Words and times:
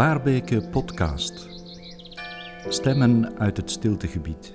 Waarbeke 0.00 0.68
podcast. 0.70 1.48
Stemmen 2.68 3.38
uit 3.38 3.56
het 3.56 3.70
stiltegebied. 3.70 4.54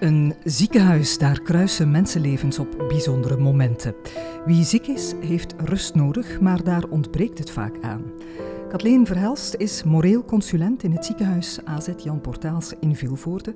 Een 0.00 0.34
ziekenhuis, 0.44 1.18
daar 1.18 1.42
kruisen 1.42 1.90
mensenlevens 1.90 2.58
op 2.58 2.84
bijzondere 2.88 3.36
momenten. 3.36 3.94
Wie 4.46 4.64
ziek 4.64 4.86
is, 4.86 5.14
heeft 5.20 5.54
rust 5.58 5.94
nodig, 5.94 6.40
maar 6.40 6.64
daar 6.64 6.84
ontbreekt 6.84 7.38
het 7.38 7.50
vaak 7.50 7.76
aan. 7.80 8.02
Kathleen 8.68 9.06
Verhelst 9.06 9.54
is 9.54 9.82
moreel 9.82 10.22
consulent 10.22 10.82
in 10.82 10.92
het 10.92 11.04
ziekenhuis 11.04 11.58
AZ 11.64 11.88
Jan 11.96 12.20
Portaals 12.20 12.72
in 12.80 12.96
Vilvoorde. 12.96 13.52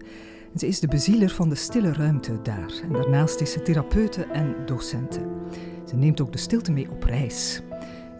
Ze 0.57 0.67
is 0.67 0.81
de 0.81 0.89
bezieler 0.89 1.31
van 1.31 1.49
de 1.49 1.55
stille 1.55 1.93
ruimte 1.93 2.43
daar. 2.43 2.73
En 2.83 2.93
daarnaast 2.93 3.41
is 3.41 3.53
ze 3.53 3.63
therapeute 3.63 4.25
en 4.25 4.55
docente. 4.67 5.21
Ze 5.89 5.97
neemt 5.97 6.21
ook 6.21 6.33
de 6.33 6.39
stilte 6.39 6.73
mee 6.73 6.91
op 6.91 7.03
reis. 7.03 7.63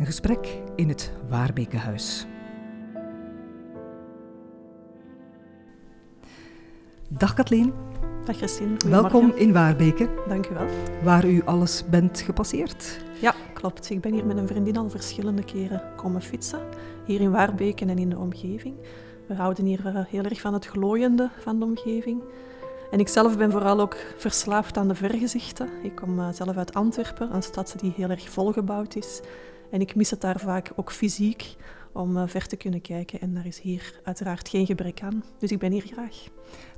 Een 0.03 0.09
gesprek 0.09 0.63
in 0.77 0.89
het 0.89 1.13
Waarbekenhuis. 1.29 2.27
Dag 7.09 7.35
Kathleen. 7.35 7.73
Dag 8.25 8.37
Christine. 8.37 8.77
Welkom 8.89 9.33
in 9.35 9.53
Waarbeke. 9.53 10.09
Dank 10.29 10.47
u 10.47 10.55
wel. 10.55 10.67
Waar 11.03 11.29
u 11.29 11.43
alles 11.45 11.85
bent 11.91 12.21
gepasseerd. 12.21 13.01
Ja, 13.21 13.35
klopt. 13.55 13.91
Ik 13.91 14.01
ben 14.01 14.13
hier 14.13 14.27
met 14.27 14.37
een 14.37 14.47
vriendin 14.47 14.77
al 14.77 14.91
verschillende 14.91 15.45
keren 15.45 15.83
komen 15.97 16.23
fietsen. 16.23 16.61
Hier 17.05 17.21
in 17.21 17.31
Waarbeken 17.31 17.89
en 17.89 17.99
in 17.99 18.11
de 18.11 18.19
omgeving. 18.19 18.75
We 19.27 19.35
houden 19.35 19.65
hier 19.65 20.07
heel 20.09 20.25
erg 20.25 20.41
van 20.41 20.53
het 20.53 20.67
glooiende 20.67 21.31
van 21.39 21.59
de 21.59 21.65
omgeving. 21.65 22.23
En 22.91 22.99
ik 22.99 23.09
zelf 23.09 23.37
ben 23.37 23.51
vooral 23.51 23.81
ook 23.81 23.97
verslaafd 24.17 24.77
aan 24.77 24.89
de 24.89 24.95
vergezichten. 24.95 25.69
Ik 25.83 25.95
kom 25.95 26.19
eh, 26.19 26.29
zelf 26.33 26.57
uit 26.57 26.75
Antwerpen, 26.75 27.35
een 27.35 27.43
stad 27.43 27.75
die 27.77 27.93
heel 27.97 28.09
erg 28.09 28.31
volgebouwd 28.31 28.95
is. 28.95 29.21
En 29.73 29.81
ik 29.81 29.95
mis 29.95 30.11
het 30.11 30.21
daar 30.21 30.41
vaak 30.41 30.73
ook 30.77 30.93
fysiek 30.93 31.57
om 31.93 32.17
eh, 32.17 32.23
ver 32.27 32.47
te 32.47 32.57
kunnen 32.57 32.81
kijken. 32.81 33.21
En 33.21 33.35
daar 33.35 33.47
is 33.47 33.61
hier 33.61 34.01
uiteraard 34.05 34.49
geen 34.49 34.67
gebrek 34.67 35.03
aan. 35.03 35.25
Dus 35.39 35.51
ik 35.51 35.59
ben 35.59 35.73
hier 35.73 35.87
graag. 35.93 36.17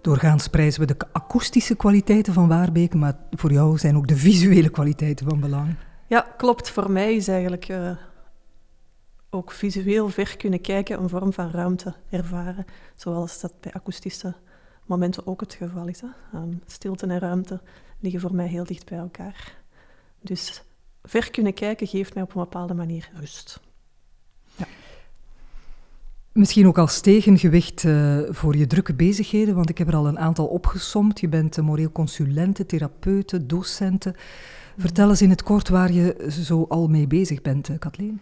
Doorgaans 0.01 0.49
prijzen 0.49 0.81
we 0.81 0.87
de 0.87 0.97
akoestische 1.13 1.75
kwaliteiten 1.75 2.33
van 2.33 2.49
Waarbeke, 2.49 2.97
maar 2.97 3.17
voor 3.31 3.53
jou 3.53 3.79
zijn 3.79 3.97
ook 3.97 4.07
de 4.07 4.17
visuele 4.17 4.69
kwaliteiten 4.69 5.29
van 5.29 5.41
belang. 5.41 5.77
Ja, 6.09 6.21
klopt. 6.37 6.71
Voor 6.71 6.91
mij 6.91 7.15
is 7.15 7.29
eigenlijk 7.29 7.69
uh, 7.69 7.91
ook 9.31 9.53
visueel 9.53 10.09
ver 10.09 10.37
kunnen 10.37 10.61
kijken 10.61 11.03
een 11.03 11.09
vorm 11.09 11.33
van 11.33 11.51
ruimte 11.51 11.95
ervaren, 12.11 12.65
zoals 12.95 13.41
dat 13.41 13.53
bij 13.61 13.73
akoestische 13.73 14.35
momenten 14.87 15.27
ook 15.27 15.41
het 15.41 15.55
geval 15.55 15.87
is. 15.89 16.01
Hè. 16.01 16.39
Um, 16.39 16.63
stilte 16.67 17.07
en 17.07 17.19
ruimte 17.19 17.61
liggen 18.01 18.21
voor 18.21 18.35
mij 18.35 18.47
heel 18.47 18.65
dicht 18.65 18.89
bij 18.89 18.99
elkaar. 18.99 19.57
Dus 20.21 20.63
ver 21.05 21.31
kunnen 21.31 21.55
kijken 21.55 21.87
geeft 21.87 22.15
mij 22.15 22.23
op 22.23 22.35
een 22.35 22.41
bepaalde 22.41 22.75
manier 22.75 23.11
rust. 23.15 23.61
Ja. 24.57 24.67
Misschien 26.33 26.67
ook 26.67 26.79
als 26.79 27.01
tegengewicht 27.01 27.83
uh, 27.83 28.19
voor 28.29 28.57
je 28.57 28.67
drukke 28.67 28.95
bezigheden, 28.95 29.55
want 29.55 29.69
ik 29.69 29.79
heb 29.79 29.89
er 29.89 29.97
al 29.97 30.07
een 30.07 30.19
aantal 30.19 30.47
opgesomd. 30.47 31.21
Je 31.21 31.29
bent 31.29 31.57
moreel 31.57 31.93
consulente, 31.93 32.67
therapeute, 32.67 33.47
docente. 33.47 34.15
Vertel 34.77 35.09
eens 35.09 35.23
in 35.23 35.31
het 35.31 35.43
kort 35.43 35.69
waar 35.69 35.93
je 35.93 36.27
zo 36.31 36.65
al 36.69 36.89
mee 36.89 37.07
bezig 37.07 37.43
bent, 37.43 37.69
eh, 37.69 37.79
Kathleen. 37.79 38.21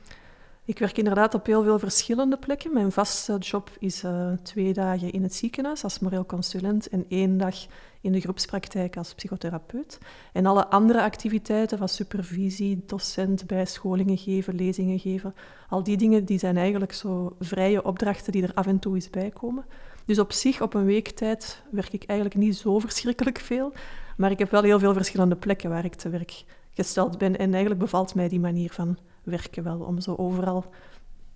Ik 0.65 0.79
werk 0.79 0.99
inderdaad 0.99 1.35
op 1.35 1.47
heel 1.47 1.63
veel 1.63 1.79
verschillende 1.79 2.37
plekken. 2.37 2.73
Mijn 2.73 2.93
vaste 2.93 3.39
job 3.39 3.71
is 3.79 4.05
twee 4.43 4.73
dagen 4.73 5.13
in 5.13 5.23
het 5.23 5.35
ziekenhuis 5.35 5.85
als 5.85 5.99
moreel 5.99 6.27
consulent 6.27 6.89
en 6.89 7.05
één 7.09 7.39
dag 7.39 7.57
in 8.03 8.13
de 8.13 8.21
groepspraktijk 8.21 8.97
als 8.97 9.15
psychotherapeut. 9.15 9.99
En 10.33 10.47
alle 10.47 10.67
andere 10.67 11.03
activiteiten 11.03 11.79
van 11.79 11.89
supervisie, 11.89 12.83
docent, 12.87 13.47
bijscholingen 13.47 14.19
geven, 14.19 14.55
lezingen 14.55 14.99
geven, 14.99 15.35
al 15.69 15.83
die 15.83 15.97
dingen 15.97 16.25
die 16.25 16.39
zijn 16.39 16.57
eigenlijk 16.57 16.93
zo 16.93 17.37
vrije 17.41 17.85
opdrachten 17.85 18.33
die 18.33 18.43
er 18.43 18.55
af 18.55 18.67
en 18.67 18.79
toe 18.79 18.95
eens 18.95 19.11
bij 19.11 19.31
komen. 19.31 19.65
Dus 20.05 20.19
op 20.19 20.33
zich, 20.33 20.61
op 20.61 20.75
een 20.75 20.85
week 20.85 21.09
tijd, 21.09 21.63
werk 21.71 21.93
ik 21.93 22.05
eigenlijk 22.05 22.39
niet 22.39 22.57
zo 22.57 22.79
verschrikkelijk 22.79 23.39
veel. 23.39 23.73
Maar 24.17 24.31
ik 24.31 24.39
heb 24.39 24.51
wel 24.51 24.63
heel 24.63 24.79
veel 24.79 24.93
verschillende 24.93 25.37
plekken 25.37 25.71
waar 25.71 25.85
ik 25.85 25.95
te 25.95 26.09
werk 26.09 26.45
gesteld 26.71 27.19
ben. 27.19 27.39
En 27.39 27.51
eigenlijk 27.51 27.81
bevalt 27.81 28.15
mij 28.15 28.29
die 28.29 28.41
manier 28.41 28.71
van 28.71 28.99
werken 29.23 29.63
wel, 29.63 29.79
om 29.79 30.01
zo 30.01 30.15
overal 30.15 30.65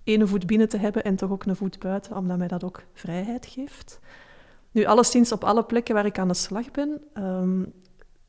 ene 0.03 0.27
voet 0.27 0.45
binnen 0.45 0.69
te 0.69 0.77
hebben 0.77 1.03
en 1.03 1.15
toch 1.15 1.31
ook 1.31 1.45
een 1.45 1.55
voet 1.55 1.79
buiten, 1.79 2.15
omdat 2.15 2.37
mij 2.37 2.47
dat 2.47 2.63
ook 2.63 2.83
vrijheid 2.93 3.45
geeft. 3.45 3.99
Nu, 4.77 4.85
alleszins 4.85 5.31
op 5.31 5.43
alle 5.43 5.63
plekken 5.63 5.95
waar 5.95 6.05
ik 6.05 6.19
aan 6.19 6.27
de 6.27 6.33
slag 6.33 6.71
ben, 6.71 7.01
um, 7.13 7.73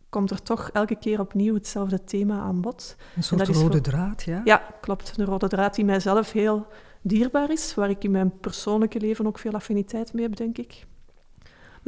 komt 0.08 0.30
er 0.30 0.42
toch 0.42 0.70
elke 0.72 0.96
keer 0.96 1.20
opnieuw 1.20 1.54
hetzelfde 1.54 2.04
thema 2.04 2.38
aan 2.38 2.60
bod. 2.60 2.96
Een 3.16 3.22
soort 3.22 3.48
rode 3.48 3.80
draad, 3.80 4.22
ja? 4.22 4.40
Ja, 4.44 4.62
klopt. 4.80 5.12
Een 5.16 5.24
rode 5.24 5.48
draad 5.48 5.74
die 5.74 5.84
mijzelf 5.84 6.32
heel 6.32 6.66
dierbaar 7.02 7.50
is, 7.50 7.74
waar 7.74 7.90
ik 7.90 8.04
in 8.04 8.10
mijn 8.10 8.38
persoonlijke 8.40 9.00
leven 9.00 9.26
ook 9.26 9.38
veel 9.38 9.52
affiniteit 9.52 10.12
mee 10.12 10.24
heb, 10.24 10.36
denk 10.36 10.58
ik 10.58 10.86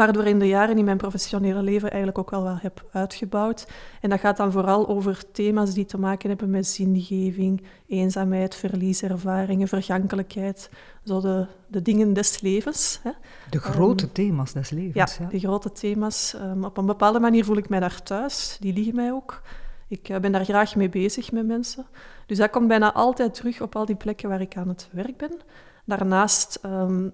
waardoor 0.01 0.27
in 0.27 0.39
de 0.39 0.49
jaren 0.49 0.79
in 0.79 0.85
mijn 0.85 0.97
professionele 0.97 1.63
leven 1.63 1.89
eigenlijk 1.89 2.19
ook 2.19 2.31
wel 2.31 2.43
wat 2.43 2.61
heb 2.63 2.89
uitgebouwd. 2.93 3.67
En 4.01 4.11
dat 4.11 4.21
gaat 4.21 4.37
dan 4.37 4.53
vooral 4.53 4.89
over 4.89 5.23
thema's 5.33 5.75
die 5.75 5.85
te 5.85 5.99
maken 5.99 6.29
hebben 6.29 6.51
met 6.51 6.67
zingeving, 6.67 7.63
eenzaamheid, 7.87 8.55
verlieservaringen, 8.55 9.69
vergankelijkheid, 9.69 10.71
zo 11.05 11.21
de, 11.21 11.47
de 11.67 11.83
dingen 11.83 12.13
des 12.13 12.41
levens. 12.41 13.01
Hè. 13.03 13.11
De 13.51 13.59
grote 13.59 14.05
um, 14.05 14.13
thema's 14.13 14.53
des 14.53 14.71
levens, 14.71 15.17
ja. 15.17 15.25
ja. 15.25 15.31
de 15.31 15.39
grote 15.39 15.73
thema's. 15.73 16.35
Um, 16.35 16.65
op 16.65 16.77
een 16.77 16.87
bepaalde 16.87 17.21
manier 17.21 17.45
voel 17.45 17.57
ik 17.57 17.69
mij 17.69 17.81
daar 17.81 18.03
thuis, 18.03 18.57
die 18.61 18.73
liggen 18.73 18.95
mij 18.95 19.13
ook. 19.13 19.43
Ik 19.89 20.09
uh, 20.09 20.19
ben 20.19 20.33
daar 20.33 20.45
graag 20.45 20.77
mee 20.77 20.89
bezig 20.89 21.33
met 21.33 21.47
mensen. 21.47 21.87
Dus 22.27 22.39
dat 22.39 22.51
komt 22.51 22.69
bijna 22.69 22.93
altijd 22.93 23.35
terug 23.35 23.61
op 23.61 23.77
al 23.77 23.85
die 23.85 23.97
plekken 23.97 24.29
waar 24.29 24.41
ik 24.41 24.57
aan 24.57 24.69
het 24.69 24.89
werk 24.93 25.17
ben. 25.17 25.41
Daarnaast 25.85 26.59
um, 26.65 27.13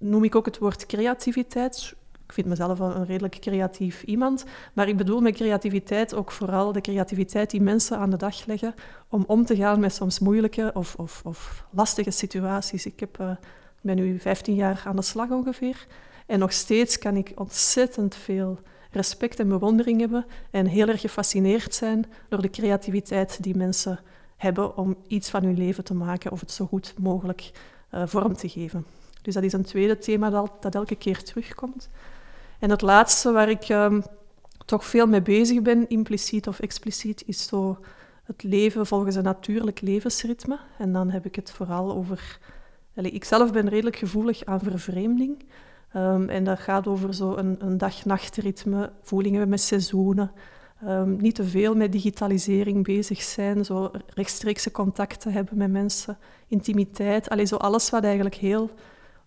noem 0.00 0.24
ik 0.24 0.34
ook 0.34 0.46
het 0.46 0.58
woord 0.58 0.86
creativiteit. 0.86 1.94
Ik 2.26 2.32
vind 2.32 2.46
mezelf 2.46 2.78
een 2.78 3.06
redelijk 3.06 3.38
creatief 3.40 4.02
iemand, 4.02 4.44
maar 4.72 4.88
ik 4.88 4.96
bedoel 4.96 5.20
met 5.20 5.34
creativiteit 5.34 6.14
ook 6.14 6.30
vooral 6.30 6.72
de 6.72 6.80
creativiteit 6.80 7.50
die 7.50 7.60
mensen 7.60 7.98
aan 7.98 8.10
de 8.10 8.16
dag 8.16 8.46
leggen 8.46 8.74
om 9.08 9.24
om 9.26 9.44
te 9.44 9.56
gaan 9.56 9.80
met 9.80 9.94
soms 9.94 10.18
moeilijke 10.18 10.70
of, 10.74 10.94
of, 10.94 11.22
of 11.24 11.66
lastige 11.70 12.10
situaties. 12.10 12.86
Ik 12.86 13.00
heb, 13.00 13.18
uh, 13.20 13.30
ben 13.80 13.96
nu 13.96 14.18
15 14.20 14.54
jaar 14.54 14.82
aan 14.84 14.96
de 14.96 15.02
slag 15.02 15.30
ongeveer 15.30 15.86
en 16.26 16.38
nog 16.38 16.52
steeds 16.52 16.98
kan 16.98 17.16
ik 17.16 17.32
ontzettend 17.34 18.14
veel 18.14 18.58
respect 18.90 19.40
en 19.40 19.48
bewondering 19.48 20.00
hebben 20.00 20.26
en 20.50 20.66
heel 20.66 20.88
erg 20.88 21.00
gefascineerd 21.00 21.74
zijn 21.74 22.06
door 22.28 22.42
de 22.42 22.50
creativiteit 22.50 23.42
die 23.42 23.56
mensen 23.56 24.00
hebben 24.36 24.76
om 24.76 24.96
iets 25.06 25.30
van 25.30 25.44
hun 25.44 25.58
leven 25.58 25.84
te 25.84 25.94
maken 25.94 26.32
of 26.32 26.40
het 26.40 26.50
zo 26.50 26.66
goed 26.66 26.94
mogelijk 26.98 27.50
uh, 27.94 28.02
vorm 28.06 28.36
te 28.36 28.48
geven. 28.48 28.86
Dus 29.22 29.34
dat 29.34 29.42
is 29.42 29.52
een 29.52 29.64
tweede 29.64 29.98
thema 29.98 30.30
dat, 30.30 30.52
dat 30.60 30.74
elke 30.74 30.96
keer 30.96 31.22
terugkomt. 31.22 31.88
En 32.58 32.70
het 32.70 32.80
laatste 32.82 33.32
waar 33.32 33.48
ik 33.48 33.68
um, 33.68 34.02
toch 34.66 34.84
veel 34.84 35.06
mee 35.06 35.22
bezig 35.22 35.62
ben, 35.62 35.88
impliciet 35.88 36.48
of 36.48 36.60
expliciet, 36.60 37.22
is 37.26 37.46
zo 37.46 37.78
het 38.24 38.42
leven 38.42 38.86
volgens 38.86 39.16
een 39.16 39.22
natuurlijk 39.22 39.80
levensritme. 39.80 40.58
En 40.78 40.92
dan 40.92 41.10
heb 41.10 41.26
ik 41.26 41.34
het 41.34 41.50
vooral 41.50 41.92
over... 41.92 42.38
Ik 42.94 43.24
zelf 43.24 43.52
ben 43.52 43.68
redelijk 43.68 43.96
gevoelig 43.96 44.44
aan 44.44 44.60
vervreemding. 44.60 45.44
Um, 45.96 46.28
en 46.28 46.44
dat 46.44 46.58
gaat 46.58 46.86
over 46.86 47.14
zo 47.14 47.36
een, 47.36 47.56
een 47.58 47.78
dag-nachtritme, 47.78 48.92
voelingen 49.02 49.48
met 49.48 49.60
seizoenen. 49.60 50.32
Um, 50.84 51.16
niet 51.20 51.34
te 51.34 51.44
veel 51.44 51.74
met 51.74 51.92
digitalisering 51.92 52.84
bezig 52.84 53.22
zijn, 53.22 53.64
zo 53.64 53.90
rechtstreekse 54.14 54.70
contacten 54.70 55.32
hebben 55.32 55.56
met 55.56 55.70
mensen, 55.70 56.18
intimiteit. 56.48 57.28
Allee, 57.28 57.44
zo 57.44 57.56
alles 57.56 57.90
wat 57.90 58.04
eigenlijk 58.04 58.34
heel 58.34 58.70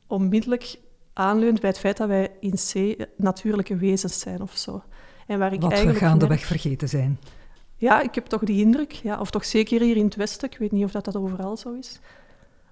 onmiddellijk 0.08 0.80
aanleunt 1.14 1.60
bij 1.60 1.70
het 1.70 1.80
feit 1.80 1.98
dat 1.98 2.08
wij 2.08 2.32
in 2.40 2.54
C 2.72 3.06
natuurlijke 3.18 3.76
wezens 3.76 4.20
zijn 4.20 4.42
of 4.42 4.58
zo. 4.58 4.84
En 5.28 5.40
waar 5.40 5.54
ik 5.54 5.62
Wat 5.62 5.72
eigenlijk 5.72 6.00
we 6.00 6.06
gaandeweg 6.06 6.38
merk... 6.38 6.62
vergeten 6.62 6.90
zijn. 6.90 7.20
Ja, 7.78 8.02
ik 8.02 8.16
heb 8.16 8.26
toch 8.26 8.44
die 8.44 8.62
indruk, 8.62 8.92
ja, 8.92 9.20
of 9.20 9.32
toch 9.32 9.46
zeker 9.46 9.82
hier 9.82 9.98
in 9.98 10.06
het 10.06 10.16
Westen, 10.16 10.52
ik 10.52 10.58
weet 10.58 10.72
niet 10.72 10.84
of 10.84 10.92
dat, 10.92 11.06
dat 11.06 11.16
overal 11.16 11.58
zo 11.58 11.74
is. 11.74 12.00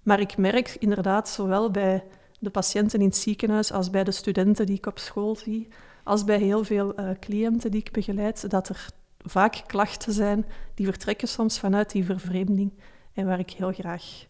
Maar 0.04 0.20
ik 0.20 0.38
merk 0.38 0.76
inderdaad 0.80 1.30
zowel 1.30 1.72
bij 1.72 2.04
de 2.40 2.50
patiënten 2.50 3.00
in 3.00 3.06
het 3.06 3.16
ziekenhuis 3.16 3.72
als 3.72 3.90
bij 3.90 4.04
de 4.04 4.12
studenten 4.12 4.66
die 4.66 4.78
ik 4.78 4.86
op 4.86 5.00
school 5.00 5.36
zie, 5.36 5.68
als 6.04 6.24
bij 6.24 6.38
heel 6.38 6.64
veel 6.64 7.00
uh, 7.00 7.10
cliënten 7.20 7.72
die 7.72 7.80
ik 7.80 7.92
begeleid, 7.92 8.50
dat 8.50 8.70
er 8.70 8.88
vaak 9.18 9.64
klachten 9.66 10.14
zijn 10.14 10.46
die 10.76 10.86
vertrekken 10.86 11.28
soms 11.28 11.60
vanuit 11.60 11.92
die 11.92 12.06
vervreemding 12.06 12.74
en 13.14 13.26
waar 13.26 13.40
ik 13.40 13.52
heel 13.52 13.72
graag 13.72 14.26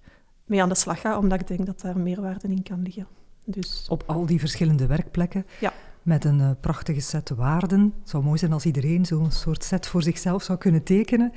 mee 0.51 0.61
aan 0.61 0.69
de 0.69 0.75
slag 0.75 1.01
ga, 1.01 1.17
omdat 1.17 1.41
ik 1.41 1.47
denk 1.47 1.65
dat 1.65 1.81
daar 1.81 1.99
meerwaarde 1.99 2.47
in 2.47 2.63
kan 2.63 2.81
liggen. 2.81 3.07
Dus... 3.45 3.85
Op 3.89 4.03
al 4.05 4.25
die 4.25 4.39
verschillende 4.39 4.85
werkplekken? 4.85 5.45
Ja. 5.59 5.73
Met 6.01 6.25
een 6.25 6.39
uh, 6.39 6.49
prachtige 6.59 6.99
set 6.99 7.29
waarden. 7.29 7.93
Het 7.99 8.09
zou 8.09 8.23
mooi 8.23 8.37
zijn 8.37 8.53
als 8.53 8.65
iedereen 8.65 9.05
zo'n 9.05 9.31
soort 9.31 9.63
set 9.63 9.87
voor 9.87 10.03
zichzelf 10.03 10.43
zou 10.43 10.57
kunnen 10.57 10.83
tekenen. 10.83 11.33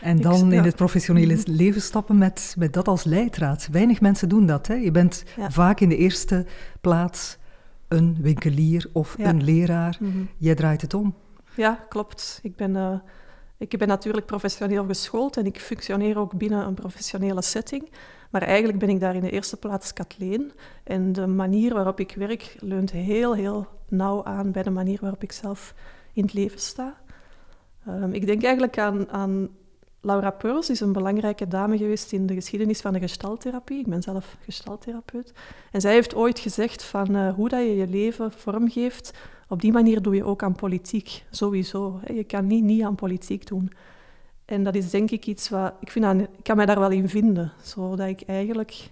En 0.00 0.20
dan 0.20 0.52
in 0.52 0.62
het 0.62 0.76
professionele 0.76 1.34
mhm. 1.34 1.50
leven 1.50 1.80
stappen 1.80 2.18
met, 2.18 2.54
met 2.58 2.72
dat 2.72 2.88
als 2.88 3.04
leidraad. 3.04 3.68
Weinig 3.72 4.00
mensen 4.00 4.28
doen 4.28 4.46
dat. 4.46 4.66
Hè? 4.66 4.74
Je 4.74 4.90
bent 4.90 5.24
vaak 5.48 5.80
in 5.80 5.88
de 5.88 5.96
eerste 5.96 6.46
plaats 6.80 7.38
een 7.88 8.16
winkelier 8.20 8.90
of 8.92 9.16
een 9.18 9.44
leraar. 9.44 9.96
Mm 10.00 10.28
Jij 10.36 10.54
draait 10.54 10.80
het 10.80 10.94
om. 10.94 11.14
Ja, 11.56 11.84
klopt. 11.88 12.38
Ik 12.42 12.56
ben 12.56 12.74
uh, 12.74 12.98
ik 13.58 13.78
ben 13.78 13.88
natuurlijk 13.88 14.26
professioneel 14.26 14.84
geschoold 14.86 15.36
en 15.36 15.46
ik 15.46 15.60
functioneer 15.60 16.18
ook 16.18 16.38
binnen 16.38 16.66
een 16.66 16.74
professionele 16.74 17.42
setting. 17.42 17.88
Maar 18.30 18.42
eigenlijk 18.42 18.78
ben 18.78 18.88
ik 18.88 19.00
daar 19.00 19.14
in 19.14 19.20
de 19.20 19.30
eerste 19.30 19.56
plaats 19.56 19.92
Kathleen. 19.92 20.52
En 20.84 21.12
de 21.12 21.26
manier 21.26 21.74
waarop 21.74 22.00
ik 22.00 22.14
werk 22.16 22.56
leunt 22.60 22.90
heel, 22.90 23.34
heel 23.34 23.66
nauw 23.88 24.24
aan 24.24 24.52
bij 24.52 24.62
de 24.62 24.70
manier 24.70 24.98
waarop 25.00 25.22
ik 25.22 25.32
zelf 25.32 25.74
in 26.12 26.22
het 26.22 26.32
leven 26.32 26.60
sta. 26.60 26.96
Ehm, 27.86 28.12
ik 28.12 28.26
denk 28.26 28.42
eigenlijk 28.42 28.78
aan, 28.78 29.10
aan 29.10 29.48
Laura 30.00 30.30
Pearls, 30.30 30.70
is 30.70 30.80
een 30.80 30.92
belangrijke 30.92 31.48
dame 31.48 31.76
geweest 31.76 32.12
in 32.12 32.26
de 32.26 32.34
geschiedenis 32.34 32.80
van 32.80 32.92
de 32.92 32.98
gestaltherapie. 32.98 33.78
Ik 33.78 33.86
ben 33.86 34.02
zelf 34.02 34.36
gestaltherapeut. 34.40 35.32
En 35.72 35.80
zij 35.80 35.92
heeft 35.92 36.14
ooit 36.14 36.38
gezegd 36.38 36.84
van 36.84 37.16
uh, 37.16 37.34
hoe 37.34 37.48
dat 37.48 37.60
je 37.60 37.76
je 37.76 37.86
leven 37.86 38.32
vormgeeft, 38.32 39.12
op 39.48 39.60
die 39.60 39.72
manier 39.72 40.02
doe 40.02 40.14
je 40.14 40.24
ook 40.24 40.42
aan 40.42 40.54
politiek, 40.54 41.24
sowieso. 41.30 42.00
Je 42.14 42.24
kan 42.24 42.46
niet 42.46 42.64
niet 42.64 42.82
aan 42.82 42.94
politiek 42.94 43.46
doen. 43.46 43.72
En 44.46 44.62
dat 44.62 44.74
is 44.74 44.90
denk 44.90 45.10
ik 45.10 45.26
iets 45.26 45.48
wat... 45.48 45.74
Ik, 45.80 45.90
vind 45.90 46.20
ik 46.20 46.28
kan 46.42 46.56
mij 46.56 46.66
daar 46.66 46.78
wel 46.78 46.90
in 46.90 47.08
vinden. 47.08 47.52
Zodat 47.62 48.08
ik 48.08 48.22
eigenlijk... 48.22 48.90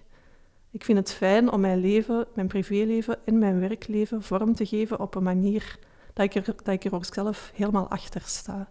Ik 0.70 0.84
vind 0.84 0.98
het 0.98 1.12
fijn 1.12 1.52
om 1.52 1.60
mijn 1.60 1.80
leven, 1.80 2.26
mijn 2.34 2.48
privéleven 2.48 3.18
en 3.24 3.38
mijn 3.38 3.60
werkleven 3.60 4.22
vorm 4.22 4.54
te 4.54 4.66
geven 4.66 5.00
op 5.00 5.14
een 5.14 5.22
manier 5.22 5.78
dat 6.12 6.24
ik 6.24 6.34
er, 6.34 6.44
dat 6.44 6.74
ik 6.74 6.84
er 6.84 6.94
ook 6.94 7.04
zelf 7.04 7.50
helemaal 7.54 7.88
achter 7.88 8.22
sta. 8.24 8.68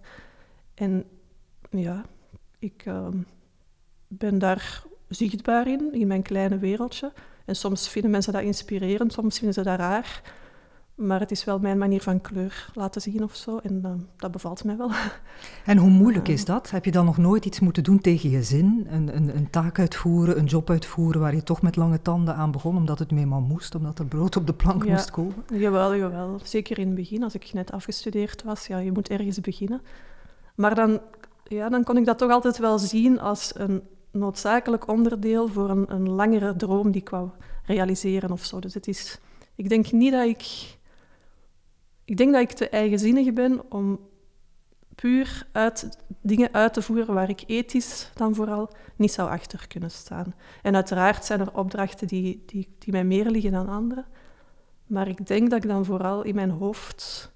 En 0.74 1.06
ja, 1.70 2.06
ik 2.60 2.84
ehm, 2.86 3.18
ben 4.08 4.40
daar 4.40 4.84
zichtbaar 5.08 5.68
in, 5.68 5.94
in 5.94 6.08
mijn 6.08 6.22
kleine 6.22 6.58
wereldje. 6.58 7.12
En 7.46 7.56
soms 7.56 7.90
vinden 7.90 8.12
mensen 8.12 8.34
dat 8.34 8.42
inspirerend, 8.42 9.14
soms 9.14 9.38
vinden 9.38 9.54
ze 9.54 9.64
dat 9.64 9.80
raar. 9.80 10.22
Maar 10.96 11.20
het 11.20 11.32
is 11.32 11.44
wel 11.44 11.60
mijn 11.60 11.78
manier 11.78 12.02
van 12.02 12.22
kleur 12.22 12.70
laten 12.74 13.02
zien 13.02 13.24
of 13.24 13.36
zo. 13.36 13.58
En 13.58 13.82
uh, 13.86 13.92
dat 14.18 14.32
bevalt 14.32 14.64
mij 14.64 14.78
wel. 14.78 14.92
En 15.66 15.78
hoe 15.78 15.90
moeilijk 15.90 16.28
is 16.28 16.46
dat? 16.46 16.72
Heb 16.72 16.86
je 16.86 16.92
dan 16.92 17.06
nog 17.06 17.18
nooit 17.18 17.46
iets 17.46 17.60
moeten 17.60 17.84
doen 17.84 18.00
tegen 18.00 18.30
je 18.30 18.44
zin? 18.44 18.88
Een, 18.90 19.16
een, 19.16 19.36
een, 19.36 19.50
taak 19.50 19.80
uitvoeren, 19.80 20.38
een 20.38 20.46
job 20.46 20.70
uitvoeren 20.70 21.22
waar 21.22 21.36
je 21.36 21.44
toch 21.44 21.62
met 21.62 21.76
lange 21.76 22.02
tanden 22.02 22.36
aan 22.36 22.52
begon, 22.52 22.78
omdat 22.78 23.00
het 23.00 23.12
eenmaal 23.12 23.42
moest, 23.42 23.76
omdat 23.76 24.00
er 24.00 24.06
brood 24.06 24.36
op 24.36 24.48
de 24.48 24.54
plank 24.54 24.86
moest 24.86 25.12
komen? 25.12 25.36
Jawel, 25.54 25.96
jawel. 25.96 26.40
Zeker 26.44 26.80
in 26.80 26.86
het 26.86 26.96
begin, 26.96 27.24
als 27.24 27.34
ik 27.34 27.54
net 27.54 27.72
afgestudeerd 27.72 28.44
was. 28.44 28.68
Ja, 28.68 28.78
je 28.78 28.92
moet 28.92 29.10
ergens 29.10 29.40
beginnen. 29.40 29.82
Maar 30.56 30.76
dan, 30.76 31.00
ja, 31.44 31.70
dan 31.70 31.84
kon 31.84 31.98
ik 31.98 32.06
dat 32.06 32.18
toch 32.18 32.32
altijd 32.32 32.58
wel 32.58 32.80
zien 32.80 33.20
als 33.20 33.52
een 33.56 33.84
noodzakelijk 34.12 34.88
onderdeel 34.88 35.48
voor 35.48 35.70
een, 35.70 35.86
een 35.88 36.10
langere 36.10 36.56
droom 36.56 36.92
die 36.92 37.02
ik 37.02 37.10
wou 37.10 37.30
realiseren 37.66 38.32
of 38.32 38.44
zo. 38.46 38.60
Dus 38.60 38.74
het 38.74 38.88
is... 38.88 39.20
Ik 39.56 39.70
denk 39.70 39.92
niet 39.92 40.12
dat 40.12 40.26
ik 40.26 40.76
ik 42.06 42.18
denk 42.18 42.34
dat 42.34 42.42
ik 42.42 42.52
te 42.52 42.70
eigenzinnig 42.70 43.34
ben 43.34 43.72
om 43.72 44.00
puur 44.96 45.48
uit, 45.52 45.98
dingen 46.22 46.54
uit 46.54 46.74
te 46.74 46.82
voeren 46.82 47.14
waar 47.14 47.30
ik 47.30 47.44
ethisch 47.48 48.10
dan 48.14 48.36
vooral 48.36 48.70
niet 48.96 49.12
zou 49.12 49.30
achter 49.30 49.68
kunnen 49.68 49.92
staan. 49.92 50.34
En 50.62 50.76
uiteraard 50.76 51.26
zijn 51.26 51.40
er 51.40 51.58
opdrachten 51.58 52.08
die, 52.08 52.44
die, 52.46 52.76
die 52.78 52.92
mij 52.92 53.04
meer 53.04 53.30
liggen 53.30 53.52
dan 53.52 53.70
andere. 53.70 54.06
Maar 54.88 55.08
ik 55.08 55.28
denk 55.28 55.50
dat 55.50 55.64
ik 55.64 55.70
dan 55.70 55.86
vooral 55.86 56.24
in 56.24 56.36
mijn 56.36 56.50
hoofd 56.50 57.32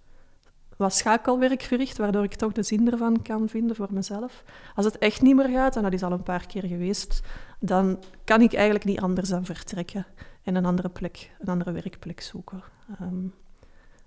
wat 0.77 0.93
schakelwerk 0.93 1.61
verricht, 1.61 1.97
waardoor 1.97 2.23
ik 2.23 2.33
toch 2.33 2.51
de 2.51 2.63
zin 2.63 2.91
ervan 2.91 3.21
kan 3.21 3.49
vinden 3.49 3.75
voor 3.75 3.93
mezelf. 3.93 4.43
Als 4.75 4.85
het 4.85 4.97
echt 4.97 5.21
niet 5.21 5.35
meer 5.35 5.49
gaat, 5.49 5.75
en 5.75 5.83
dat 5.83 5.93
is 5.93 6.03
al 6.03 6.11
een 6.11 6.23
paar 6.23 6.47
keer 6.47 6.63
geweest, 6.63 7.21
dan 7.59 8.03
kan 8.23 8.41
ik 8.41 8.53
eigenlijk 8.53 8.85
niet 8.85 8.99
anders 8.99 9.29
dan 9.29 9.45
vertrekken 9.45 10.05
en 10.43 10.55
een 10.55 10.65
andere 10.65 10.89
plek, 10.89 11.31
een 11.39 11.47
andere 11.47 11.71
werkplek 11.71 12.21
zoeken. 12.21 12.63
Um, 13.01 13.33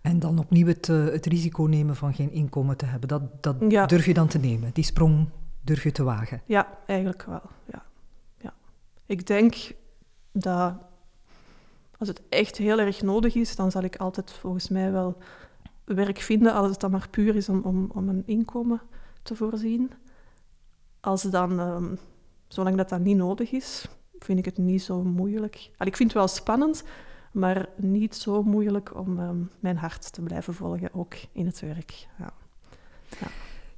en 0.00 0.18
dan 0.18 0.38
opnieuw 0.38 0.66
het, 0.66 0.88
uh, 0.88 1.04
het 1.04 1.26
risico 1.26 1.62
nemen 1.62 1.96
van 1.96 2.14
geen 2.14 2.32
inkomen 2.32 2.76
te 2.76 2.84
hebben. 2.84 3.08
Dat, 3.08 3.42
dat 3.42 3.88
durf 3.88 4.06
je 4.06 4.14
dan 4.14 4.28
te 4.28 4.38
nemen. 4.38 4.70
Die 4.72 4.84
sprong 4.84 5.28
durf 5.60 5.82
je 5.82 5.92
te 5.92 6.02
wagen. 6.02 6.42
Ja, 6.44 6.78
eigenlijk 6.86 7.22
wel. 7.22 7.42
Ja. 7.72 7.82
Ja. 8.36 8.54
Ik 9.06 9.26
denk 9.26 9.72
dat 10.32 10.74
als 11.98 12.08
het 12.08 12.22
echt 12.28 12.56
heel 12.56 12.78
erg 12.78 13.02
nodig 13.02 13.34
is, 13.34 13.56
dan 13.56 13.70
zal 13.70 13.82
ik 13.82 13.96
altijd 13.96 14.32
volgens 14.32 14.68
mij 14.68 14.92
wel 14.92 15.16
werk 15.84 16.18
vinden, 16.18 16.52
als 16.52 16.70
het 16.70 16.80
dan 16.80 16.90
maar 16.90 17.08
puur 17.10 17.36
is 17.36 17.48
om, 17.48 17.62
om, 17.62 17.90
om 17.94 18.08
een 18.08 18.22
inkomen 18.26 18.80
te 19.22 19.36
voorzien. 19.36 19.90
Als 21.00 21.22
dan, 21.22 21.58
um, 21.58 21.98
zolang 22.48 22.76
dat 22.76 22.88
dan 22.88 23.02
niet 23.02 23.16
nodig 23.16 23.52
is, 23.52 23.88
vind 24.18 24.38
ik 24.38 24.44
het 24.44 24.58
niet 24.58 24.82
zo 24.82 25.02
moeilijk. 25.02 25.70
Al, 25.76 25.86
ik 25.86 25.96
vind 25.96 26.08
het 26.08 26.18
wel 26.18 26.28
spannend, 26.28 26.84
maar 27.30 27.68
niet 27.76 28.16
zo 28.16 28.42
moeilijk 28.42 28.96
om 28.96 29.18
ehm, 29.18 29.36
mijn 29.60 29.76
hart 29.76 30.12
te 30.12 30.20
blijven 30.20 30.54
volgen, 30.54 30.94
ook 30.94 31.14
in 31.32 31.46
het 31.46 31.60
werk. 31.60 32.06
Ja. 32.18 32.32
Ja. 33.20 33.26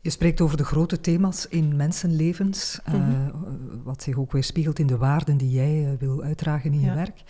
Je 0.00 0.10
spreekt 0.10 0.40
over 0.40 0.56
de 0.56 0.64
grote 0.64 1.00
thema's 1.00 1.46
in 1.48 1.76
mensenlevens, 1.76 2.80
mm 2.92 3.30
wat 3.84 4.02
zich 4.02 4.18
ook 4.18 4.32
weer 4.32 4.44
spiegelt 4.44 4.78
in 4.78 4.86
de 4.86 4.96
waarden 4.96 5.36
die 5.36 5.50
jij 5.50 5.84
uh, 5.84 5.90
wil 5.98 6.22
uitdragen 6.22 6.72
in 6.72 6.80
je 6.80 6.94
werk. 6.94 7.22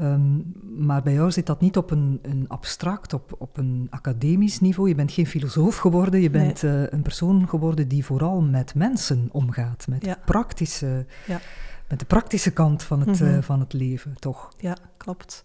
Um, 0.00 0.52
maar 0.78 1.02
bij 1.02 1.12
jou 1.12 1.30
zit 1.30 1.46
dat 1.46 1.60
niet 1.60 1.76
op 1.76 1.90
een, 1.90 2.18
een, 2.22 2.44
abstract, 2.48 3.12
op, 3.12 3.34
op 3.38 3.56
een 3.56 3.86
academisch 3.90 4.60
niveau. 4.60 4.88
Je 4.88 4.94
bent 4.94 5.12
geen 5.12 5.26
filosoof 5.26 5.76
geworden, 5.76 6.20
je 6.20 6.30
bent 6.30 6.62
nee. 6.62 6.72
uh, 6.72 6.86
een 6.90 7.02
persoon 7.02 7.48
geworden 7.48 7.88
die 7.88 8.04
vooral 8.04 8.42
met 8.42 8.74
mensen 8.74 9.28
omgaat, 9.32 9.86
met 9.88 10.04
ja. 10.04 10.18
praktische 10.24 11.06
ja 11.26 11.40
met 11.92 12.00
de 12.00 12.06
praktische 12.06 12.52
kant 12.52 12.82
van 12.82 13.00
het, 13.00 13.20
mm 13.20 13.26
-hmm. 13.26 13.36
uh, 13.36 13.42
van 13.42 13.60
het 13.60 13.72
leven, 13.72 14.14
toch? 14.18 14.52
Ja, 14.56 14.76
klopt. 14.96 15.44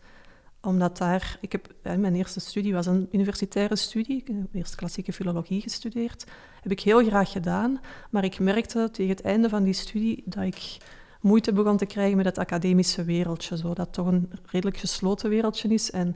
Omdat 0.61 0.97
daar, 0.97 1.37
ik 1.41 1.51
heb, 1.51 1.73
mijn 1.83 2.15
eerste 2.15 2.39
studie 2.39 2.73
was 2.73 2.85
een 2.85 3.07
universitaire 3.11 3.75
studie, 3.75 4.17
ik 4.17 4.27
heb 4.27 4.53
eerst 4.53 4.75
klassieke 4.75 5.13
filologie 5.13 5.61
gestudeerd. 5.61 6.25
Heb 6.61 6.71
ik 6.71 6.79
heel 6.79 7.05
graag 7.05 7.31
gedaan, 7.31 7.79
maar 8.09 8.23
ik 8.23 8.39
merkte 8.39 8.89
tegen 8.91 9.15
het 9.15 9.21
einde 9.21 9.49
van 9.49 9.63
die 9.63 9.73
studie 9.73 10.23
dat 10.25 10.43
ik 10.43 10.77
moeite 11.21 11.53
begon 11.53 11.77
te 11.77 11.85
krijgen 11.85 12.17
met 12.17 12.25
het 12.25 12.37
academische 12.37 13.03
wereldje, 13.03 13.57
zo, 13.57 13.73
dat 13.73 13.93
toch 13.93 14.07
een 14.07 14.31
redelijk 14.45 14.77
gesloten 14.77 15.29
wereldje 15.29 15.69
is. 15.69 15.91
En 15.91 16.15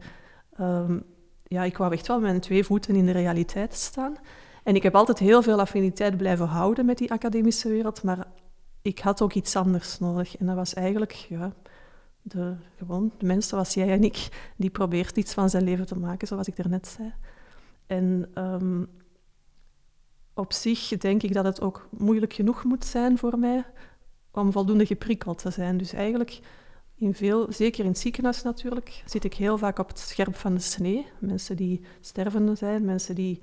um, 0.60 1.04
ja, 1.44 1.64
ik 1.64 1.78
wou 1.78 1.94
echt 1.94 2.08
wel 2.08 2.20
met 2.20 2.42
twee 2.42 2.64
voeten 2.64 2.96
in 2.96 3.06
de 3.06 3.12
realiteit 3.12 3.74
staan. 3.74 4.16
En 4.64 4.76
ik 4.76 4.84
heb 4.84 4.96
altijd 4.96 5.20
heel 5.20 5.42
veel 5.42 5.60
affiniteit 5.60 6.18
blijven 6.18 6.48
houden 6.48 6.86
met 6.86 6.98
die 6.98 7.12
academische 7.12 7.70
wereld, 7.70 8.04
maar 8.04 8.28
ik 8.82 9.00
had 9.00 9.22
ook 9.22 9.34
iets 9.34 9.56
anders 9.56 10.00
nodig. 10.00 10.38
En 10.38 10.46
dat 10.46 10.56
was 10.56 10.74
eigenlijk 10.74 11.12
ja, 11.12 11.54
de, 12.22 12.56
gewoon 12.78 13.12
de 13.18 13.26
mens 13.26 13.48
zoals 13.48 13.74
jij 13.74 13.90
en 13.90 14.04
ik, 14.04 14.52
die 14.56 14.70
probeert 14.70 15.18
iets 15.18 15.34
van 15.34 15.50
zijn 15.50 15.64
leven 15.64 15.86
te 15.86 16.00
maken, 16.00 16.28
zoals 16.28 16.48
ik 16.48 16.56
daarnet 16.56 16.88
zei. 16.88 17.14
En 17.86 18.32
um, 18.36 18.90
op 20.34 20.54
zich 20.54 20.88
denk 20.88 21.24
ik 21.24 21.34
dat 21.34 21.46
het 21.46 21.62
ook 21.62 21.88
moeilijk 21.90 22.34
genoeg 22.34 22.64
moet 22.64 22.86
zijn 22.86 23.18
voor 23.18 23.40
mij 23.40 23.66
om 24.32 24.52
voldoende 24.52 24.86
geprikkeld 24.86 25.38
te 25.38 25.50
zijn. 25.50 25.78
Dus 25.78 25.94
eigenlijk, 25.94 26.40
in 26.96 27.14
veel, 27.14 27.52
zeker 27.52 27.84
in 27.84 27.90
het 27.90 28.00
ziekenhuis 28.00 28.42
natuurlijk, 28.42 29.04
zit 29.06 29.24
ik 29.24 29.34
heel 29.34 29.58
vaak 29.58 29.80
op 29.80 29.88
het 29.88 30.00
scherp 30.00 30.36
van 30.36 30.54
de 30.54 30.60
snee. 30.60 31.08
Mensen 31.20 31.56
die 31.56 31.82
stervende 32.02 32.56
zijn, 32.56 32.86
mensen 32.86 33.16
die 33.16 33.40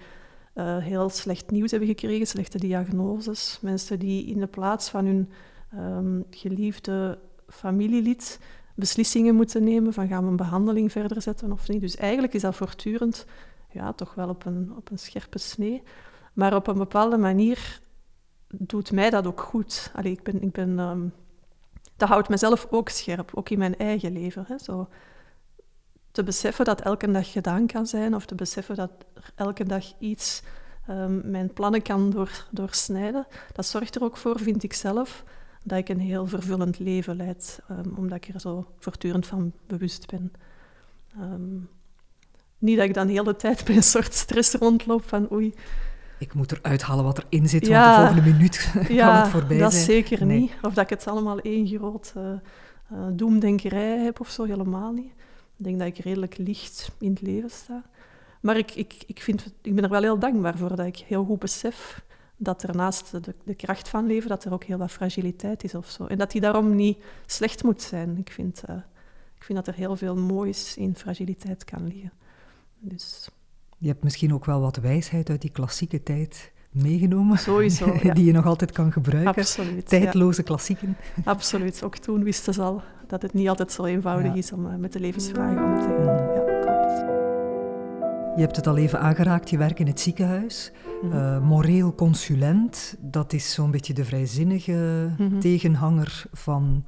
uh, 0.58 0.76
heel 0.78 1.08
slecht 1.08 1.50
nieuws 1.50 1.70
hebben 1.70 1.88
gekregen, 1.88 2.26
slechte 2.26 2.58
diagnoses. 2.58 3.58
Mensen 3.60 3.98
die 3.98 4.26
in 4.26 4.40
de 4.40 4.46
plaats 4.46 4.88
van 4.88 5.04
hun 5.04 5.30
um, 5.74 6.24
geliefde 6.30 7.18
familielid 7.48 8.40
beslissingen 8.74 9.34
moeten 9.34 9.64
nemen 9.64 9.92
van 9.92 10.08
gaan 10.08 10.24
we 10.24 10.30
een 10.30 10.36
behandeling 10.36 10.92
verder 10.92 11.22
zetten 11.22 11.52
of 11.52 11.68
niet. 11.68 11.80
Dus 11.80 11.96
eigenlijk 11.96 12.34
is 12.34 12.42
dat 12.42 12.54
voortdurend 12.54 13.26
ja, 13.70 13.92
toch 13.92 14.14
wel 14.14 14.28
op 14.28 14.44
een, 14.44 14.72
op 14.76 14.90
een 14.90 14.98
scherpe 14.98 15.38
snee. 15.38 15.82
Maar 16.32 16.54
op 16.54 16.66
een 16.66 16.78
bepaalde 16.78 17.16
manier 17.16 17.80
doet 18.48 18.92
mij 18.92 19.10
dat 19.10 19.26
ook 19.26 19.40
goed. 19.40 19.90
Allee, 19.94 20.12
ik 20.12 20.22
ben, 20.22 20.42
ik 20.42 20.52
ben, 20.52 20.78
um, 20.78 21.12
dat 21.96 22.08
houdt 22.08 22.28
mezelf 22.28 22.66
ook 22.70 22.88
scherp, 22.88 23.30
ook 23.34 23.48
in 23.48 23.58
mijn 23.58 23.76
eigen 23.76 24.12
leven. 24.12 24.44
Hè. 24.48 24.58
Zo, 24.58 24.88
te 26.18 26.24
beseffen 26.24 26.64
dat 26.64 26.80
elke 26.80 27.10
dag 27.10 27.32
gedaan 27.32 27.66
kan 27.66 27.86
zijn, 27.86 28.14
of 28.14 28.26
te 28.26 28.34
beseffen 28.34 28.76
dat 28.76 28.90
elke 29.34 29.64
dag 29.64 29.84
iets 29.98 30.42
um, 30.90 31.20
mijn 31.24 31.52
plannen 31.52 31.82
kan 31.82 32.10
door, 32.10 32.44
doorsnijden, 32.50 33.26
dat 33.52 33.66
zorgt 33.66 33.94
er 33.94 34.02
ook 34.02 34.16
voor, 34.16 34.38
vind 34.38 34.62
ik 34.62 34.72
zelf, 34.72 35.24
dat 35.62 35.78
ik 35.78 35.88
een 35.88 36.00
heel 36.00 36.26
vervullend 36.26 36.78
leven 36.78 37.16
leid, 37.16 37.60
um, 37.70 37.94
omdat 37.96 38.16
ik 38.16 38.34
er 38.34 38.40
zo 38.40 38.66
voortdurend 38.78 39.26
van 39.26 39.52
bewust 39.66 40.06
ben. 40.06 40.32
Um, 41.20 41.68
niet 42.58 42.76
dat 42.76 42.86
ik 42.86 42.94
dan 42.94 43.06
de 43.06 43.12
hele 43.12 43.36
tijd 43.36 43.64
bij 43.64 43.76
een 43.76 43.82
soort 43.82 44.14
stress 44.14 44.54
rondloop 44.54 45.08
van 45.08 45.32
oei. 45.32 45.54
Ik 46.18 46.34
moet 46.34 46.52
eruit 46.52 46.82
halen 46.82 47.04
wat 47.04 47.24
erin 47.28 47.48
zit, 47.48 47.66
ja, 47.66 47.82
want 47.84 47.96
de 47.96 48.02
volgende 48.02 48.36
minuut 48.36 48.72
ja, 48.98 49.06
kan 49.06 49.20
het 49.20 49.28
voorbij 49.28 49.58
zijn. 49.58 49.70
dat 49.70 49.74
zeker 49.74 50.26
nee. 50.26 50.40
niet. 50.40 50.52
Of 50.62 50.74
dat 50.74 50.84
ik 50.84 50.90
het 50.90 51.06
allemaal 51.06 51.38
één 51.38 51.66
grote 51.66 52.42
uh, 52.92 52.98
doemdenkerij 53.12 53.98
heb 53.98 54.20
of 54.20 54.28
zo, 54.28 54.44
helemaal 54.44 54.92
niet. 54.92 55.12
Ik 55.58 55.64
denk 55.64 55.78
dat 55.78 55.88
ik 55.88 55.98
redelijk 55.98 56.36
licht 56.36 56.90
in 56.98 57.10
het 57.10 57.20
leven 57.20 57.50
sta. 57.50 57.82
Maar 58.40 58.56
ik, 58.56 58.74
ik, 58.74 58.94
ik, 59.06 59.22
vind, 59.22 59.54
ik 59.62 59.74
ben 59.74 59.84
er 59.84 59.90
wel 59.90 60.02
heel 60.02 60.18
dankbaar 60.18 60.58
voor 60.58 60.76
dat 60.76 60.86
ik 60.86 60.96
heel 60.96 61.24
goed 61.24 61.38
besef 61.38 62.02
dat 62.36 62.62
er 62.62 62.76
naast 62.76 63.10
de, 63.10 63.34
de 63.44 63.54
kracht 63.54 63.88
van 63.88 64.06
leven, 64.06 64.28
dat 64.28 64.44
er 64.44 64.52
ook 64.52 64.64
heel 64.64 64.78
wat 64.78 64.90
fragiliteit 64.90 65.64
is 65.64 65.74
of 65.74 65.88
zo. 65.88 66.06
En 66.06 66.18
dat 66.18 66.30
die 66.30 66.40
daarom 66.40 66.74
niet 66.74 66.98
slecht 67.26 67.62
moet 67.62 67.82
zijn. 67.82 68.16
Ik 68.16 68.30
vind, 68.30 68.62
uh, 68.70 68.76
ik 69.36 69.42
vind 69.42 69.58
dat 69.58 69.66
er 69.66 69.74
heel 69.74 69.96
veel 69.96 70.16
moois 70.16 70.76
in 70.76 70.96
fragiliteit 70.96 71.64
kan 71.64 71.86
liggen. 71.86 72.12
Dus... 72.78 73.28
Je 73.78 73.88
hebt 73.88 74.02
misschien 74.02 74.34
ook 74.34 74.44
wel 74.44 74.60
wat 74.60 74.76
wijsheid 74.76 75.30
uit 75.30 75.40
die 75.40 75.50
klassieke 75.50 76.02
tijd 76.02 76.52
meegenomen. 76.70 77.38
Sowieso, 77.48 77.96
ja. 78.02 78.14
Die 78.14 78.24
je 78.24 78.32
nog 78.32 78.46
altijd 78.46 78.72
kan 78.72 78.92
gebruiken. 78.92 79.42
Absoluut. 79.42 79.88
Tijdloze 79.88 80.42
klassieken. 80.42 80.96
Absoluut. 81.24 81.82
Ook 81.82 81.96
toen 81.96 82.22
wisten 82.22 82.54
ze 82.54 82.62
al 82.62 82.82
dat 83.08 83.22
het 83.22 83.32
niet 83.32 83.48
altijd 83.48 83.72
zo 83.72 83.84
eenvoudig 83.84 84.32
Ja. 84.32 84.38
is 84.38 84.52
om 84.52 84.66
eh, 84.66 84.74
met 84.76 84.92
de 84.92 85.00
levensvragen 85.00 85.64
om 85.64 85.76
te 85.80 85.82
gaan. 85.82 86.34
Ja, 86.34 86.60
klopt. 86.60 87.16
Je 88.36 88.44
hebt 88.44 88.56
het 88.56 88.66
al 88.66 88.76
even 88.76 89.00
aangeraakt, 89.00 89.50
je 89.50 89.58
werkt 89.58 89.78
in 89.78 89.86
het 89.86 90.00
ziekenhuis. 90.00 90.72
Mhm. 91.02 91.12
Eh, 91.16 91.40
moreel 91.40 91.94
consulent, 91.94 92.96
dat 93.00 93.32
is 93.32 93.52
zo'n 93.54 93.70
beetje 93.70 93.94
de 93.94 94.04
vrijzinnige 94.04 95.10
Mhm. 95.18 95.38
tegenhanger 95.38 96.24
van 96.32 96.84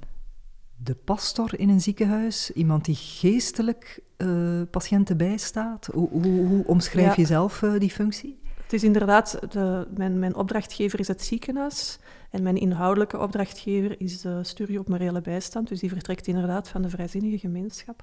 de 0.77 0.95
pastor 0.95 1.59
in 1.59 1.69
een 1.69 1.81
ziekenhuis. 1.81 2.51
Iemand 2.53 2.85
die 2.85 2.95
geestelijk 2.95 4.01
eh, 4.17 4.29
patiënten 4.71 5.17
bijstaat. 5.17 5.89
Hoe, 5.93 6.09
hoe, 6.11 6.47
hoe 6.47 6.67
omschrijf 6.67 7.07
Ja. 7.07 7.15
je 7.17 7.25
zelf 7.27 7.63
eh, 7.63 7.73
die 7.79 7.91
functie? 7.91 8.39
Het 8.63 8.73
is 8.73 8.85
inderdaad, 8.85 9.39
de, 9.53 9.87
mijn, 9.97 10.19
mijn 10.19 10.35
opdrachtgever 10.35 11.01
is 11.01 11.09
het 11.09 11.23
ziekenhuis 11.23 11.99
en 12.31 12.43
mijn 12.43 12.57
inhoudelijke 12.57 13.19
opdrachtgever 13.19 14.01
is 14.01 14.21
de 14.21 14.45
studie 14.45 14.79
op 14.79 14.89
morele 14.89 15.21
bijstand. 15.21 15.69
Dus 15.69 15.81
die 15.81 15.91
vertrekt 15.91 16.27
inderdaad 16.27 16.69
van 16.69 16.83
de 16.83 16.89
vrijzinnige 16.89 17.39
gemeenschap. 17.39 18.03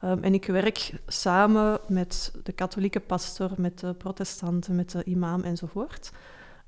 Ehm, 0.00 0.22
en 0.22 0.34
ik 0.34 0.46
werk 0.46 0.92
samen 1.06 1.78
met 1.88 2.32
de 2.42 2.52
katholieke 2.52 3.00
pastor, 3.00 3.50
met 3.56 3.78
de 3.78 3.94
protestanten, 3.94 4.74
met 4.74 4.90
de 4.90 5.04
imam 5.04 5.42
enzovoort. 5.42 6.12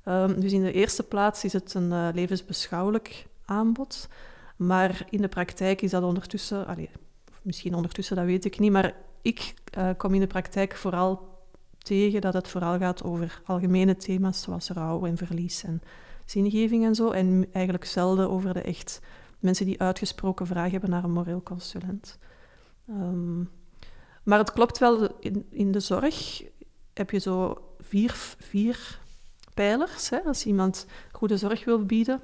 Ehm, 0.05 0.41
dus 0.41 0.53
in 0.53 0.63
de 0.63 0.73
eerste 0.73 1.03
plaats 1.03 1.45
is 1.45 1.53
het 1.53 1.75
een 1.75 1.93
eh, 1.93 2.09
levensbeschouwelijk 2.13 3.27
aanbod. 3.45 4.09
Maar 4.57 5.07
in 5.11 5.21
de 5.21 5.29
praktijk 5.29 5.83
is 5.83 5.91
dat 5.91 6.03
ondertussen, 6.03 6.89
misschien 7.43 7.75
ondertussen, 7.75 8.17
dat 8.17 8.25
weet 8.25 8.45
ik 8.45 8.59
niet, 8.59 8.73
maar 8.73 8.95
ik 9.23 9.55
eh, 9.71 9.89
kom 9.97 10.15
in 10.15 10.21
de 10.21 10.27
praktijk 10.27 10.77
vooral 10.77 11.33
tegen 11.79 12.21
dat 12.21 12.35
het 12.35 12.49
vooral 12.49 12.79
gaat 12.79 13.03
over 13.03 13.43
algemene 13.45 13.97
thema's 13.97 14.43
zoals 14.43 14.69
rouw 14.69 15.07
en 15.07 15.17
verlies 15.17 15.65
en 15.65 15.83
zingeving 16.25 16.85
en 16.85 16.95
zo. 16.95 17.11
En 17.11 17.47
eigenlijk 17.53 17.85
zelden 17.85 18.31
over 18.31 18.55
de 18.55 18.63
echt 18.63 19.01
mensen 19.39 19.67
die 19.67 19.81
uitgesproken 19.81 20.47
vragen 20.47 20.71
hebben 20.71 20.91
naar 20.91 21.05
een 21.05 21.13
moreel 21.13 21.43
consulent. 21.43 22.19
Ehm, 22.89 23.41
maar 24.23 24.39
het 24.39 24.53
klopt 24.53 24.79
wel, 24.79 25.09
in, 25.21 25.47
in 25.51 25.73
de 25.73 25.81
zorg 25.81 26.43
heb 26.95 27.11
je 27.11 27.19
zo 27.19 27.59
vier, 27.81 28.13
vier 28.39 29.01
pijlers. 29.55 30.11
Hè. 30.11 30.21
Als 30.21 30.47
iemand 30.47 30.87
goede 31.13 31.37
zorg 31.37 31.65
wil 31.65 31.85
bieden, 31.85 32.21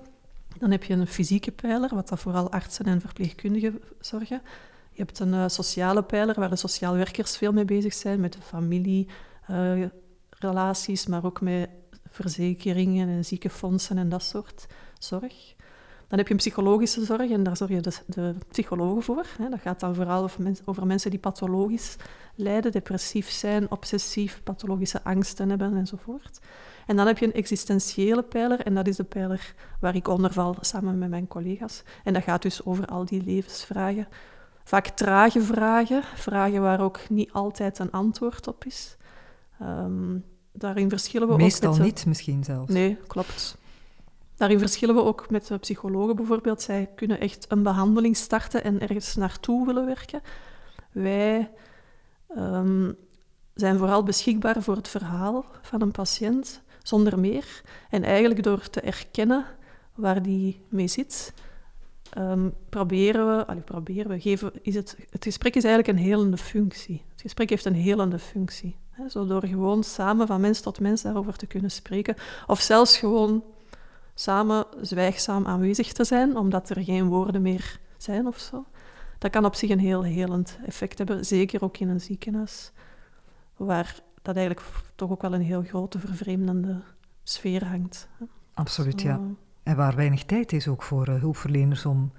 dan 0.58 0.70
heb 0.70 0.84
je 0.84 0.94
een 0.94 1.06
fysieke 1.06 1.50
pijler, 1.50 1.94
wat 1.94 2.08
dat 2.08 2.20
vooral 2.20 2.50
artsen 2.50 2.84
en 2.84 3.00
verpleegkundigen 3.00 3.80
zorgen. 4.00 4.42
Je 4.92 5.02
hebt 5.02 5.18
een 5.18 5.34
eh, 5.34 5.44
sociale 5.46 6.02
pijler, 6.02 6.34
waar 6.34 6.50
de 6.50 6.56
sociaal 6.56 6.94
werkers 6.94 7.36
veel 7.36 7.52
mee 7.52 7.64
bezig 7.64 7.94
zijn, 7.94 8.20
met 8.20 8.32
de 8.32 8.42
familie, 8.42 9.08
eh, 9.46 9.82
relaties, 10.30 11.06
maar 11.06 11.24
ook 11.24 11.40
met 11.40 11.68
verzekeringen 12.10 13.08
en 13.08 13.24
ziekenfondsen 13.24 13.98
en 13.98 14.08
dat 14.08 14.22
soort 14.22 14.66
zorg. 14.98 15.54
Dan 16.08 16.18
heb 16.18 16.28
je 16.28 16.34
een 16.34 16.40
psychologische 16.40 17.04
zorg 17.04 17.30
en 17.30 17.42
daar 17.42 17.56
zorg 17.56 17.70
je 17.70 17.80
de, 17.80 17.92
de 18.06 18.34
psychologen 18.48 19.02
voor. 19.02 19.26
Dat 19.50 19.60
gaat 19.60 19.80
dan 19.80 19.94
vooral 19.94 20.22
over, 20.22 20.52
over 20.64 20.86
mensen 20.86 21.10
die 21.10 21.20
pathologisch 21.20 21.96
lijden, 22.34 22.72
depressief 22.72 23.30
zijn, 23.30 23.70
obsessief, 23.70 24.42
pathologische 24.42 25.02
angsten 25.02 25.48
hebben 25.48 25.76
enzovoort. 25.76 26.40
En 26.86 26.96
dan 26.96 27.06
heb 27.06 27.18
je 27.18 27.26
een 27.26 27.32
existentiële 27.32 28.22
pijler 28.22 28.60
en 28.60 28.74
dat 28.74 28.86
is 28.86 28.96
de 28.96 29.04
pijler 29.04 29.54
waar 29.80 29.94
ik 29.94 30.08
onder 30.08 30.32
val 30.32 30.56
samen 30.60 30.98
met 30.98 31.10
mijn 31.10 31.28
collega's. 31.28 31.82
En 32.04 32.12
dat 32.12 32.22
gaat 32.22 32.42
dus 32.42 32.64
over 32.64 32.86
al 32.86 33.04
die 33.04 33.24
levensvragen. 33.24 34.08
Vaak 34.64 34.86
trage 34.86 35.40
vragen, 35.42 36.02
vragen 36.02 36.60
waar 36.60 36.80
ook 36.80 37.08
niet 37.08 37.32
altijd 37.32 37.78
een 37.78 37.90
antwoord 37.90 38.48
op 38.48 38.64
is. 38.64 38.96
Ehm, 39.60 40.16
daarin 40.52 40.88
verschillen 40.88 41.28
we 41.28 41.36
Meestal 41.36 41.70
ook 41.70 41.78
met 41.78 41.86
de- 41.86 41.92
niet, 41.92 42.06
misschien 42.06 42.44
zelfs. 42.44 42.72
Nee, 42.72 42.96
klopt. 43.06 43.56
Daarin 44.36 44.58
verschillen 44.58 44.94
we 44.94 45.02
ook 45.02 45.30
met 45.30 45.46
de 45.46 45.58
psychologen 45.58 46.16
bijvoorbeeld. 46.16 46.62
Zij 46.62 46.90
kunnen 46.94 47.20
echt 47.20 47.46
een 47.48 47.62
behandeling 47.62 48.16
starten 48.16 48.64
en 48.64 48.80
ergens 48.80 49.16
naartoe 49.16 49.66
willen 49.66 49.86
werken. 49.86 50.20
Wij 50.92 51.50
ehm, 52.28 52.92
zijn 53.54 53.78
vooral 53.78 54.02
beschikbaar 54.02 54.62
voor 54.62 54.76
het 54.76 54.88
verhaal 54.88 55.44
van 55.62 55.80
een 55.82 55.90
patiënt, 55.90 56.62
zonder 56.82 57.18
meer. 57.18 57.62
En 57.90 58.02
eigenlijk 58.04 58.42
door 58.42 58.70
te 58.70 58.80
erkennen 58.80 59.44
waar 59.94 60.22
die 60.22 60.60
mee 60.68 60.88
zit, 60.88 61.32
ehm, 62.10 62.48
proberen 62.68 63.36
we, 63.36 63.46
allee, 63.46 63.62
proberen 63.62 64.10
we, 64.10 64.20
geven, 64.20 64.52
is 64.62 64.74
het, 64.74 64.96
het 65.10 65.24
gesprek 65.24 65.56
is 65.56 65.64
eigenlijk 65.64 65.98
een 65.98 66.04
helende 66.04 66.36
functie. 66.36 67.02
Het 67.12 67.20
gesprek 67.20 67.50
heeft 67.50 67.64
een 67.64 67.74
helende 67.74 68.18
functie. 68.18 68.76
Zo 69.08 69.26
door 69.26 69.46
gewoon 69.46 69.84
samen 69.84 70.26
van 70.26 70.40
mens 70.40 70.60
tot 70.60 70.80
mens 70.80 71.02
daarover 71.02 71.36
te 71.36 71.46
kunnen 71.46 71.70
spreken. 71.70 72.14
Of 72.46 72.60
zelfs 72.60 72.98
gewoon 72.98 73.42
samen 74.14 74.64
zwijgzaam 74.80 75.46
aanwezig 75.46 75.92
te 75.92 76.04
zijn, 76.04 76.36
omdat 76.36 76.70
er 76.70 76.82
geen 76.84 77.08
woorden 77.08 77.42
meer 77.42 77.80
zijn 77.96 78.26
of 78.26 78.38
zo. 78.38 78.64
Dat 79.18 79.30
kan 79.30 79.44
op 79.44 79.54
zich 79.54 79.70
een 79.70 79.78
heel 79.78 80.02
helend 80.02 80.58
effect 80.66 80.98
hebben, 80.98 81.24
zeker 81.26 81.64
ook 81.64 81.78
in 81.78 81.88
een 81.88 82.00
ziekenhuis, 82.00 82.72
waar 83.56 84.00
dat 84.22 84.36
eigenlijk 84.36 84.66
toch 84.94 85.10
ook 85.10 85.22
wel 85.22 85.34
een 85.34 85.40
heel 85.42 85.62
grote 85.62 85.98
vervreemdende 85.98 86.80
sfeer 87.22 87.64
hangt. 87.66 88.08
Absoluut, 88.54 89.00
Zo, 89.00 89.06
ja. 89.08 89.20
En 89.62 89.76
waar 89.76 89.96
weinig 89.96 90.24
tijd 90.24 90.52
is 90.52 90.68
ook 90.68 90.82
voor 90.82 91.06
eh, 91.06 91.20
hulpverleners 91.20 91.86
om 91.86 92.12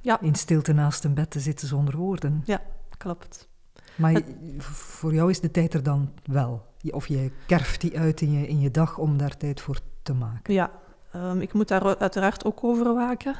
Ja. 0.00 0.20
in 0.20 0.34
stilte 0.34 0.72
naast 0.72 1.04
een 1.04 1.14
bed 1.14 1.30
te 1.30 1.40
zitten 1.40 1.68
zonder 1.68 1.96
woorden. 1.96 2.42
Ja, 2.44 2.62
klopt. 2.98 3.48
Maar 3.96 4.22
voor 4.58 5.14
jou 5.14 5.30
is 5.30 5.40
de 5.40 5.50
tijd 5.50 5.74
er 5.74 5.82
dan 5.82 6.12
wel. 6.24 6.66
Of 6.90 7.06
je 7.06 7.30
kerft 7.46 7.80
die 7.80 7.98
uit 7.98 8.20
in 8.20 8.32
je, 8.32 8.46
in 8.46 8.60
je 8.60 8.70
dag 8.70 8.98
om 8.98 9.16
daar 9.16 9.36
tijd 9.36 9.60
voor 9.60 9.78
te 10.02 10.14
maken. 10.14 10.54
Ja, 10.54 10.70
ehm, 11.12 11.40
ik 11.40 11.52
moet 11.52 11.68
daar 11.68 11.96
uiteraard 11.96 12.44
ook 12.44 12.64
over 12.64 12.94
waken. 12.94 13.34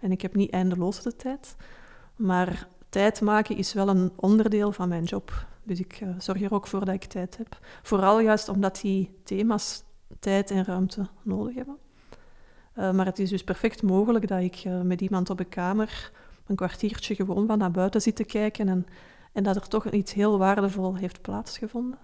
En 0.00 0.12
ik 0.12 0.22
heb 0.22 0.34
niet 0.34 0.50
eindeloos 0.50 1.02
de 1.02 1.16
tijd. 1.16 1.56
Maar 2.16 2.68
tijd 2.88 3.20
maken 3.20 3.56
is 3.56 3.72
wel 3.72 3.88
een 3.88 4.12
onderdeel 4.16 4.72
van 4.72 4.88
mijn 4.88 5.04
job. 5.04 5.46
Dus 5.62 5.80
ik 5.80 5.98
eh, 6.00 6.08
zorg 6.18 6.42
er 6.42 6.54
ook 6.54 6.66
voor 6.66 6.84
dat 6.84 6.94
ik 6.94 7.04
tijd 7.04 7.36
heb. 7.36 7.58
Vooral 7.82 8.20
juist 8.20 8.48
omdat 8.48 8.80
die 8.80 9.20
thema's 9.24 9.82
tijd 10.18 10.50
en 10.50 10.64
ruimte 10.64 11.06
nodig 11.22 11.54
hebben. 11.54 11.76
Eh, 12.72 12.92
maar 12.92 13.06
het 13.06 13.18
is 13.18 13.30
dus 13.30 13.44
perfect 13.44 13.82
mogelijk 13.82 14.28
dat 14.28 14.40
ik 14.40 14.56
eh, 14.64 14.80
met 14.80 15.00
iemand 15.00 15.30
op 15.30 15.38
de 15.38 15.44
kamer 15.44 16.12
een 16.46 16.56
kwartiertje 16.56 17.14
gewoon 17.14 17.46
van 17.46 17.58
naar 17.58 17.70
buiten 17.70 18.00
zit 18.00 18.16
te 18.16 18.24
kijken 18.24 18.68
en, 18.68 18.86
en 19.32 19.42
dat 19.42 19.56
er 19.56 19.68
toch 19.68 19.90
iets 19.90 20.12
heel 20.12 20.38
waardevol 20.38 20.96
heeft 20.96 21.22
plaatsgevonden. 21.22 21.98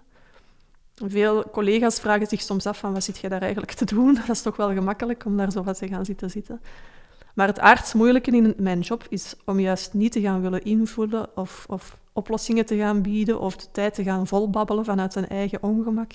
Veel 0.94 1.50
collega's 1.50 2.00
vragen 2.00 2.26
zich 2.26 2.40
soms 2.40 2.66
af 2.66 2.78
van 2.78 2.92
wat 2.92 3.04
zit 3.04 3.18
je 3.18 3.28
daar 3.28 3.42
eigenlijk 3.42 3.72
te 3.72 3.84
doen? 3.84 4.14
Dat 4.26 4.28
is 4.28 4.42
toch 4.42 4.56
wel 4.56 4.72
gemakkelijk 4.72 5.24
om 5.24 5.36
daar 5.36 5.50
zo 5.50 5.62
wat 5.62 5.78
te 5.78 5.88
gaan 5.88 6.04
zitten 6.04 6.30
zitten. 6.30 6.60
Maar 7.34 7.46
het 7.46 7.60
aardsmoeilijke 7.60 8.30
in 8.30 8.54
mijn 8.58 8.80
job 8.80 9.06
is 9.08 9.34
om 9.44 9.60
juist 9.60 9.94
niet 9.94 10.12
te 10.12 10.20
gaan 10.20 10.40
willen 10.40 10.64
invullen 10.64 11.36
of, 11.36 11.64
of 11.68 11.98
oplossingen 12.12 12.66
te 12.66 12.76
gaan 12.76 13.02
bieden 13.02 13.40
of 13.40 13.56
de 13.56 13.66
tijd 13.72 13.94
te 13.94 14.02
gaan 14.02 14.26
volbabbelen 14.26 14.84
vanuit 14.84 15.14
een 15.14 15.28
eigen 15.28 15.62
ongemak. 15.62 16.12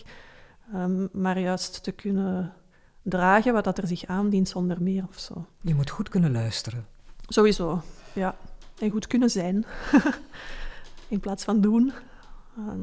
Ehm, 0.74 1.08
maar 1.12 1.40
juist 1.40 1.84
te 1.84 1.92
kunnen 1.92 2.54
dragen 3.02 3.54
wat 3.54 3.64
dat 3.64 3.78
er 3.78 3.88
zich 3.88 4.06
aandient 4.06 4.50
zonder 4.50 4.82
meer 4.82 5.06
of 5.10 5.20
zo. 5.20 5.46
Je 5.62 5.76
moet 5.76 5.90
goed 5.90 6.10
kunnen 6.10 6.32
luisteren. 6.32 6.86
Sowieso, 7.28 7.82
ja. 8.14 8.36
En 8.80 8.90
goed 8.90 9.08
kunnen 9.08 9.30
zijn. 9.30 9.66
in 11.12 11.20
plaats 11.20 11.44
van 11.44 11.62
doen. 11.62 11.92
Ehm, 12.58 12.80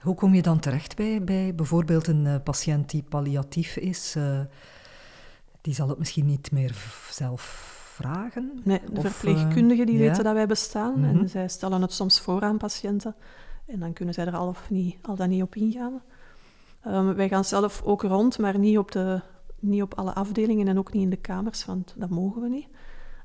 Hoe 0.00 0.14
kom 0.14 0.34
je 0.34 0.42
dan 0.42 0.58
terecht 0.60 0.96
bij, 0.96 1.24
bij 1.24 1.54
bijvoorbeeld 1.54 2.06
een 2.06 2.26
eh, 2.26 2.34
patiënt 2.44 2.90
die 2.90 3.02
palliatief 3.02 3.76
is? 3.76 4.14
eh, 4.16 4.40
die 5.60 5.74
zal 5.74 5.88
het 5.88 5.98
misschien 5.98 6.26
niet 6.26 6.52
meer 6.52 6.74
zelf 7.10 7.42
vragen? 7.96 8.60
Nee, 8.64 8.80
de 8.92 8.98
Of, 9.00 9.12
verpleegkundigen 9.16 9.86
die 9.86 9.94
eh, 9.94 10.00
ja? 10.02 10.08
weten 10.08 10.24
dat 10.24 10.34
wij 10.34 10.46
bestaan 10.46 11.00
Mhm. 11.00 11.18
en 11.18 11.28
zij 11.28 11.48
stellen 11.48 11.82
het 11.82 11.92
soms 11.92 12.20
voor 12.20 12.42
aan 12.42 12.58
patiënten. 12.58 13.14
En 13.66 13.80
dan 13.80 13.92
kunnen 13.92 14.14
zij 14.14 14.26
er 14.26 14.36
al 14.36 14.48
of 14.48 14.70
niet, 14.70 14.96
al 15.02 15.16
dan 15.16 15.28
niet 15.28 15.42
op 15.42 15.54
ingaan. 15.54 16.02
Ehm, 16.80 17.14
wij 17.14 17.28
gaan 17.28 17.44
zelf 17.44 17.82
ook 17.82 18.02
rond, 18.02 18.38
maar 18.38 18.58
niet 18.58 18.78
op, 18.78 18.92
de, 18.92 19.20
niet 19.58 19.82
op 19.82 19.94
alle 19.94 20.12
afdelingen 20.14 20.68
en 20.68 20.78
ook 20.78 20.92
niet 20.92 21.02
in 21.02 21.10
de 21.10 21.16
kamers, 21.16 21.64
want 21.64 21.94
dat 21.96 22.10
mogen 22.10 22.42
we 22.42 22.48
niet. 22.48 22.68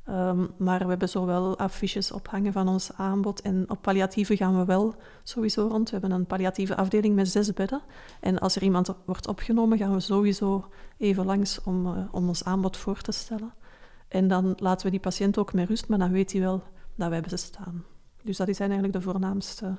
Ehm, 0.05 0.47
maar 0.57 0.79
we 0.79 0.89
hebben 0.89 1.09
zowel 1.09 1.57
affiches 1.57 2.11
ophangen 2.11 2.53
van 2.53 2.67
ons 2.67 2.93
aanbod 2.93 3.41
en 3.41 3.69
op 3.69 3.81
palliatieve 3.81 4.35
gaan 4.35 4.57
we 4.57 4.65
wel 4.65 4.95
sowieso 5.23 5.67
rond. 5.67 5.89
We 5.89 5.97
hebben 5.99 6.19
een 6.19 6.25
palliatieve 6.25 6.75
afdeling 6.75 7.15
met 7.15 7.27
zes 7.27 7.53
bedden. 7.53 7.81
En 8.19 8.39
als 8.39 8.55
er 8.55 8.63
iemand 8.63 8.95
wordt 9.05 9.27
opgenomen, 9.27 9.77
gaan 9.77 9.93
we 9.93 9.99
sowieso 9.99 10.65
even 10.97 11.25
langs 11.25 11.61
om, 11.61 11.85
eh, 11.85 12.03
om 12.11 12.27
ons 12.27 12.43
aanbod 12.43 12.77
voor 12.77 13.01
te 13.01 13.11
stellen. 13.11 13.53
En 14.07 14.27
dan 14.27 14.53
laten 14.57 14.85
we 14.85 14.91
die 14.91 14.99
patiënt 14.99 15.37
ook 15.37 15.53
met 15.53 15.67
rust, 15.67 15.87
maar 15.87 15.99
dan 15.99 16.11
weet 16.11 16.31
hij 16.31 16.41
wel 16.41 16.63
dat 16.95 17.09
wij 17.09 17.21
bestaan. 17.21 17.83
Dus 18.23 18.37
dat 18.37 18.55
zijn 18.55 18.69
eigenlijk 18.69 19.03
de 19.03 19.11
voornaamste 19.11 19.77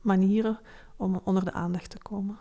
manieren 0.00 0.58
om 0.96 1.20
onder 1.24 1.44
de 1.44 1.52
aandacht 1.52 1.90
te 1.90 1.98
komen. 1.98 2.36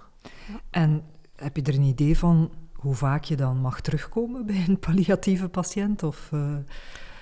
En 0.69 1.03
heb 1.35 1.55
je 1.55 1.61
er 1.61 1.73
een 1.73 1.81
idee 1.81 2.17
van 2.17 2.51
hoe 2.85 2.95
vaak 2.95 3.23
je 3.23 3.35
dan 3.35 3.57
mag 3.57 3.81
terugkomen 3.81 4.45
bij 4.45 4.63
een 4.67 4.79
palliatieve 4.79 5.49
patiënt? 5.49 6.03
Of, 6.03 6.29
eh, 6.31 6.55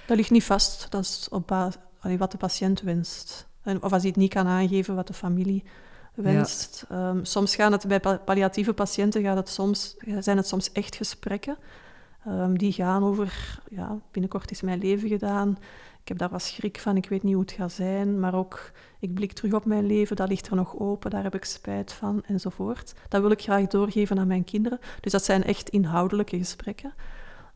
Dat 0.06 0.18
ligt 0.18 0.32
niet 0.32 0.44
vast, 0.44 0.92
dat 0.92 1.02
is 1.02 1.28
op 1.32 1.48
basis 1.48 1.82
wat 2.18 2.32
de 2.32 2.38
patiënt 2.38 2.82
wenst. 2.82 3.48
En, 3.62 3.84
of 3.84 3.92
als 3.92 4.02
hij 4.02 4.12
het 4.12 4.20
niet 4.20 4.34
kan 4.34 4.48
aangeven, 4.48 4.96
wat 4.96 5.08
de 5.08 5.14
familie 5.14 5.64
wenst. 6.14 6.86
Ehm, 6.90 7.24
soms 7.24 7.56
gaan 7.56 7.72
het 7.72 7.88
bij 7.88 8.00
palliatieve 8.00 8.74
patiënten 8.74 9.22
gaat 9.22 9.38
het 9.38 9.50
soms, 9.50 9.96
zijn 10.20 10.38
het 10.38 10.48
soms 10.48 10.72
echt 10.72 10.96
gesprekken. 10.96 11.58
Um, 12.28 12.58
die 12.58 12.72
gaan 12.72 13.04
over, 13.04 13.60
ja, 13.70 13.98
binnenkort 14.12 14.52
is 14.52 14.62
mijn 14.62 14.80
leven 14.80 15.10
gedaan. 15.10 15.58
Ik 16.04 16.10
heb 16.10 16.18
daar 16.18 16.30
wat 16.30 16.42
schrik 16.42 16.80
van, 16.80 16.98
ik 16.98 17.10
weet 17.10 17.24
niet 17.24 17.34
hoe 17.34 17.42
het 17.42 17.52
gaat 17.52 17.72
zijn. 17.72 18.20
Maar 18.20 18.34
ook, 18.34 18.72
ik 19.00 19.14
blik 19.14 19.32
terug 19.34 19.54
op 19.54 19.66
mijn 19.66 19.86
leven, 19.86 20.16
dat 20.16 20.30
ligt 20.30 20.48
er 20.48 20.56
nog 20.56 20.80
open, 20.80 21.10
daar 21.10 21.24
heb 21.24 21.36
ik 21.36 21.46
spijt 21.46 21.94
van, 21.94 22.24
enzovoort. 22.26 22.94
Dat 23.10 23.22
wil 23.22 23.32
ik 23.32 23.42
graag 23.42 23.68
doorgeven 23.68 24.20
aan 24.20 24.28
mijn 24.28 24.44
kinderen. 24.44 24.80
Dus 25.00 25.12
dat 25.12 25.24
zijn 25.24 25.44
echt 25.44 25.70
inhoudelijke 25.70 26.38
gesprekken. 26.38 26.94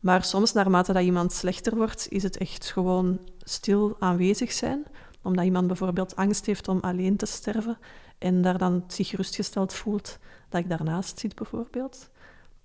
Maar 0.00 0.24
soms, 0.24 0.52
naarmate 0.52 0.92
dat 0.92 1.02
iemand 1.02 1.32
slechter 1.32 1.76
wordt, 1.76 2.06
is 2.10 2.22
het 2.22 2.36
echt 2.36 2.70
gewoon 2.70 3.18
stil 3.38 3.96
aanwezig 3.98 4.52
zijn. 4.52 4.84
Omdat 5.22 5.44
iemand 5.44 5.66
bijvoorbeeld 5.66 6.16
angst 6.16 6.46
heeft 6.46 6.68
om 6.68 6.80
alleen 6.80 7.16
te 7.16 7.26
sterven 7.26 7.78
en 8.18 8.42
daar 8.42 8.58
dan 8.58 8.84
zich 8.86 9.08
gerustgesteld 9.08 9.74
voelt 9.74 10.18
dat 10.48 10.60
ik 10.60 10.68
daarnaast 10.68 11.18
zit, 11.18 11.34
bijvoorbeeld. 11.34 12.10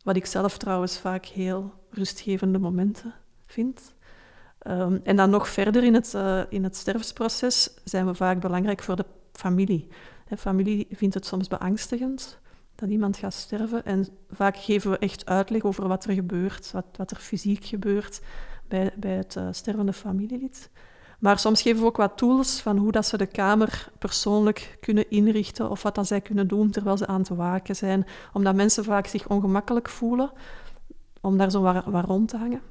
Wat 0.03 0.15
ik 0.15 0.25
zelf 0.25 0.57
trouwens 0.57 0.99
vaak 0.99 1.25
heel 1.25 1.73
rustgevende 1.89 2.59
momenten 2.59 3.13
vind. 3.45 3.93
Um, 4.67 4.99
en 5.03 5.15
dan 5.15 5.29
nog 5.29 5.47
verder 5.47 5.83
in 5.83 5.93
het, 5.93 6.13
uh, 6.15 6.41
in 6.49 6.63
het 6.63 6.75
sterfsproces 6.75 7.73
zijn 7.83 8.05
we 8.05 8.13
vaak 8.13 8.39
belangrijk 8.39 8.83
voor 8.83 8.95
de 8.95 9.05
familie. 9.31 9.87
De 10.27 10.37
familie 10.37 10.87
vindt 10.91 11.13
het 11.13 11.25
soms 11.25 11.47
beangstigend 11.47 12.39
dat 12.75 12.89
iemand 12.89 13.17
gaat 13.17 13.33
sterven. 13.33 13.85
En 13.85 14.07
vaak 14.31 14.57
geven 14.57 14.91
we 14.91 14.97
echt 14.97 15.25
uitleg 15.25 15.61
over 15.61 15.87
wat 15.87 16.05
er 16.05 16.13
gebeurt, 16.13 16.71
wat, 16.71 16.85
wat 16.95 17.11
er 17.11 17.17
fysiek 17.17 17.65
gebeurt 17.65 18.21
bij, 18.67 18.93
bij 18.95 19.15
het 19.15 19.35
uh, 19.35 19.47
stervende 19.51 19.93
familielid. 19.93 20.69
Maar 21.19 21.39
soms 21.39 21.61
geven 21.61 21.79
we 21.81 21.87
ook 21.87 21.97
wat 21.97 22.17
tools 22.17 22.61
van 22.61 22.77
hoe 22.77 22.91
dat 22.91 23.05
ze 23.05 23.17
de 23.17 23.25
kamer 23.25 23.89
persoonlijk 23.99 24.77
kunnen 24.79 25.09
inrichten 25.09 25.69
of 25.69 25.83
wat 25.83 25.95
dat 25.95 26.07
zij 26.07 26.21
kunnen 26.21 26.47
doen 26.47 26.69
terwijl 26.69 26.97
ze 26.97 27.07
aan 27.07 27.19
het 27.19 27.29
waken 27.29 27.75
zijn. 27.75 28.05
Omdat 28.33 28.55
mensen 28.55 28.83
vaak 28.83 29.07
zich 29.07 29.27
ongemakkelijk 29.27 29.89
voelen 29.89 30.31
om 31.21 31.37
daar 31.37 31.51
zo 31.51 31.61
wat, 31.61 31.85
wat 31.85 32.05
rond 32.05 32.29
te 32.29 32.37
hangen. 32.37 32.61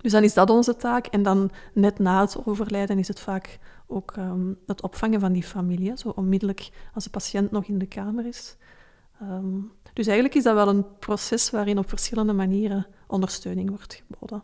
Dus 0.00 0.12
dan 0.12 0.22
is 0.22 0.34
dat 0.34 0.50
onze 0.50 0.76
taak. 0.76 1.06
En 1.06 1.22
dan 1.22 1.50
net 1.74 1.98
na 1.98 2.20
het 2.20 2.46
overlijden 2.46 2.98
is 2.98 3.08
het 3.08 3.20
vaak 3.20 3.58
ook 3.86 4.16
um, 4.16 4.58
het 4.66 4.82
opvangen 4.82 5.20
van 5.20 5.32
die 5.32 5.42
familie. 5.42 5.92
Zo 5.96 6.08
onmiddellijk 6.08 6.70
als 6.94 7.04
de 7.04 7.10
patiënt 7.10 7.50
nog 7.50 7.64
in 7.64 7.78
de 7.78 7.86
kamer 7.86 8.26
is. 8.26 8.56
Um, 9.22 9.72
dus 9.92 10.06
eigenlijk 10.06 10.36
is 10.36 10.42
dat 10.42 10.54
wel 10.54 10.68
een 10.68 10.84
proces 10.98 11.50
waarin 11.50 11.78
op 11.78 11.88
verschillende 11.88 12.32
manieren 12.32 12.86
ondersteuning 13.06 13.68
wordt 13.68 14.02
geboden. 14.06 14.42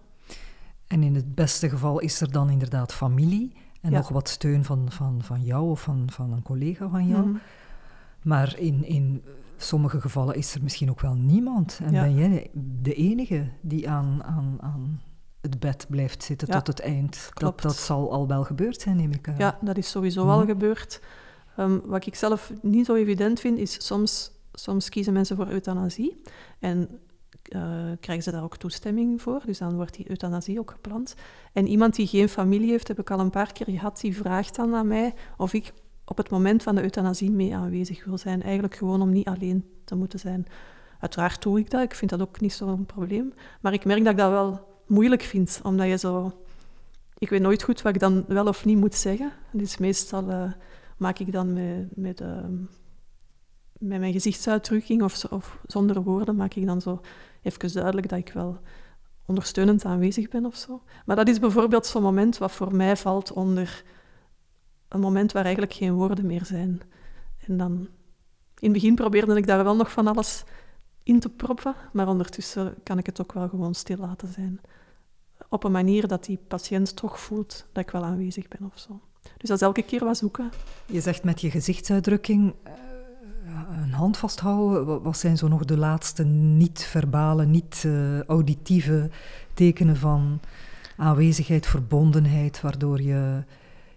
En 0.87 1.03
in 1.03 1.15
het 1.15 1.35
beste 1.35 1.69
geval 1.69 1.99
is 1.99 2.21
er 2.21 2.33
dan 2.33 2.51
inderdaad 2.51 2.93
familie 2.93 3.53
en 3.81 3.93
nog 3.93 4.09
wat 4.09 4.29
steun 4.29 4.65
van, 4.65 4.91
van, 4.91 5.23
van 5.23 5.43
jou 5.43 5.71
of 5.71 5.83
van, 5.83 6.11
van 6.11 6.33
een 6.33 6.43
collega 6.43 6.89
van 6.89 7.07
jou. 7.07 7.27
Mm. 7.27 7.41
Maar 8.23 8.59
in, 8.59 8.85
in 8.85 9.23
sommige 9.57 10.01
gevallen 10.01 10.35
is 10.35 10.55
er 10.55 10.63
misschien 10.63 10.91
ook 10.91 11.01
wel 11.01 11.15
niemand. 11.15 11.81
En 11.83 11.93
ben 11.93 12.15
jij 12.15 12.51
de 12.83 12.95
enige 12.95 13.49
die 13.61 13.91
aan, 13.91 14.25
aan, 14.25 14.57
aan 14.61 15.01
het 15.47 15.61
bed 15.61 15.87
blijft 15.89 16.23
zitten 16.23 16.49
tot 16.49 16.67
het 16.67 16.81
eind. 16.81 17.31
Dat, 17.35 17.61
dat 17.61 17.77
zal 17.77 18.13
al 18.13 18.27
wel 18.27 18.45
gebeurd 18.45 18.81
zijn, 18.81 18.97
neem 18.97 19.13
ik 19.13 19.29
aan. 19.29 19.35
Ja, 19.39 19.59
dat 19.61 19.77
is 19.77 19.91
sowieso 19.91 20.29
al 20.29 20.45
gebeurd. 20.45 21.01
Um, 21.59 21.81
wat 21.85 22.07
ik 22.07 22.15
zelf 22.15 22.53
niet 22.63 22.87
zo 22.87 22.95
evident 22.95 23.41
vind, 23.41 23.59
is 23.59 23.87
soms, 23.87 24.31
soms 24.53 24.89
kiezen 24.89 25.13
mensen 25.13 25.37
voor 25.37 25.49
euthanasie. 25.49 26.23
En 26.59 26.89
uh, 27.49 27.63
krijgen 28.01 28.25
ze 28.25 28.31
daar 28.31 28.43
ook 28.43 28.57
toestemming 28.57 29.23
voor. 29.23 29.43
Dus 29.47 29.59
dan 29.59 29.75
wordt 29.75 29.95
die 29.95 30.11
euthanasie 30.11 30.59
ook 30.59 30.71
gepland. 30.71 31.15
En 31.53 31.67
iemand 31.67 31.95
die 31.95 32.07
geen 32.07 32.29
familie 32.29 32.71
heeft, 32.71 32.89
heb 32.89 32.99
ik 32.99 33.11
al 33.11 33.21
een 33.21 33.31
paar 33.31 33.53
keer 33.53 33.67
gehad, 33.67 34.01
die 34.01 34.17
vraagt 34.17 34.57
dan 34.57 34.75
aan 34.75 34.87
mij 34.87 35.15
of 35.37 35.53
ik 35.53 35.73
op 36.05 36.17
het 36.17 36.31
moment 36.31 36.63
van 36.63 36.75
de 36.75 36.83
euthanasie 36.83 37.31
mee 37.31 37.57
aanwezig 37.57 38.05
wil 38.05 38.19
zijn. 38.19 38.43
Eigenlijk 38.43 38.75
gewoon 38.75 39.03
om 39.03 39.11
niet 39.11 39.27
alleen 39.27 39.65
te 39.85 39.95
moeten 39.95 40.19
zijn. 40.19 40.47
Uiteraard 41.01 41.43
doe 41.43 41.59
ik 41.59 41.71
dat, 41.71 41.83
ik 41.83 41.95
vind 41.95 42.11
dat 42.11 42.21
ook 42.21 42.41
niet 42.41 42.53
zo'n 42.53 42.87
probleem. 42.87 43.33
Maar 43.61 43.73
ik 43.73 43.85
merk 43.85 44.03
dat 44.05 44.13
ik 44.13 44.19
dat 44.19 44.31
wel 44.31 44.76
moeilijk 44.87 45.23
vind, 45.23 45.61
omdat 45.63 45.89
je 45.89 45.99
zo... 45.99 46.41
Ik 47.19 47.29
weet 47.29 47.41
nooit 47.41 47.63
goed 47.63 47.83
wat 47.83 47.95
ik 47.95 48.01
dan 48.01 48.25
wel 48.29 48.47
of 48.47 48.65
niet 48.65 48.79
moet 48.79 48.95
zeggen. 48.95 49.33
Dus 49.53 49.79
meestal 49.79 50.31
uh, 50.31 50.53
maak 50.97 51.19
ik 51.19 51.33
dan 51.33 51.53
met, 51.53 51.97
met, 51.97 52.21
uh, 52.21 52.45
met 53.79 53.99
mijn 53.99 54.13
gezichtsuitdrukking 54.13 55.03
of, 55.03 55.25
of, 55.25 55.59
zonder 55.67 56.03
woorden, 56.03 56.37
maak 56.37 56.55
ik 56.55 56.67
dan 56.67 56.81
zo 56.81 57.01
even 57.43 57.73
duidelijk 57.73 58.09
dat 58.09 58.19
ik 58.19 58.33
wel 58.33 58.59
ondersteunend 59.27 59.85
aanwezig 59.85 60.29
ben 60.29 60.47
of 60.47 60.57
zo. 60.57 60.83
Maar 61.05 61.17
dat 61.17 61.29
is 61.29 61.39
bijvoorbeeld 61.39 61.87
zo'n 61.87 62.03
moment 62.03 62.39
wat 62.39 62.53
voor 62.53 62.75
mij 62.75 62.97
valt 62.97 63.33
onder 63.33 63.85
een 64.89 65.01
moment 65.01 65.33
waar 65.33 65.45
eigenlijk 65.45 65.75
geen 65.75 65.93
woorden 65.93 66.27
meer 66.27 66.45
zijn. 66.45 66.81
En 67.47 67.57
dan, 67.57 67.73
in 68.59 68.71
het 68.71 68.73
begin 68.73 68.95
probeerde 68.95 69.37
ik 69.37 69.47
daar 69.47 69.65
wel 69.65 69.77
nog 69.77 69.91
van 69.91 70.07
alles 70.07 70.45
in 71.03 71.21
te 71.21 71.29
proppen, 71.29 71.75
maar 71.93 72.09
ondertussen 72.09 72.75
kan 72.83 72.99
ik 72.99 73.07
het 73.07 73.21
ook 73.21 73.33
wel 73.33 73.49
gewoon 73.49 73.75
stil 73.75 73.97
laten 73.97 74.33
zijn. 74.33 74.61
Op 75.49 75.65
een 75.65 75.73
manier 75.73 76.09
dat 76.09 76.25
die 76.25 76.39
patiënt 76.49 76.97
toch 76.97 77.21
voelt 77.21 77.67
dat 77.73 77.83
ik 77.83 77.91
wel 77.91 78.05
aanwezig 78.05 78.49
ben 78.49 78.71
of 78.75 78.79
zo. 78.79 79.01
Dus 79.37 79.49
dat 79.49 79.57
is 79.57 79.67
elke 79.67 79.83
keer 79.83 80.05
wat 80.05 80.17
zoeken. 80.17 80.51
Je 80.87 81.01
zegt 81.01 81.25
met 81.25 81.41
je 81.41 81.51
gezichtsuitdrukking 81.51 82.55
uh, 82.67 82.73
een 83.83 83.93
hand 83.93 84.17
vasthouden. 84.17 85.03
Wat 85.03 85.19
zijn 85.19 85.37
zo 85.37 85.49
nog 85.49 85.65
de 85.65 85.77
laatste 85.77 86.25
niet-verbale, 86.25 87.47
niet-auditieve 87.47 89.11
tekenen 89.55 89.97
van 89.97 90.41
aanwezigheid, 90.97 91.67
verbondenheid, 91.67 92.61
waardoor 92.61 93.01
je 93.01 93.45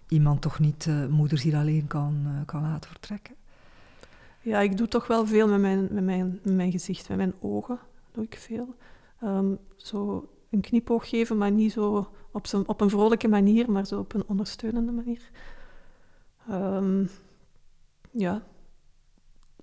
iemand 0.08 0.40
toch 0.40 0.58
niet 0.58 0.86
uh, 0.86 1.06
moederziel 1.06 1.54
alleen 1.54 1.86
kan, 1.86 2.22
uh, 2.24 2.30
kan 2.46 2.62
laten 2.62 2.90
vertrekken? 2.90 3.34
Ja, 4.40 4.60
ik 4.60 4.76
doe 4.76 4.88
toch 4.88 5.06
wel 5.06 5.26
veel 5.26 5.48
met 5.48 5.60
mijn, 5.60 5.88
met 5.90 6.04
mijn, 6.04 6.40
met 6.42 6.54
mijn 6.54 6.70
gezicht, 6.70 7.08
met 7.08 7.16
mijn 7.16 7.34
ogen 7.40 7.78
doe 8.12 8.24
ik 8.24 8.36
veel. 8.38 8.74
Um, 9.24 9.58
zo 9.76 10.28
een 10.50 10.60
knipoog 10.60 11.08
geven, 11.08 11.38
maar 11.38 11.50
niet 11.50 11.72
zo 11.72 12.08
op, 12.30 12.46
op 12.66 12.80
een 12.80 12.90
vrolijke 12.90 13.28
manier, 13.28 13.70
maar 13.70 13.86
zo 13.86 13.98
op 13.98 14.14
een 14.14 14.24
ondersteunende 14.26 14.92
manier. 14.92 15.30
Um, 16.50 17.10
ja, 18.10 18.42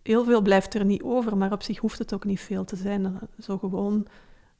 heel 0.03 0.23
veel 0.23 0.41
blijft 0.41 0.73
er 0.73 0.85
niet 0.85 1.03
over, 1.03 1.37
maar 1.37 1.51
op 1.51 1.63
zich 1.63 1.77
hoeft 1.77 1.99
het 1.99 2.13
ook 2.13 2.25
niet 2.25 2.39
veel 2.39 2.65
te 2.65 2.75
zijn. 2.75 3.19
Zo 3.39 3.57
gewoon 3.57 4.07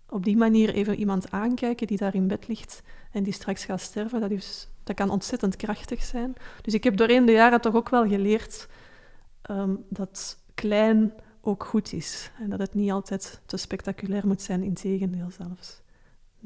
op 0.10 0.24
die 0.24 0.38
manier 0.38 0.74
even 0.74 0.96
iemand 0.96 1.32
aankijken 1.32 1.88
die 1.88 1.98
daar 1.98 2.16
in 2.16 2.28
bed 2.28 2.48
ligt 2.48 2.82
en 3.12 3.24
die 3.24 3.34
straks 3.34 3.66
gaat 3.66 3.82
sterven, 3.82 4.22
dat, 4.22 4.32
is, 4.32 4.70
dat 4.84 4.96
kan 4.96 5.10
ontzettend 5.10 5.56
krachtig 5.56 6.04
zijn. 6.04 6.34
Dus 6.62 6.74
ik 6.74 6.84
heb 6.84 6.98
doorheen 6.98 7.26
de 7.26 7.32
jaren 7.32 7.62
toch 7.62 7.76
ook 7.76 7.90
wel 7.90 8.08
geleerd 8.08 8.68
um, 9.52 9.86
dat 9.90 10.38
klein 10.54 11.14
ook 11.42 11.64
goed 11.64 11.94
is. 11.94 12.32
En 12.40 12.50
dat 12.50 12.60
het 12.60 12.74
niet 12.74 12.92
altijd 12.92 13.42
te 13.46 13.58
spectaculair 13.58 14.28
moet 14.28 14.42
zijn, 14.42 14.64
in 14.64 14.74
tegendeel 14.74 15.32
zelfs. 15.32 15.82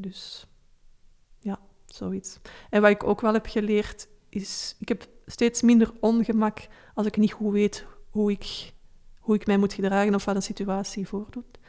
Dus 0.02 0.48
ja, 1.40 1.60
zoiets. 1.86 2.40
En 2.70 2.82
wat 2.82 2.92
ik 2.92 3.04
ook 3.04 3.22
wel 3.22 3.34
heb 3.34 3.46
geleerd 3.46 4.08
is, 4.30 4.76
ik 4.80 4.88
heb 4.88 5.08
steeds 5.26 5.62
minder 5.62 5.92
ongemak 6.00 6.68
als 6.94 7.08
ik 7.08 7.18
niet 7.18 7.32
goed 7.32 7.52
weet 7.52 7.86
hoe 8.10 8.32
ik, 8.32 8.74
hoe 9.20 9.36
ik 9.36 9.46
mij 9.46 9.58
moet 9.58 9.74
gedragen 9.74 10.16
of 10.16 10.26
wat 10.26 10.36
de 10.36 10.42
situatie 10.42 11.08
voordoet. 11.08 11.60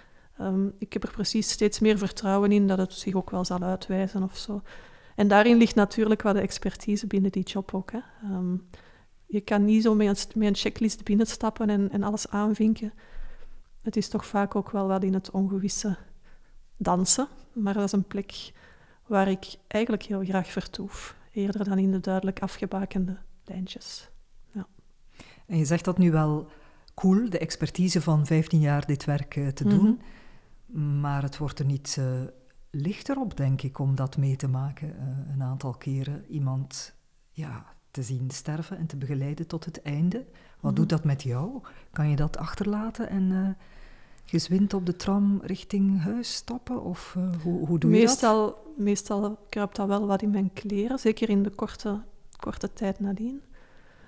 Um, 0.40 0.75
ik 0.79 0.92
heb 0.92 1.03
er 1.03 1.11
precies 1.11 1.51
steeds 1.51 1.79
meer 1.79 1.99
vertrouwen 1.99 2.53
in 2.53 2.66
dat 2.66 2.79
het 2.79 2.92
zich 2.92 3.14
ook 3.14 3.31
wel 3.31 3.45
zal 3.45 3.62
uitwijzen 3.62 4.23
of 4.23 4.37
zo. 4.37 4.62
En 5.16 5.29
daarin 5.29 5.57
ligt 5.57 5.75
natuurlijk 5.75 6.23
wat 6.23 6.35
de 6.35 6.40
expertise 6.40 7.07
binnen 7.07 7.33
die 7.33 7.42
job 7.42 7.75
ook. 7.75 7.92
Hè. 7.92 8.01
Um, 8.25 8.68
je 9.27 9.40
kan 9.40 9.64
niet 9.64 9.83
zo 9.83 9.95
met 9.95 10.07
een, 10.09 10.38
met 10.40 10.49
een 10.49 10.55
checklist 10.55 11.05
binnenstappen 11.05 11.71
en, 11.71 11.90
en 11.90 12.03
alles 12.03 12.29
aanvinken. 12.29 12.92
Het 13.83 13.97
is 13.97 14.09
toch 14.09 14.27
vaak 14.27 14.55
ook 14.55 14.71
wel 14.71 14.87
wat 14.87 15.05
in 15.05 15.14
het 15.14 15.31
ongewisse 15.31 15.97
dansen. 16.83 17.29
Maar 17.53 17.75
dat 17.75 17.85
is 17.85 17.92
een 17.92 18.07
plek 18.07 18.53
waar 19.07 19.29
ik 19.29 19.57
eigenlijk 19.68 20.03
heel 20.03 20.25
graag 20.25 20.49
vertoef. 20.49 21.16
Eerder 21.33 21.64
dan 21.64 21.79
in 21.79 21.90
de 21.90 22.01
duidelijk 22.01 22.40
afgebakende 22.40 23.16
lijntjes. 23.45 24.11
Ja. 24.53 24.66
En 25.47 25.59
je 25.59 25.64
zegt 25.64 25.85
dat 25.85 25.99
nu 25.99 26.11
wel 26.11 26.51
cool, 26.95 27.31
de 27.31 27.38
expertise 27.38 28.01
van 28.01 28.27
15 28.27 28.61
jaar 28.61 28.87
dit 28.87 29.05
werk 29.05 29.37
uh, 29.37 29.49
te 29.49 29.64
doen. 29.64 30.01
Mhm. 30.66 31.01
Maar 31.01 31.23
het 31.23 31.38
wordt 31.38 31.59
er 31.59 31.64
niet 31.64 31.97
uh, 31.99 32.07
lichter 32.71 33.16
op, 33.16 33.37
denk 33.37 33.62
ik, 33.62 33.79
om 33.79 33.95
dat 33.95 34.16
mee 34.16 34.37
te 34.37 34.49
maken. 34.49 34.88
Uh, 34.88 35.33
een 35.33 35.42
aantal 35.42 35.75
keren 35.75 36.25
iemand 36.29 36.95
ja, 37.31 37.66
te 37.90 38.03
zien 38.03 38.31
sterven 38.31 38.79
en 38.79 38.87
te 38.87 38.97
begeleiden 38.97 39.47
tot 39.47 39.64
het 39.64 39.83
einde. 39.83 40.27
Wat 40.61 40.73
mhm. 40.73 40.81
doet 40.81 40.88
dat 40.88 41.05
met 41.05 41.23
jou? 41.23 41.61
Kan 41.92 42.09
je 42.09 42.16
dat 42.16 42.37
achterlaten 42.37 43.09
en 43.09 43.31
uh, 43.31 43.49
gezwind 44.24 44.74
op 44.74 44.87
de 44.87 44.96
tram 44.96 45.40
richting 45.42 46.02
huis 46.02 46.35
stappen? 46.35 46.82
Of 46.82 47.14
uh, 47.18 47.24
hoe, 47.42 47.66
hoe 47.66 47.78
doe 47.78 47.90
meestal, 47.90 48.46
je 48.46 48.52
dat? 48.52 48.85
Meestal 48.85 49.38
kruipt 49.48 49.76
dat 49.76 49.88
wel 49.88 50.06
wat 50.06 50.22
in 50.22 50.30
mijn 50.30 50.50
kleren, 50.52 50.98
zeker 50.98 51.28
in 51.28 51.42
de 51.42 51.50
korte, 51.50 52.00
korte 52.38 52.72
tijd 52.72 53.00
nadien. 53.00 53.42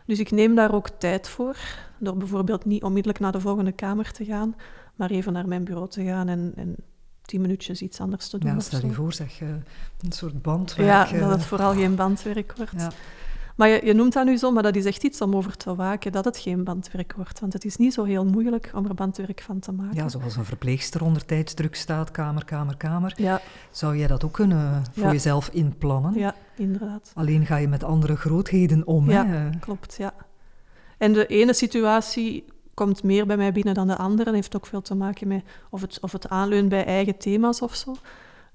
Dus 0.07 0.19
ik 0.19 0.31
neem 0.31 0.55
daar 0.55 0.75
ook 0.75 0.89
tijd 0.89 1.29
voor, 1.29 1.57
door 1.99 2.17
bijvoorbeeld 2.17 2.65
niet 2.65 2.83
onmiddellijk 2.83 3.21
naar 3.21 3.33
de 3.33 3.41
volgende 3.41 3.73
kamer 3.73 4.13
te 4.13 4.25
gaan, 4.25 4.57
maar 4.95 5.11
even 5.11 5.33
naar 5.33 5.49
mijn 5.49 5.65
bureau 5.65 5.89
te 5.89 6.05
gaan 6.05 6.29
en, 6.29 6.53
en 6.57 6.77
tien 7.23 7.41
minuutjes 7.41 7.83
iets 7.83 8.01
anders 8.01 8.29
te 8.29 8.39
doen. 8.39 8.51
Ja, 8.51 8.61
stel 8.61 8.87
je 8.87 8.93
voor, 8.93 9.13
zeg, 9.13 9.41
een 9.41 10.13
soort 10.13 10.43
bandwerk. 10.43 11.11
Ja, 11.11 11.19
dat 11.19 11.31
het 11.31 11.45
vooral 11.45 11.75
geen 11.75 11.95
bandwerk 11.95 12.55
wordt. 12.57 12.73
Ja. 12.77 12.91
Maar 13.55 13.69
je, 13.69 13.81
je, 13.85 13.93
noemt 13.93 14.13
dat 14.13 14.25
nu 14.25 14.37
zo, 14.37 14.51
maar 14.51 14.63
dat 14.63 14.77
is 14.77 14.85
echt 14.85 15.05
iets 15.05 15.21
om 15.21 15.37
over 15.37 15.57
te 15.57 15.75
waken, 15.75 16.13
dat 16.13 16.25
het 16.25 16.39
geen 16.39 16.65
bandwerk 16.65 17.13
wordt. 17.17 17.41
Want 17.41 17.53
het 17.53 17.65
is 17.65 17.77
niet 17.77 17.95
zo 17.95 18.05
heel 18.05 18.25
moeilijk 18.25 18.71
om 18.75 18.87
er 18.87 18.95
bandwerk 18.95 19.41
van 19.41 19.59
te 19.59 19.73
maken. 19.73 19.97
Ja, 19.97 20.09
zoals 20.09 20.37
een 20.37 20.45
verpleegster 20.45 21.05
onder 21.05 21.25
tijdsdruk 21.25 21.75
staat, 21.75 22.11
kamer, 22.11 22.45
kamer, 22.45 22.77
kamer. 22.77 23.13
Ja. 23.17 23.41
Zou 23.71 23.97
jij 23.97 24.07
dat 24.07 24.25
ook 24.25 24.33
kunnen 24.33 24.85
voor 24.93 25.11
jezelf 25.11 25.49
inplannen? 25.49 26.15
Ja, 26.15 26.35
inderdaad. 26.57 27.13
Alleen 27.15 27.47
ga 27.47 27.57
je 27.57 27.69
met 27.69 27.85
andere 27.85 28.17
grootheden 28.17 28.87
om. 28.87 29.11
Ja, 29.11 29.27
hè? 29.27 29.59
klopt, 29.59 29.95
ja. 29.99 30.15
En 30.99 31.13
de 31.13 31.27
ene 31.27 31.53
situatie 31.55 32.45
komt 32.75 33.03
meer 33.03 33.27
bij 33.27 33.37
mij 33.37 33.53
binnen 33.53 33.75
dan 33.75 33.87
de 33.87 33.97
andere. 33.97 34.25
Dat 34.25 34.35
heeft 34.35 34.57
ook 34.57 34.67
veel 34.67 34.83
te 34.83 34.95
maken 34.95 35.29
met 35.29 35.45
of 35.71 35.81
het, 35.81 35.99
of 36.01 36.13
het 36.13 36.29
aanleunt 36.29 36.69
bij 36.69 36.85
eigen 36.85 37.19
thema's 37.19 37.63
of 37.63 37.75
zo. 37.75 37.95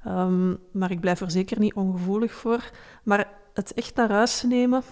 Ehm, 0.04 0.54
maar 0.72 0.92
ik 0.92 1.00
blijf 1.00 1.22
er 1.22 1.32
zeker 1.32 1.60
niet 1.60 1.74
ongevoelig 1.74 2.32
voor. 2.32 2.70
Maar 3.04 3.28
het 3.60 3.74
echt 3.74 3.96
naar 3.96 4.12
huis 4.12 4.44
nemen, 4.44 4.84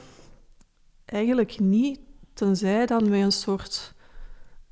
eigenlijk 1.05 1.59
niet, 1.59 1.99
tenzij 2.33 2.85
dan 2.85 3.09
met 3.09 3.21
een 3.21 3.31
soort 3.31 3.93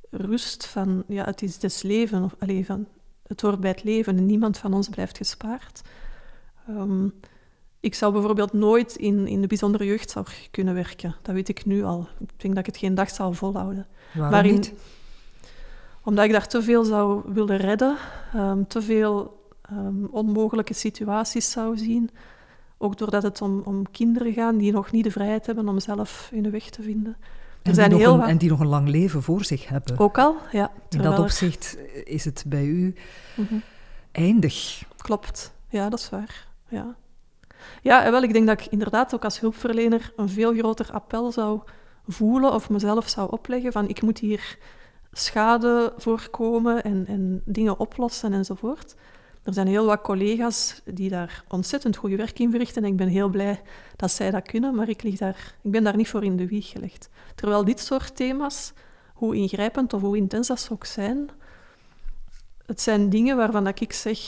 rust 0.09 0.65
van, 0.65 1.03
ja, 1.07 1.25
het 1.25 1.41
is 1.41 1.59
des 1.59 1.81
leven, 1.81 2.23
of 2.23 2.35
allez, 2.39 2.65
van, 2.65 2.87
het 3.27 3.41
hoort 3.41 3.59
bij 3.59 3.69
het 3.69 3.83
leven 3.83 4.17
en 4.17 4.25
niemand 4.25 4.57
van 4.57 4.73
ons 4.73 4.89
blijft 4.89 5.17
gespaard. 5.17 5.81
Um, 6.69 7.13
ik 7.79 7.95
zou 7.95 8.13
bijvoorbeeld 8.13 8.53
nooit 8.53 8.95
in, 8.95 9.27
in 9.27 9.41
de 9.41 9.47
bijzondere 9.47 9.85
jeugdzorg 9.85 10.47
kunnen 10.51 10.73
werken. 10.73 11.15
Dat 11.21 11.35
weet 11.35 11.49
ik 11.49 11.65
nu 11.65 11.83
al. 11.83 12.07
Ik 12.19 12.39
denk 12.41 12.55
dat 12.55 12.67
ik 12.67 12.73
het 12.73 12.83
geen 12.83 12.95
dag 12.95 13.09
zou 13.09 13.35
volhouden. 13.35 13.87
Waarom 14.13 14.51
niet? 14.51 14.73
Omdat 16.03 16.25
ik 16.25 16.31
daar 16.31 16.47
te 16.47 16.63
veel 16.63 16.83
zou 16.83 17.33
willen 17.33 17.57
redden, 17.57 17.97
um, 18.35 18.67
te 18.67 18.81
veel 18.81 19.43
um, 19.71 20.07
onmogelijke 20.11 20.73
situaties 20.73 21.51
zou 21.51 21.77
zien. 21.77 22.09
Ook 22.77 22.97
doordat 22.97 23.23
het 23.23 23.41
om, 23.41 23.61
om 23.65 23.91
kinderen 23.91 24.33
gaat 24.33 24.59
die 24.59 24.71
nog 24.71 24.91
niet 24.91 25.03
de 25.03 25.11
vrijheid 25.11 25.45
hebben 25.45 25.67
om 25.67 25.79
zelf 25.79 26.29
hun 26.33 26.51
weg 26.51 26.69
te 26.69 26.81
vinden. 26.81 27.17
Er 27.61 27.69
en, 27.69 27.75
zijn 27.75 27.89
die 27.89 27.99
heel 27.99 28.13
een, 28.13 28.21
en 28.21 28.37
die 28.37 28.49
nog 28.49 28.59
een 28.59 28.67
lang 28.67 28.87
leven 28.87 29.23
voor 29.23 29.43
zich 29.43 29.67
hebben. 29.67 29.99
Ook 29.99 30.17
al, 30.17 30.35
ja. 30.51 30.71
In 30.89 31.01
dat 31.01 31.19
opzicht 31.19 31.77
is 32.03 32.25
het 32.25 32.43
bij 32.47 32.65
u 32.65 32.95
mm 33.35 33.45
-hmm. 33.49 33.61
eindig. 34.11 34.83
Klopt, 34.97 35.53
ja, 35.69 35.89
dat 35.89 35.99
is 35.99 36.09
waar. 36.09 36.47
Ja. 36.67 36.95
Ja, 37.81 38.11
wel, 38.11 38.23
ik 38.23 38.33
denk 38.33 38.47
dat 38.47 38.59
ik 38.59 38.65
inderdaad 38.71 39.13
ook 39.13 39.23
als 39.23 39.39
hulpverlener 39.39 40.13
een 40.15 40.29
veel 40.29 40.53
groter 40.53 40.91
appel 40.91 41.31
zou 41.31 41.61
voelen 42.07 42.53
of 42.53 42.69
mezelf 42.69 43.09
zou 43.09 43.31
opleggen 43.31 43.71
van 43.71 43.89
ik 43.89 44.01
moet 44.01 44.19
hier 44.19 44.57
schade 45.11 45.93
voorkomen 45.97 46.83
en, 46.83 47.05
en 47.07 47.41
dingen 47.45 47.79
oplossen 47.79 48.33
enzovoort. 48.33 48.95
Er 49.45 49.53
zijn 49.53 49.67
heel 49.67 49.85
wat 49.85 50.01
collega's 50.01 50.81
die 50.85 51.09
daar 51.09 51.43
ontzettend 51.47 51.95
goede 51.95 52.15
werk 52.15 52.39
in 52.39 52.51
verrichten 52.51 52.83
en 52.83 52.89
ik 52.89 52.95
ben 52.95 53.07
heel 53.07 53.29
blij 53.29 53.61
dat 53.95 54.11
zij 54.11 54.31
dat 54.31 54.47
kunnen, 54.47 54.75
maar 54.75 54.89
ik, 54.89 55.03
lig 55.03 55.17
daar, 55.17 55.55
ik 55.61 55.71
ben 55.71 55.83
daar 55.83 55.95
niet 55.95 56.07
voor 56.07 56.23
in 56.23 56.37
de 56.37 56.47
wieg 56.47 56.69
gelegd. 56.69 57.09
Terwijl 57.35 57.65
dit 57.65 57.79
soort 57.79 58.15
thema's, 58.15 58.73
hoe 59.13 59.35
ingrijpend 59.35 59.93
of 59.93 60.01
hoe 60.01 60.17
intens 60.17 60.47
dat 60.47 60.69
ook 60.71 60.85
zijn, 60.85 61.29
het 62.65 62.81
zijn 62.81 63.09
dingen 63.09 63.37
waarvan 63.37 63.63
dat 63.63 63.81
ik 63.81 63.93
zeg, 63.93 64.19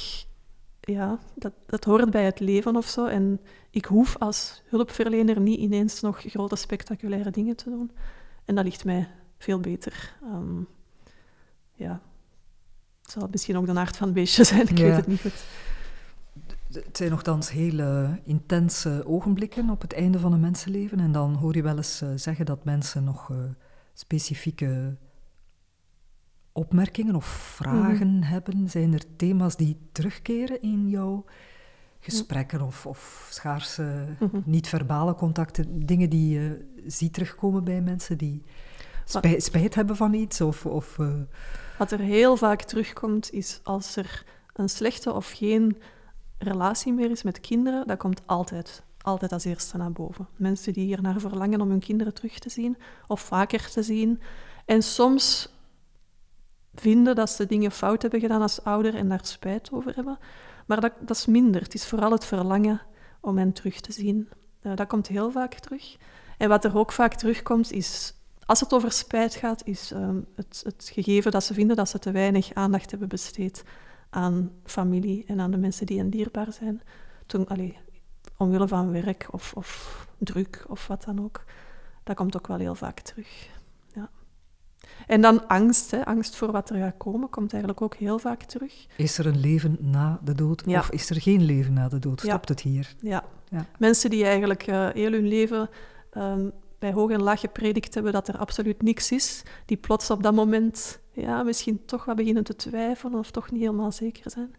ja, 0.82 1.19
dat, 1.36 1.53
dat 1.65 1.84
hoort 1.84 2.10
bij 2.10 2.23
het 2.23 2.39
leven 2.39 2.75
of 2.75 2.88
zo. 2.88 3.06
En 3.06 3.41
ik 3.69 3.86
hoef 3.86 4.17
als 4.17 4.62
hulpverlener 4.65 5.39
niet 5.39 5.60
ineens 5.60 6.01
nog 6.01 6.21
grote 6.21 6.56
spectaculaire 6.56 7.32
dingen 7.32 7.56
te 7.56 7.69
doen. 7.69 7.91
En 8.45 8.56
dat 8.56 8.63
ligt 8.63 8.86
mij 8.86 9.08
veel 9.38 9.60
beter. 9.60 10.15
Um, 10.23 10.67
ja, 11.73 12.01
het 13.08 13.15
zal 13.15 13.28
misschien 13.32 13.58
ook 13.58 13.65
de 13.65 13.80
aard 13.80 13.98
van 13.98 14.08
het 14.08 14.15
beestje 14.15 14.43
zijn, 14.43 14.67
ik 14.67 14.78
weet 14.78 14.96
het 14.96 15.08
niet 15.08 15.22
goed. 15.22 15.46
Het 16.72 16.98
zijn 16.98 17.10
nogthans 17.10 17.52
hele 17.52 18.20
intense 18.24 19.04
ogenblikken 19.06 19.70
op 19.70 19.82
het 19.82 19.93
einde 19.93 20.20
van 20.20 20.34
een 20.34 20.39
mensenleven. 20.39 21.00
En 21.00 21.12
dan 21.12 21.34
hoor 21.34 21.56
je 21.56 21.62
wel 21.62 21.78
eens 21.78 22.02
uh, 22.02 22.10
zeggen 22.15 22.46
dat 22.46 22.63
mensen 22.63 23.04
nog 23.04 23.30
uh, 23.30 23.38
specifieke 23.93 24.98
opmerkingen 26.52 27.15
of 27.15 27.26
vragen 27.26 28.08
mm 28.08 28.13
-hmm. 28.13 28.22
hebben? 28.22 28.70
Zijn 28.70 28.93
er 28.93 29.15
thema's 29.15 29.56
die 29.56 29.78
terugkeren 29.91 30.62
in 30.62 30.89
jouw 30.89 31.26
gesprekken 32.00 32.62
of, 32.62 32.86
of 32.86 33.28
schaarse, 33.32 34.06
mm 34.20 34.30
-hmm. 34.32 34.43
niet-verbale 34.46 35.15
contacten? 35.15 35.86
Dingen 35.86 36.10
die 36.10 36.34
je 36.34 36.74
ziet 36.88 37.13
terugkomen 37.13 37.63
bij 37.63 37.82
mensen 37.82 38.17
die 38.17 38.43
spijt, 39.06 39.43
spijt 39.43 39.76
hebben 39.76 39.96
van 39.96 40.13
iets? 40.13 40.41
Of, 40.41 40.65
of, 40.65 40.98
uh... 40.98 41.13
Wat 41.78 41.92
er 41.92 42.00
heel 42.00 42.38
vaak 42.38 42.62
terugkomt, 42.62 43.32
is 43.32 43.60
als 43.63 43.96
er 43.96 44.24
een 44.54 44.70
slechte 44.70 45.13
of 45.13 45.32
geen 45.32 45.82
relatie 46.38 46.94
meer 46.94 47.12
is 47.12 47.24
met 47.24 47.40
kinderen, 47.40 47.88
dat 47.88 47.98
komt 47.98 48.22
altijd, 48.26 48.84
altijd 49.02 49.32
als 49.32 49.46
eerste 49.46 49.78
naar 49.78 49.92
boven. 49.92 50.28
Mensen 50.36 50.74
die 50.74 50.86
hier 50.86 51.02
naar 51.02 51.20
verlangen 51.20 51.62
om 51.62 51.70
hun 51.70 51.80
kinderen 51.80 52.13
terug 52.13 52.40
te 52.40 52.50
zien 52.50 52.78
of 53.08 53.22
vaker 53.22 53.70
te 53.70 53.84
zien. 53.84 54.22
En 54.66 54.84
soms 54.84 55.50
vinden 56.74 57.16
dat 57.16 57.30
ze 57.30 57.46
dingen 57.46 57.72
fout 57.72 58.02
hebben 58.02 58.20
gedaan 58.20 58.42
als 58.42 58.63
ouder 58.63 58.96
en 58.96 59.10
daar 59.10 59.26
spijt 59.26 59.72
over 59.72 59.96
hebben. 59.96 60.20
Maar 60.66 60.82
dat, 60.82 60.94
dat 61.00 61.18
is 61.18 61.26
minder. 61.26 61.62
Het 61.62 61.74
is 61.74 61.86
vooral 61.86 62.12
het 62.12 62.26
verlangen 62.26 62.82
om 63.22 63.38
hen 63.38 63.54
terug 63.54 63.82
te 63.82 63.92
zien. 63.92 64.30
Dat 64.62 64.88
komt 64.88 65.08
heel 65.08 65.32
vaak 65.32 65.54
terug. 65.54 65.98
En 66.38 66.50
wat 66.50 66.66
er 66.66 66.78
ook 66.78 66.92
vaak 66.92 67.13
terugkomt, 67.13 67.72
is, 67.72 68.13
als 68.47 68.60
het 68.60 68.73
over 68.73 68.91
spijt 68.91 69.36
gaat, 69.36 69.62
is 69.65 69.91
um, 69.91 70.25
het, 70.36 70.62
het, 70.65 70.89
gegeven 70.93 71.31
dat 71.31 71.43
ze 71.43 71.53
vinden 71.53 71.75
dat 71.75 71.89
ze 71.89 71.99
te 71.99 72.12
weinig 72.12 72.53
aandacht 72.53 72.89
hebben 72.89 73.10
besteed 73.10 73.63
aan 74.10 74.51
familie 74.63 75.23
en 75.27 75.39
aan 75.39 75.51
de 75.51 75.57
mensen 75.57 75.86
die 75.86 75.97
hen 75.97 76.10
dierbaar 76.10 76.53
zijn. 76.53 76.81
Toen, 77.25 77.47
allee, 77.47 77.77
omwille 78.38 78.67
van 78.67 78.91
werk 78.91 79.27
of, 79.31 79.53
of 79.53 80.07
druk 80.17 80.65
of 80.67 80.88
wat 80.88 81.03
dan 81.03 81.23
ook. 81.23 81.43
Dat 82.03 82.15
komt 82.15 82.38
ook 82.38 82.47
wel 82.47 82.57
heel 82.57 82.75
vaak 82.75 82.99
terug. 82.99 83.55
En 85.07 85.21
dan 85.21 85.47
angst, 85.47 85.91
hè. 85.91 86.05
angst 86.05 86.36
voor 86.36 86.51
wat 86.51 86.69
er 86.69 86.77
gaat 86.77 86.97
komen, 86.97 87.29
komt 87.29 87.51
eigenlijk 87.51 87.81
ook 87.81 87.95
heel 87.95 88.19
vaak 88.19 88.43
terug. 88.43 88.88
Is 88.97 89.17
er 89.17 89.25
een 89.25 89.39
leven 89.39 89.77
na 89.79 90.19
de 90.23 90.36
dood 90.36 90.63
ja. 90.65 90.79
of 90.79 90.89
is 90.89 91.10
er 91.10 91.21
geen 91.21 91.41
leven 91.41 91.73
na 91.73 91.88
de 91.88 91.99
dood? 91.99 92.19
Stopt 92.19 92.47
ja. 92.47 92.53
het 92.53 92.62
hier? 92.62 92.95
Ja. 92.99 93.23
ja. 93.49 93.65
Mensen 93.77 94.10
die 94.10 94.25
eigenlijk 94.25 94.67
uh, 94.67 94.89
heel 94.89 95.12
hun 95.12 95.27
leven 95.27 95.69
um, 96.17 96.51
bij 96.80 96.92
hoog 96.92 97.12
en 97.12 97.22
laag 97.22 97.40
gepredikt 97.40 97.94
hebben 97.94 98.13
dat 98.13 98.28
er 98.28 98.38
absoluut 98.38 98.82
niks 98.82 99.12
is, 99.12 99.44
die 99.66 99.78
plots 99.78 100.10
op 100.10 100.24
dat 100.24 100.34
moment 100.34 101.00
ja, 101.12 101.44
misschien 101.44 101.86
toch 101.86 102.06
wat 102.06 102.16
beginnen 102.16 102.44
te 102.44 102.56
twijfelen 102.56 103.20
of 103.20 103.32
toch 103.32 103.52
niet 103.52 103.62
helemaal 103.62 103.92
zeker 103.92 104.32
zijn. 104.32 104.56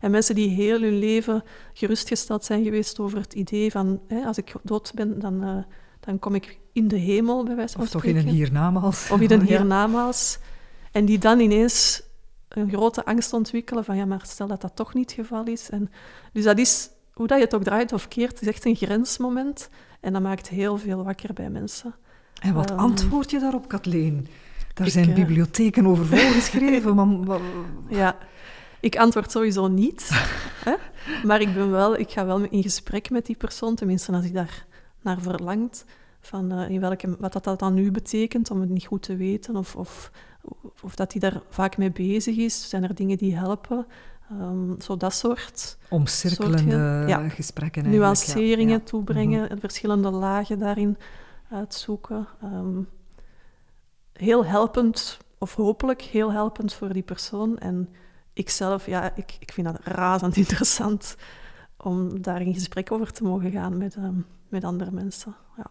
En 0.00 0.10
mensen 0.10 0.34
die 0.34 0.48
heel 0.48 0.80
hun 0.80 0.98
leven 0.98 1.42
gerustgesteld 1.72 2.44
zijn 2.44 2.64
geweest 2.64 2.98
over 2.98 3.18
het 3.18 3.34
idee 3.34 3.70
van 3.70 4.00
hè, 4.08 4.24
als 4.24 4.38
ik 4.38 4.54
dood 4.62 4.92
ben, 4.94 5.18
dan, 5.18 5.44
uh, 5.44 5.56
dan 6.00 6.18
kom 6.18 6.34
ik 6.34 6.58
in 6.72 6.88
de 6.88 6.96
hemel, 6.96 7.44
bij 7.44 7.56
wijze 7.56 7.72
van 7.72 7.82
Of 7.82 7.90
toch 7.90 8.04
in 8.04 8.16
een 8.16 8.28
hiernamaals. 8.28 9.10
Of 9.10 9.20
in 9.20 9.30
een 9.30 9.46
hiernamaals. 9.52 10.38
En 10.92 11.04
die 11.04 11.18
dan 11.18 11.40
ineens 11.40 12.02
een 12.48 12.70
grote 12.70 13.04
angst 13.04 13.32
ontwikkelen 13.32 13.84
van 13.84 13.96
ja, 13.96 14.04
maar 14.04 14.22
stel 14.26 14.46
dat 14.46 14.60
dat 14.60 14.76
toch 14.76 14.94
niet 14.94 15.10
het 15.10 15.20
geval 15.20 15.46
is. 15.46 15.70
En, 15.70 15.90
dus 16.32 16.44
dat 16.44 16.58
is, 16.58 16.90
hoe 17.12 17.26
dat 17.26 17.38
je 17.38 17.44
het 17.44 17.54
ook 17.54 17.62
draait 17.62 17.92
of 17.92 18.08
keert, 18.08 18.40
is 18.40 18.48
echt 18.48 18.64
een 18.64 18.76
grensmoment. 18.76 19.70
En 20.00 20.12
dat 20.12 20.22
maakt 20.22 20.48
heel 20.48 20.76
veel 20.76 21.04
wakker 21.04 21.32
bij 21.32 21.50
mensen. 21.50 21.94
En 22.40 22.54
wat 22.54 22.70
um, 22.70 22.78
antwoord 22.78 23.30
je 23.30 23.38
daarop, 23.38 23.68
Kathleen? 23.68 24.28
Daar 24.74 24.86
ik, 24.86 24.92
zijn 24.92 25.14
bibliotheken 25.14 25.86
over 25.86 26.06
volgeschreven. 26.16 26.94
maar, 27.24 27.40
ja, 27.88 28.16
ik 28.80 28.96
antwoord 28.96 29.30
sowieso 29.30 29.68
niet. 29.68 30.08
hè? 30.64 30.74
Maar 31.24 31.40
ik, 31.40 31.54
ben 31.54 31.70
wel, 31.70 31.98
ik 31.98 32.10
ga 32.10 32.26
wel 32.26 32.40
in 32.40 32.62
gesprek 32.62 33.10
met 33.10 33.26
die 33.26 33.36
persoon, 33.36 33.74
tenminste 33.74 34.12
als 34.12 34.24
ik 34.24 34.34
daar 34.34 34.66
naar 35.02 35.20
verlangt. 35.20 35.84
Van 36.20 36.52
uh, 36.52 36.68
in 36.68 36.80
welke, 36.80 37.16
wat 37.18 37.32
dat, 37.32 37.44
dat 37.44 37.58
dan 37.58 37.74
nu 37.74 37.90
betekent, 37.90 38.50
om 38.50 38.60
het 38.60 38.70
niet 38.70 38.86
goed 38.86 39.02
te 39.02 39.16
weten. 39.16 39.56
Of, 39.56 39.76
of, 39.76 40.10
of 40.82 40.94
dat 40.94 41.12
hij 41.12 41.20
daar 41.20 41.40
vaak 41.48 41.76
mee 41.76 41.92
bezig 41.92 42.36
is. 42.36 42.68
Zijn 42.68 42.82
er 42.82 42.94
dingen 42.94 43.16
die 43.16 43.36
helpen? 43.36 43.86
Um, 44.32 44.80
zo 44.80 44.96
dat 44.96 45.14
soort... 45.14 45.78
Omcirkelende 45.88 47.04
ja. 47.06 47.28
gesprekken 47.28 47.90
Nuanceringen 47.90 48.78
ja. 48.78 48.84
toebrengen, 48.84 49.40
mm 49.42 49.46
-hmm. 49.46 49.60
verschillende 49.60 50.10
lagen 50.10 50.58
daarin 50.58 50.96
uitzoeken. 51.50 52.26
Um, 52.44 52.88
heel 54.12 54.44
helpend, 54.44 55.18
of 55.38 55.54
hopelijk 55.54 56.02
heel 56.02 56.32
helpend 56.32 56.72
voor 56.72 56.92
die 56.92 57.02
persoon. 57.02 57.58
En 57.58 57.88
ikzelf, 58.32 58.86
ja, 58.86 59.16
ik, 59.16 59.36
ik 59.38 59.52
vind 59.52 59.66
dat 59.66 59.80
razend 59.82 60.36
interessant 60.46 61.16
om 61.76 62.22
daar 62.22 62.40
in 62.40 62.54
gesprek 62.54 62.92
over 62.92 63.12
te 63.12 63.24
mogen 63.24 63.50
gaan 63.50 63.78
met, 63.78 63.96
um, 63.96 64.26
met 64.48 64.64
andere 64.64 64.90
mensen. 64.90 65.36
Ja 65.56 65.70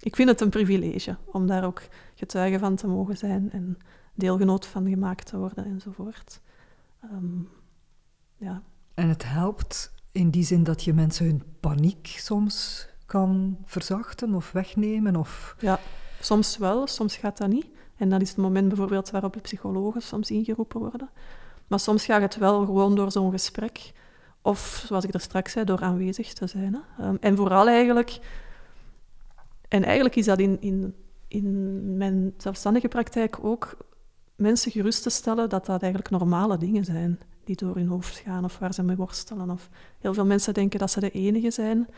ik 0.00 0.16
vind 0.16 0.28
het 0.28 0.40
een 0.40 0.50
privilege 0.50 1.16
om 1.24 1.46
daar 1.46 1.64
ook 1.64 1.82
getuige 2.14 2.58
van 2.58 2.76
te 2.76 2.86
mogen 2.86 3.16
zijn 3.16 3.50
en 3.52 3.78
deelgenoot 4.14 4.66
van 4.66 4.88
gemaakt 4.88 5.26
te 5.26 5.38
worden 5.38 5.64
enzovoort. 5.64 6.40
Um, 7.04 7.48
ja. 8.36 8.62
En 8.94 9.08
het 9.08 9.24
helpt 9.24 9.92
in 10.12 10.30
die 10.30 10.44
zin 10.44 10.62
dat 10.64 10.84
je 10.84 10.92
mensen 10.92 11.26
hun 11.26 11.42
paniek 11.60 12.06
soms 12.06 12.88
kan 13.06 13.58
verzachten 13.64 14.34
of 14.34 14.52
wegnemen? 14.52 15.16
Of... 15.16 15.56
Ja, 15.58 15.78
soms 16.20 16.56
wel, 16.56 16.86
soms 16.86 17.16
gaat 17.16 17.38
dat 17.38 17.48
niet. 17.48 17.66
En 17.96 18.08
dat 18.08 18.22
is 18.22 18.28
het 18.28 18.38
moment 18.38 18.68
bijvoorbeeld 18.68 19.10
waarop 19.10 19.32
de 19.32 19.40
psychologen 19.40 20.02
soms 20.02 20.30
ingeroepen 20.30 20.80
worden. 20.80 21.10
Maar 21.66 21.80
soms 21.80 22.04
gaat 22.04 22.22
het 22.22 22.36
wel 22.36 22.64
gewoon 22.64 22.94
door 22.94 23.12
zo'n 23.12 23.30
gesprek. 23.30 23.92
Of, 24.42 24.84
zoals 24.86 25.04
ik 25.04 25.14
er 25.14 25.20
straks 25.20 25.52
zei, 25.52 25.64
door 25.64 25.80
aanwezig 25.80 26.32
te 26.32 26.46
zijn. 26.46 26.74
Hè. 26.96 27.06
Um, 27.08 27.16
en 27.20 27.36
vooral 27.36 27.68
eigenlijk 27.68 28.20
En 29.68 29.84
eigenlijk 29.84 30.16
is 30.16 30.24
dat 30.24 30.38
in, 30.38 30.60
in, 30.60 30.94
in 31.28 31.96
mijn 31.96 32.34
zelfstandige 32.36 32.88
praktijk 32.88 33.44
ook 33.44 33.76
mensen 34.40 34.72
gerust 34.72 35.02
te 35.02 35.10
stellen 35.10 35.48
dat 35.48 35.66
dat 35.66 35.82
eigenlijk 35.82 36.12
normale 36.12 36.58
dingen 36.58 36.84
zijn 36.84 37.20
die 37.44 37.56
door 37.56 37.74
hun 37.74 37.88
hoofd 37.88 38.16
gaan 38.16 38.44
of 38.44 38.58
waar 38.58 38.74
ze 38.74 38.82
mee 38.82 38.96
worstelen. 38.96 39.50
Of 39.50 39.68
heel 39.98 40.14
veel 40.14 40.26
mensen 40.26 40.54
denken 40.54 40.78
dat 40.78 40.90
ze 40.90 41.00
de 41.00 41.10
enige 41.10 41.50
zijn 41.50 41.88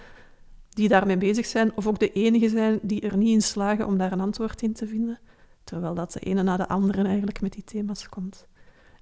die 0.69 0.89
daarmee 0.89 1.17
bezig 1.17 1.47
zijn, 1.47 1.77
of 1.77 1.87
ook 1.87 1.99
de 1.99 2.13
enige 2.13 2.49
zijn 2.49 2.79
die 2.83 3.01
er 3.01 3.17
niet 3.17 3.35
in 3.35 3.43
slagen 3.43 3.87
om 3.87 3.99
daar 3.99 4.13
een 4.13 4.21
antwoord 4.21 4.63
in 4.63 4.73
te 4.73 4.87
vinden, 4.87 5.19
terwijl 5.65 5.95
dat 5.95 6.13
de 6.13 6.21
ene 6.21 6.43
na 6.43 6.57
de 6.57 6.69
andere 6.69 7.03
eigenlijk 7.03 7.41
met 7.41 7.53
die 7.53 7.65
thema's 7.65 8.09
komt. 8.09 8.47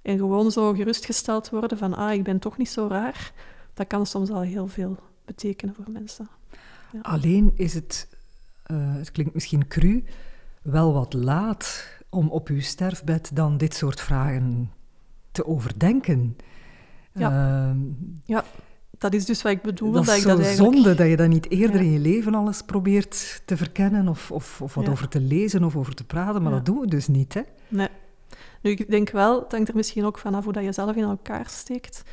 En 0.01 0.17
gewoon 0.17 0.51
zo 0.51 0.73
gerustgesteld 0.73 1.49
worden 1.49 1.77
van, 1.77 1.93
ah, 1.93 2.13
ik 2.13 2.23
ben 2.23 2.39
toch 2.39 2.57
niet 2.57 2.69
zo 2.69 2.87
raar, 2.87 3.33
dat 3.73 3.87
kan 3.87 4.05
soms 4.05 4.29
al 4.29 4.41
heel 4.41 4.67
veel 4.67 4.97
betekenen 5.25 5.75
voor 5.75 5.91
mensen. 5.91 6.29
Alleen 7.01 7.51
is 7.55 7.73
het, 7.73 8.07
uh, 8.71 8.95
het 8.95 9.11
klinkt 9.11 9.33
misschien 9.33 9.67
cru, 9.67 10.03
wel 10.61 10.93
wat 10.93 11.13
laat 11.13 11.87
om 12.11 12.29
op 12.29 12.47
uw 12.47 12.61
sterfbed 12.61 13.31
dan 13.33 13.57
dit 13.57 13.73
soort 13.73 14.01
vragen 14.01 14.71
te 15.31 15.45
overdenken. 15.45 16.37
Ja, 17.13 17.69
uh, 17.69 17.81
ja 18.25 18.43
dat 19.01 19.13
is 19.13 19.25
dus 19.25 19.41
wat 19.41 19.51
ik 19.51 19.61
bedoel. 19.61 19.91
Dat, 19.91 20.05
dat 20.05 20.15
is 20.15 20.21
ik 20.21 20.27
dat 20.27 20.39
eigenlijk... 20.39 20.73
zonde 20.73 20.95
dat 20.95 21.07
je 21.07 21.17
dat 21.17 21.27
niet 21.27 21.49
eerder 21.49 21.81
in 21.81 21.91
je 21.91 21.99
leven 21.99 22.35
alles 22.35 22.61
probeert 22.61 23.41
te 23.45 23.57
verkennen 23.57 24.07
of, 24.07 24.31
of, 24.31 24.61
of 24.61 24.73
wat 24.73 24.89
over 24.89 25.07
te 25.07 25.19
lezen 25.19 25.63
of 25.63 25.75
over 25.75 25.95
te 25.95 26.03
praten, 26.03 26.41
maar 26.41 26.51
dat 26.51 26.65
doen 26.65 26.79
we 26.79 26.87
dus 26.87 27.07
niet, 27.07 27.33
hè? 27.33 27.41
Nee. 27.67 27.87
Nu, 28.61 28.71
ik 28.71 28.89
denk 28.89 29.09
wel, 29.09 29.41
het 29.41 29.51
hangt 29.51 29.69
er 29.69 29.75
misschien 29.75 30.05
ook 30.05 30.17
vanaf 30.17 30.43
hoe 30.43 30.53
dat 30.53 30.63
je 30.63 30.71
zelf 30.71 30.95
in 30.95 31.03
elkaar 31.03 31.45
steekt. 31.49 32.03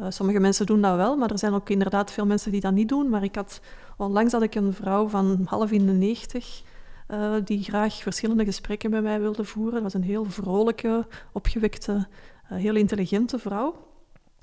Uh, 0.00 0.06
sommige 0.08 0.40
mensen 0.40 0.66
doen 0.66 0.80
dat 0.80 0.96
wel, 0.96 1.16
maar 1.16 1.30
er 1.30 1.38
zijn 1.38 1.52
ook 1.52 1.70
inderdaad 1.70 2.12
veel 2.12 2.26
mensen 2.26 2.52
die 2.52 2.60
dat 2.60 2.72
niet 2.72 2.88
doen. 2.88 3.08
Maar 3.08 3.22
ik 3.22 3.34
had, 3.34 3.60
onlangs 3.96 4.32
had 4.32 4.42
ik 4.42 4.54
een 4.54 4.72
vrouw 4.72 5.08
van 5.08 5.40
half 5.44 5.70
in 5.70 5.86
de 5.86 5.92
negentig, 5.92 6.62
uh, 7.08 7.34
die 7.44 7.62
graag 7.62 7.94
verschillende 7.94 8.44
gesprekken 8.44 8.90
met 8.90 9.02
mij 9.02 9.20
wilde 9.20 9.44
voeren. 9.44 9.72
Dat 9.72 9.82
was 9.82 9.94
een 9.94 10.02
heel 10.02 10.24
vrolijke, 10.24 11.06
opgewekte, 11.32 11.92
uh, 11.92 12.58
heel 12.58 12.74
intelligente 12.74 13.38
vrouw. 13.38 13.86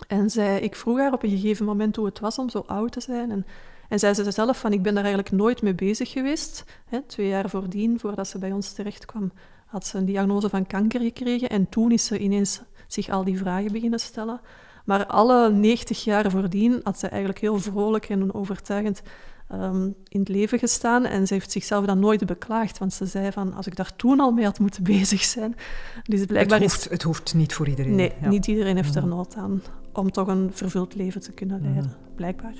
En 0.07 0.29
zij, 0.29 0.59
ik 0.59 0.75
vroeg 0.75 0.97
haar 0.97 1.13
op 1.13 1.23
een 1.23 1.29
gegeven 1.29 1.65
moment 1.65 1.95
hoe 1.95 2.05
het 2.05 2.19
was 2.19 2.37
om 2.37 2.49
zo 2.49 2.63
oud 2.67 2.91
te 2.91 3.01
zijn. 3.01 3.31
En, 3.31 3.45
en 3.89 3.99
zei 3.99 4.13
ze 4.13 4.31
zelf 4.31 4.59
van, 4.59 4.73
ik 4.73 4.81
ben 4.81 4.93
daar 4.93 5.03
eigenlijk 5.03 5.35
nooit 5.35 5.61
mee 5.61 5.75
bezig 5.75 6.11
geweest. 6.11 6.63
Hè, 6.85 7.01
twee 7.01 7.27
jaar 7.27 7.49
voordien, 7.49 7.99
voordat 7.99 8.27
ze 8.27 8.39
bij 8.39 8.51
ons 8.51 8.71
terecht 8.71 9.05
kwam, 9.05 9.31
had 9.65 9.85
ze 9.85 9.97
een 9.97 10.05
diagnose 10.05 10.49
van 10.49 10.67
kanker 10.67 11.01
gekregen. 11.01 11.49
En 11.49 11.69
toen 11.69 11.91
is 11.91 12.05
ze 12.05 12.19
ineens 12.19 12.61
zich 12.87 13.09
al 13.09 13.23
die 13.23 13.37
vragen 13.37 13.71
beginnen 13.71 13.99
stellen. 13.99 14.41
Maar 14.85 15.05
alle 15.05 15.51
90 15.51 16.03
jaar 16.03 16.31
voordien 16.31 16.79
had 16.83 16.99
ze 16.99 17.07
eigenlijk 17.07 17.39
heel 17.39 17.59
vrolijk 17.59 18.09
en 18.09 18.33
overtuigend 18.33 19.01
um, 19.51 19.95
in 20.07 20.19
het 20.19 20.29
leven 20.29 20.59
gestaan. 20.59 21.05
En 21.05 21.27
ze 21.27 21.33
heeft 21.33 21.51
zichzelf 21.51 21.85
dan 21.85 21.99
nooit 21.99 22.25
beklaagd, 22.25 22.77
want 22.77 22.93
ze 22.93 23.05
zei 23.05 23.31
van, 23.31 23.53
als 23.53 23.67
ik 23.67 23.75
daar 23.75 23.95
toen 23.95 24.19
al 24.19 24.31
mee 24.31 24.45
had 24.45 24.59
moeten 24.59 24.83
bezig 24.97 25.23
zijn... 25.23 25.55
Dus 26.03 26.25
blijkbaar 26.25 26.59
het, 26.59 26.71
hoeft, 26.71 26.85
is... 26.85 26.91
het 26.91 27.03
hoeft 27.03 27.33
niet 27.33 27.53
voor 27.53 27.67
iedereen. 27.67 27.95
Nee, 27.95 28.13
niet 28.21 28.47
iedereen 28.47 28.75
heeft 28.75 28.95
er 28.95 29.07
nood 29.07 29.35
aan 29.35 29.61
om 29.93 30.11
toch 30.11 30.27
een 30.27 30.49
vervuld 30.53 30.95
leven 30.95 31.21
te 31.21 31.31
kunnen 31.31 31.61
leiden, 31.61 31.93
blijkbaar. 32.15 32.53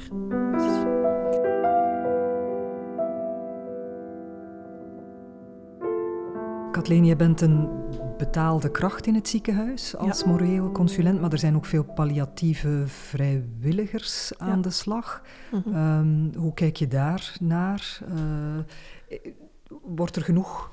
Kathleen, 6.74 7.06
je 7.06 7.16
bent 7.16 7.42
een 7.42 7.70
betaalde 8.18 8.72
kracht 8.72 9.08
in 9.08 9.16
het 9.16 9.28
ziekenhuis 9.28 9.96
als 9.96 10.20
ja. 10.20 10.28
moreel 10.28 10.72
consulent, 10.72 11.22
maar 11.22 11.32
er 11.32 11.38
zijn 11.40 11.56
ook 11.56 11.66
veel 11.66 11.84
palliatieve 11.84 12.84
vrijwilligers 12.86 14.32
aan 14.38 14.62
de 14.62 14.70
slag. 14.70 15.22
Mhm. 15.52 15.76
Ehm, 15.76 16.38
hoe 16.38 16.54
kijk 16.54 16.76
je 16.76 16.88
daar 16.88 17.36
naar? 17.40 18.00
Uh, 18.10 19.20
wordt 19.68 20.16
er 20.16 20.22
genoeg, 20.22 20.72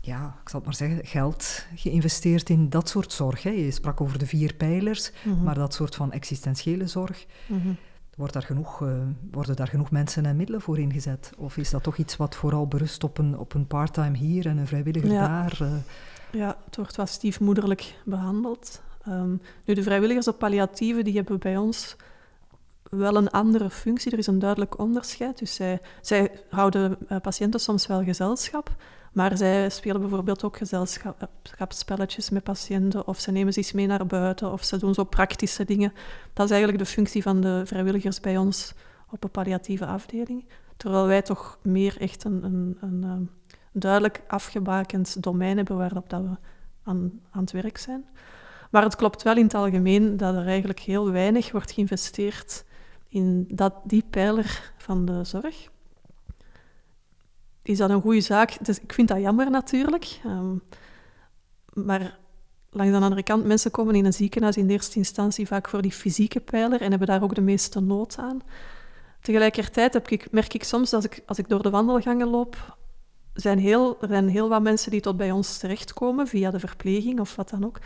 ja, 0.00 0.36
ik 0.42 0.48
zal 0.48 0.60
het 0.60 0.68
maar 0.68 0.88
zeggen, 0.88 1.06
geld 1.06 1.66
geïnvesteerd 1.74 2.50
in 2.50 2.70
dat 2.70 2.88
soort 2.88 3.12
zorg? 3.12 3.42
Hè? 3.42 3.50
Je 3.50 3.70
sprak 3.70 4.00
over 4.00 4.18
de 4.18 4.26
vier 4.26 4.54
pijlers, 4.54 5.12
mhm. 5.24 5.42
maar 5.42 5.54
dat 5.54 5.74
soort 5.74 5.94
van 5.94 6.12
existentiële 6.12 6.86
zorg. 6.86 7.26
Mhm. 7.46 7.72
Wordt 8.16 8.32
daar 8.32 8.42
genoeg, 8.42 8.80
uh, 8.80 8.92
worden 9.30 9.56
daar 9.56 9.68
genoeg 9.68 9.90
mensen 9.90 10.26
en 10.26 10.36
middelen 10.36 10.60
voor 10.60 10.78
ingezet? 10.78 11.32
Of 11.38 11.56
is 11.56 11.70
dat 11.70 11.82
toch 11.82 11.96
iets 11.96 12.16
wat 12.16 12.34
vooral 12.34 12.66
berust 12.66 13.04
op 13.04 13.18
een, 13.18 13.38
op 13.38 13.54
een 13.54 13.66
part-time 13.66 14.16
hier 14.16 14.46
en 14.46 14.56
een 14.58 14.66
vrijwilliger 14.66 15.08
daar? 15.08 15.58
Uh? 15.62 15.68
Ja, 16.30 16.56
het 16.64 16.76
wordt 16.76 16.96
wel 16.96 17.06
stiefmoederlijk 17.06 17.94
behandeld. 18.04 18.82
Um, 19.08 19.40
nu, 19.64 19.74
de 19.74 19.82
vrijwilligers 19.82 20.28
op 20.28 20.38
palliatieve 20.38 21.02
die 21.02 21.14
hebben 21.14 21.38
bij 21.38 21.56
ons 21.56 21.96
wel 22.90 23.16
een 23.16 23.30
andere 23.30 23.70
functie. 23.70 24.12
Er 24.12 24.18
is 24.18 24.26
een 24.26 24.38
duidelijk 24.38 24.78
onderscheid. 24.78 25.38
Dus 25.38 25.54
zij, 25.54 25.80
zij 26.00 26.30
houden 26.50 26.96
uh, 27.08 27.20
patiënten 27.20 27.60
soms 27.60 27.86
wel 27.86 28.04
gezelschap, 28.04 28.76
maar 29.14 29.36
zij 29.36 29.70
spelen 29.70 30.00
bijvoorbeeld 30.00 30.44
ook 30.44 30.56
gezelschapsspelletjes 30.56 32.30
met 32.30 32.42
patiënten, 32.42 33.06
of 33.06 33.20
ze 33.20 33.30
nemen 33.30 33.52
ze 33.52 33.60
iets 33.60 33.72
mee 33.72 33.86
naar 33.86 34.06
buiten, 34.06 34.52
of 34.52 34.64
ze 34.64 34.78
doen 34.78 34.94
zo 34.94 35.04
praktische 35.04 35.64
dingen. 35.64 35.92
Dat 36.32 36.44
is 36.44 36.50
eigenlijk 36.50 36.84
de 36.84 36.90
functie 36.90 37.22
van 37.22 37.40
de 37.40 37.62
vrijwilligers 37.64 38.20
bij 38.20 38.36
ons 38.36 38.74
op 39.10 39.24
een 39.24 39.30
palliatieve 39.30 39.86
afdeling. 39.86 40.44
Terwijl 40.76 41.06
wij 41.06 41.22
toch 41.22 41.58
meer 41.62 42.00
echt 42.00 42.24
een, 42.24 42.44
een, 42.44 42.76
een, 42.80 43.02
een 43.02 43.30
duidelijk 43.72 44.22
afgebakend 44.26 45.22
domein 45.22 45.56
hebben 45.56 45.76
waarop 45.76 46.10
dat 46.10 46.20
we 46.22 46.36
aan, 46.82 47.20
aan 47.30 47.40
het 47.40 47.52
werk 47.52 47.78
zijn. 47.78 48.04
Maar 48.70 48.82
het 48.82 48.96
klopt 48.96 49.22
wel 49.22 49.36
in 49.36 49.44
het 49.44 49.54
algemeen 49.54 50.16
dat 50.16 50.34
er 50.34 50.46
eigenlijk 50.46 50.80
heel 50.80 51.10
weinig 51.10 51.52
wordt 51.52 51.72
geïnvesteerd 51.72 52.64
in 53.08 53.44
dat, 53.48 53.74
die 53.84 54.04
pijler 54.10 54.72
van 54.76 55.04
de 55.04 55.24
zorg. 55.24 55.72
Is 57.64 57.78
dat 57.78 57.90
een 57.90 58.00
goede 58.00 58.20
zaak? 58.20 58.64
Dus 58.64 58.80
ik 58.80 58.92
vind 58.92 59.08
dat 59.08 59.20
jammer 59.20 59.50
natuurlijk. 59.50 60.20
Um, 60.26 60.62
maar 61.72 62.18
langs 62.70 62.92
de 62.92 63.00
andere 63.00 63.22
kant, 63.22 63.44
mensen 63.44 63.70
komen 63.70 63.94
in 63.94 64.04
een 64.04 64.12
ziekenhuis 64.12 64.56
in 64.56 64.68
eerste 64.68 64.98
instantie 64.98 65.46
vaak 65.46 65.68
voor 65.68 65.82
die 65.82 65.92
fysieke 65.92 66.40
pijler 66.40 66.80
en 66.80 66.90
hebben 66.90 67.08
daar 67.08 67.22
ook 67.22 67.34
de 67.34 67.40
meeste 67.40 67.80
nood 67.80 68.16
aan. 68.18 68.40
Tegelijkertijd 69.20 69.92
heb 69.92 70.08
ik, 70.08 70.30
merk 70.30 70.54
ik 70.54 70.64
soms 70.64 70.92
als 70.92 71.04
ik, 71.04 71.22
als 71.26 71.38
ik 71.38 71.48
door 71.48 71.62
de 71.62 71.70
wandelgangen 71.70 72.28
loop, 72.28 72.76
zijn 73.34 73.58
heel, 73.58 73.96
er 74.00 74.08
zijn 74.08 74.28
heel 74.28 74.48
wat 74.48 74.62
mensen 74.62 74.90
die 74.90 75.00
tot 75.00 75.16
bij 75.16 75.30
ons 75.30 75.58
terechtkomen 75.58 76.26
via 76.26 76.50
de 76.50 76.60
verpleging 76.60 77.20
of 77.20 77.36
wat 77.36 77.50
dan 77.50 77.64
ook. 77.64 77.78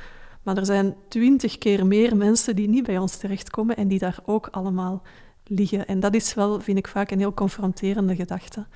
Maar 0.42 0.56
er 0.56 0.66
zijn 0.66 0.96
twintig 1.08 1.58
keer 1.58 1.86
meer 1.86 2.16
mensen 2.16 2.56
die 2.56 2.68
niet 2.68 2.86
bij 2.86 2.98
ons 2.98 3.16
terechtkomen 3.16 3.76
en 3.76 3.88
die 3.88 3.98
daar 3.98 4.18
ook 4.24 4.48
allemaal 4.50 5.02
liggen. 5.44 5.86
En 5.86 6.00
dat 6.00 6.14
is 6.14 6.34
wel, 6.34 6.60
vind 6.60 6.78
ik 6.78 6.88
vaak, 6.88 7.10
een 7.10 7.18
heel 7.18 7.34
confronterende 7.34 8.16
gedachte. 8.16 8.66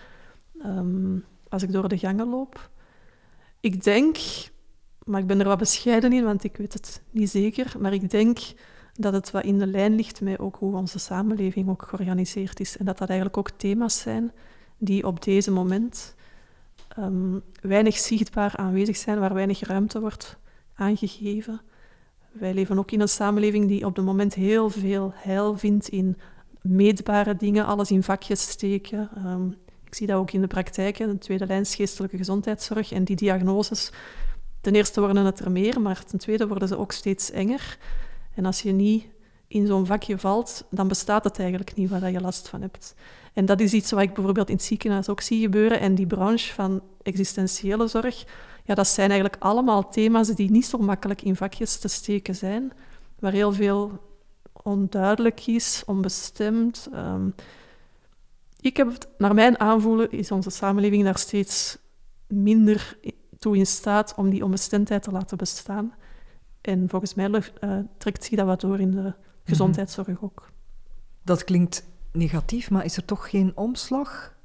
Ehm, 0.62 1.18
als 1.48 1.62
ik 1.62 1.72
door 1.72 1.88
de 1.88 1.98
gangen 1.98 2.29
loop. 2.29 2.70
Ik 3.61 3.85
denk, 3.85 4.18
maar 5.05 5.20
ik 5.20 5.27
ben 5.27 5.40
er 5.40 5.46
wat 5.46 5.59
bescheiden 5.59 6.12
in, 6.12 6.25
want 6.25 6.44
ik 6.44 6.57
weet 6.57 6.72
het 6.72 7.03
niet 7.11 7.31
zeker, 7.31 7.75
maar 7.79 7.92
ik 7.92 8.11
denk 8.11 8.38
dat 8.92 9.12
het 9.12 9.31
wat 9.31 9.44
in 9.44 9.59
de 9.59 9.66
lijn 9.66 9.94
ligt 9.94 10.20
met 10.20 10.38
ook 10.38 10.57
hoe 10.57 10.77
onze 10.77 10.98
samenleving 10.98 11.68
ook 11.68 11.83
georganiseerd 11.83 12.61
is. 12.61 12.77
En 12.77 12.85
dat 12.85 12.98
dat 12.98 13.09
eigenlijk 13.09 13.38
ook 13.38 13.51
thema's 13.51 14.01
zijn 14.01 14.33
die 14.79 15.07
op 15.07 15.25
deze 15.25 15.51
moment 15.51 16.14
um, 16.98 17.42
weinig 17.61 17.96
zichtbaar 17.96 18.57
aanwezig 18.57 18.96
zijn, 18.96 19.18
waar 19.18 19.35
weinig 19.35 19.61
ruimte 19.61 20.01
wordt 20.01 20.38
aangegeven. 20.75 21.61
Wij 22.33 22.55
leven 22.55 22.79
ook 22.79 22.90
in 22.90 23.01
een 23.01 23.09
samenleving 23.09 23.68
die 23.68 23.87
op 23.87 23.96
het 23.96 24.05
moment 24.05 24.35
heel 24.35 24.70
veel 24.70 25.12
heil 25.14 25.59
vindt 25.59 25.88
in 25.88 26.16
meetbare 26.62 27.37
dingen, 27.37 27.66
alles 27.66 27.90
in 27.90 28.03
vakjes 28.03 28.48
steken. 28.48 29.11
Um, 29.27 29.57
ik 29.92 29.98
zie 29.98 30.07
dat 30.07 30.16
ook 30.16 30.31
in 30.31 30.40
de 30.40 30.46
praktijk, 30.46 30.96
de 30.96 31.18
tweede 31.18 31.46
lijn 31.46 31.66
geestelijke 31.66 32.16
gezondheidszorg 32.16 32.92
en 32.92 33.05
die 33.05 33.16
diagnoses. 33.16 33.92
Ten 34.61 34.74
eerste 34.74 35.00
worden 35.00 35.24
het 35.24 35.40
er 35.40 35.50
meer, 35.50 35.81
maar 35.81 36.05
ten 36.05 36.18
tweede 36.18 36.46
worden 36.46 36.68
ze 36.68 36.78
ook 36.78 36.92
steeds 36.92 37.31
enger. 37.31 37.78
En 38.35 38.44
als 38.44 38.62
je 38.62 38.72
niet 38.72 39.05
in 39.46 39.66
zo'n 39.66 39.87
vakje 39.87 40.18
valt, 40.18 40.64
dan 40.70 40.88
bestaat 40.88 41.24
het 41.24 41.38
eigenlijk 41.38 41.74
niet 41.74 41.90
waar 41.90 42.11
je 42.11 42.20
last 42.20 42.48
van 42.48 42.61
hebt. 42.61 42.94
En 43.33 43.44
dat 43.44 43.61
is 43.61 43.72
iets 43.72 43.90
wat 43.90 44.02
ik 44.02 44.14
bijvoorbeeld 44.14 44.48
in 44.48 44.55
het 44.55 44.64
ziekenhuis 44.64 45.09
ook 45.09 45.20
zie 45.20 45.40
gebeuren. 45.40 45.81
En 45.81 45.94
die 45.94 46.07
branche 46.07 46.52
van 46.52 46.83
existentiële 47.02 47.87
zorg, 47.87 48.24
ja, 48.64 48.74
dat 48.74 48.88
zijn 48.88 49.11
eigenlijk 49.11 49.42
allemaal 49.42 49.88
thema's 49.88 50.28
die 50.28 50.50
niet 50.50 50.66
zo 50.66 50.78
makkelijk 50.78 51.22
in 51.22 51.37
vakjes 51.37 51.78
te 51.78 51.88
steken 51.88 52.35
zijn, 52.35 52.72
waar 53.18 53.33
heel 53.33 53.52
veel 53.52 53.98
onduidelijk 54.62 55.46
is, 55.46 55.83
onbestemd. 55.87 56.88
Um, 56.94 57.35
ik 58.62 58.77
heb, 58.77 58.92
naar 59.18 59.35
mijn 59.35 59.61
aanvoelen, 59.61 60.11
is 60.11 60.31
onze 60.31 60.51
samenleving 60.51 61.05
daar 61.05 61.18
steeds 61.18 61.79
minder 62.27 62.98
toe 63.38 63.57
in 63.57 63.66
staat 63.66 64.14
om 64.16 64.31
die 64.31 64.44
onbestemdheid 64.44 65.03
te 65.03 65.11
laten 65.11 65.37
bestaan. 65.37 65.94
En 66.61 66.88
volgens 66.88 67.14
mij 67.14 67.29
uh, 67.29 67.79
trekt 67.98 68.25
zich 68.25 68.37
dat 68.37 68.46
wat 68.46 68.61
door 68.61 68.81
in 68.81 68.90
de 68.90 69.01
mhm. 69.01 69.12
gezondheidszorg 69.44 70.22
ook. 70.22 70.51
Dat 71.22 71.44
klinkt 71.44 71.87
negatief, 72.12 72.70
maar 72.70 72.85
is 72.85 72.96
er 72.96 73.05
toch 73.05 73.31
geen 73.31 73.53
omslag 73.57 74.37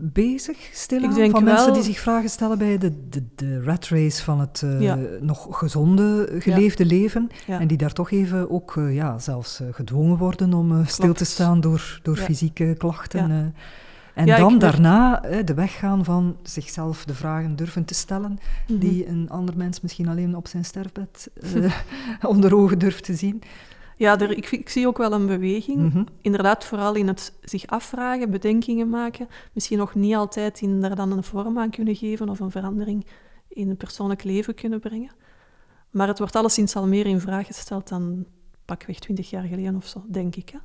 bezig, 0.00 0.56
stilaan, 0.72 1.12
van 1.12 1.44
wel... 1.44 1.54
mensen 1.54 1.72
die 1.72 1.82
zich 1.82 1.98
vragen 1.98 2.30
stellen 2.30 2.58
bij 2.58 2.78
de, 2.78 3.08
de, 3.08 3.22
de 3.34 3.62
rat 3.62 3.88
race 3.88 4.22
van 4.22 4.40
het 4.40 4.62
uh, 4.64 4.94
nog 5.20 5.46
gezonde, 5.50 6.28
geleefde 6.38 6.84
ja. 6.84 6.90
leven, 6.90 7.30
ja. 7.46 7.60
en 7.60 7.66
die 7.66 7.76
daar 7.76 7.92
toch 7.92 8.10
even 8.10 8.50
ook 8.50 8.74
uh, 8.76 8.94
ja, 8.94 9.18
zelfs 9.18 9.60
uh, 9.60 9.68
gedwongen 9.70 10.16
worden 10.16 10.54
om 10.54 10.86
stil 10.86 11.14
te 11.14 11.24
staan 11.24 11.60
door, 11.60 12.00
door 12.02 12.16
fysieke 12.16 12.74
klachten. 12.78 13.54
En 14.14 14.26
dan 14.26 14.58
daarna 14.58 15.22
de 15.44 15.54
weg 15.54 15.78
gaan 15.78 16.04
van 16.04 16.36
zichzelf 16.42 17.04
de 17.04 17.14
vragen 17.14 17.56
durven 17.56 17.84
te 17.84 17.94
stellen, 17.94 18.38
mhm. 18.68 18.78
die 18.78 19.08
een 19.08 19.30
ander 19.30 19.56
mens 19.56 19.80
misschien 19.80 20.08
alleen 20.08 20.36
op 20.36 20.46
zijn 20.46 20.64
sterfbed 20.64 21.30
onder 22.32 22.54
ogen 22.56 22.78
durft 22.78 23.04
te 23.04 23.14
zien. 23.14 23.42
Ja, 23.98 24.18
er, 24.20 24.30
ik, 24.30 24.50
ik, 24.50 24.68
zie 24.68 24.86
ook 24.86 24.98
wel 24.98 25.12
een 25.12 25.26
beweging. 25.26 25.78
Mhm. 25.78 26.04
Inderdaad, 26.20 26.64
vooral 26.64 26.94
in 26.94 27.08
het 27.08 27.32
zich 27.42 27.66
afvragen, 27.66 28.30
bedenkingen 28.30 28.88
maken. 28.88 29.28
Misschien 29.52 29.78
nog 29.78 29.94
niet 29.94 30.14
altijd 30.14 30.60
in 30.60 30.80
daar 30.80 30.96
dan 30.96 31.12
een 31.12 31.24
vorm 31.24 31.58
aan 31.58 31.70
kunnen 31.70 31.96
geven 31.96 32.28
of 32.28 32.40
een 32.40 32.50
verandering 32.50 33.06
in 33.48 33.68
het 33.68 33.78
persoonlijk 33.78 34.24
leven 34.24 34.54
kunnen 34.54 34.80
brengen. 34.80 35.10
Maar 35.90 36.08
het 36.08 36.18
wordt 36.18 36.36
alleszins 36.36 36.76
al 36.76 36.86
meer 36.86 37.06
in 37.06 37.20
vraag 37.20 37.46
gesteld 37.46 37.88
dan 37.88 38.26
pakweg 38.64 38.98
twintig 38.98 39.30
jaar 39.30 39.44
geleden 39.44 39.76
of 39.76 39.86
zo, 39.86 40.04
denk 40.08 40.36
ik. 40.36 40.48
Hè. 40.48 40.58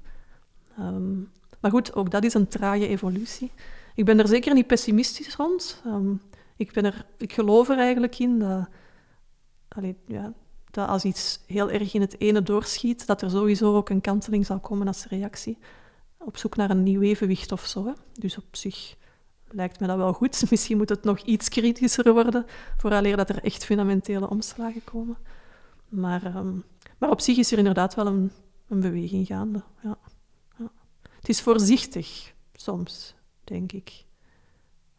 Ehm, 0.77 1.17
maar 1.59 1.71
goed, 1.71 1.95
ook 1.95 2.11
dat 2.11 2.23
is 2.23 2.33
een 2.33 2.47
trage 2.47 2.87
evolutie. 2.87 3.51
Ik 3.95 4.05
ben 4.05 4.19
er 4.19 4.27
zeker 4.27 4.53
niet 4.53 4.67
pessimistisch 4.67 5.35
rond. 5.35 5.81
Um, 5.85 6.21
ik, 6.55 6.71
ben 6.71 6.85
er, 6.85 7.05
ik 7.17 7.33
geloof 7.33 7.69
er 7.69 7.77
eigenlijk 7.77 8.19
in 8.19 8.39
dat, 8.39 8.67
allee, 9.67 9.95
ja, 10.07 10.33
dat 10.73 10.87
als 10.87 11.03
iets 11.03 11.39
heel 11.45 11.71
erg 11.71 11.93
in 11.93 12.01
het 12.01 12.19
ene 12.19 12.41
doorschiet, 12.41 13.05
dat 13.05 13.21
er 13.21 13.29
sowieso 13.29 13.75
ook 13.75 13.89
een 13.89 14.01
kanteling 14.01 14.45
zal 14.45 14.59
komen 14.59 14.87
als 14.87 15.05
reactie. 15.05 15.57
Op 16.17 16.37
zoek 16.37 16.55
naar 16.55 16.69
een 16.69 16.83
nieuw 16.83 17.01
evenwicht 17.01 17.51
of 17.51 17.65
zo. 17.65 17.85
Hè. 17.85 17.91
Dus 18.13 18.37
op 18.37 18.55
zich 18.55 18.95
lijkt 19.47 19.79
me 19.79 19.87
dat 19.87 19.97
wel 19.97 20.13
goed. 20.13 20.43
Misschien 20.49 20.77
moet 20.77 20.89
het 20.89 21.03
nog 21.03 21.19
iets 21.19 21.49
kritischer 21.49 22.13
worden, 22.13 22.45
vooraleer 22.77 23.17
dat 23.17 23.29
er 23.29 23.43
echt 23.43 23.65
fundamentele 23.65 24.29
omslagen 24.29 24.83
komen. 24.83 25.17
Maar, 25.89 26.25
ehm, 26.25 26.57
maar 26.97 27.09
op 27.09 27.21
zich 27.21 27.37
is 27.37 27.51
er 27.51 27.57
inderdaad 27.57 27.95
wel 27.95 28.07
een, 28.07 28.31
een 28.67 28.79
beweging 28.79 29.27
gaande. 29.27 29.63
Ja. 29.81 29.97
ja. 30.57 30.71
Het 31.01 31.29
is 31.29 31.41
voorzichtig, 31.41 32.33
soms, 32.53 33.15
denk 33.43 33.71
ik. 33.71 34.05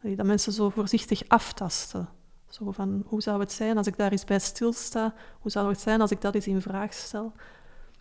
Dat 0.01 0.25
mensen 0.25 0.51
zo 0.51 0.69
voorzichtig 0.69 1.27
aftasten. 1.27 2.09
Zo 2.55 2.71
van, 2.71 3.03
hoe 3.05 3.21
zou 3.21 3.39
het 3.39 3.51
zijn 3.51 3.77
als 3.77 3.87
ik 3.87 3.97
daar 3.97 4.11
eens 4.11 4.23
bij 4.23 4.39
stilsta? 4.39 5.13
Hoe 5.39 5.51
zou 5.51 5.69
het 5.69 5.79
zijn 5.79 6.01
als 6.01 6.11
ik 6.11 6.21
dat 6.21 6.35
eens 6.35 6.47
in 6.47 6.61
vraag 6.61 6.93
stel? 6.93 7.31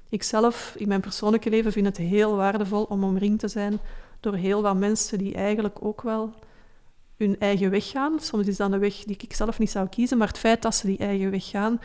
Ik 0.08 0.22
zelf, 0.22 0.74
in 0.78 0.88
mijn 0.88 1.00
persoonlijke 1.00 1.50
leven, 1.50 1.72
vind 1.72 1.86
het 1.86 1.96
heel 1.96 2.36
waardevol 2.36 2.82
om 2.82 3.04
omringd 3.04 3.38
te 3.38 3.48
zijn 3.48 3.78
door 4.20 4.34
heel 4.34 4.62
wat 4.62 4.76
mensen 4.76 5.18
die 5.18 5.34
eigenlijk 5.34 5.84
ook 5.84 6.02
wel 6.02 6.34
hun 7.16 7.38
eigen 7.38 7.70
weg 7.70 7.90
gaan. 7.90 8.20
Soms 8.20 8.46
is 8.46 8.56
dat 8.56 8.72
een 8.72 8.78
weg 8.78 9.04
die 9.04 9.16
ik 9.16 9.32
zelf 9.34 9.58
niet 9.58 9.70
zou 9.70 9.88
kiezen, 9.88 10.18
maar 10.18 10.28
het 10.28 10.38
feit 10.38 10.62
dat 10.62 10.74
ze 10.74 10.86
die 10.86 10.98
eigen 10.98 11.30
weg 11.30 11.48
gaan, 11.48 11.80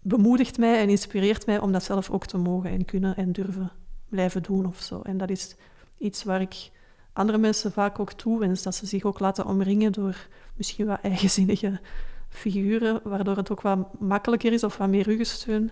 bemoedigt 0.00 0.58
mij 0.58 0.80
en 0.80 0.88
inspireert 0.88 1.46
mij 1.46 1.60
om 1.60 1.72
dat 1.72 1.84
zelf 1.84 2.10
ook 2.10 2.26
te 2.26 2.38
mogen 2.38 2.70
en 2.70 2.84
kunnen 2.84 3.16
en 3.16 3.32
durven 3.32 3.72
blijven 4.08 4.42
doen 4.42 4.66
of 4.66 4.80
zo. 4.80 5.00
En 5.00 5.16
dat 5.16 5.30
is 5.30 5.56
iets 5.98 6.24
waar 6.24 6.40
ik 6.40 6.70
andere 7.16 7.38
mensen 7.38 7.72
vaak 7.72 7.98
ook 7.98 8.12
toewens, 8.12 8.62
dat 8.62 8.74
ze 8.74 8.86
zich 8.86 9.04
ook 9.04 9.18
laten 9.18 9.46
omringen 9.46 9.92
door 9.92 10.26
misschien 10.54 10.86
wat 10.86 11.00
eigenzinnige 11.02 11.80
figuren, 12.28 13.00
waardoor 13.04 13.36
het 13.36 13.50
ook 13.50 13.60
wat 13.60 14.00
makkelijker 14.00 14.52
is 14.52 14.64
of 14.64 14.76
wat 14.76 14.88
meer 14.88 15.04
ruggensteun 15.04 15.70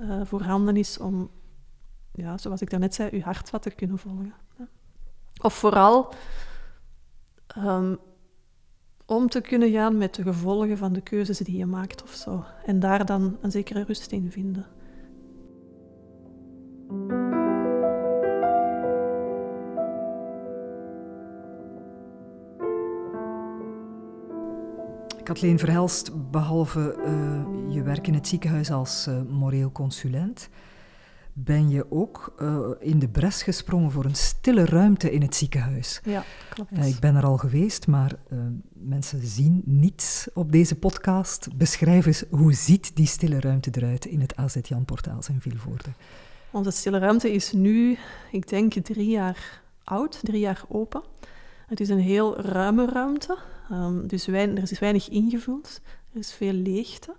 uh, 0.00 0.20
voorhanden 0.24 0.76
is 0.76 0.98
om, 0.98 1.30
ja, 2.12 2.38
zoals 2.38 2.60
ik 2.60 2.70
daarnet 2.70 2.94
zei, 2.94 3.08
uw 3.12 3.20
hart 3.20 3.50
wat 3.50 3.62
te 3.62 3.70
kunnen 3.70 3.98
volgen. 3.98 4.34
Of 5.42 5.54
vooral 5.54 6.14
um, 7.58 7.98
om 9.06 9.28
te 9.28 9.40
kunnen 9.40 9.70
gaan 9.70 9.96
met 9.96 10.14
de 10.14 10.22
gevolgen 10.22 10.78
van 10.78 10.92
de 10.92 11.00
keuzes 11.00 11.38
die 11.38 11.56
je 11.56 11.66
maakt 11.66 12.02
of 12.02 12.10
zo. 12.10 12.44
En 12.66 12.80
daar 12.80 13.06
dan 13.06 13.38
een 13.40 13.50
zekere 13.50 13.84
rust 13.84 14.12
in 14.12 14.30
vinden. 14.30 14.66
Kathleen 25.22 25.58
Verhelst, 25.58 26.30
behalve 26.30 26.96
uh, 26.98 27.74
je 27.74 27.82
werk 27.82 28.06
in 28.06 28.14
het 28.14 28.28
ziekenhuis 28.28 28.70
als 28.70 29.06
uh, 29.08 29.22
moreel 29.28 29.72
consulent, 29.72 30.48
ben 31.32 31.68
je 31.68 31.90
ook 31.90 32.34
uh, 32.42 32.68
in 32.78 32.98
de 32.98 33.08
bres 33.08 33.42
gesprongen 33.42 33.90
voor 33.90 34.04
een 34.04 34.14
stille 34.14 34.64
ruimte 34.64 35.12
in 35.12 35.22
het 35.22 35.34
ziekenhuis. 35.34 36.00
Ja, 36.04 36.24
klopt. 36.48 36.86
ik 36.86 36.98
ben 36.98 37.16
er 37.16 37.24
al 37.24 37.36
geweest, 37.36 37.86
maar 37.86 38.12
mensen 38.72 39.26
zien 39.26 39.62
niets 39.64 40.28
op 40.34 40.52
deze 40.52 40.78
podcast. 40.78 41.56
Beschrijf 41.56 42.06
eens, 42.06 42.24
hoe 42.30 42.52
ziet 42.52 42.96
die 42.96 43.06
stille 43.06 43.40
ruimte 43.40 43.70
eruit 43.72 44.04
in 44.04 44.20
het 44.20 44.36
AZ 44.36 44.56
Jan 44.62 44.84
Portaals 44.84 45.28
in 45.28 45.40
Vilvoorde? 45.40 45.90
Onze 46.50 46.70
stille 46.70 46.98
ruimte 46.98 47.32
is 47.32 47.52
nu, 47.52 47.98
ik 48.30 48.48
denk, 48.48 48.72
drie 48.72 49.10
jaar 49.10 49.62
oud, 49.84 50.20
drie 50.22 50.40
jaar 50.40 50.62
open. 50.68 51.02
Het 51.66 51.80
is 51.80 51.88
een 51.88 52.00
heel 52.00 52.40
ruime 52.40 52.86
ruimte, 52.86 53.38
um, 53.72 54.06
dus 54.06 54.26
er 54.26 54.62
is 54.70 54.78
weinig 54.78 55.08
ingevuld, 55.08 55.80
er 56.12 56.18
is 56.18 56.32
veel 56.32 56.52
leegte. 56.52 57.14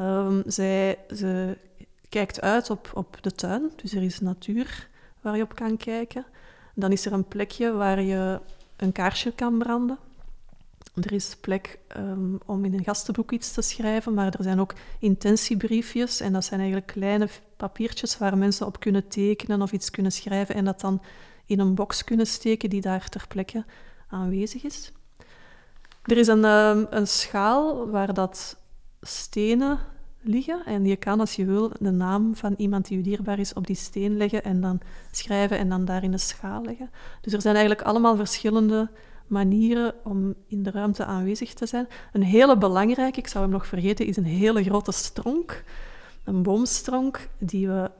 Um, 0.00 0.42
zij, 0.46 0.98
ze 1.14 1.58
kijkt 2.08 2.40
uit 2.40 2.70
op, 2.70 2.90
op 2.94 3.18
de 3.20 3.32
tuin, 3.32 3.70
dus 3.76 3.92
er 3.92 4.02
is 4.02 4.20
natuur 4.20 4.88
waar 5.20 5.36
je 5.36 5.42
op 5.42 5.54
kan 5.54 5.76
kijken. 5.76 6.24
Dan 6.74 6.92
is 6.92 7.06
er 7.06 7.12
een 7.12 7.28
plekje 7.28 7.72
waar 7.72 8.02
je 8.02 8.40
een 8.76 8.92
kaarsje 8.92 9.32
kan 9.32 9.58
branden. 9.58 9.98
Er 10.94 11.12
is 11.12 11.36
plek 11.40 11.78
um, 11.96 12.38
om 12.46 12.64
in 12.64 12.74
een 12.74 12.84
gastenboek 12.84 13.32
iets 13.32 13.52
te 13.52 13.62
schrijven, 13.62 14.14
maar 14.14 14.34
er 14.34 14.42
zijn 14.42 14.60
ook 14.60 14.74
intentiebriefjes. 14.98 16.20
En 16.20 16.32
dat 16.32 16.44
zijn 16.44 16.60
eigenlijk 16.60 16.92
kleine 16.92 17.28
papiertjes 17.56 18.18
waar 18.18 18.38
mensen 18.38 18.66
op 18.66 18.80
kunnen 18.80 19.08
tekenen 19.08 19.62
of 19.62 19.72
iets 19.72 19.90
kunnen 19.90 20.12
schrijven 20.12 20.54
en 20.54 20.64
dat 20.64 20.80
dan 20.80 21.02
in 21.46 21.60
een 21.60 21.74
box 21.74 22.04
kunnen 22.04 22.26
steken 22.26 22.70
die 22.70 22.80
daar 22.80 23.08
ter 23.08 23.24
plekke 23.28 23.64
aanwezig 24.08 24.64
is. 24.64 24.92
Er 26.06 26.16
is 26.16 26.26
een, 26.26 26.44
ehm, 26.44 26.84
een 26.90 27.06
schaal 27.06 27.90
waar 27.90 28.14
dat 28.14 28.56
stenen 29.00 29.78
liggen 30.20 30.64
en 30.64 30.84
je 30.84 30.96
kan 30.96 31.20
als 31.20 31.36
je 31.36 31.44
wil 31.44 31.72
de 31.80 31.90
naam 31.90 32.34
van 32.34 32.54
iemand 32.56 32.88
die 32.88 32.96
je 32.96 33.02
dierbaar 33.02 33.38
is 33.38 33.52
op 33.52 33.66
die 33.66 33.76
steen 33.76 34.16
leggen 34.16 34.44
en 34.44 34.60
dan 34.60 34.80
schrijven 35.10 35.58
en 35.58 35.68
dan 35.68 35.84
daar 35.84 36.02
in 36.02 36.10
de 36.10 36.18
schaal 36.18 36.64
leggen. 36.64 36.90
Dus 37.20 37.32
er 37.32 37.40
zijn 37.40 37.56
eigenlijk 37.56 37.86
allemaal 37.86 38.16
verschillende 38.16 38.90
manieren 39.26 39.94
om 40.04 40.34
in 40.46 40.62
de 40.62 40.70
ruimte 40.70 41.04
aanwezig 41.04 41.54
te 41.54 41.66
zijn. 41.66 41.88
Een 42.12 42.22
hele 42.22 42.58
belangrijke, 42.58 43.18
ik 43.18 43.28
zou 43.28 43.44
hem 43.44 43.52
nog 43.52 43.66
vergeten, 43.66 44.06
is 44.06 44.16
een 44.16 44.24
hele 44.24 44.62
grote 44.64 44.92
stronk. 44.92 45.64
Een 46.24 46.42
boomstronk 46.42 47.28
die 47.38 47.68
we 47.68 47.90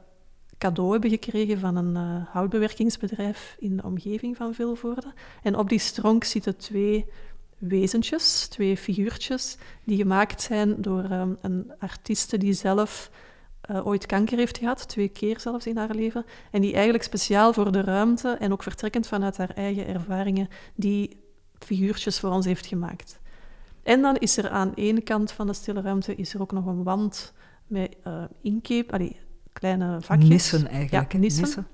cadeau 0.57 0.91
hebben 0.91 1.09
gekregen 1.09 1.59
van 1.59 1.75
een 1.75 1.95
uh, 1.95 2.25
houtbewerkingsbedrijf 2.33 3.55
in 3.59 3.77
de 3.77 3.83
omgeving 3.83 4.37
van 4.37 4.53
Vilvoorde. 4.53 5.13
En 5.43 5.57
op 5.57 5.69
die 5.69 5.79
stronk 5.79 6.23
zitten 6.23 6.57
twee 6.57 7.05
wezentjes, 7.57 8.47
twee 8.47 8.77
figuurtjes, 8.77 9.57
die 9.83 9.97
gemaakt 9.97 10.41
zijn 10.41 10.81
door 10.81 11.03
um, 11.11 11.37
een 11.41 11.71
artieste 11.79 12.37
die 12.37 12.53
zelf 12.53 13.11
uh, 13.71 13.87
ooit 13.87 14.05
kanker 14.05 14.37
heeft 14.37 14.57
gehad, 14.57 14.87
twee 14.87 15.07
keer 15.07 15.39
zelfs 15.39 15.67
in 15.67 15.77
haar 15.77 15.95
leven, 15.95 16.25
en 16.51 16.61
die 16.61 16.73
eigenlijk 16.73 17.03
speciaal 17.03 17.53
voor 17.53 17.71
de 17.71 17.81
ruimte 17.81 18.29
en 18.29 18.51
ook 18.51 18.63
vertrekkend 18.63 19.07
vanuit 19.07 19.37
haar 19.37 19.51
eigen 19.55 19.87
ervaringen 19.87 20.47
die 20.75 21.17
figuurtjes 21.59 22.19
voor 22.19 22.31
ons 22.31 22.45
heeft 22.45 22.65
gemaakt. 22.65 23.19
En 23.83 24.01
dan 24.01 24.15
is 24.15 24.37
er 24.37 24.49
aan 24.49 24.75
één 24.75 25.03
kant 25.03 25.31
van 25.31 25.47
de 25.47 25.53
stille 25.53 25.81
ruimte 25.81 26.15
is 26.15 26.33
er 26.33 26.41
ook 26.41 26.51
nog 26.51 26.65
een 26.65 26.83
wand 26.83 27.33
met 27.67 27.95
uh, 28.07 28.23
inkeep, 28.41 28.93
allee, 28.93 29.19
kleine 29.53 30.01
vakjes. 30.01 30.29
Nissen 30.29 30.67
eigenlijk. 30.67 31.11
Ja, 31.11 31.19
nissen, 31.19 31.67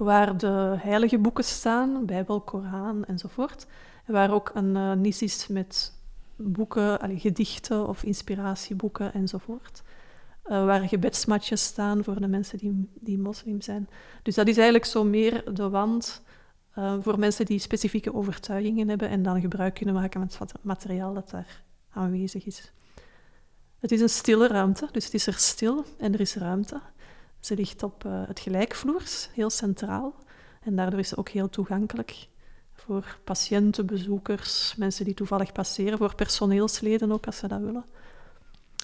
Waar 0.00 0.36
de 0.36 0.76
heilige 0.78 1.18
boeken 1.18 1.44
staan, 1.44 2.06
Bijbel, 2.06 2.40
Koran 2.40 3.04
enzovoort. 3.04 3.66
En 4.04 4.12
waar 4.12 4.32
ook 4.32 4.50
een 4.54 4.74
uh, 4.74 4.92
nis 4.92 5.22
is 5.22 5.46
met 5.46 5.92
boeken, 6.36 7.00
allee, 7.00 7.18
gedichten 7.18 7.88
of 7.88 8.02
inspiratieboeken 8.02 9.12
enzovoort. 9.12 9.82
Uh, 10.46 10.64
waar 10.64 10.88
gebedsmatjes 10.88 11.64
staan 11.64 12.04
voor 12.04 12.20
de 12.20 12.26
mensen 12.26 12.58
die, 12.58 12.88
die 12.94 13.18
moslim 13.18 13.60
zijn. 13.60 13.88
Dus 14.22 14.34
dat 14.34 14.48
is 14.48 14.54
eigenlijk 14.54 14.84
zo 14.84 15.04
meer 15.04 15.54
de 15.54 15.68
wand 15.68 16.22
uh, 16.78 16.94
voor 17.00 17.18
mensen 17.18 17.46
die 17.46 17.58
specifieke 17.58 18.14
overtuigingen 18.14 18.88
hebben 18.88 19.08
en 19.08 19.22
dan 19.22 19.40
gebruik 19.40 19.74
kunnen 19.74 19.94
maken 19.94 20.30
van 20.30 20.46
het 20.46 20.64
materiaal 20.64 21.14
dat 21.14 21.30
daar 21.30 21.62
aanwezig 21.90 22.46
is. 22.46 22.72
Het 23.78 23.92
is 23.92 24.00
een 24.00 24.08
stille 24.08 24.46
ruimte, 24.46 24.88
dus 24.92 25.04
het 25.04 25.14
is 25.14 25.26
er 25.26 25.34
stil 25.34 25.84
en 25.98 26.12
er 26.12 26.20
is 26.20 26.34
ruimte. 26.34 26.80
Ze 27.40 27.54
ligt 27.54 27.82
op 27.82 28.04
uh, 28.04 28.22
het 28.26 28.40
gelijkvloers, 28.40 29.28
heel 29.32 29.50
centraal. 29.50 30.14
En 30.60 30.76
daardoor 30.76 30.98
is 30.98 31.08
ze 31.08 31.16
ook 31.16 31.28
heel 31.28 31.48
toegankelijk 31.48 32.28
voor 32.72 33.18
patiënten, 33.24 33.86
bezoekers, 33.86 34.74
mensen 34.76 35.04
die 35.04 35.14
toevallig 35.14 35.52
passeren, 35.52 35.98
voor 35.98 36.14
personeelsleden 36.14 37.12
ook 37.12 37.26
als 37.26 37.36
ze 37.36 37.48
dat 37.48 37.60
willen. 37.60 37.84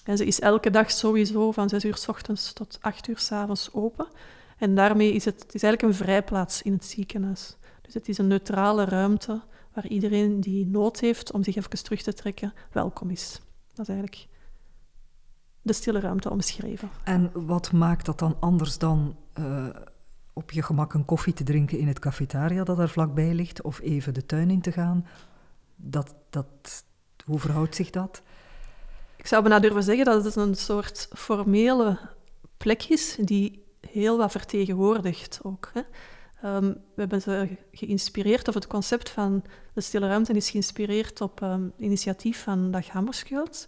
En 0.03 0.17
ze 0.17 0.25
is 0.25 0.39
elke 0.39 0.69
dag 0.69 0.91
sowieso 0.91 1.51
van 1.51 1.69
6 1.69 1.85
uur 1.85 1.95
s 1.95 2.07
ochtends 2.07 2.53
tot 2.53 2.77
8 2.81 3.07
uur 3.07 3.17
s 3.19 3.31
avonds 3.31 3.73
open. 3.73 4.07
En 4.57 4.75
daarmee 4.75 5.13
is 5.13 5.25
het, 5.25 5.41
het 5.41 5.55
is 5.55 5.63
eigenlijk 5.63 5.93
een 5.93 6.05
vrijplaats 6.05 6.61
in 6.61 6.73
het 6.73 6.85
ziekenhuis. 6.85 7.57
Dus 7.81 7.93
het 7.93 8.09
is 8.09 8.17
een 8.17 8.27
neutrale 8.27 8.85
ruimte 8.85 9.41
waar 9.73 9.87
iedereen 9.87 10.41
die 10.41 10.65
nood 10.65 10.99
heeft 10.99 11.31
om 11.31 11.43
zich 11.43 11.55
even 11.55 11.83
terug 11.83 12.01
te 12.01 12.13
trekken, 12.13 12.53
welkom 12.71 13.09
is. 13.09 13.39
Dat 13.73 13.87
is 13.87 13.93
eigenlijk 13.93 14.27
de 15.67 15.73
stille 15.73 15.99
ruimte 15.99 16.29
omschreven. 16.29 16.89
En 17.03 17.31
wat 17.33 17.71
maakt 17.71 18.05
dat 18.05 18.19
dan 18.19 18.37
anders 18.39 18.77
dan 18.77 19.15
uh, 19.39 19.65
op 20.33 20.51
je 20.51 20.61
gemak 20.61 20.93
een 20.93 21.05
koffie 21.05 21.33
te 21.33 21.43
drinken 21.43 21.79
in 21.79 21.87
het 21.87 21.99
cafetaria 21.99 22.63
dat 22.63 22.79
er 22.79 22.89
vlakbij 22.89 23.33
ligt, 23.33 23.61
of 23.61 23.81
even 23.81 24.13
de 24.13 24.25
tuin 24.25 24.49
in 24.49 24.61
te 24.61 24.71
gaan. 24.71 25.05
Dat, 25.75 26.15
dat, 26.29 26.85
hoe 27.25 27.39
verhoudt 27.39 27.75
zich 27.75 27.89
dat? 27.89 28.21
Ik 29.15 29.27
zou 29.27 29.41
bijna 29.41 29.59
durven 29.59 29.83
zeggen 29.83 30.05
dat 30.05 30.23
het 30.23 30.35
een 30.35 30.55
soort 30.55 31.07
formele 31.13 31.99
plek 32.57 32.83
is 32.83 33.17
die 33.21 33.65
heel 33.89 34.17
wat 34.17 34.31
vertegenwoordigt 34.31 35.39
ook. 35.43 35.71
Hè. 35.73 35.81
Um, 36.45 36.67
we 36.69 37.01
hebben 37.01 37.21
ze 37.21 37.57
geïnspireerd, 37.71 38.47
of 38.47 38.53
het 38.53 38.67
concept 38.67 39.09
van 39.09 39.43
de 39.73 39.81
stille 39.81 40.07
ruimte 40.07 40.33
is 40.33 40.49
geïnspireerd 40.49 41.21
op 41.21 41.41
um, 41.41 41.73
initiatief 41.77 42.43
van 42.43 42.71
Dag 42.71 42.87
Hammarskjöld, 42.87 43.67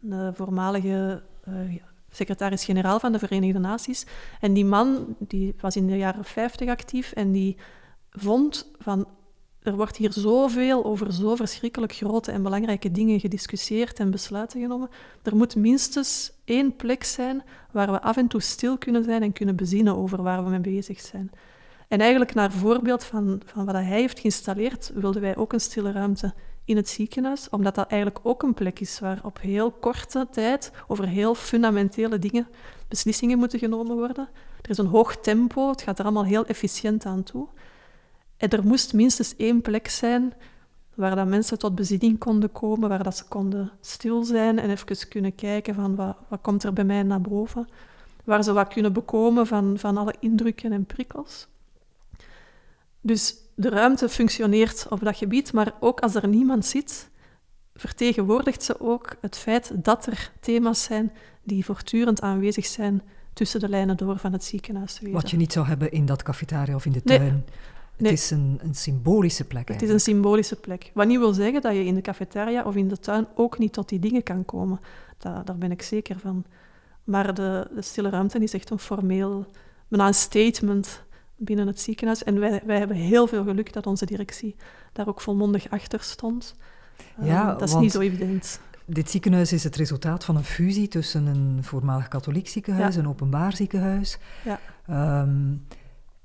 de 0.00 0.30
voormalige 0.34 1.22
uh, 1.52 1.80
secretaris-generaal 2.10 3.00
van 3.00 3.12
de 3.12 3.18
Verenigde 3.18 3.58
Naties. 3.58 4.06
En 4.40 4.52
die 4.52 4.64
man 4.64 5.16
die 5.18 5.54
was 5.60 5.76
in 5.76 5.86
de 5.86 5.96
jaren 5.96 6.24
50 6.24 6.68
actief 6.68 7.12
en 7.12 7.32
die 7.32 7.56
vond 8.10 8.70
van 8.78 9.06
er 9.62 9.76
wordt 9.76 9.96
hier 9.96 10.12
zoveel 10.12 10.84
over 10.84 11.12
zo 11.12 11.34
verschrikkelijk 11.36 11.92
grote 11.92 12.32
en 12.32 12.42
belangrijke 12.42 12.90
dingen 12.90 13.20
gediscussieerd 13.20 13.98
en 13.98 14.10
besluiten 14.10 14.60
genomen. 14.60 14.88
Er 15.22 15.36
moet 15.36 15.56
minstens 15.56 16.32
één 16.44 16.76
plek 16.76 17.04
zijn 17.04 17.42
waar 17.72 17.90
we 17.90 18.00
af 18.00 18.16
en 18.16 18.28
toe 18.28 18.40
stil 18.40 18.78
kunnen 18.78 19.04
zijn 19.04 19.22
en 19.22 19.32
kunnen 19.32 19.56
bezinnen 19.56 19.96
over 19.96 20.22
waar 20.22 20.44
we 20.44 20.50
mee 20.50 20.60
bezig 20.60 21.00
zijn. 21.00 21.30
En 21.88 22.00
eigenlijk 22.00 22.34
naar 22.34 22.52
voorbeeld 22.52 23.04
van, 23.04 23.40
van 23.44 23.64
wat 23.64 23.74
hij 23.74 23.84
heeft 23.84 24.18
geïnstalleerd, 24.18 24.90
wilden 24.94 25.22
wij 25.22 25.36
ook 25.36 25.52
een 25.52 25.60
stille 25.60 25.92
ruimte 25.92 26.34
in 26.68 26.76
het 26.76 26.88
ziekenhuis, 26.88 27.48
omdat 27.48 27.74
dat 27.74 27.88
eigenlijk 27.88 28.20
ook 28.22 28.42
een 28.42 28.54
plek 28.54 28.80
is 28.80 28.98
waar 29.00 29.20
op 29.22 29.40
heel 29.40 29.70
korte 29.70 30.26
tijd 30.30 30.72
over 30.86 31.08
heel 31.08 31.34
fundamentele 31.34 32.18
dingen 32.18 32.46
beslissingen 32.88 33.38
moeten 33.38 33.58
genomen 33.58 33.96
worden. 33.96 34.28
Er 34.62 34.70
is 34.70 34.78
een 34.78 34.86
hoog 34.86 35.16
tempo, 35.16 35.68
het 35.68 35.82
gaat 35.82 35.98
er 35.98 36.04
allemaal 36.04 36.24
heel 36.24 36.46
efficiënt 36.46 37.06
aan 37.06 37.22
toe. 37.22 37.48
En 38.36 38.48
er 38.48 38.66
moest 38.66 38.92
minstens 38.92 39.36
één 39.36 39.60
plek 39.60 39.88
zijn 39.88 40.32
waar 40.94 41.16
dat 41.16 41.26
mensen 41.26 41.58
tot 41.58 41.74
bezinning 41.74 42.18
konden 42.18 42.52
komen, 42.52 42.88
waar 42.88 43.02
dat 43.02 43.16
ze 43.16 43.24
konden 43.24 43.70
stil 43.80 44.24
zijn 44.24 44.58
en 44.58 44.70
even 44.70 45.08
kunnen 45.08 45.34
kijken 45.34 45.74
van 45.74 45.96
wat, 45.96 46.16
wat 46.28 46.40
komt 46.40 46.62
er 46.62 46.72
bij 46.72 46.84
mij 46.84 47.02
naar 47.02 47.20
boven. 47.20 47.68
Waar 48.24 48.42
ze 48.42 48.52
wat 48.52 48.68
kunnen 48.68 48.92
bekomen 48.92 49.46
van, 49.46 49.78
van 49.78 49.96
alle 49.96 50.14
indrukken 50.20 50.72
en 50.72 50.84
prikkels. 50.84 51.46
Dus 53.00 53.36
de 53.58 53.68
ruimte 53.68 54.08
functioneert 54.08 54.86
op 54.90 55.00
dat 55.00 55.16
gebied, 55.16 55.52
maar 55.52 55.72
ook 55.80 56.00
als 56.00 56.14
er 56.14 56.28
niemand 56.28 56.66
zit, 56.66 57.10
vertegenwoordigt 57.74 58.62
ze 58.62 58.80
ook 58.80 59.16
het 59.20 59.36
feit 59.36 59.70
dat 59.74 60.06
er 60.06 60.32
thema's 60.40 60.82
zijn 60.82 61.12
die 61.42 61.64
voortdurend 61.64 62.20
aanwezig 62.20 62.66
zijn 62.66 63.02
tussen 63.32 63.60
de 63.60 63.68
lijnen 63.68 63.96
door 63.96 64.18
van 64.18 64.32
het 64.32 64.44
ziekenhuiswezen. 64.44 65.14
Wat 65.14 65.30
je 65.30 65.36
niet 65.36 65.52
zou 65.52 65.66
hebben 65.66 65.92
in 65.92 66.06
dat 66.06 66.22
cafetaria 66.22 66.74
of 66.74 66.86
in 66.86 66.92
de 66.92 67.02
tuin. 67.02 67.44
Het 67.96 68.10
is 68.10 68.30
een, 68.30 68.58
een, 68.62 68.74
symbolische 68.74 69.44
plek. 69.44 69.68
Het 69.68 69.82
is 69.82 69.90
een 69.90 70.00
symbolische 70.00 70.56
plek. 70.56 70.90
Wat 70.94 71.06
niet 71.06 71.18
wil 71.18 71.32
zeggen 71.32 71.60
dat 71.60 71.74
je 71.74 71.84
in 71.84 71.94
de 71.94 72.00
cafetaria 72.00 72.64
of 72.64 72.76
in 72.76 72.88
de 72.88 72.98
tuin 72.98 73.26
ook 73.34 73.58
niet 73.58 73.72
tot 73.72 73.88
die 73.88 73.98
dingen 73.98 74.22
kan 74.22 74.44
komen. 74.44 74.80
daar 75.18 75.58
ben 75.58 75.70
ik 75.70 75.82
zeker 75.82 76.18
van. 76.18 76.44
Maar 77.04 77.34
de, 77.34 77.68
de 77.74 77.82
stille 77.82 78.10
ruimte 78.10 78.38
is 78.38 78.52
echt 78.52 78.70
een 78.70 78.78
formeel, 78.78 79.46
bijna 79.88 80.06
een 80.06 80.14
statement 80.14 81.06
binnen 81.38 81.66
het 81.66 81.80
ziekenhuis. 81.80 82.24
En 82.24 82.40
wij, 82.40 82.62
wij 82.64 82.78
hebben 82.78 82.96
heel 82.96 83.26
veel 83.26 83.44
geluk 83.44 83.72
dat 83.72 83.86
onze 83.86 84.06
directie 84.06 84.56
daar 84.92 85.08
ook 85.08 85.20
volmondig 85.20 85.70
achter 85.70 86.00
stond. 86.02 86.54
Ja, 87.22 87.52
uh, 87.52 87.58
dat 87.58 87.68
is 87.68 87.74
niet 87.74 87.92
zo 87.92 88.00
evident. 88.00 88.60
Dit 88.84 89.10
ziekenhuis 89.10 89.52
is 89.52 89.64
het 89.64 89.76
resultaat 89.76 90.24
van 90.24 90.36
een 90.36 90.44
fusie 90.44 90.88
tussen 90.88 91.26
een 91.26 91.58
voormalig 91.64 92.08
katholiek 92.08 92.48
ziekenhuis, 92.48 92.96
en 92.96 93.00
een 93.00 93.08
openbaar 93.08 93.56
ziekenhuis. 93.56 94.18
Ja. 94.44 94.60
Um, 95.22 95.66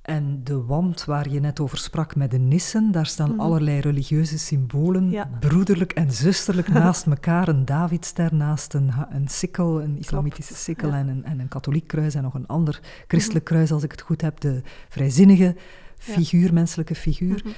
en 0.04 0.41
de 0.43 0.64
wand 0.64 1.06
waar 1.06 1.30
je 1.30 1.39
net 1.39 1.60
over 1.60 1.78
sprak 1.78 2.16
met 2.16 2.32
de 2.32 2.38
nissen, 2.38 2.91
daar 2.91 3.06
staan 3.06 3.30
mhm. 3.32 3.39
allerlei 3.39 3.80
religieuze 3.80 4.39
symbolen, 4.39 5.16
broederlijk 5.39 5.91
en 5.91 6.12
zusterlijk 6.12 6.68
naast 6.74 7.06
elkaar. 7.06 7.47
Een 7.47 7.66
Davidster 7.66 8.36
naast 8.36 8.74
een, 8.74 8.91
een 9.10 9.28
sikkel, 9.28 9.82
een 9.82 9.97
islamitische 9.97 10.56
sikkel 10.56 10.91
en, 10.91 11.08
een, 11.08 11.26
en 11.26 11.39
een 11.39 11.47
katholiek 11.47 11.88
kruis 11.88 12.16
en 12.16 12.24
nog 12.24 12.34
een 12.34 12.47
ander 12.47 12.80
christelijk 13.08 13.45
mhm. 13.45 13.54
kruis, 13.54 13.72
als 13.72 13.84
ik 13.84 13.91
het 13.91 14.01
goed 14.01 14.22
heb. 14.22 14.39
De 14.39 14.62
vrijzinnige 14.89 15.56
figuur, 15.97 16.54
menselijke 16.54 16.95
figuur. 16.95 17.41
Mhm. 17.43 17.54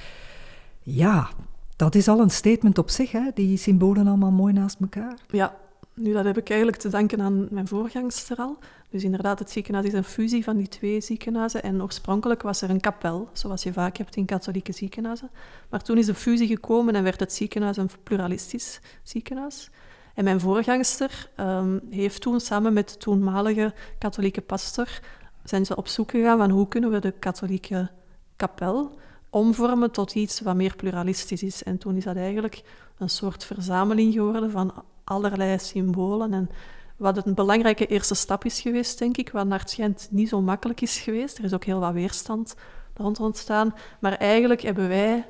Ja, 0.82 1.28
dat 1.76 1.94
is 1.94 2.08
al 2.08 2.20
een 2.20 2.30
statement 2.30 2.78
op 2.78 2.90
zich, 2.90 3.12
hè? 3.12 3.30
die 3.34 3.56
symbolen 3.56 4.06
allemaal 4.06 4.32
mooi 4.32 4.52
naast 4.52 4.80
elkaar. 4.80 5.18
Ja, 5.30 5.56
nu, 5.94 6.12
dat 6.12 6.24
heb 6.24 6.38
ik 6.38 6.48
eigenlijk 6.48 6.80
te 6.80 6.88
danken 6.88 7.20
aan 7.20 7.46
mijn 7.50 7.68
voorgangster 7.68 8.36
al. 8.36 8.58
Dus 8.90 9.04
inderdaad, 9.04 9.38
het 9.38 9.50
ziekenhuis 9.50 9.86
is 9.86 9.92
een 9.92 10.04
fusie 10.04 10.44
van 10.44 10.56
die 10.56 10.68
twee 10.68 11.00
ziekenhuizen. 11.00 11.62
En 11.62 11.82
oorspronkelijk 11.82 12.42
was 12.42 12.62
er 12.62 12.70
een 12.70 12.80
kapel, 12.80 13.28
zoals 13.32 13.62
je 13.62 13.72
vaak 13.72 13.96
hebt 13.96 14.16
in 14.16 14.24
katholieke 14.24 14.72
ziekenhuizen. 14.72 15.30
Maar 15.70 15.82
toen 15.82 15.98
is 15.98 16.06
de 16.06 16.14
fusie 16.14 16.46
gekomen 16.46 16.94
en 16.94 17.02
werd 17.02 17.20
het 17.20 17.32
ziekenhuis 17.32 17.76
een 17.76 17.90
pluralistisch 18.02 18.80
ziekenhuis. 19.02 19.70
En 20.14 20.24
mijn 20.24 20.40
voorgangster 20.40 21.30
um, 21.40 21.80
heeft 21.90 22.20
toen 22.20 22.40
samen 22.40 22.72
met 22.72 22.88
de 22.88 22.96
toenmalige 22.96 23.74
katholieke 23.98 24.40
pastor 24.40 25.00
zijn 25.44 25.66
ze 25.66 25.76
op 25.76 25.88
zoek 25.88 26.10
gegaan 26.10 26.38
van 26.38 26.50
hoe 26.50 26.68
kunnen 26.68 26.90
we 26.90 26.98
de 26.98 27.10
katholieke 27.10 27.90
kapel 28.36 28.98
omvormen 29.30 29.90
tot 29.90 30.14
iets 30.14 30.40
wat 30.40 30.54
meer 30.54 30.76
pluralistisch 30.76 31.42
is. 31.42 31.62
En 31.62 31.78
toen 31.78 31.96
is 31.96 32.04
dat 32.04 32.16
eigenlijk 32.16 32.62
een 32.98 33.10
soort 33.10 33.44
verzameling 33.44 34.12
geworden 34.12 34.50
van 34.50 34.84
allerlei 35.04 35.58
symbolen. 35.58 36.32
En 36.32 36.50
wat 36.96 37.26
een 37.26 37.34
belangrijke 37.34 37.86
eerste 37.86 38.14
stap 38.14 38.44
is 38.44 38.60
geweest, 38.60 38.98
denk 38.98 39.16
ik, 39.16 39.30
wat 39.30 39.46
naar 39.46 39.58
het 39.58 39.70
schijnt 39.70 40.08
niet 40.10 40.28
zo 40.28 40.40
makkelijk 40.40 40.80
is 40.80 40.98
geweest. 40.98 41.38
Er 41.38 41.44
is 41.44 41.54
ook 41.54 41.64
heel 41.64 41.80
wat 41.80 41.92
weerstand 41.92 42.54
rond 42.94 43.20
ontstaan. 43.20 43.74
Maar 44.00 44.12
eigenlijk 44.12 44.60
hebben 44.60 44.88
wij 44.88 45.26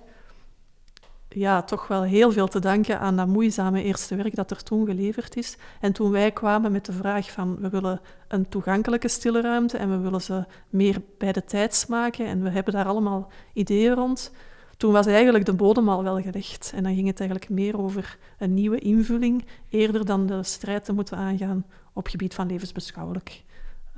ja, 1.29 1.63
toch 1.63 1.87
wel 1.87 2.03
heel 2.03 2.33
veel 2.33 2.49
te 2.49 2.59
danken 2.59 3.01
aan 3.01 3.17
dat 3.17 3.27
moeizame 3.27 3.83
eerste 3.83 4.15
werk 4.17 4.35
dat 4.35 4.51
er 4.51 4.63
toen 4.63 4.87
geleverd 4.87 5.37
is. 5.37 5.57
En 5.81 5.93
toen 5.93 6.11
wij 6.11 6.31
kwamen 6.31 6.73
met 6.73 6.85
de 6.85 6.93
vraag 6.93 7.31
van 7.31 7.57
we 7.61 7.69
willen 7.69 8.01
een 8.29 8.49
toegankelijke 8.49 9.09
stille 9.09 9.41
ruimte 9.41 9.79
en 9.79 9.91
we 9.91 9.99
willen 9.99 10.23
ze 10.23 10.45
meer 10.69 11.03
bij 11.19 11.33
de 11.33 11.45
tijds 11.45 11.87
maken 11.87 12.27
en 12.27 12.43
we 12.43 12.51
hebben 12.51 12.73
daar 12.73 12.87
allemaal 12.87 13.31
ideeën 13.53 13.95
rond, 13.95 14.33
toen 14.77 14.93
was 14.93 15.07
eigenlijk 15.07 15.45
de 15.45 15.55
bodem 15.55 15.89
al 15.89 16.03
wel 16.03 16.21
gelegd. 16.21 16.73
En 16.75 16.83
dan 16.83 16.95
ging 16.95 17.07
het 17.07 17.21
eigenlijk 17.21 17.51
meer 17.51 17.79
over 17.79 18.19
een 18.39 18.55
nieuwe 18.55 18.79
invulling, 18.79 19.45
eerder 19.69 20.05
dan 20.05 20.27
de 20.27 20.43
strijd 20.43 20.85
te 20.85 20.93
moeten 20.93 21.17
aangaan 21.17 21.67
op 21.93 22.07
gebied 22.07 22.35
van 22.35 22.47
levensbeschouwelijk. 22.47 23.45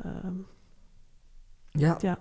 Uh, 0.07 0.12
ja. 1.70 1.97
ja. 2.01 2.18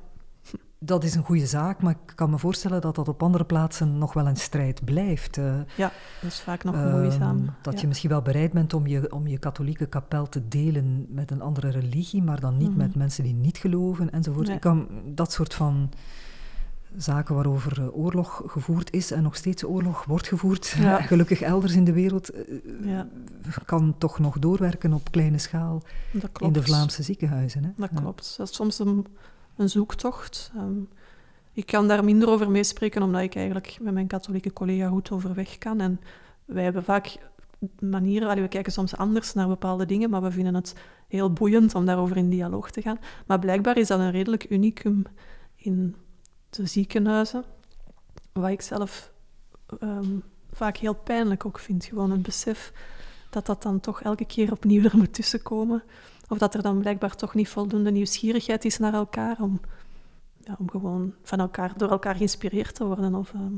Dat 0.79 1.03
is 1.03 1.15
een 1.15 1.23
goede 1.23 1.45
zaak, 1.45 1.81
maar 1.81 1.91
ik 1.91 2.15
kan 2.15 2.29
me 2.29 2.37
voorstellen 2.37 2.81
dat 2.81 2.95
dat 2.95 3.07
op 3.07 3.23
andere 3.23 3.45
plaatsen 3.45 3.97
nog 3.97 4.13
wel 4.13 4.27
een 4.27 4.35
strijd 4.35 4.85
blijft. 4.85 5.37
Uh, 5.37 5.55
ja, 5.75 5.91
dat 6.21 6.31
is 6.31 6.39
vaak 6.39 6.63
nog 6.63 6.75
uh, 6.75 6.91
moeizaam. 6.91 7.49
Dat 7.61 7.81
je 7.81 7.87
misschien 7.87 8.09
wel 8.09 8.21
bereid 8.21 8.51
bent 8.51 8.73
om 8.73 8.87
je, 8.87 9.11
om 9.11 9.27
je 9.27 9.37
katholieke 9.37 9.85
kapel 9.85 10.29
te 10.29 10.47
delen 10.47 11.05
met 11.09 11.31
een 11.31 11.41
andere 11.41 11.69
religie, 11.69 12.23
maar 12.23 12.39
dan 12.39 12.57
niet 12.57 12.69
mhm. 12.69 12.77
met 12.77 12.95
mensen 12.95 13.23
die 13.23 13.33
niet 13.33 13.57
geloven 13.57 14.11
enzovoort. 14.11 14.49
Ik 14.49 14.59
kan 14.59 14.87
dat 15.05 15.31
soort 15.31 15.53
van 15.53 15.89
zaken 16.95 17.35
waarover 17.35 17.81
eh, 17.81 17.97
oorlog 17.97 18.41
gevoerd 18.45 18.93
is 18.93 19.11
en 19.11 19.23
nog 19.23 19.35
steeds 19.35 19.63
oorlog 19.63 20.05
wordt 20.05 20.27
gevoerd, 20.27 20.65
gelukkig 21.11 21.41
elders 21.41 21.73
in 21.73 21.83
de 21.83 21.93
wereld, 21.93 22.29
eh, 22.29 22.43
ja. 22.83 23.07
kan 23.65 23.95
toch 23.97 24.19
nog 24.19 24.39
doorwerken 24.39 24.93
op 24.93 25.11
kleine 25.11 25.37
schaal 25.37 25.81
in 26.39 26.51
de 26.51 26.63
Vlaamse 26.63 27.03
ziekenhuizen. 27.03 27.63
Hè? 27.63 27.69
Dat 27.75 27.89
klopt. 27.93 28.37
Dat 28.37 28.49
is 28.49 28.55
soms 28.55 28.79
een, 28.79 29.05
een 29.55 29.69
zoektocht. 29.69 30.51
Ehm, 30.55 30.79
ik 31.53 31.65
kan 31.65 31.87
daar 31.87 32.03
minder 32.03 32.29
over 32.29 32.49
meespreken, 32.51 33.01
omdat 33.01 33.21
ik 33.21 33.35
eigenlijk 33.35 33.77
met 33.81 33.93
mijn 33.93 34.07
katholieke 34.07 34.53
collega 34.53 34.87
goed 34.87 35.11
overweg 35.11 35.57
kan. 35.57 35.79
En 35.79 35.99
wij 36.45 36.63
hebben 36.63 36.83
vaak 36.83 37.17
manieren, 37.79 38.41
we 38.41 38.47
kijken 38.47 38.71
soms 38.71 38.95
anders 38.95 39.33
naar 39.33 39.47
bepaalde 39.47 39.85
dingen, 39.85 40.09
maar 40.09 40.21
we 40.21 40.31
vinden 40.31 40.55
het 40.55 40.75
heel 41.07 41.33
boeiend 41.33 41.75
om 41.75 41.85
daarover 41.85 42.17
in 42.17 42.29
dialoog 42.29 42.71
te 42.71 42.81
gaan. 42.81 42.99
Maar 43.25 43.39
blijkbaar 43.39 43.77
is 43.77 43.87
dat 43.87 43.99
een 43.99 44.11
redelijk 44.11 44.45
unicum 44.49 45.03
in 45.55 45.95
de 46.49 46.65
ziekenhuizen. 46.65 47.43
Wat 48.33 48.49
ik 48.49 48.61
zelf 48.61 49.11
ehm, 49.79 50.17
vaak 50.51 50.77
heel 50.77 50.95
pijnlijk 50.95 51.45
ook 51.45 51.59
vind. 51.59 51.85
Gewoon 51.85 52.11
het 52.11 52.21
besef 52.21 52.73
dat 53.29 53.45
dat 53.45 53.61
dan 53.61 53.79
toch 53.79 54.01
elke 54.01 54.25
keer 54.25 54.51
opnieuw 54.51 54.83
er 54.83 54.97
moet 54.97 55.13
tussenkomen. 55.13 55.83
Of 56.29 56.37
dat 56.37 56.53
er 56.53 56.61
dan 56.61 56.79
blijkbaar 56.79 57.15
toch 57.15 57.33
niet 57.33 57.49
voldoende 57.49 57.91
nieuwsgierigheid 57.91 58.65
is 58.65 58.77
naar 58.77 58.93
elkaar 58.93 59.37
om, 59.39 59.59
ja, 60.43 60.55
om 60.59 60.69
gewoon 60.69 61.13
van 61.23 61.39
elkaar, 61.39 61.77
door 61.77 61.89
elkaar 61.89 62.15
geïnspireerd 62.15 62.75
te 62.75 62.85
worden. 62.85 63.15
Of, 63.15 63.33
ehm, 63.33 63.53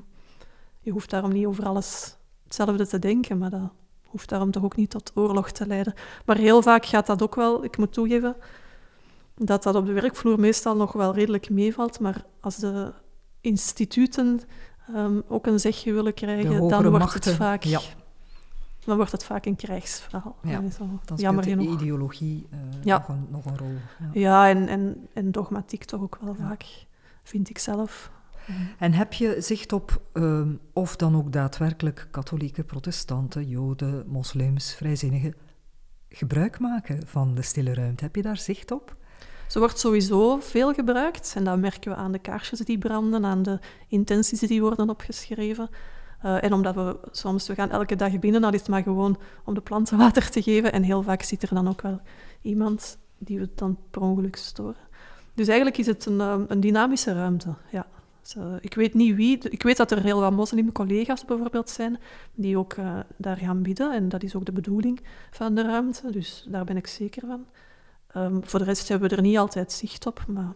je 0.80 0.92
hoeft 0.92 1.10
daarom 1.10 1.32
niet 1.32 1.46
over 1.46 1.66
alles 1.66 2.16
hetzelfde 2.44 2.88
te 2.88 3.00
denken, 3.00 3.38
maar 3.38 3.50
dat 3.50 3.72
hoeft 4.06 4.30
daarom 4.30 4.52
toch 4.52 4.64
ook 4.64 4.76
niet 4.76 4.90
tot 4.90 5.12
oorlog 5.16 5.52
te 5.52 5.68
leiden. 5.68 5.94
Maar 6.26 6.38
heel 6.38 6.62
vaak 6.62 6.86
gaat 6.86 7.08
dat 7.08 7.22
ook 7.22 7.36
wel, 7.36 7.64
ik 7.64 7.78
moet 7.78 7.94
toegeven, 7.94 8.36
dat 9.40 9.64
dat 9.64 9.76
op 9.76 9.86
de 9.86 9.94
werkvloer 9.94 10.40
meestal 10.40 10.76
nog 10.76 10.94
wel 10.94 11.14
redelijk 11.14 11.50
meevalt. 11.50 12.00
Maar 12.00 12.26
als 12.40 12.56
de 12.56 12.94
instituten 13.42 14.42
um, 14.96 15.24
ook 15.28 15.46
een 15.46 15.60
zegje 15.60 15.94
willen 15.94 16.14
krijgen, 16.14 16.68
dan 16.68 16.90
wordt, 16.90 17.14
het 17.14 17.30
vaak, 17.30 17.64
ja. 17.64 17.80
dan 18.86 18.96
wordt 18.96 19.12
het 19.12 19.24
vaak 19.24 19.46
een 19.46 19.56
krijgsverhaal. 19.56 20.36
Ja, 20.44 20.62
dan 21.06 21.18
jammer 21.18 21.44
genoeg. 21.44 21.74
ideologie 21.74 22.48
uh, 22.54 22.60
ja. 22.84 22.98
nog, 22.98 23.08
een, 23.08 23.28
nog, 23.30 23.46
een, 23.46 23.58
rol. 23.58 23.76
Ja, 24.00 24.10
ja 24.14 24.50
en, 24.50 24.68
en, 24.68 25.08
en, 25.14 25.32
dogmatiek 25.32 25.84
toch 25.84 26.02
ook 26.02 26.18
wel 26.22 26.36
vaak. 26.36 26.66
vind 27.24 27.50
ik 27.50 27.58
zelf. 27.58 28.12
En 28.78 28.94
heb 28.94 29.14
je 29.14 29.36
zicht 29.40 29.74
op 29.74 30.02
ehm, 30.14 30.54
of 30.74 30.96
dan 30.96 31.16
ook 31.16 31.32
daadwerkelijk 31.32 32.08
katholieke, 32.12 32.64
protestanten, 32.64 33.48
joden, 33.48 34.04
moslims, 34.08 34.74
vrijzinnigen 34.74 35.36
gebruik 36.10 36.60
maken 36.60 37.08
van 37.08 37.36
de 37.36 37.42
stille 37.42 37.74
ruimte? 37.74 38.04
Heb 38.04 38.16
je 38.16 38.22
daar 38.22 38.38
zicht 38.38 38.72
op? 38.72 38.98
Ze 39.50 39.60
wordt 39.60 39.80
sowieso 39.80 40.40
veel 40.40 40.74
gebruikt 40.74 41.34
en 41.36 41.44
dat 41.44 41.60
merken 41.60 41.92
we 41.92 41.98
aan 41.98 42.12
de 42.12 42.20
kaarsjes 42.20 42.60
die 42.60 42.78
branden, 42.78 43.26
aan 43.26 43.44
de 43.44 43.60
intenties 43.88 44.40
die 44.40 44.62
worden 44.62 44.90
opgeschreven. 44.90 45.70
Uh, 46.26 46.44
en 46.44 46.54
omdat 46.54 46.76
we 46.76 46.98
soms, 47.12 47.48
we 47.48 47.56
gaan 47.56 47.70
elke 47.70 47.96
dag 47.96 48.20
binnen, 48.20 48.44
al 48.44 48.54
is 48.54 48.60
het 48.60 48.70
maar 48.70 48.84
gewoon 48.84 49.18
om 49.46 49.54
de 49.54 49.62
planten 49.62 49.98
water 49.98 50.30
te 50.30 50.42
geven. 50.42 50.72
En 50.72 50.84
heel 50.84 51.04
vaak 51.04 51.22
zit 51.22 51.42
er 51.42 51.54
dan 51.54 51.68
ook 51.68 51.82
wel 51.82 52.02
iemand 52.42 52.98
die 53.18 53.40
we 53.40 53.50
dan 53.56 53.78
per 53.92 54.02
ongeluk 54.02 54.36
storen. 54.36 54.88
Dus 55.34 55.48
eigenlijk 55.48 55.78
is 55.78 55.86
het 55.86 56.06
een, 56.06 56.20
um, 56.22 56.46
een 56.48 56.60
dynamische 56.60 57.14
ruimte, 57.14 57.54
ja. 57.72 57.88
Dus, 58.22 58.36
ik 58.62 58.74
weet 58.74 58.94
niet 58.94 59.16
wie. 59.16 59.50
Ik 59.50 59.64
weet 59.64 59.78
dat 59.78 59.92
er 59.92 60.02
heel 60.02 60.20
wat 60.20 60.32
moslim-collega's 60.32 61.26
bijvoorbeeld 61.26 61.70
zijn 61.70 62.00
die 62.34 62.58
ook 62.58 62.74
uh, 62.74 63.00
daar 63.18 63.38
gaan 63.38 63.62
bidden. 63.62 63.94
En 63.94 64.10
dat 64.10 64.24
is 64.24 64.36
ook 64.36 64.46
de 64.46 64.52
bedoeling 64.52 65.02
van 65.32 65.56
de 65.56 65.62
ruimte. 65.62 66.12
Dus 66.12 66.46
daar 66.50 66.66
ben 66.66 66.78
ik 66.78 66.88
zeker 66.88 67.28
van. 67.28 67.46
Um, 68.16 68.42
voor 68.44 68.60
de 68.60 68.66
rest 68.66 68.88
hebben 68.88 69.10
we 69.10 69.16
er 69.16 69.22
niet 69.22 69.38
altijd 69.38 69.72
zicht 69.72 70.06
op. 70.06 70.24
Maar... 70.28 70.54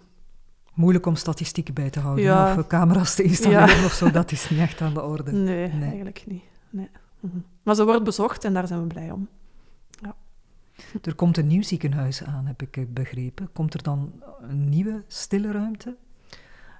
Moeilijk 0.73 1.05
om 1.05 1.15
statistieken 1.15 1.73
bij 1.73 1.89
te 1.89 1.99
houden 1.99 2.23
ja. 2.23 2.57
of 2.57 2.67
camera's 2.67 3.15
te 3.15 3.23
installeren 3.23 3.77
ja. 3.79 3.85
of 3.85 3.91
zo. 3.91 4.11
Dat 4.11 4.31
is 4.31 4.49
niet 4.49 4.59
echt 4.59 4.81
aan 4.81 4.93
de 4.93 5.01
orde. 5.01 5.31
Nee, 5.31 5.67
nee. 5.67 5.87
eigenlijk 5.87 6.23
niet. 6.27 6.43
Nee. 6.69 6.89
Mm 7.19 7.29
-hmm. 7.29 7.45
Maar 7.63 7.75
ze 7.75 7.85
wordt 7.85 8.03
bezocht 8.03 8.43
en 8.43 8.53
daar 8.53 8.67
zijn 8.67 8.81
we 8.81 8.87
blij 8.87 9.11
om. 9.11 9.27
Ja. 10.01 10.15
Er 11.01 11.15
komt 11.15 11.37
een 11.37 11.47
nieuw 11.47 11.61
ziekenhuis 11.61 12.23
aan, 12.23 12.45
heb 12.45 12.61
ik 12.61 12.77
eh, 12.77 12.83
begrepen. 12.87 13.49
Komt 13.53 13.73
er 13.73 13.83
dan 13.83 14.11
een 14.41 14.69
nieuwe 14.69 15.03
stille 15.07 15.51
ruimte? 15.51 15.95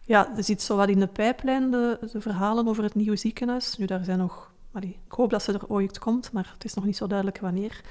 Ja, 0.05 0.37
er 0.37 0.43
zit 0.43 0.61
zo 0.61 0.75
wat 0.75 0.89
in 0.89 0.99
de 0.99 1.07
pijplijn, 1.07 1.71
de, 1.71 2.09
de 2.11 2.21
verhalen 2.21 2.67
over 2.67 2.83
het 2.83 2.95
nieuwe 2.95 3.15
ziekenhuis. 3.15 3.77
Nu, 3.77 3.85
daar 3.85 4.03
zijn 4.03 4.17
nog... 4.17 4.51
Allee, 4.71 4.99
ik 5.05 5.11
hoop 5.11 5.29
dat 5.29 5.43
ze 5.43 5.53
er 5.53 5.67
ooit 5.67 5.99
komt, 5.99 6.31
maar 6.31 6.49
het 6.53 6.63
is 6.63 6.73
nog 6.73 6.85
niet 6.85 6.97
zo 6.97 7.07
duidelijk 7.07 7.39
wanneer. 7.39 7.81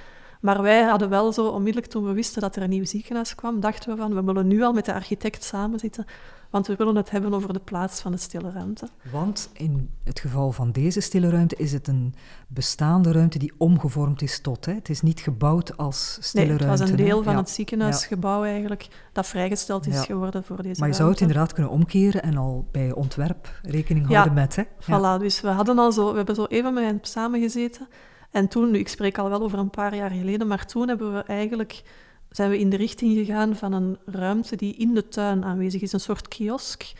Maar 0.42 0.62
wij 0.62 0.82
hadden 0.82 1.08
wel 1.08 1.32
zo 1.32 1.46
onmiddellijk 1.46 1.92
toen 1.92 2.04
we 2.04 2.12
wisten 2.12 2.40
dat 2.40 2.56
er 2.56 2.62
een 2.62 2.70
nieuw 2.70 2.84
ziekenhuis 2.84 3.34
kwam, 3.34 3.60
dachten 3.60 3.90
we 3.90 3.96
van 3.96 4.14
we 4.14 4.22
willen 4.22 4.46
nu 4.46 4.62
al 4.62 4.72
met 4.72 4.84
de 4.84 4.94
architect 4.94 5.44
samenzitten, 5.44 6.04
want 6.50 6.66
we 6.66 6.76
willen 6.76 6.96
het 6.96 7.10
hebben 7.10 7.34
over 7.34 7.52
de 7.52 7.60
plaats 7.60 8.00
van 8.00 8.12
de 8.12 8.18
stille 8.18 8.50
ruimte. 8.50 8.88
Want 9.12 9.50
in 9.52 9.90
het 10.04 10.20
geval 10.20 10.52
van 10.52 10.72
deze 10.72 11.00
stille 11.00 11.30
ruimte 11.30 11.56
is 11.56 11.72
het 11.72 11.88
een 11.88 12.14
bestaande 12.48 13.12
ruimte 13.12 13.38
die 13.38 13.52
omgevormd 13.56 14.22
is 14.22 14.40
tot. 14.40 14.64
Hè? 14.64 14.72
Het 14.72 14.88
is 14.88 15.00
niet 15.00 15.20
gebouwd 15.20 15.76
als 15.76 16.18
stille 16.20 16.46
nee, 16.46 16.56
ruimte. 16.56 16.70
Het 16.70 16.80
was 16.80 16.90
een 16.90 17.06
deel 17.06 17.22
van 17.22 17.36
het 17.36 17.50
ziekenhuisgebouw 17.50 18.44
eigenlijk 18.44 18.88
dat 19.12 19.26
vrijgesteld 19.26 19.86
is 19.86 20.00
geworden 20.00 20.44
voor 20.44 20.62
deze 20.62 20.80
Maar 20.80 20.88
je 20.88 20.94
zou 20.94 21.10
het 21.10 21.20
inderdaad 21.20 21.52
kunnen 21.52 21.72
omkeren 21.72 22.22
en 22.22 22.36
al 22.36 22.68
bij 22.70 22.92
ontwerp 22.92 23.60
rekening 23.62 24.06
houden 24.06 24.34
met. 24.34 24.56
Hè? 24.56 24.62
Voilà, 24.64 25.20
dus 25.20 25.40
we 25.40 25.48
hadden 25.48 25.78
al 25.78 25.92
zo, 25.92 26.10
we 26.10 26.16
hebben 26.16 26.34
zo 26.34 26.44
even 26.44 26.74
met 26.74 26.84
hen 26.84 26.98
samengezeten. 27.02 27.88
En 28.32 28.48
toen, 28.48 28.70
nu, 28.70 28.78
ik 28.78 28.88
spreek 28.88 29.18
al 29.18 29.28
wel 29.28 29.42
over 29.42 29.58
een 29.58 29.70
paar 29.70 29.94
jaar 29.94 30.10
geleden, 30.10 30.46
maar 30.46 30.66
toen 30.66 30.88
hebben 30.88 31.12
we 31.12 31.22
eigenlijk, 31.22 31.82
zijn 32.30 32.50
we 32.50 32.58
in 32.58 32.70
de 32.70 32.76
richting 32.76 33.16
gegaan 33.16 33.56
van 33.56 33.72
een 33.72 33.98
ruimte 34.04 34.56
die 34.56 34.74
in 34.74 34.94
de 34.94 35.08
tuin 35.08 35.44
aanwezig 35.44 35.80
is. 35.80 35.92
Een 35.92 36.00
soort 36.00 36.28
kiosk, 36.28 36.92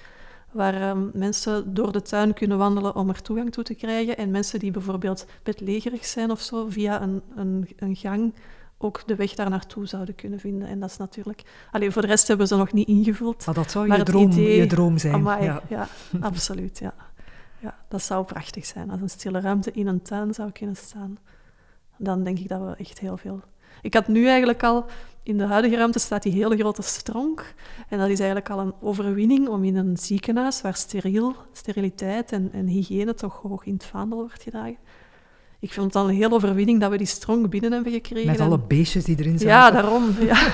waar 0.51 0.91
um, 0.91 1.11
mensen 1.14 1.74
door 1.74 1.93
de 1.93 2.03
tuin 2.03 2.35
kunnen 2.35 2.59
wandelen 2.59 2.95
om 2.95 3.09
er 3.09 3.22
toegang 3.22 3.53
toe 3.53 3.64
te 3.64 3.74
krijgen. 3.74 4.16
En 4.16 4.30
mensen 4.30 4.59
die 4.59 4.70
bijvoorbeeld 4.70 5.26
bedlegerig 5.43 6.05
zijn 6.05 6.30
of 6.30 6.41
zo, 6.41 6.66
via 6.68 7.03
een, 7.03 7.22
een, 7.37 7.68
een 7.76 7.97
gang 7.97 8.35
ook 8.78 9.03
de 9.07 9.14
weg 9.14 9.35
daar 9.35 9.51
naartoe 9.51 9.87
zouden 9.87 10.14
kunnen 10.14 10.41
vinden. 10.41 10.68
En 10.68 10.80
dat 10.80 10.91
is 10.91 10.97
natuurlijk... 10.97 11.43
Alleen 11.70 11.93
voor 11.93 12.03
de 12.03 12.09
rest 12.09 12.28
hebben 12.28 12.47
ze 12.47 12.57
nog 12.57 12.72
niet 12.72 12.89
ingevuld. 12.89 13.47
Maar 13.47 13.55
dat 13.55 13.70
zou 13.70 13.93
je, 13.93 14.03
droom, 14.03 14.30
idee... 14.30 14.57
je 14.57 14.66
droom 14.66 14.99
zijn. 14.99 15.14
Amai, 15.14 15.45
ja. 15.45 15.62
ja, 15.68 15.89
absoluut, 16.20 16.78
ja. 16.78 16.95
Ja, 17.63 17.75
dat 17.89 18.03
zou 18.03 18.25
prachtig 18.25 18.67
zijn. 18.67 18.91
Als 18.91 19.01
een 19.01 19.11
stille 19.11 19.41
ruimte 19.41 19.73
in 19.73 19.87
een 19.87 20.03
tuin 20.03 20.35
zou 20.35 20.51
kunnen 20.51 20.77
staan, 20.77 21.19
dan 21.97 22.25
denk 22.25 22.39
ik 22.39 22.49
dat 22.49 22.61
we 22.61 22.75
echt 22.77 22.99
heel 22.99 23.17
veel... 23.17 23.41
Ik 23.83 23.95
had 23.95 24.09
nu 24.09 24.27
eigenlijk 24.27 24.63
al... 24.63 24.85
In 25.25 25.39
de 25.39 25.45
huidige 25.45 25.77
ruimte 25.77 25.99
staat 25.99 26.23
die 26.23 26.33
hele 26.33 26.57
grote 26.57 26.83
stronk. 26.83 27.55
En 27.89 27.99
dat 27.99 28.09
is 28.09 28.19
eigenlijk 28.19 28.51
al 28.51 28.59
een 28.59 28.75
overwinning 28.81 29.49
om 29.49 29.65
in 29.65 29.77
een 29.77 29.97
ziekenhuis, 29.97 30.61
waar 30.61 30.77
steriliteit 31.53 32.33
en, 32.33 32.53
en 32.53 32.67
hygiëne 32.67 33.15
toch 33.15 33.41
hoog 33.43 33.65
in 33.65 33.73
het 33.73 33.85
vaandel 33.85 34.19
wordt 34.19 34.43
gedragen, 34.43 34.79
ik 35.63 35.73
vond 35.73 35.87
het 35.87 35.97
al 35.97 36.09
een 36.09 36.15
hele 36.15 36.35
overwinning 36.35 36.81
dat 36.81 36.91
we 36.91 36.97
die 36.97 37.07
stronk 37.07 37.51
binnen 37.51 37.73
hebben 37.73 37.93
gekregen. 37.93 38.31
Met 38.31 38.41
alle 38.41 38.59
beestjes 38.59 39.05
die 39.05 39.19
erin 39.19 39.39
zaten. 39.39 39.49
Ja, 39.49 39.71
daarom. 39.71 40.15
Ja. 40.21 40.53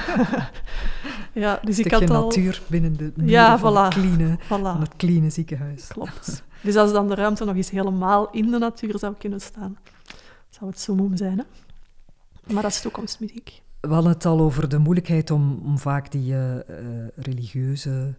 ja, 1.44 1.60
dus 1.62 1.78
ik 1.78 1.90
had 1.90 2.10
al... 2.10 2.22
natuur 2.22 2.62
binnen 2.66 2.96
de 2.96 3.12
ja, 3.24 3.58
van, 3.58 3.76
het 3.76 3.94
clean, 3.94 4.38
van 4.40 4.80
het 4.80 4.96
clean 4.96 5.30
ziekenhuis. 5.30 5.86
Klopt. 5.86 6.42
Dus 6.60 6.76
als 6.76 6.92
dan 6.92 7.08
de 7.08 7.14
ruimte 7.14 7.44
nog 7.44 7.56
eens 7.56 7.70
helemaal 7.70 8.30
in 8.30 8.50
de 8.50 8.58
natuur 8.58 8.98
zou 8.98 9.14
kunnen 9.18 9.40
staan, 9.40 9.78
zou 10.48 10.70
het 10.70 10.80
zo 10.80 10.94
mooi 10.94 11.16
zijn. 11.16 11.38
Hè? 11.38 11.44
Maar 12.52 12.62
dat 12.62 12.72
is 12.72 12.80
toekomstmuziek. 12.80 13.62
We 13.80 13.94
hadden 13.94 14.12
het 14.12 14.26
al 14.26 14.40
over 14.40 14.68
de 14.68 14.78
moeilijkheid 14.78 15.30
om, 15.30 15.60
om 15.64 15.78
vaak 15.78 16.10
die 16.10 16.32
uh, 16.32 16.54
uh, 16.54 16.60
religieuze 17.16 18.14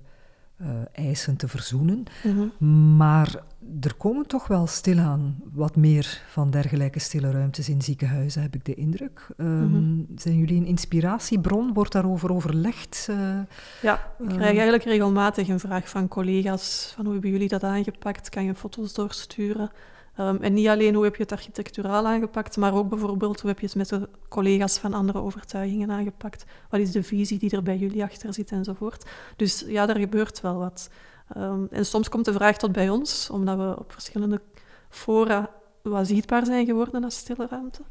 eisen 0.91 1.35
te 1.35 1.47
verzoenen. 1.47 2.03
Mm 2.23 2.51
-hmm. 2.59 2.95
Maar 2.97 3.43
er 3.81 3.95
komen 3.95 4.27
toch 4.27 4.47
wel 4.47 4.67
stilaan 4.67 5.35
wat 5.53 5.75
meer 5.75 6.21
van 6.29 6.51
dergelijke 6.51 6.99
stille 6.99 7.31
ruimtes 7.31 7.69
in 7.69 7.81
ziekenhuizen, 7.81 8.41
heb 8.41 8.55
ik 8.55 8.65
de 8.65 8.73
indruk. 8.73 9.27
Um, 9.37 9.47
mm 9.47 9.73
-hmm. 9.73 10.07
Zijn 10.15 10.37
jullie 10.37 10.59
een 10.59 10.65
inspiratiebron? 10.65 11.73
Wordt 11.73 11.91
daarover 11.91 12.33
overlegd? 12.33 13.07
Uh, 13.09 13.39
ja, 13.81 14.13
ik 14.19 14.27
krijg 14.27 14.43
eigenlijk 14.43 14.83
regelmatig 14.83 15.47
een 15.47 15.59
vraag 15.59 15.89
van 15.89 16.07
collega's 16.07 16.91
van 16.95 17.03
hoe 17.03 17.13
hebben 17.13 17.31
jullie 17.31 17.47
dat 17.47 17.63
aangepakt? 17.63 18.29
Kan 18.29 18.43
je 18.43 18.55
foto's 18.55 18.93
doorsturen? 18.93 19.71
Um, 20.19 20.37
en 20.41 20.53
niet 20.53 20.67
alleen 20.67 20.95
hoe 20.95 21.03
heb 21.03 21.15
je 21.15 21.21
het 21.21 21.31
architecturaal 21.31 22.07
aangepakt, 22.07 22.57
maar 22.57 22.73
ook 22.73 22.89
bijvoorbeeld 22.89 23.39
hoe 23.41 23.49
heb 23.49 23.59
je 23.59 23.65
het 23.65 23.75
met 23.75 23.89
de 23.89 24.09
collega's 24.29 24.77
van 24.77 24.93
andere 24.93 25.21
overtuigingen 25.21 25.91
aangepakt? 25.91 26.45
Wat 26.69 26.79
is 26.79 26.91
de 26.91 27.03
visie 27.03 27.39
die 27.39 27.51
er 27.51 27.63
bij 27.63 27.77
jullie 27.77 28.03
achter 28.03 28.33
zit 28.33 28.51
enzovoort? 28.51 29.09
Dus 29.35 29.63
ja, 29.67 29.85
daar 29.85 29.99
gebeurt 29.99 30.41
wel 30.41 30.57
wat. 30.57 30.89
Um, 31.37 31.67
en 31.71 31.85
soms 31.85 32.09
komt 32.09 32.25
de 32.25 32.33
vraag 32.33 32.57
tot 32.57 32.71
bij 32.71 32.89
ons, 32.89 33.29
omdat 33.29 33.57
we 33.57 33.75
op 33.79 33.91
verschillende 33.91 34.41
fora 34.89 35.49
wat 35.81 36.07
zichtbaar 36.07 36.45
zijn 36.45 36.65
geworden 36.65 37.03
als 37.03 37.17
stille 37.17 37.47
ruimte. 37.49 37.81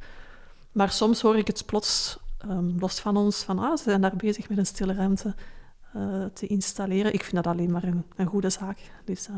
Maar 0.72 0.90
soms 0.90 1.20
hoor 1.20 1.36
ik 1.36 1.46
het 1.46 1.66
plots 1.66 2.18
um, 2.48 2.76
los 2.78 3.00
van 3.00 3.16
ons 3.16 3.42
van 3.42 3.58
ah, 3.58 3.76
ze 3.76 3.82
zijn 3.82 4.00
daar 4.00 4.16
bezig 4.16 4.48
met 4.48 4.58
een 4.58 4.66
stille 4.66 4.94
ruimte 4.94 5.34
uh, 5.96 6.24
te 6.24 6.46
installeren. 6.46 7.12
Ik 7.12 7.22
vind 7.22 7.44
dat 7.44 7.46
alleen 7.46 7.70
maar 7.70 7.84
een, 7.84 8.04
een 8.16 8.26
goede 8.26 8.50
zaak. 8.50 8.78
Dus, 9.04 9.28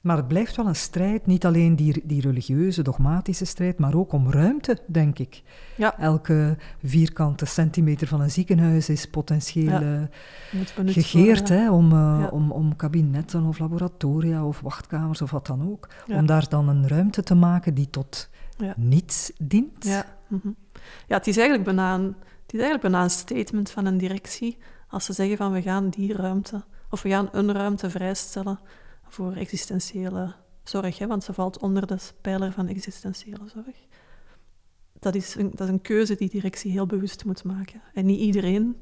maar 0.00 0.16
het 0.16 0.28
blijft 0.28 0.56
wel 0.56 0.66
een 0.66 0.76
strijd, 0.76 1.26
niet 1.26 1.44
alleen 1.44 1.76
die, 1.76 2.02
die 2.04 2.20
religieuze, 2.20 2.82
dogmatische 2.82 3.44
strijd, 3.44 3.78
maar 3.78 3.94
ook 3.94 4.12
om 4.12 4.30
ruimte, 4.30 4.78
denk 4.86 5.18
ik. 5.18 5.42
Ja. 5.76 5.98
Elke 5.98 6.56
vierkante 6.84 7.44
centimeter 7.44 8.06
van 8.06 8.20
een 8.20 8.30
ziekenhuis 8.30 8.88
is 8.88 9.06
potentieel 9.06 9.80
ja. 9.80 10.08
uh, 10.52 10.86
gegeerd 10.86 11.48
hè, 11.48 11.70
om, 11.70 11.84
uh, 11.84 12.18
ja. 12.20 12.28
om, 12.28 12.52
om 12.52 12.76
kabinetten 12.76 13.44
of 13.44 13.58
laboratoria 13.58 14.44
of 14.44 14.60
wachtkamers 14.60 15.22
of 15.22 15.30
wat 15.30 15.46
dan 15.46 15.70
ook. 15.70 15.88
Om 16.08 16.26
daar 16.26 16.48
dan 16.48 16.68
een 16.68 16.88
ruimte 16.88 17.22
te 17.22 17.34
maken 17.34 17.74
die 17.74 17.90
tot 17.90 18.28
niets 18.76 19.32
dient. 19.38 19.84
Ja. 19.84 20.04
Mm 20.28 20.40
-hmm. 20.42 20.56
ja, 21.06 21.16
het 21.16 21.26
is 21.26 21.36
eigenlijk 21.36 21.66
bijna 21.66 21.94
een, 21.94 22.16
het 22.42 22.52
is 22.52 22.60
eigenlijk 22.60 22.82
bijna 22.82 23.02
een 23.02 23.10
statement 23.10 23.70
van 23.70 23.86
een 23.86 23.98
directie 23.98 24.58
als 24.88 25.04
ze 25.04 25.12
zeggen 25.12 25.36
van 25.36 25.52
we 25.52 25.62
gaan 25.62 25.88
die 25.88 26.14
ruimte, 26.14 26.64
of 26.90 27.02
we 27.02 27.08
gaan 27.08 27.28
een 27.32 27.52
ruimte 27.52 27.90
vrijstellen 27.90 28.58
voor 29.12 29.32
existentiële 29.32 30.34
zorg, 30.64 30.98
hè, 30.98 31.06
want 31.06 31.24
ze 31.24 31.32
valt 31.32 31.58
onder 31.58 31.86
de 31.86 31.98
pijler 32.20 32.52
van 32.52 32.68
existentiële 32.68 33.48
zorg. 33.54 33.76
Dat 34.98 35.14
is, 35.14 35.34
een, 35.34 35.50
dat 35.50 35.60
is 35.60 35.68
een 35.68 35.82
keuze 35.82 36.14
die 36.14 36.28
directie 36.28 36.70
heel 36.70 36.86
bewust 36.86 37.24
moet 37.24 37.44
maken. 37.44 37.82
En 37.94 38.06
niet 38.06 38.20
iedereen 38.20 38.76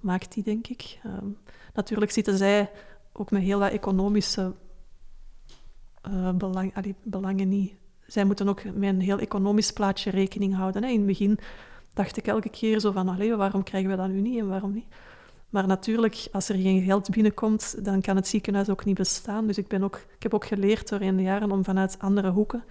maakt 0.00 0.32
die, 0.34 0.42
denk 0.42 0.66
ik. 0.66 1.00
Um, 1.06 1.36
natuurlijk 1.74 2.10
zitten 2.10 2.36
zij 2.36 2.70
ook 3.12 3.30
met 3.30 3.42
heel 3.42 3.58
wat 3.58 3.72
economische 3.72 4.54
uh, 6.08 6.32
belang, 6.32 6.76
allee, 6.76 6.94
belangen 7.02 7.48
niet. 7.48 7.74
Zij 8.06 8.24
moeten 8.24 8.48
ook 8.48 8.64
met 8.64 8.88
een 8.88 9.00
heel 9.00 9.18
economisch 9.18 9.72
plaatje 9.72 10.10
rekening 10.10 10.54
houden. 10.54 10.82
Hè. 10.82 10.88
In 10.88 10.96
het 10.96 11.06
begin 11.06 11.38
dacht 11.94 12.16
ik 12.16 12.26
elke 12.26 12.48
keer 12.48 12.80
zo 12.80 12.92
van, 12.92 13.08
allee, 13.08 13.36
waarom 13.36 13.62
krijgen 13.62 13.90
we 13.90 13.96
dat 13.96 14.08
nu 14.08 14.20
niet 14.20 14.38
en 14.38 14.48
waarom 14.48 14.72
niet? 14.72 14.86
Maar 15.50 15.66
natuurlijk, 15.66 16.28
als 16.32 16.48
er 16.48 16.54
geen 16.54 16.82
geld 16.82 17.10
binnenkomt, 17.10 17.84
dan 17.84 18.00
kan 18.00 18.16
het 18.16 18.28
ziekenhuis 18.28 18.68
ook 18.68 18.84
niet 18.84 18.96
bestaan. 18.96 19.46
Dus 19.46 19.58
ik, 19.58 19.68
ben 19.68 19.82
ook, 19.82 19.96
ik 20.16 20.22
heb 20.22 20.34
ook 20.34 20.46
geleerd 20.46 20.88
door 20.88 21.00
in 21.00 21.16
de 21.16 21.22
jaren 21.22 21.52
om 21.52 21.64
vanuit 21.64 21.98
andere 21.98 22.30
hoeken 22.30 22.64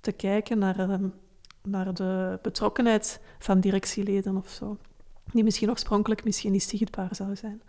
te 0.00 0.12
kijken 0.12 0.58
naar, 0.58 0.90
um, 0.90 1.14
naar 1.62 1.94
de 1.94 2.38
betrokkenheid 2.42 3.20
van 3.38 3.60
directieleden 3.60 4.36
of 4.36 4.48
zo. 4.48 4.78
Die 5.32 5.44
misschien 5.44 5.70
oorspronkelijk 5.70 6.24
misschien 6.24 6.52
niet 6.52 6.62
zichtbaar 6.62 7.14
zou 7.14 7.36
zijn. 7.36 7.62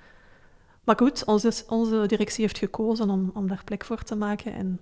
Maar 0.83 0.95
goed, 0.97 1.25
onze, 1.25 1.51
onze 1.67 2.03
directie 2.07 2.41
heeft 2.41 2.57
gekozen 2.57 3.09
om, 3.09 3.31
om 3.33 3.47
daar 3.47 3.61
plek 3.65 3.85
voor 3.85 4.03
te 4.03 4.15
maken. 4.15 4.53
En 4.53 4.79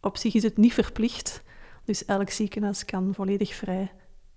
op 0.00 0.16
zich 0.16 0.34
is 0.34 0.42
het 0.42 0.56
niet 0.56 0.72
verplicht. 0.72 1.42
Dus 1.84 2.04
elk 2.04 2.30
ziekenhuis 2.30 2.84
kan 2.84 3.14
volledig 3.14 3.54
vrij 3.54 3.92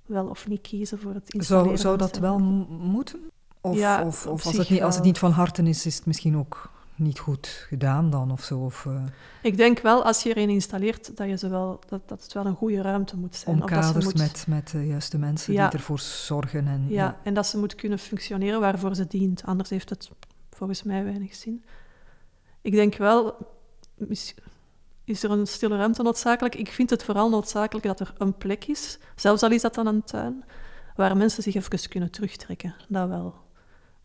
wel 0.06 0.28
of 0.28 0.48
niet 0.48 0.62
kiezen 0.62 1.00
voor 1.00 1.14
het 1.14 1.34
installeren. 1.34 1.78
Zou, 1.78 1.98
zou 1.98 1.98
dat 1.98 2.18
wel 2.18 2.40
moeten? 2.40 3.20
Of, 3.66 3.78
ja, 3.78 4.04
of, 4.04 4.28
of 4.28 4.46
als, 4.46 4.58
het 4.58 4.70
niet, 4.70 4.82
als 4.82 4.96
het 4.96 5.04
niet 5.04 5.18
van 5.18 5.32
harten 5.32 5.68
is, 5.68 5.86
is 5.86 5.96
het 5.96 6.06
misschien 6.06 6.38
ook 6.38 6.70
niet 6.96 7.20
goed 7.20 7.66
gedaan 7.68 8.10
dan 8.10 8.32
of 8.32 8.44
zo? 8.44 8.60
Of, 8.60 8.86
uh, 8.86 9.04
ik 9.42 9.58
denk 9.58 9.80
wel, 9.80 10.04
als 10.04 10.24
je 10.24 10.30
er 10.30 10.38
een 10.38 10.50
installeert, 10.50 11.18
dat, 11.18 11.28
je 11.28 11.38
ze 11.38 11.50
wel, 11.50 11.80
dat, 11.88 12.02
dat 12.06 12.24
het 12.24 12.34
wel 12.34 12.46
een 12.46 12.56
goede 12.56 12.82
ruimte 12.82 13.18
moet 13.18 13.36
zijn. 13.36 13.62
Omkaders 13.62 14.06
moet... 14.06 14.18
met, 14.18 14.46
met 14.48 14.70
de 14.70 14.88
juiste 14.88 15.18
mensen 15.18 15.54
ja. 15.54 15.70
die 15.70 15.80
ervoor 15.80 16.00
zorgen. 16.00 16.68
En, 16.68 16.86
ja, 16.88 16.96
ja, 16.96 17.18
en 17.24 17.34
dat 17.34 17.48
ze 17.48 17.58
moet 17.58 17.76
kunnen 17.76 18.00
functioneren 18.00 18.60
waarvoor 18.60 18.96
ze 18.96 19.08
dient. 19.08 19.44
Anders 19.46 19.70
heeft 19.70 19.90
het 19.90 20.10
volgens 20.50 20.84
mij 20.84 21.04
weinig 21.04 21.36
zin. 21.36 21.64
Ik 22.62 22.72
denk 22.72 22.96
wel, 22.96 23.36
is 25.04 25.24
er 25.24 25.32
een 25.32 25.48
stille 25.48 25.78
ruimte 25.78 26.04
noodzakelijk? 26.04 26.56
Ik 26.56 26.72
vind 26.72 26.90
het 26.90 27.04
vooral 27.04 27.30
noodzakelijk 27.30 27.86
dat 27.86 28.00
er 28.00 28.14
een 28.18 28.38
plek 28.38 28.66
is, 28.66 29.00
zelfs 29.16 29.44
al 29.44 29.52
is 29.52 29.62
dat 29.62 29.74
dan 29.74 29.88
een 29.88 30.04
tuin, 30.04 30.44
waar 30.96 31.18
mensen 31.18 31.44
zich 31.44 31.56
even 31.56 31.90
kunnen 31.90 32.12
terugtrekken. 32.12 32.76
Dat 32.88 33.08
wel. 33.08 33.45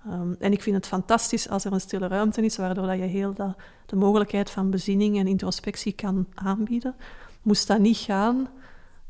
Um, 0.06 0.36
en 0.38 0.52
ik 0.52 0.62
vind 0.62 0.76
het 0.76 0.86
fantastisch 0.86 1.48
als 1.48 1.64
er 1.64 1.72
een 1.72 1.80
stille 1.80 2.06
ruimte 2.06 2.44
is, 2.44 2.56
waardoor 2.56 2.86
dat 2.86 2.98
je 2.98 3.04
heel 3.04 3.32
dat, 3.32 3.56
de 3.86 3.96
mogelijkheid 3.96 4.50
van 4.50 4.70
bezinning 4.70 5.18
en 5.18 5.26
introspectie 5.26 5.92
kan 5.92 6.26
aanbieden. 6.34 6.94
Moest 7.42 7.66
dat 7.66 7.78
niet 7.78 7.96
gaan, 7.96 8.48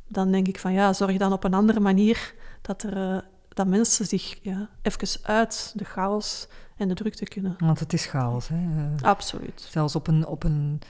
dan 0.09 0.33
denk 0.33 0.49
ik 0.49 0.59
van 0.59 0.73
ja, 0.73 0.93
zorg 0.93 1.17
dan 1.17 1.33
op 1.33 1.45
een 1.45 1.55
andere 1.55 1.81
manier 1.81 2.35
dat, 2.63 2.83
er, 2.83 2.97
uh, 2.97 3.19
dat 3.49 3.67
mensen 3.67 4.07
zich 4.07 4.39
ja, 4.43 4.69
even 4.83 5.21
uit 5.23 5.73
de 5.77 5.85
chaos 5.85 6.49
en 6.77 6.89
de 6.89 6.95
drukte 6.95 7.25
kunnen. 7.25 7.57
Want 7.59 7.79
het 7.79 7.93
is 7.93 8.07
chaos, 8.07 8.49
hè? 8.49 8.57
Uh, 8.57 9.03
Absoluut. 9.03 9.67
Zelfs 9.71 9.95
op 9.95 10.07
een, 10.07 10.27
op 10.27 10.45
een, 10.45 10.81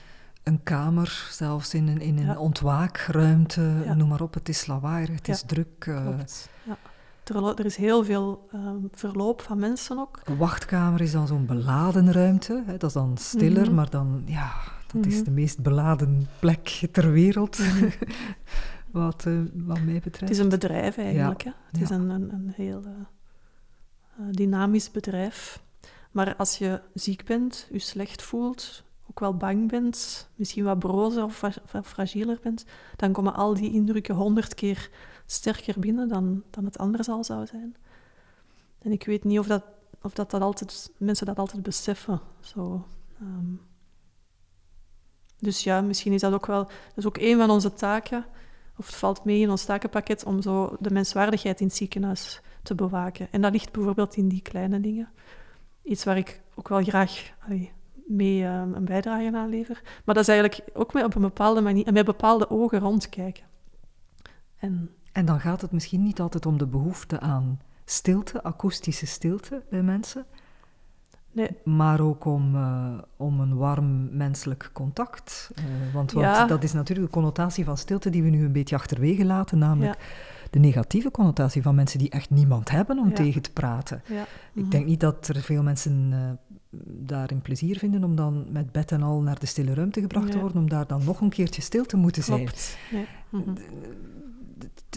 een 0.43 0.63
kamer, 0.63 1.27
zelfs 1.31 1.73
in 1.73 1.87
een, 1.87 2.01
in 2.01 2.17
een 2.17 2.25
ja. 2.25 2.37
ontwaakruimte, 2.37 3.81
ja. 3.85 3.93
noem 3.93 4.07
maar 4.07 4.21
op. 4.21 4.33
Het 4.33 4.49
is 4.49 4.65
lawaaiig, 4.65 5.09
het 5.09 5.27
is 5.27 5.41
druk. 5.41 5.85
Uh, 5.85 6.01
Klopt. 6.01 6.49
Ja. 6.63 6.77
Er, 7.35 7.59
er, 7.59 7.65
is 7.65 7.75
heel 7.75 8.03
veel 8.03 8.49
um, 8.53 8.87
verloop 8.91 9.41
van 9.41 9.59
mensen 9.59 9.99
ook. 9.99 10.19
Een 10.23 10.37
wachtkamer 10.37 11.01
is 11.01 11.11
dan 11.11 11.27
zo'n 11.27 11.45
beladen 11.45 12.11
ruimte. 12.11 12.63
Hè? 12.65 12.77
Dat 12.77 12.89
is 12.89 12.93
dan 12.93 13.17
stiller, 13.17 13.59
mm 13.59 13.65
-hmm. 13.65 13.75
maar 13.75 13.89
dan, 13.89 14.23
ja, 14.25 14.51
dat 14.85 14.93
mm 14.93 15.01
-hmm. 15.01 15.11
is 15.11 15.23
de 15.23 15.31
meest 15.31 15.61
beladen 15.61 16.27
plek 16.39 16.87
ter 16.91 17.11
wereld. 17.11 17.59
Mm 17.59 17.65
-hmm. 17.65 17.91
wat, 19.03 19.25
uh, 19.27 19.41
wat 19.53 19.81
mij 19.81 19.93
betreft. 19.93 20.19
Het 20.19 20.29
is 20.29 20.37
een 20.37 20.49
bedrijf 20.49 20.97
eigenlijk. 20.97 21.43
Ja. 21.43 21.49
Hè? 21.49 21.55
Het 21.67 21.77
ja. 21.77 21.83
is 21.83 21.89
een, 21.89 22.09
een, 22.09 22.33
een 22.33 22.53
heel 22.55 22.81
uh, 22.85 24.25
dynamisch 24.31 24.91
bedrijf. 24.91 25.63
Maar 26.11 26.35
als 26.35 26.57
je 26.57 26.81
ziek 26.93 27.25
bent, 27.25 27.67
je 27.71 27.79
slecht 27.79 28.21
voelt, 28.21 28.83
ook 29.09 29.19
wel 29.19 29.37
bang 29.37 29.69
bent, 29.69 30.29
misschien 30.35 30.63
wat 30.63 30.79
brozer 30.79 31.23
of 31.23 31.43
fragieler 31.83 32.39
bent, 32.43 32.65
dan 32.95 33.11
komen 33.11 33.33
al 33.33 33.53
die 33.53 33.73
indrukken 33.73 34.15
honderd 34.15 34.53
keer 34.53 34.89
sterker 35.31 35.79
binnen 35.79 36.07
dan, 36.07 36.43
dan 36.49 36.65
het 36.65 36.77
anders 36.77 37.09
al 37.09 37.23
zou 37.23 37.45
zijn. 37.45 37.75
En 38.79 38.91
ik 38.91 39.05
weet 39.05 39.23
niet 39.23 39.39
of, 39.39 39.47
dat, 39.47 39.63
of 40.01 40.13
dat, 40.13 40.31
dat 40.31 40.41
altijd, 40.41 40.91
mensen 40.97 41.25
dat 41.25 41.39
altijd 41.39 41.63
beseffen. 41.63 42.21
Zo, 42.39 42.85
um. 43.21 43.61
Dus 45.37 45.63
ja, 45.63 45.81
misschien 45.81 46.13
is 46.13 46.21
dat 46.21 46.33
ook 46.33 46.45
wel... 46.45 46.63
Dat 46.63 46.97
is 46.97 47.05
ook 47.05 47.17
een 47.17 47.37
van 47.37 47.49
onze 47.49 47.73
taken, 47.73 48.25
of 48.77 48.85
het 48.85 48.95
valt 48.95 49.23
mee 49.23 49.39
in 49.39 49.49
ons 49.49 49.65
takenpakket, 49.65 50.23
om 50.23 50.41
zo 50.41 50.75
de 50.79 50.91
menswaardigheid 50.91 51.59
in 51.59 51.67
het 51.67 51.75
ziekenhuis 51.75 52.41
te 52.63 52.75
bewaken. 52.75 53.27
En 53.31 53.41
dat 53.41 53.51
ligt 53.51 53.71
bijvoorbeeld 53.71 54.15
in 54.15 54.27
die 54.27 54.41
kleine 54.41 54.79
dingen. 54.79 55.09
Iets 55.83 56.03
waar 56.03 56.17
ik 56.17 56.41
ook 56.55 56.67
wel 56.67 56.83
graag 56.83 57.31
mee 58.07 58.45
um, 58.45 58.73
een 58.73 58.85
bijdrage 58.85 59.37
aan 59.37 59.49
lever. 59.49 59.81
Maar 60.05 60.15
dat 60.15 60.27
is 60.27 60.29
eigenlijk 60.29 60.69
ook 60.73 60.93
met 60.93 61.03
op 61.03 61.15
een 61.15 61.21
bepaalde 61.21 61.61
manier, 61.61 61.93
met 61.93 62.05
bepaalde 62.05 62.49
ogen 62.49 62.79
rondkijken. 62.79 63.43
En 64.55 64.95
en 65.11 65.25
dan 65.25 65.39
gaat 65.39 65.61
het 65.61 65.71
misschien 65.71 66.03
niet 66.03 66.19
altijd 66.19 66.45
om 66.45 66.57
de 66.57 66.67
behoefte 66.67 67.19
aan 67.19 67.59
stilte, 67.85 68.43
akoestische 68.43 69.05
stilte 69.05 69.61
bij 69.69 69.81
mensen. 69.83 70.25
Nee. 71.31 71.49
Maar 71.63 71.99
ook 71.99 72.25
om, 72.25 72.55
uh, 72.55 72.97
om 73.17 73.39
een 73.39 73.57
warm 73.57 74.17
menselijk 74.17 74.69
contact. 74.73 75.51
Uh, 75.59 75.93
want 75.93 76.11
wat, 76.11 76.23
ja. 76.23 76.45
dat 76.45 76.63
is 76.63 76.73
natuurlijk 76.73 77.07
de 77.07 77.13
connotatie 77.13 77.65
van 77.65 77.77
stilte 77.77 78.09
die 78.09 78.23
we 78.23 78.29
nu 78.29 78.45
een 78.45 78.51
beetje 78.51 78.75
achterwege 78.75 79.25
laten, 79.25 79.57
namelijk 79.57 79.95
ja. 79.95 80.05
de 80.49 80.59
negatieve 80.59 81.11
connotatie 81.11 81.61
van 81.61 81.75
mensen 81.75 81.99
die 81.99 82.09
echt 82.09 82.29
niemand 82.29 82.69
hebben 82.69 82.99
om 82.99 83.07
ja. 83.09 83.13
tegen 83.15 83.41
te 83.41 83.51
praten. 83.51 84.01
Ik 84.07 84.15
Mhm. 84.53 84.69
denk 84.69 84.85
niet 84.85 84.99
dat 84.99 85.27
er 85.27 85.41
veel 85.41 85.63
mensen 85.63 86.11
uh, 86.11 86.17
daarin 86.85 87.41
plezier 87.41 87.77
vinden 87.77 88.03
om 88.03 88.15
dan 88.15 88.45
met 88.49 88.71
bed 88.71 88.91
en 88.91 89.03
al 89.03 89.21
naar 89.21 89.39
de 89.39 89.45
stille 89.45 89.73
ruimte 89.73 90.01
gebracht 90.01 90.31
te 90.31 90.39
worden, 90.39 90.57
om 90.57 90.69
daar 90.69 90.87
dan 90.87 91.03
nog 91.03 91.21
een 91.21 91.29
keertje 91.29 91.61
stil 91.61 91.85
te 91.85 91.97
moeten 91.97 92.23
Klopt. 92.23 92.59
zijn. 92.59 93.05
Mm 93.29 93.43
-hmm. 93.43 93.55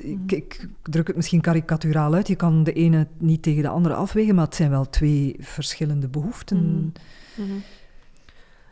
Ik, 0.03 0.33
ik, 0.33 0.69
druk 0.83 1.07
het 1.07 1.17
misschien 1.17 1.41
karikaturaal 1.41 2.15
uit. 2.15 2.29
Je 2.29 2.37
kan 2.37 2.65
de 2.65 2.73
ene 2.73 3.07
niet 3.19 3.43
tegen 3.43 3.63
de 3.63 3.69
andere 3.69 3.95
afwegen, 3.95 4.35
maar 4.35 4.45
het 4.45 4.55
zijn 4.55 4.71
wel 4.71 4.91
twee 4.91 5.37
verschillende 5.39 6.09
behoeften. 6.09 6.59
Mm 6.59 6.93
-hmm. 7.35 7.63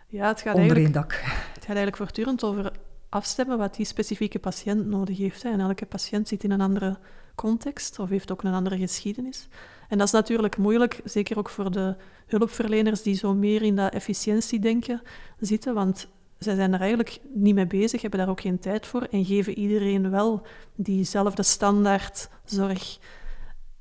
Ja, 0.06 0.28
het 0.28 0.40
gaat, 0.40 0.54
onder 0.54 0.76
één 0.76 0.84
eigenlijk, 0.84 1.10
dak. 1.10 1.12
het 1.54 1.64
gaat 1.64 1.66
eigenlijk 1.66 1.96
voortdurend 1.96 2.44
over 2.44 2.72
afstemmen 3.08 3.58
wat 3.58 3.74
die 3.74 3.86
specifieke 3.86 4.38
patiënt 4.38 4.86
nodig 4.86 5.18
heeft. 5.18 5.42
Hè. 5.42 5.50
En 5.50 5.60
elke 5.60 5.86
patiënt 5.86 6.28
zit 6.28 6.44
in 6.44 6.50
een 6.50 6.60
andere 6.60 6.98
context 7.34 7.98
of 7.98 8.08
heeft 8.08 8.32
ook 8.32 8.42
een 8.42 8.54
andere 8.54 8.78
geschiedenis. 8.78 9.48
En 9.88 9.98
dat 9.98 10.06
is 10.06 10.12
natuurlijk 10.12 10.56
moeilijk, 10.56 11.00
zeker 11.04 11.38
ook 11.38 11.48
voor 11.48 11.70
de 11.70 11.96
hulpverleners 12.26 13.02
die 13.02 13.14
zo 13.14 13.34
meer 13.34 13.62
in 13.62 13.76
dat 13.76 13.92
efficiëntiedenken 13.92 15.02
zitten, 15.38 15.74
want 15.74 16.08
zij 16.42 16.54
zijn 16.54 16.72
er 16.72 16.80
eigenlijk 16.80 17.20
niet 17.34 17.54
mee 17.54 17.66
bezig, 17.66 18.00
hebben 18.02 18.20
daar 18.20 18.28
ook 18.28 18.40
geen 18.40 18.58
tijd 18.58 18.86
voor 18.86 19.02
en 19.02 19.24
geven 19.24 19.58
iedereen 19.58 20.10
wel 20.10 20.42
diezelfde 20.74 21.42
standaard 21.42 22.28
zorg. 22.44 22.98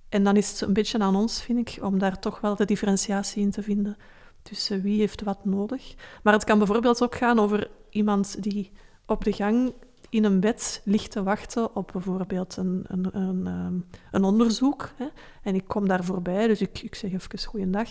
En 0.09 0.23
dan 0.23 0.35
is 0.35 0.51
het 0.51 0.61
een 0.61 0.73
beetje 0.73 0.99
aan 0.99 1.15
ons, 1.15 1.41
vind 1.41 1.59
ik, 1.59 1.83
om 1.83 1.99
daar 1.99 2.19
toch 2.19 2.39
wel 2.39 2.55
de 2.55 2.65
differentiatie 2.65 3.41
in 3.41 3.51
te 3.51 3.63
vinden 3.63 3.97
tussen 4.41 4.81
wie 4.81 4.99
heeft 4.99 5.21
wat 5.21 5.45
nodig. 5.45 5.95
Maar 6.23 6.33
het 6.33 6.43
kan 6.43 6.57
bijvoorbeeld 6.57 7.03
ook 7.03 7.15
gaan 7.15 7.39
over 7.39 7.69
iemand 7.89 8.43
die 8.43 8.71
op 9.05 9.23
de 9.23 9.33
gang 9.33 9.73
in 10.09 10.23
een 10.23 10.39
bed 10.39 10.81
ligt 10.85 11.11
te 11.11 11.23
wachten 11.23 11.75
op 11.75 11.89
bijvoorbeeld 11.93 12.57
een, 12.57 12.83
een, 12.87 13.17
een, 13.17 13.85
een 14.11 14.23
onderzoek. 14.23 14.89
Hè. 14.95 15.07
En 15.43 15.55
ik 15.55 15.67
kom 15.67 15.87
daar 15.87 16.03
voorbij, 16.03 16.47
dus 16.47 16.61
ik, 16.61 16.81
ik 16.81 16.95
zeg 16.95 17.11
even 17.11 17.39
goeiedag. 17.39 17.89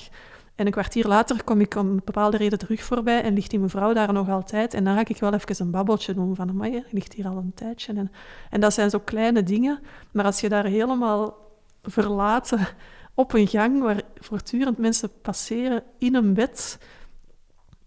En 0.54 0.66
een 0.66 0.72
kwartier 0.72 1.06
later 1.06 1.44
kom 1.44 1.60
ik 1.60 1.74
om 1.74 1.88
een 1.88 2.02
bepaalde 2.04 2.36
reden 2.36 2.58
terug 2.58 2.82
voorbij 2.82 3.22
en 3.22 3.34
ligt 3.34 3.50
die 3.50 3.58
mevrouw 3.58 3.92
daar 3.92 4.12
nog 4.12 4.28
altijd. 4.28 4.74
En 4.74 4.84
dan 4.84 4.94
ga 4.94 5.00
ik 5.00 5.20
wel 5.20 5.34
even 5.34 5.64
een 5.64 5.70
babbeltje 5.70 6.14
doen 6.14 6.36
van, 6.36 6.48
amai, 6.48 6.72
je 6.72 6.84
ligt 6.90 7.12
hier 7.12 7.26
al 7.26 7.36
een 7.36 7.54
tijdje. 7.54 7.92
En, 7.92 8.12
en 8.50 8.60
dat 8.60 8.74
zijn 8.74 8.90
zo 8.90 8.98
kleine 8.98 9.42
dingen. 9.42 9.80
Maar 10.10 10.24
als 10.24 10.40
je 10.40 10.48
daar 10.48 10.64
helemaal 10.64 11.34
verlaten 11.82 12.66
op 13.14 13.32
een 13.32 13.48
gang 13.48 13.82
waar 13.82 14.02
voortdurend 14.14 14.78
mensen 14.78 15.10
passeren 15.22 15.82
in 15.98 16.14
een 16.14 16.34
bed 16.34 16.78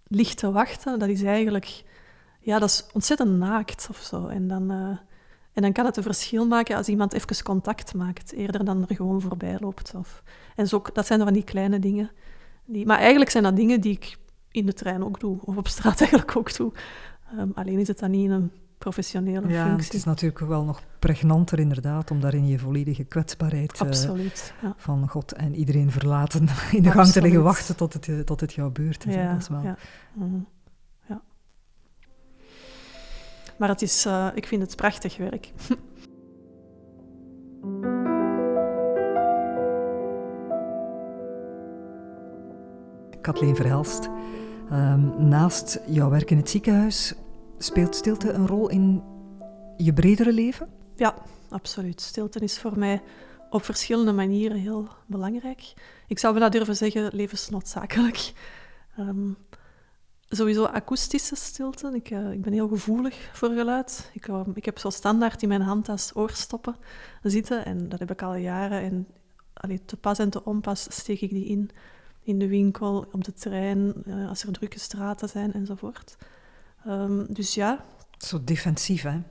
ligt 0.08 0.38
te 0.38 0.52
wachten, 0.52 1.00
dat 1.00 1.10
is 1.10 1.24
eigenlijk... 1.24 1.84
Ja, 2.40 2.60
dat 2.60 2.70
is 2.70 2.86
ontzettend 2.94 3.38
naakt 3.38 3.88
of 3.90 3.98
zo. 3.98 4.28
En 4.28 4.48
dan, 4.48 4.72
uh, 4.72 4.98
en 5.54 5.62
dan 5.62 5.72
kan 5.72 5.86
het 5.86 5.98
een 5.98 6.04
verschil 6.04 6.48
maken 6.48 6.76
als 6.76 6.88
iemand 6.88 7.14
even 7.14 7.44
contact 7.44 7.94
maakt, 7.94 8.34
eerder 8.34 8.66
dan 8.66 8.86
er 8.88 8.96
gewoon 8.96 9.22
voorbij 9.22 9.58
loopt. 9.60 9.94
Of, 9.96 10.24
en 10.56 10.68
zo, 10.68 10.82
dat 10.94 11.06
zijn 11.06 11.20
van 11.20 11.34
die 11.34 11.44
kleine 11.44 11.80
dingen. 11.80 12.12
Die, 12.66 12.86
maar 12.86 13.00
eigenlijk 13.00 13.32
zijn 13.32 13.44
dat 13.44 13.56
dingen 13.56 13.82
die 13.82 13.92
ik 13.92 14.18
in 14.52 14.66
de 14.66 14.74
trein 14.74 15.04
ook 15.04 15.20
doe, 15.20 15.38
of 15.42 15.58
op 15.58 15.68
straat 15.68 16.02
eigenlijk 16.02 16.38
ook 16.38 16.56
doe. 16.56 16.72
Um, 17.38 17.52
alleen 17.56 17.80
is 17.80 17.88
het 17.88 18.00
dan 18.00 18.12
niet 18.12 18.24
in 18.24 18.32
een 18.32 18.52
professionele 18.78 19.48
ja, 19.48 19.66
functie. 19.66 19.86
Het 19.86 19.94
is 19.94 20.04
natuurlijk 20.04 20.40
wel 20.40 20.64
nog 20.64 20.82
pregnanter 21.00 21.60
inderdaad 21.60 22.12
om 22.12 22.20
daarin 22.20 22.48
je 22.48 22.60
volledige 22.60 23.04
kwetsbaarheid 23.04 23.80
Absoluut, 23.80 24.54
uh, 24.56 24.64
ja. 24.64 24.74
van 24.78 25.10
God 25.10 25.34
en 25.34 25.56
iedereen 25.56 25.92
verlaten 25.92 26.42
in 26.42 26.48
de 26.48 26.54
Absoluut. 26.60 26.94
gang 26.94 27.08
te 27.08 27.22
liggen 27.22 27.44
wachten 27.44 27.76
tot 27.76 27.94
het, 27.94 28.26
tot 28.26 28.40
het 28.40 28.54
jouw 28.54 28.72
beurt 28.72 29.06
is. 29.06 29.14
Ja, 29.14 29.32
dat 29.32 29.42
is 29.42 29.48
wel... 29.48 29.62
ja. 29.62 29.78
Mm, 30.14 30.48
ja. 31.08 31.22
Maar 33.58 33.70
het 33.70 33.82
is, 33.82 34.06
uh, 34.06 34.28
ik 34.36 34.48
vind 34.48 34.62
het 34.62 34.76
prachtig 34.76 35.18
werk. 35.18 35.52
Kathleen 43.24 43.56
Verhelst, 43.56 44.10
um, 44.72 45.28
naast 45.28 45.80
jouw 45.88 46.10
werk 46.10 46.32
in 46.32 46.38
het 46.38 46.50
ziekenhuis, 46.50 47.14
speelt 47.58 47.96
stilte 47.96 48.32
een 48.32 48.48
rol 48.48 48.70
in 48.70 49.04
je 49.78 49.94
bredere 49.94 50.34
leven? 50.34 50.68
Ja, 50.96 51.16
absoluut. 51.50 52.02
Stilte 52.02 52.40
is 52.40 52.60
voor 52.60 52.80
mij 52.80 53.02
op 53.50 53.64
verschillende 53.64 54.12
manieren 54.12 54.58
heel 54.58 54.88
belangrijk. 55.06 55.74
Ik 56.08 56.20
zou 56.20 56.34
bijna 56.34 56.50
durven 56.50 56.76
zeggen 56.76 57.10
levensnoodzakelijk. 57.14 58.34
Um, 59.00 59.38
sowieso 60.30 60.64
akoestische 60.64 61.36
stilte. 61.36 61.92
Ik, 61.94 62.10
uh, 62.10 62.32
ik, 62.32 62.42
ben 62.42 62.54
heel 62.54 62.68
gevoelig 62.68 63.30
voor 63.34 63.50
geluid. 63.50 64.10
Ik, 64.14 64.28
ik 64.54 64.66
heb 64.66 64.80
zo 64.80 64.90
standaard 64.90 65.42
in 65.42 65.48
mijn 65.48 65.62
handtas 65.62 66.12
oorstoppen 66.16 66.76
zitten 67.22 67.66
en 67.66 67.90
dat 67.90 68.00
heb 68.00 68.12
ik 68.12 68.22
al 68.22 68.36
jaren. 68.36 68.82
En 68.82 69.08
allee, 69.54 69.86
te 69.86 69.98
pas 69.98 70.20
en 70.20 70.30
te 70.30 70.46
onpas 70.46 70.88
steek 70.90 71.22
ik 71.22 71.30
die 71.30 71.46
in 71.46 71.70
in 72.24 72.40
de 72.40 72.48
winkel, 72.48 73.06
op 73.12 73.24
de 73.24 73.34
trein, 73.34 73.94
uh, 74.08 74.30
als 74.30 74.44
er 74.44 74.52
drukke 74.52 74.80
straten 74.80 75.30
zijn 75.30 75.54
enzovoort. 75.54 76.18
Um, 76.88 77.26
dus 77.34 77.54
ja. 77.54 77.86
Zo 78.18 78.44
defensief, 78.44 79.02
hè? 79.02 79.22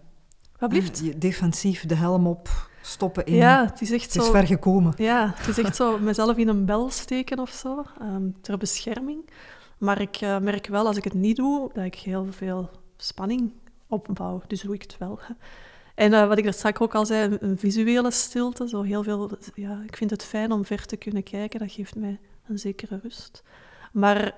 Wat 0.59 0.69
blieft? 0.69 1.01
Ja, 1.05 1.13
defensief, 1.17 1.87
de 1.87 1.95
helm 1.95 2.27
op, 2.27 2.69
stoppen 2.83 3.27
in. 3.27 3.35
Ja, 3.35 3.65
het 3.65 3.81
is 3.81 3.91
echt 3.91 4.03
het 4.03 4.13
zo... 4.13 4.23
is 4.23 4.29
ver 4.29 4.47
gekomen. 4.47 4.95
Ja, 4.97 5.33
het 5.37 5.49
is 5.49 5.59
echt 5.59 5.77
zo 5.77 5.99
mezelf 5.99 6.37
in 6.37 6.49
een 6.49 6.65
bel 6.65 6.91
steken 6.91 7.39
of 7.39 7.51
zo, 7.51 7.85
um, 8.03 8.35
ter 8.41 8.59
bescherming. 8.59 9.31
Maar 9.79 10.01
ik 10.01 10.17
eh, 10.17 10.39
merk 10.39 10.67
wel 10.67 10.87
als 10.87 10.97
ik 10.97 11.05
het 11.05 11.15
niet 11.15 11.37
doe, 11.37 11.71
dat 11.73 11.85
ik 11.85 11.95
heel 11.95 12.27
veel 12.31 12.71
spanning 12.97 13.53
opbouw. 13.87 14.43
Dus 14.47 14.61
doe 14.61 14.75
ik 14.75 14.83
het 14.83 14.99
wel. 14.99 15.21
En 15.95 16.13
uh, 16.13 16.29
wat 16.29 16.39
ik 16.39 16.47
er 16.47 16.53
straks 16.53 16.81
ook 16.81 16.95
al 16.95 17.07
zei, 17.07 17.37
een, 17.41 17.59
visuele 17.59 18.11
stilte. 18.11 18.69
Zo 18.69 18.83
heel 18.83 19.03
veel, 19.03 19.31
ja, 19.55 19.83
ik 19.87 19.97
vind 19.97 20.11
het 20.11 20.25
fijn 20.25 20.53
om 20.53 20.65
ver 20.65 20.87
te 20.87 20.97
kunnen 20.97 21.23
kijken. 21.23 21.61
Dat 21.61 21.73
geeft 21.73 21.97
mij 21.97 22.21
een 22.47 22.59
zekere 22.59 23.01
rust. 23.03 23.43
Maar 23.93 24.35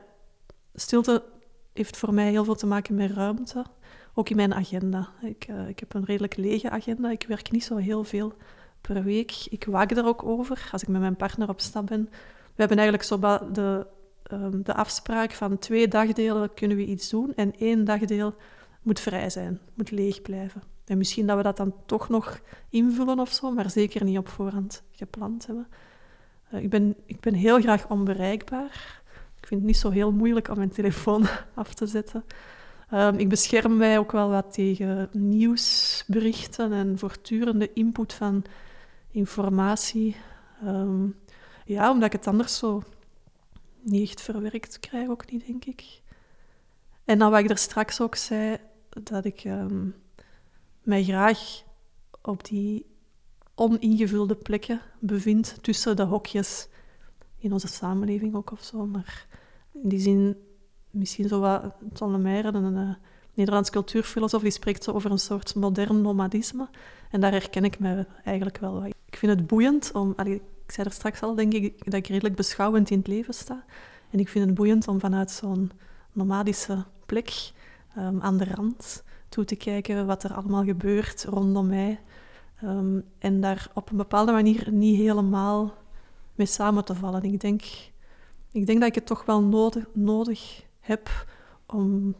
stilte 0.75 1.23
heeft 1.73 1.97
voor 1.97 2.15
mij 2.15 2.31
heel 2.31 2.45
veel 2.45 2.55
te 2.55 2.67
maken 2.67 2.95
met 2.95 3.11
ruimte. 3.11 3.65
Ook 4.15 4.29
in 4.29 4.37
mijn 4.37 4.55
agenda. 4.55 5.09
Ik, 5.23 5.47
uh, 5.51 5.69
ik 5.69 5.79
heb 5.79 5.95
een 5.95 6.05
redelijk 6.05 6.37
lege 6.37 6.71
agenda. 6.71 7.11
Ik 7.11 7.25
werk 7.29 7.51
niet 7.51 7.65
zo 7.65 7.77
heel 7.77 8.05
veel 8.05 8.33
per 8.81 9.03
week. 9.03 9.47
Ik 9.49 9.65
waak 9.65 9.91
er 9.91 10.07
ook 10.07 10.23
over 10.25 10.69
als 10.73 10.83
ik 10.83 10.89
met 10.89 11.01
mijn 11.01 11.17
partner 11.17 11.49
op 11.49 11.61
stap 11.61 11.87
ben. 11.87 12.09
We 12.55 12.61
hebben 12.61 12.79
eigenlijk 12.79 13.09
zo 13.09 13.19
de, 13.53 13.87
um, 14.33 14.63
de 14.63 14.75
afspraak 14.75 15.33
van 15.33 15.59
twee 15.59 15.89
dagdelen 15.89 16.55
kunnen 16.55 16.77
we 16.77 16.85
iets 16.85 17.11
doen 17.11 17.35
en 17.35 17.55
één 17.59 17.85
dagdeel 17.85 18.35
moet 18.83 19.01
vrij 19.01 19.31
zijn, 19.31 19.61
moet 19.75 19.91
leeg 19.91 20.23
blijven. 20.23 20.74
En 20.87 20.99
misschien 20.99 21.26
dat 21.26 21.37
we 21.37 21.43
dat 21.43 21.57
dan 21.57 21.74
toch 21.87 22.09
nog 22.09 22.41
invullen 22.68 23.18
of 23.18 23.32
zo, 23.32 23.51
maar 23.51 23.70
zeker 23.70 24.05
niet 24.05 24.18
op 24.18 24.28
voorhand 24.28 24.82
gepland 24.93 25.47
hebben. 25.47 25.68
Uh, 26.53 26.62
ik, 26.62 26.70
ben, 26.70 26.97
ik 27.07 27.20
ben 27.20 27.35
heel 27.35 27.61
graag 27.61 27.89
onbereikbaar. 27.89 29.03
Ik 29.41 29.47
vind 29.47 29.61
het 29.61 29.70
niet 29.70 29.78
zo 29.78 29.91
heel 29.91 30.12
moeilijk 30.12 30.49
om 30.49 30.57
mijn 30.57 30.70
telefoon 30.70 31.26
af 31.55 31.74
te 31.74 31.87
zetten. 31.87 32.24
Um, 32.93 33.18
ik 33.18 33.28
bescherm 33.28 33.76
mij 33.76 33.99
ook 33.99 34.12
wel 34.12 34.28
wat 34.28 34.53
tegen 34.53 35.09
nieuwsberichten 35.12 36.72
en 36.72 36.99
voortdurende 36.99 37.72
input 37.72 38.12
van 38.12 38.45
informatie. 39.11 40.16
Um, 40.64 41.16
ja, 41.64 41.91
omdat 41.91 42.07
ik 42.07 42.12
het 42.12 42.26
anders 42.26 42.57
zo 42.57 42.82
niet 43.80 44.09
echt 44.09 44.20
verwerkt 44.20 44.80
krijg, 44.80 45.09
ook 45.09 45.30
niet, 45.30 45.47
denk 45.47 45.64
ik. 45.64 46.01
En 47.05 47.18
dan 47.18 47.30
wat 47.30 47.41
ik 47.41 47.51
er 47.51 47.59
straks 47.59 48.01
ook 48.01 48.14
zei, 48.14 48.57
dat 49.03 49.24
ik 49.24 49.45
um, 49.45 49.95
mij 50.85 51.05
graag 51.05 51.62
op 52.22 52.45
die 52.45 52.87
oningevulde 53.55 54.35
plekken 54.35 54.80
bevind 55.01 55.62
tussen 55.62 55.97
de 55.97 56.03
hokjes 56.03 56.68
in 57.39 57.53
onze 57.53 57.68
samenleving 57.68 58.35
ook 58.35 58.53
of 58.53 58.62
zo. 58.62 58.87
Maar 58.87 59.26
in 59.82 59.89
die 59.89 60.01
zin, 60.01 60.37
misschien 60.91 61.28
zo 61.28 61.41
wat 61.41 61.74
Ton 61.93 62.22
Meijer, 62.22 62.55
een 62.55 62.76
uh, 62.76 62.95
Nederlands 63.35 63.70
cultuurfilosoof, 63.70 64.43
die 64.43 64.51
spreekt 64.51 64.85
zo 64.85 64.93
over 64.93 65.11
een 65.11 65.18
soort 65.18 65.55
modern 65.55 66.01
nomadisme. 66.01 66.68
En 67.11 67.20
daar 67.20 67.32
herken 67.32 67.64
ik 67.64 67.78
me 67.78 68.07
eigenlijk 68.24 68.59
wel. 68.59 68.85
Ik 68.87 69.16
vind 69.16 69.39
het 69.39 69.47
boeiend 69.47 69.93
om... 69.93 70.12
Allee, 70.16 70.43
ik 70.66 70.72
zei 70.72 70.87
er 70.87 70.93
straks 70.93 71.22
al, 71.22 71.35
denk 71.35 71.53
ik, 71.53 71.85
dat 71.85 71.95
ik 71.95 72.07
redelijk 72.07 72.37
beschouwend 72.37 72.91
in 72.91 72.99
het 72.99 73.07
leven 73.07 73.35
sta. 73.35 73.64
En 74.11 74.18
ik 74.18 74.28
vind 74.28 74.47
het 74.47 74.55
boeiend 74.55 74.89
om 74.89 75.01
vanuit 75.01 75.30
zo'n 75.30 75.70
nomadische 76.12 76.85
plek 77.07 77.53
um, 77.99 78.20
aan 78.20 78.37
de 78.37 78.45
rand 78.45 79.04
toe 79.35 79.45
te 79.45 79.57
kijken 79.57 80.07
wat 80.07 80.22
er 80.24 80.35
allemaal 80.35 80.64
gebeurt 80.64 81.24
rondom 81.24 81.66
mij. 81.66 82.01
Um, 82.62 83.05
en 83.18 83.41
daar 83.41 83.70
op 83.74 83.91
een 83.91 83.97
bepaalde 83.97 84.32
manier 84.32 84.72
niet 84.72 84.97
helemaal 84.97 85.74
mee 86.35 86.47
samen 86.47 86.85
te 86.85 86.95
vallen. 86.95 87.22
Ik 87.22 87.41
denk, 87.41 87.62
ik 88.53 88.66
denk 88.66 88.80
dat 88.80 88.89
ik 88.89 88.95
het 88.95 89.07
toch 89.07 89.24
wel 89.24 89.43
nodig, 89.43 89.85
nodig 89.93 90.62
heb 90.80 91.26
om 91.66 92.14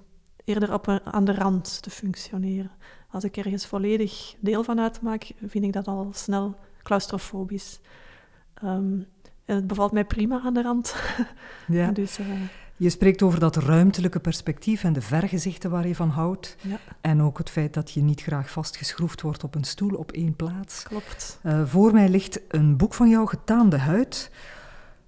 eerder 0.44 0.72
op 0.72 0.86
een, 0.86 1.00
aan 1.04 1.24
de 1.24 1.34
rand 1.34 1.82
te 1.82 1.90
functioneren. 1.90 2.70
Als 3.10 3.24
ik 3.24 3.36
ergens 3.36 3.66
volledig 3.66 4.34
deel 4.40 4.64
van 4.64 4.80
uitmaak, 4.80 5.32
vind 5.46 5.64
ik 5.64 5.72
dat 5.72 5.86
al 5.86 6.10
snel 6.12 6.56
claustrofobisch. 6.82 7.80
Um, 8.64 9.06
en 9.44 9.54
het 9.54 9.66
bevalt 9.66 9.92
mij 9.92 10.04
prima 10.04 10.40
aan 10.44 10.54
de 10.54 10.62
rand. 10.62 10.94
Ja. 11.66 11.90
dus, 12.00 12.18
uh, 12.18 12.26
je 12.77 12.91
spreekt 12.91 13.22
over 13.22 13.39
dat 13.39 13.57
ruimtelijke 13.57 14.20
perspectief 14.20 14.85
en 14.85 14.93
de 14.93 15.01
vergezichten 15.01 15.70
waar 15.70 15.87
je 15.87 15.95
van 15.95 16.09
houdt. 16.09 16.57
Ja. 16.61 16.79
En 17.01 17.22
ook 17.22 17.39
het 17.39 17.51
feit 17.51 17.75
dat 17.75 17.91
je 17.91 18.03
niet 18.03 18.22
graag 18.22 18.51
vastgeschroefd 18.51 19.20
wordt 19.20 19.45
op 19.45 19.55
een 19.55 19.64
stoel 19.64 19.95
op 19.95 20.12
één 20.12 20.37
plaats. 20.37 20.83
Klopt. 20.83 21.39
Uh, 21.43 21.66
voor 21.66 21.93
mij 21.93 22.09
ligt 22.09 22.41
een 22.49 22.77
boek 22.77 22.95
van 22.95 23.09
jou, 23.09 23.27
Getaande 23.27 23.79
Huid. 23.79 24.31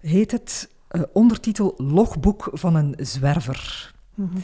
Heet 0.00 0.30
het 0.30 0.70
uh, 0.90 1.02
ondertitel 1.12 1.74
Logboek 1.76 2.48
van 2.52 2.74
een 2.74 2.94
zwerver. 2.98 3.94
Mm 4.14 4.30
-hmm. 4.32 4.42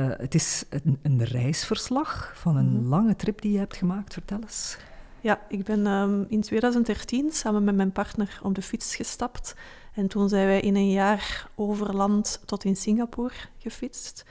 uh, 0.00 0.14
het 0.16 0.34
is 0.34 0.64
een, 0.68 0.98
een, 1.02 1.24
reisverslag 1.24 2.32
van 2.34 2.56
een 2.56 2.68
mm 2.68 2.76
-hmm. 2.76 2.88
lange 2.88 3.16
trip 3.16 3.40
die 3.40 3.52
je 3.52 3.58
hebt 3.58 3.76
gemaakt. 3.76 4.12
Vertel 4.12 4.40
eens. 4.40 4.76
Ja, 5.20 5.40
ik 5.48 5.64
ben 5.64 5.86
um, 5.86 6.24
in 6.28 6.40
2013 6.40 7.30
samen 7.32 7.64
met 7.64 7.76
mijn 7.76 7.92
partner 7.92 8.38
op 8.42 8.54
de 8.54 8.62
fiets 8.62 8.96
gestapt. 8.96 9.54
En 9.96 10.06
toen 10.06 10.28
zijn 10.28 10.46
wij 10.46 10.60
in 10.60 10.76
een 10.76 10.90
jaar 10.90 11.48
over 11.54 11.94
land 11.94 12.40
tot 12.44 12.64
in 12.64 12.76
Singapore 12.76 13.34
gefietst. 13.58 14.24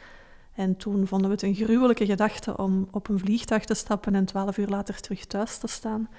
En 0.55 0.78
toen 0.78 1.07
vonden 1.07 1.28
we 1.28 1.34
het 1.34 1.43
een 1.43 1.55
gruwelijke 1.55 2.05
gedachte 2.05 2.57
om 2.57 2.88
op 2.91 3.09
een 3.09 3.20
vliegtuig 3.20 3.66
te 3.66 3.74
stappen 3.74 4.16
en 4.16 4.26
twaalf 4.26 4.57
uur 4.57 4.68
later 4.68 5.01
terug 5.01 5.26
thuis 5.26 5.57
te 5.57 5.68
staan. 5.68 6.09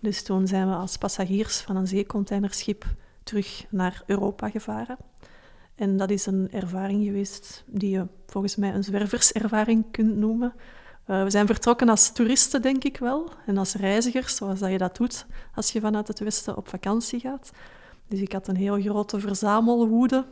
Dus 0.00 0.22
toen 0.22 0.46
zijn 0.46 0.68
we 0.68 0.74
als 0.74 0.96
passagiers 0.96 1.60
van 1.60 1.76
een 1.76 1.86
zeecontainerschip 1.86 2.84
terug 3.22 3.66
naar 3.68 4.02
Europa 4.06 4.50
gevaren. 4.50 4.96
En 5.74 5.96
dat 5.96 6.10
is 6.10 6.26
een 6.26 6.48
ervaring 6.52 7.04
geweest 7.04 7.64
die 7.66 7.90
je 7.90 8.06
volgens 8.26 8.56
mij 8.56 8.74
een 8.74 8.84
zwerverservaring 8.84 9.84
kunt 9.90 10.16
noemen. 10.16 10.52
Uh, 11.06 11.22
we 11.22 11.30
zijn 11.30 11.46
vertrokken 11.46 11.88
als 11.88 12.12
toeristen, 12.12 12.62
denk 12.62 12.84
ik 12.84 12.96
wel, 12.96 13.30
en 13.46 13.58
als 13.58 13.74
reizigers, 13.74 14.36
zoals 14.36 14.58
dat 14.58 14.70
je 14.70 14.78
dat 14.78 14.96
doet 14.96 15.26
als 15.54 15.72
je 15.72 15.80
vanuit 15.80 16.08
het 16.08 16.18
westen 16.18 16.56
op 16.56 16.68
vakantie 16.68 17.20
gaat. 17.20 17.50
Dus 18.08 18.20
ik 18.20 18.32
had 18.32 18.48
een 18.48 18.56
heel 18.56 18.80
grote 18.80 19.20
verzamelwoede 19.20 20.26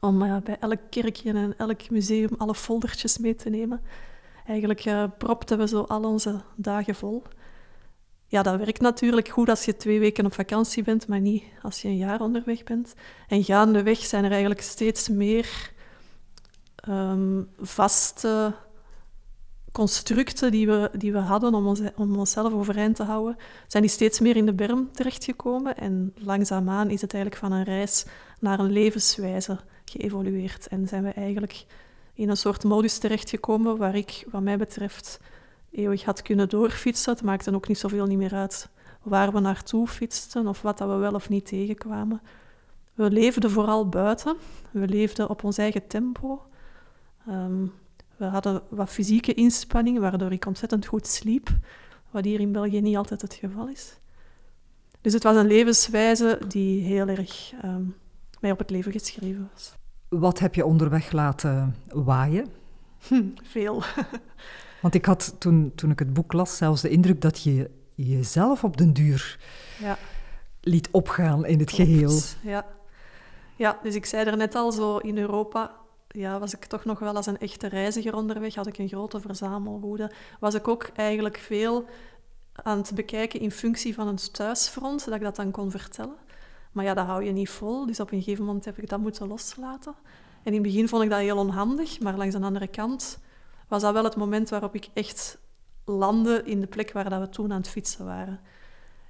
om 0.00 0.22
uh, 0.22 0.36
bij 0.36 0.56
elk 0.60 0.80
kerkje 0.90 1.32
en 1.32 1.54
elk 1.56 1.90
museum 1.90 2.30
alle 2.38 2.54
foldertjes 2.54 3.18
mee 3.18 3.34
te 3.34 3.48
nemen. 3.48 3.80
Eigenlijk 4.46 4.84
uh, 4.84 5.04
propten 5.18 5.58
we 5.58 5.68
zo 5.68 5.82
al 5.82 6.04
onze 6.04 6.40
dagen 6.56 6.94
vol. 6.94 7.22
Ja, 8.26 8.42
dat 8.42 8.58
werkt 8.58 8.80
natuurlijk 8.80 9.28
goed 9.28 9.48
als 9.48 9.64
je 9.64 9.76
twee 9.76 10.00
weken 10.00 10.26
op 10.26 10.34
vakantie 10.34 10.82
bent, 10.82 11.08
maar 11.08 11.20
niet 11.20 11.44
als 11.62 11.82
je 11.82 11.88
een 11.88 11.96
jaar 11.96 12.20
onderweg 12.20 12.64
bent. 12.64 12.94
En 13.28 13.44
gaandeweg 13.44 13.98
zijn 13.98 14.24
er 14.24 14.30
eigenlijk 14.30 14.60
steeds 14.60 15.08
meer 15.08 15.72
um, 16.88 17.48
vaste 17.58 18.54
constructen 19.78 20.50
die 20.50 20.66
we, 20.66 20.90
die 20.92 21.12
we 21.12 21.18
hadden 21.18 21.54
om, 21.54 21.66
ons, 21.66 21.80
om 21.96 22.16
onszelf 22.16 22.52
overeind 22.52 22.96
te 22.96 23.02
houden, 23.02 23.36
zijn 23.66 23.82
die 23.82 23.92
steeds 23.92 24.20
meer 24.20 24.36
in 24.36 24.46
de 24.46 24.52
berm 24.52 24.88
terechtgekomen. 24.92 25.76
En 25.76 26.14
langzaamaan 26.16 26.90
is 26.90 27.00
het 27.00 27.14
eigenlijk 27.14 27.42
van 27.44 27.52
een 27.52 27.64
reis 27.64 28.04
naar 28.40 28.58
een 28.58 28.70
levenswijze 28.70 29.58
geëvolueerd. 29.84 30.66
En 30.66 30.88
zijn 30.88 31.02
we 31.02 31.10
eigenlijk 31.10 31.64
in 32.14 32.28
een 32.28 32.36
soort 32.36 32.64
modus 32.64 32.98
terechtgekomen 32.98 33.76
waar 33.76 33.94
ik, 33.94 34.26
wat 34.30 34.42
mij 34.42 34.58
betreft, 34.58 35.20
eeuwig 35.70 36.04
had 36.04 36.22
kunnen 36.22 36.48
doorfietsen. 36.48 37.12
Het 37.12 37.22
maakte 37.22 37.54
ook 37.54 37.68
niet 37.68 37.78
zoveel 37.78 38.06
niet 38.06 38.18
meer 38.18 38.34
uit 38.34 38.68
waar 39.02 39.32
we 39.32 39.40
naartoe 39.40 39.86
fietsten 39.86 40.46
of 40.46 40.62
wat 40.62 40.78
dat 40.78 40.88
we 40.88 40.94
wel 40.94 41.14
of 41.14 41.28
niet 41.28 41.46
tegenkwamen. 41.46 42.20
We 42.94 43.10
leefden 43.10 43.50
vooral 43.50 43.88
buiten. 43.88 44.36
We 44.70 44.88
leefden 44.88 45.28
op 45.28 45.44
ons 45.44 45.58
eigen 45.58 45.86
tempo. 45.86 46.42
Um, 47.28 47.72
we 48.18 48.24
hadden 48.24 48.62
wat 48.68 48.90
fysieke 48.90 49.34
inspanning, 49.34 49.98
waardoor 49.98 50.32
ik 50.32 50.46
ontzettend 50.46 50.86
goed 50.86 51.06
sliep, 51.06 51.48
wat 52.10 52.24
hier 52.24 52.40
in 52.40 52.52
België 52.52 52.80
niet 52.80 52.96
altijd 52.96 53.22
het 53.22 53.34
geval 53.34 53.68
is. 53.68 53.98
Dus 55.00 55.12
het 55.12 55.22
was 55.22 55.36
een 55.36 55.46
levenswijze 55.46 56.40
die 56.48 56.82
heel 56.82 57.08
erg 57.08 57.52
um, 57.64 57.96
mij 58.40 58.50
op 58.50 58.58
het 58.58 58.70
leven 58.70 58.92
geschreven 58.92 59.50
was. 59.52 59.72
Wat 60.08 60.38
heb 60.38 60.54
je 60.54 60.64
onderweg 60.64 61.12
laten 61.12 61.76
waaien? 61.92 62.46
Hm, 63.08 63.22
veel. 63.52 63.82
Want 64.82 64.94
ik 64.94 65.04
had 65.04 65.34
toen, 65.38 65.72
toen 65.74 65.90
ik 65.90 65.98
het 65.98 66.12
boek 66.12 66.32
las 66.32 66.56
zelfs 66.56 66.82
de 66.82 66.88
indruk 66.88 67.20
dat 67.20 67.42
je 67.42 67.70
jezelf 67.94 68.64
op 68.64 68.76
den 68.76 68.92
duur 68.92 69.38
ja. 69.80 69.98
liet 70.60 70.88
opgaan 70.90 71.46
in 71.46 71.58
het 71.58 71.70
Klopt. 71.70 71.90
geheel. 71.90 72.20
Ja. 72.42 72.66
ja, 73.56 73.78
dus 73.82 73.94
ik 73.94 74.04
zei 74.04 74.26
er 74.26 74.36
net 74.36 74.54
al 74.54 74.72
zo, 74.72 74.96
in 74.96 75.18
Europa 75.18 75.72
ja, 76.08 76.38
was 76.38 76.54
ik 76.54 76.64
toch 76.64 76.84
nog 76.84 76.98
wel 76.98 77.16
als 77.16 77.26
een 77.26 77.38
echte 77.38 77.66
reiziger 77.66 78.14
onderweg, 78.14 78.54
had 78.54 78.66
ik 78.66 78.78
een 78.78 78.88
grote 78.88 79.20
verzamelwoede. 79.20 80.12
Was 80.40 80.54
ik 80.54 80.68
ook 80.68 80.90
eigenlijk 80.94 81.38
veel 81.38 81.84
aan 82.52 82.78
het 82.78 82.94
bekijken 82.94 83.40
in 83.40 83.50
functie 83.50 83.94
van 83.94 84.08
een 84.08 84.18
thuisfront, 84.32 85.04
dat 85.04 85.14
ik 85.14 85.22
dat 85.22 85.36
dan 85.36 85.50
kon 85.50 85.70
vertellen. 85.70 86.16
Maar 86.72 86.84
ja, 86.84 86.94
dat 86.94 87.06
hou 87.06 87.24
je 87.24 87.32
niet 87.32 87.50
vol, 87.50 87.86
dus 87.86 88.00
op 88.00 88.12
een 88.12 88.22
gegeven 88.22 88.44
moment 88.44 88.64
heb 88.64 88.78
ik 88.78 88.88
dat 88.88 89.00
moeten 89.00 89.28
loslaten. 89.28 89.94
En 90.42 90.52
in 90.52 90.52
het 90.52 90.62
begin 90.62 90.88
vond 90.88 91.02
ik 91.02 91.10
dat 91.10 91.18
heel 91.18 91.38
onhandig, 91.38 92.00
maar 92.00 92.16
langs 92.16 92.34
de 92.34 92.42
andere 92.42 92.68
kant 92.68 93.18
was 93.68 93.82
dat 93.82 93.92
wel 93.92 94.04
het 94.04 94.16
moment 94.16 94.48
waarop 94.48 94.74
ik 94.74 94.88
echt 94.94 95.38
landde 95.84 96.42
in 96.44 96.60
de 96.60 96.66
plek 96.66 96.92
waar 96.92 97.10
dat 97.10 97.20
we 97.20 97.28
toen 97.28 97.52
aan 97.52 97.58
het 97.58 97.68
fietsen 97.68 98.04
waren. 98.04 98.40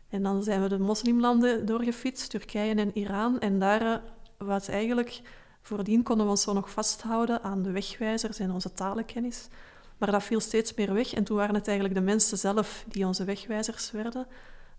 En 0.08 0.22
dan 0.22 0.42
zijn 0.42 0.62
we 0.62 0.68
de 0.68 0.78
moslimlanden 0.78 1.66
doorgefietst, 1.66 2.30
Turkije 2.30 2.74
en 2.74 2.98
Iran. 2.98 3.40
En 3.40 3.58
daar 3.58 4.02
was 4.38 4.68
eigenlijk 4.68 5.20
Voordien 5.60 6.02
konden 6.02 6.24
we 6.24 6.30
ons 6.30 6.42
zo 6.42 6.52
nog 6.52 6.70
vasthouden 6.70 7.42
aan 7.42 7.62
de 7.62 7.70
wegwijzers 7.70 8.38
en 8.38 8.50
onze 8.50 8.72
talenkennis. 8.72 9.48
Maar 9.98 10.10
dat 10.10 10.22
viel 10.22 10.40
steeds 10.40 10.74
meer 10.74 10.92
weg. 10.92 11.14
En 11.14 11.24
toen 11.24 11.36
waren 11.36 11.54
het 11.54 11.68
eigenlijk 11.68 11.98
de 11.98 12.04
mensen 12.04 12.38
zelf 12.38 12.84
die 12.88 13.06
onze 13.06 13.24
wegwijzers 13.24 13.90
werden. 13.90 14.26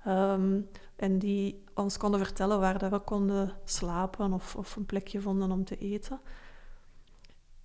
Um, 0.07 0.69
en 0.95 1.19
die 1.19 1.63
ons 1.73 1.97
konden 1.97 2.19
vertellen 2.19 2.59
waar 2.59 2.77
dat 2.77 2.91
we 2.91 2.99
konden 2.99 3.53
slapen 3.65 4.33
of, 4.33 4.55
of 4.55 4.75
een 4.75 4.85
plekje 4.85 5.21
vonden 5.21 5.51
om 5.51 5.65
te 5.65 5.77
eten. 5.77 6.19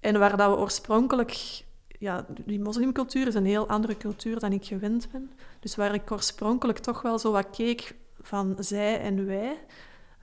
En 0.00 0.18
waar 0.18 0.36
dat 0.36 0.50
we 0.50 0.56
oorspronkelijk... 0.56 1.62
Ja, 1.98 2.26
die 2.44 2.60
moslimcultuur 2.60 3.26
is 3.26 3.34
een 3.34 3.46
heel 3.46 3.68
andere 3.68 3.96
cultuur 3.96 4.38
dan 4.38 4.52
ik 4.52 4.64
gewend 4.64 5.08
ben. 5.12 5.30
Dus 5.60 5.76
waar 5.76 5.94
ik 5.94 6.10
oorspronkelijk 6.10 6.78
toch 6.78 7.02
wel 7.02 7.18
zo 7.18 7.32
wat 7.32 7.50
keek 7.50 7.94
van 8.20 8.56
zij 8.58 9.00
en 9.00 9.26
wij, 9.26 9.64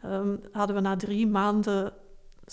ehm, 0.02 0.36
hadden 0.52 0.76
we 0.76 0.82
na 0.82 0.96
drie 0.96 1.28
maanden 1.28 1.94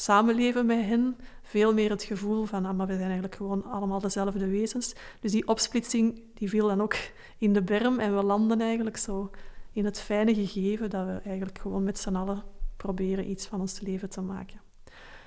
samenleven 0.00 0.66
met 0.66 0.84
hen 0.84 1.16
veel 1.42 1.74
meer 1.74 1.90
het 1.90 2.02
gevoel 2.02 2.44
van, 2.44 2.64
ah, 2.64 2.76
maar 2.76 2.86
we 2.86 2.92
zijn 2.92 3.04
eigenlijk 3.04 3.34
gewoon 3.34 3.64
allemaal 3.64 4.00
dezelfde 4.00 4.46
wezens. 4.46 4.94
Dus 5.20 5.32
die 5.32 5.48
opsplitsing 5.48 6.22
die 6.34 6.48
viel 6.48 6.66
dan 6.66 6.80
ook 6.80 6.96
in 7.38 7.52
de 7.52 7.62
berm 7.62 7.98
en 7.98 8.16
we 8.16 8.22
landen 8.22 8.60
eigenlijk 8.60 8.96
zo 8.96 9.30
in 9.72 9.84
het 9.84 10.00
fijne 10.00 10.34
gegeven 10.34 10.90
dat 10.90 11.06
we 11.06 11.20
eigenlijk 11.24 11.58
gewoon 11.58 11.84
met 11.84 11.98
z'n 11.98 12.14
allen 12.14 12.42
proberen 12.76 13.30
iets 13.30 13.46
van 13.46 13.60
ons 13.60 13.80
leven 13.80 14.10
te 14.10 14.20
maken. 14.20 14.60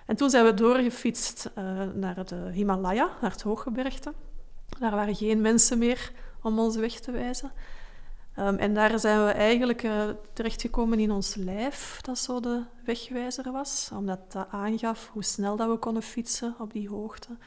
En 0.06 0.16
toen 0.16 0.30
zijn 0.30 0.46
we 0.46 0.54
doorgefietst 0.54 1.52
uh, 1.58 1.84
naar 1.94 2.26
de 2.26 2.50
Himalaya, 2.52 3.10
naar 3.22 3.32
het 3.32 3.42
hooggebergte. 3.42 4.14
Daar 4.80 4.92
waren 4.92 5.16
geen 5.16 5.42
mensen 5.42 5.78
meer 5.78 6.12
om 6.42 6.60
ons 6.60 6.76
weg 6.76 7.00
te 7.00 7.12
wijzen. 7.12 7.52
Um, 8.40 8.56
en 8.56 8.74
daar 8.74 9.00
zijn 9.00 9.26
we 9.26 9.32
eigenlijk 9.32 9.84
uh, 9.84 10.04
terechtgekomen 10.34 11.00
in 11.00 11.12
ons 11.12 11.36
lijf, 11.36 12.00
dat 12.02 12.18
zo 12.18 12.40
de 12.40 12.64
wegwijzer 12.86 13.52
was, 13.52 13.90
omdat 13.94 14.32
dat 14.32 14.48
aangaf 14.50 15.10
hoe 15.14 15.24
snel 15.24 15.56
dat 15.56 15.70
we 15.70 15.78
konden 15.78 16.04
fietsen 16.04 16.56
op 16.60 16.72
die 16.74 16.90
hoogte. 16.90 17.38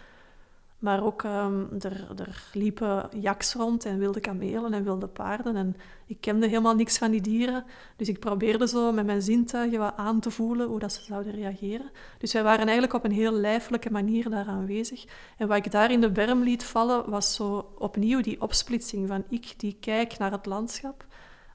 Maar 0.85 1.05
ook, 1.05 1.23
um, 1.23 1.69
er, 1.81 2.07
er, 2.17 2.43
liepen 2.53 3.09
jaks 3.21 3.55
rond 3.55 3.85
en 3.85 3.99
wilde 3.99 4.21
kamelen 4.21 4.73
en 4.73 4.85
wilde 4.85 5.07
paarden. 5.07 5.57
En 5.57 5.77
ik 6.07 6.21
kende 6.21 6.47
helemaal 6.47 6.75
niks 6.75 6.99
van 6.99 7.11
die 7.11 7.21
dieren. 7.21 7.65
Dus 7.97 8.09
ik 8.09 8.19
probeerde 8.19 8.69
zo 8.69 8.93
met 8.93 9.07
mijn 9.07 9.23
zintuigen 9.23 9.79
wat 9.79 9.97
aan 9.97 10.21
te 10.21 10.31
voelen 10.31 10.69
hoe 10.69 10.79
dat 10.79 10.93
ze 10.93 11.03
zouden 11.03 11.33
reageren. 11.33 11.91
Dus 12.19 12.33
wij 12.33 12.43
waren 12.43 12.65
eigenlijk 12.65 12.93
op 12.93 13.05
een 13.05 13.13
heel 13.13 13.33
lijfelijke 13.33 13.91
manier 13.91 14.31
daar 14.31 14.47
aanwezig. 14.47 15.05
En 15.37 15.49
wat 15.49 15.57
ik 15.57 15.71
daar 15.71 15.91
in 15.91 16.01
de 16.01 16.11
berm 16.11 16.43
liet 16.43 16.65
vallen, 16.65 17.11
was 17.11 17.35
zo 17.35 17.73
opnieuw 17.79 18.21
die 18.21 18.41
opsplitsing 18.41 19.09
van 19.09 19.25
ik 19.29 19.55
die 19.57 19.77
kijk 19.81 20.19
naar 20.19 20.33
het 20.33 20.47
landschap. 20.47 21.07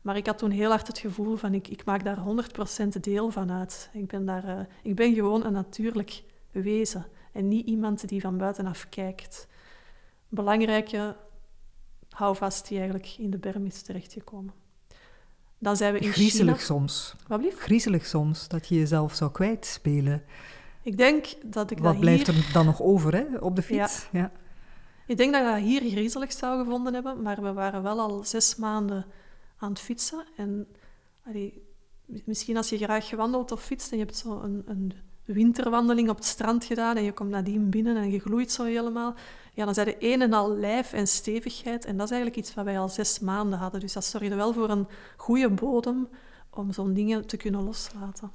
Maar 0.01 0.17
ik 0.17 0.25
had 0.25 0.37
toen 0.37 0.51
heel 0.51 0.69
hard 0.69 0.87
het 0.87 0.99
gevoel 0.99 1.35
van 1.35 1.53
ik, 1.53 1.67
ik 1.67 1.85
maak 1.85 2.03
daar 2.03 2.19
100% 2.95 2.99
deel 3.01 3.29
van 3.29 3.51
uit. 3.51 3.89
Ik 3.93 4.07
ben, 4.07 4.25
daar, 4.25 4.45
uh, 4.45 4.59
ik 4.83 4.95
ben 4.95 5.13
gewoon 5.13 5.45
een 5.45 5.53
natuurlijk 5.53 6.23
wezen 6.51 7.05
en 7.31 7.47
niet 7.47 7.65
iemand 7.65 8.07
die 8.07 8.21
van 8.21 8.37
buitenaf 8.37 8.89
kijkt. 8.89 9.47
Belangrijke 10.29 11.15
houvast 12.09 12.67
die 12.67 12.77
eigenlijk 12.77 13.15
in 13.17 13.29
de 13.29 13.37
berm 13.37 13.65
is 13.65 13.81
terechtgekomen. 13.81 14.53
Dan 15.57 15.77
zijn 15.77 15.93
we 15.93 15.99
in 15.99 16.11
Griezelig 16.11 16.61
soms. 16.61 17.15
Wat 17.27 17.39
blieft? 17.39 17.59
Griezelig 17.59 18.05
soms, 18.05 18.47
dat 18.47 18.67
je 18.67 18.75
jezelf 18.75 19.13
zou 19.13 19.31
kwijtspelen. 19.31 20.23
Ik 20.81 20.97
denk 20.97 21.25
dat 21.45 21.71
ik 21.71 21.77
Wat 21.79 21.91
dat 21.91 21.99
blijft 21.99 22.27
hier... 22.27 22.45
er 22.45 22.53
dan 22.53 22.65
nog 22.65 22.81
over 22.81 23.15
hè, 23.15 23.37
op 23.37 23.55
de 23.55 23.61
fiets? 23.61 24.07
Ja. 24.11 24.19
ja. 24.19 24.31
Ik 25.07 25.17
denk 25.17 25.33
dat 25.33 25.41
ik 25.41 25.47
dat 25.47 25.63
hier 25.63 25.81
griezelig 25.91 26.31
zou 26.31 26.63
gevonden 26.63 26.93
hebben, 26.93 27.21
maar 27.21 27.41
we 27.41 27.53
waren 27.53 27.83
wel 27.83 27.99
al 27.99 28.23
zes 28.23 28.55
maanden 28.55 29.05
aan 29.57 29.69
het 29.69 29.79
fietsen. 29.79 30.25
En 30.37 30.67
allee, 31.25 31.63
misschien 32.05 32.57
als 32.57 32.69
je 32.69 32.77
graag 32.77 33.07
gewandeld 33.07 33.51
of 33.51 33.63
fietst 33.63 33.91
en 33.91 33.97
je 33.97 34.03
hebt 34.03 34.17
zo 34.17 34.39
een, 34.39 34.63
een 34.65 34.93
winterwandeling 35.33 36.09
op 36.09 36.15
het 36.15 36.25
strand 36.25 36.65
gedaan 36.65 36.95
en 36.95 37.03
je 37.03 37.11
komt 37.11 37.29
nadien 37.29 37.69
binnen 37.69 37.97
en 37.97 38.11
je 38.11 38.19
gloeit 38.19 38.51
zo 38.51 38.63
helemaal, 38.63 39.13
ja, 39.53 39.65
dan 39.65 39.73
zijn 39.73 39.87
de 39.87 39.95
een 39.99 40.21
en 40.21 40.33
al 40.33 40.55
lijf 40.55 40.93
en 40.93 41.07
stevigheid. 41.07 41.85
En 41.85 41.97
dat 41.97 42.05
is 42.05 42.11
eigenlijk 42.11 42.45
iets 42.45 42.53
wat 42.53 42.65
wij 42.65 42.79
al 42.79 42.89
zes 42.89 43.19
maanden 43.19 43.59
hadden. 43.59 43.79
Dus 43.79 43.93
dat 43.93 44.05
zorgde 44.05 44.35
wel 44.35 44.53
voor 44.53 44.69
een 44.69 44.87
goede 45.17 45.49
bodem 45.49 46.07
om 46.49 46.71
zo'n 46.71 46.93
dingen 46.93 47.25
te 47.25 47.37
kunnen 47.37 47.63
loslaten. 47.63 48.31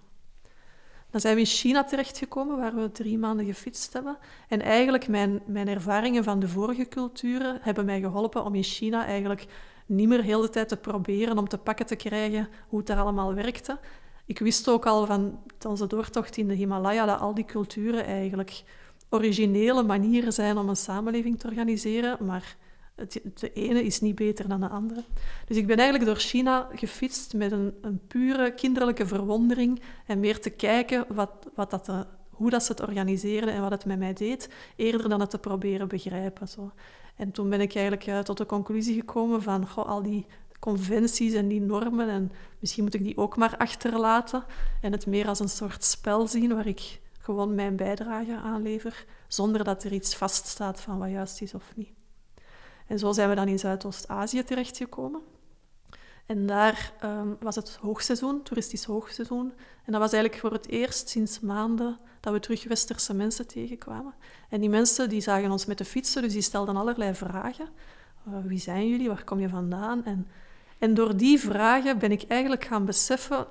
Dan 1.10 1.20
zijn 1.20 1.34
we 1.34 1.40
in 1.40 1.46
China 1.46 1.84
terechtgekomen, 1.84 2.56
waar 2.56 2.74
we 2.74 2.92
drie 2.92 3.18
maanden 3.18 3.46
gefietst 3.46 3.92
hebben. 3.92 4.18
En 4.48 4.60
eigenlijk 4.60 5.08
mijn, 5.08 5.42
mijn 5.46 5.68
ervaringen 5.68 6.24
van 6.24 6.38
de 6.38 6.48
vorige 6.48 6.88
culturen 6.88 7.58
hebben 7.60 7.84
mij 7.84 8.00
geholpen 8.00 8.44
om 8.44 8.54
in 8.54 8.62
China 8.62 9.06
eigenlijk 9.06 9.46
niet 9.86 10.08
meer 10.08 10.22
heel 10.22 10.40
de 10.40 10.50
tijd 10.50 10.68
te 10.68 10.76
proberen 10.76 11.38
om 11.38 11.48
te 11.48 11.58
pakken 11.58 11.86
te 11.86 11.96
krijgen 11.96 12.48
hoe 12.68 12.78
het 12.78 12.88
daar 12.88 12.98
allemaal 12.98 13.34
werkte. 13.34 13.78
Ik 14.26 14.38
wist 14.38 14.68
ook 14.68 14.86
al 14.86 15.06
van 15.06 15.40
onze 15.66 15.86
doortocht 15.86 16.36
in 16.36 16.48
de 16.48 16.54
Himalaya 16.54 17.06
dat 17.06 17.20
al 17.20 17.34
die 17.34 17.44
culturen 17.44 18.04
eigenlijk 18.04 18.62
originele 19.08 19.82
manieren 19.82 20.32
zijn 20.32 20.58
om 20.58 20.68
een 20.68 20.76
samenleving 20.76 21.38
te 21.38 21.46
organiseren, 21.46 22.24
maar 22.26 22.56
het, 22.94 23.20
de 23.34 23.52
ene 23.52 23.84
is 23.84 24.00
niet 24.00 24.14
beter 24.14 24.48
dan 24.48 24.60
de 24.60 24.68
andere. 24.68 25.04
Dus 25.46 25.56
ik 25.56 25.66
ben 25.66 25.76
eigenlijk 25.76 26.08
door 26.08 26.20
China 26.20 26.68
gefietst 26.74 27.34
met 27.34 27.52
een, 27.52 27.74
een 27.80 28.00
pure 28.06 28.54
kinderlijke 28.54 29.06
verwondering 29.06 29.82
en 30.06 30.20
meer 30.20 30.40
te 30.40 30.50
kijken 30.50 31.06
wat, 31.08 31.30
wat 31.54 31.70
dat 31.70 32.06
hoe 32.34 32.50
dat 32.50 32.64
ze 32.64 32.72
het 32.72 32.80
organiseerden 32.80 33.54
en 33.54 33.60
wat 33.60 33.70
het 33.70 33.84
met 33.84 33.98
mij 33.98 34.12
deed, 34.12 34.48
eerder 34.76 35.08
dan 35.08 35.20
het 35.20 35.30
te 35.30 35.38
proberen 35.38 35.88
begrijpen. 35.88 36.48
Zo. 36.48 36.72
En 37.16 37.30
toen 37.30 37.48
ben 37.48 37.60
ik 37.60 37.74
eigenlijk 37.74 38.06
uh, 38.06 38.18
tot 38.18 38.38
de 38.38 38.46
conclusie 38.46 38.94
gekomen 38.94 39.42
van 39.42 39.68
goh, 39.68 39.88
al 39.88 40.02
die 40.02 40.26
conventies 40.64 41.32
en 41.32 41.48
die 41.48 41.60
normen. 41.60 42.08
En 42.08 42.32
misschien 42.58 42.84
moet 42.84 42.94
ik 42.94 43.02
die 43.02 43.16
ook 43.16 43.36
maar 43.36 43.56
achterlaten 43.56 44.44
en 44.80 44.92
het 44.92 45.06
meer 45.06 45.28
als 45.28 45.40
een 45.40 45.48
soort 45.48 45.84
spel 45.84 46.26
zien 46.26 46.54
waar 46.54 46.66
ik 46.66 47.00
gewoon 47.20 47.54
mijn 47.54 47.76
bijdrage 47.76 48.36
aanlever, 48.36 49.04
zonder 49.28 49.64
dat 49.64 49.84
er 49.84 49.92
iets 49.92 50.16
vaststaat 50.16 50.80
van 50.80 50.98
wat 50.98 51.10
juist 51.10 51.42
is 51.42 51.54
of 51.54 51.72
niet. 51.76 51.92
En 52.86 52.98
zo 52.98 53.12
zijn 53.12 53.28
we 53.28 53.34
dan 53.34 53.48
in 53.48 53.58
Zuidoost-Azië 53.58 54.44
terechtgekomen. 54.44 55.20
En 56.26 56.46
daar 56.46 56.92
um, 57.04 57.36
was 57.40 57.54
het 57.54 57.78
hoogseizoen, 57.80 58.42
toeristisch 58.42 58.84
hoogseizoen. 58.84 59.52
En 59.84 59.92
dat 59.92 60.00
was 60.00 60.12
eigenlijk 60.12 60.42
voor 60.42 60.52
het 60.52 60.68
eerst 60.68 61.08
sinds 61.08 61.40
maanden 61.40 61.98
dat 62.20 62.32
we 62.32 62.40
terug 62.40 62.64
westerse 62.64 63.14
mensen 63.14 63.46
tegenkwamen. 63.46 64.14
En 64.48 64.60
die 64.60 64.68
mensen 64.68 65.08
die 65.08 65.20
zagen 65.20 65.50
ons 65.50 65.66
met 65.66 65.78
de 65.78 65.84
fietsen, 65.84 66.22
dus 66.22 66.32
die 66.32 66.42
stelden 66.42 66.76
allerlei 66.76 67.14
vragen. 67.14 67.68
Uh, 68.28 68.34
wie 68.44 68.58
zijn 68.58 68.88
jullie? 68.88 69.08
Waar 69.08 69.24
kom 69.24 69.40
je 69.40 69.48
vandaan? 69.48 70.04
En 70.04 70.26
en 70.84 70.94
door 70.94 71.16
die 71.16 71.40
vragen 71.40 71.98
ben 71.98 72.12
ik 72.12 72.22
eigenlijk 72.28 72.64
gaan 72.64 72.84
beseffen 72.84 73.46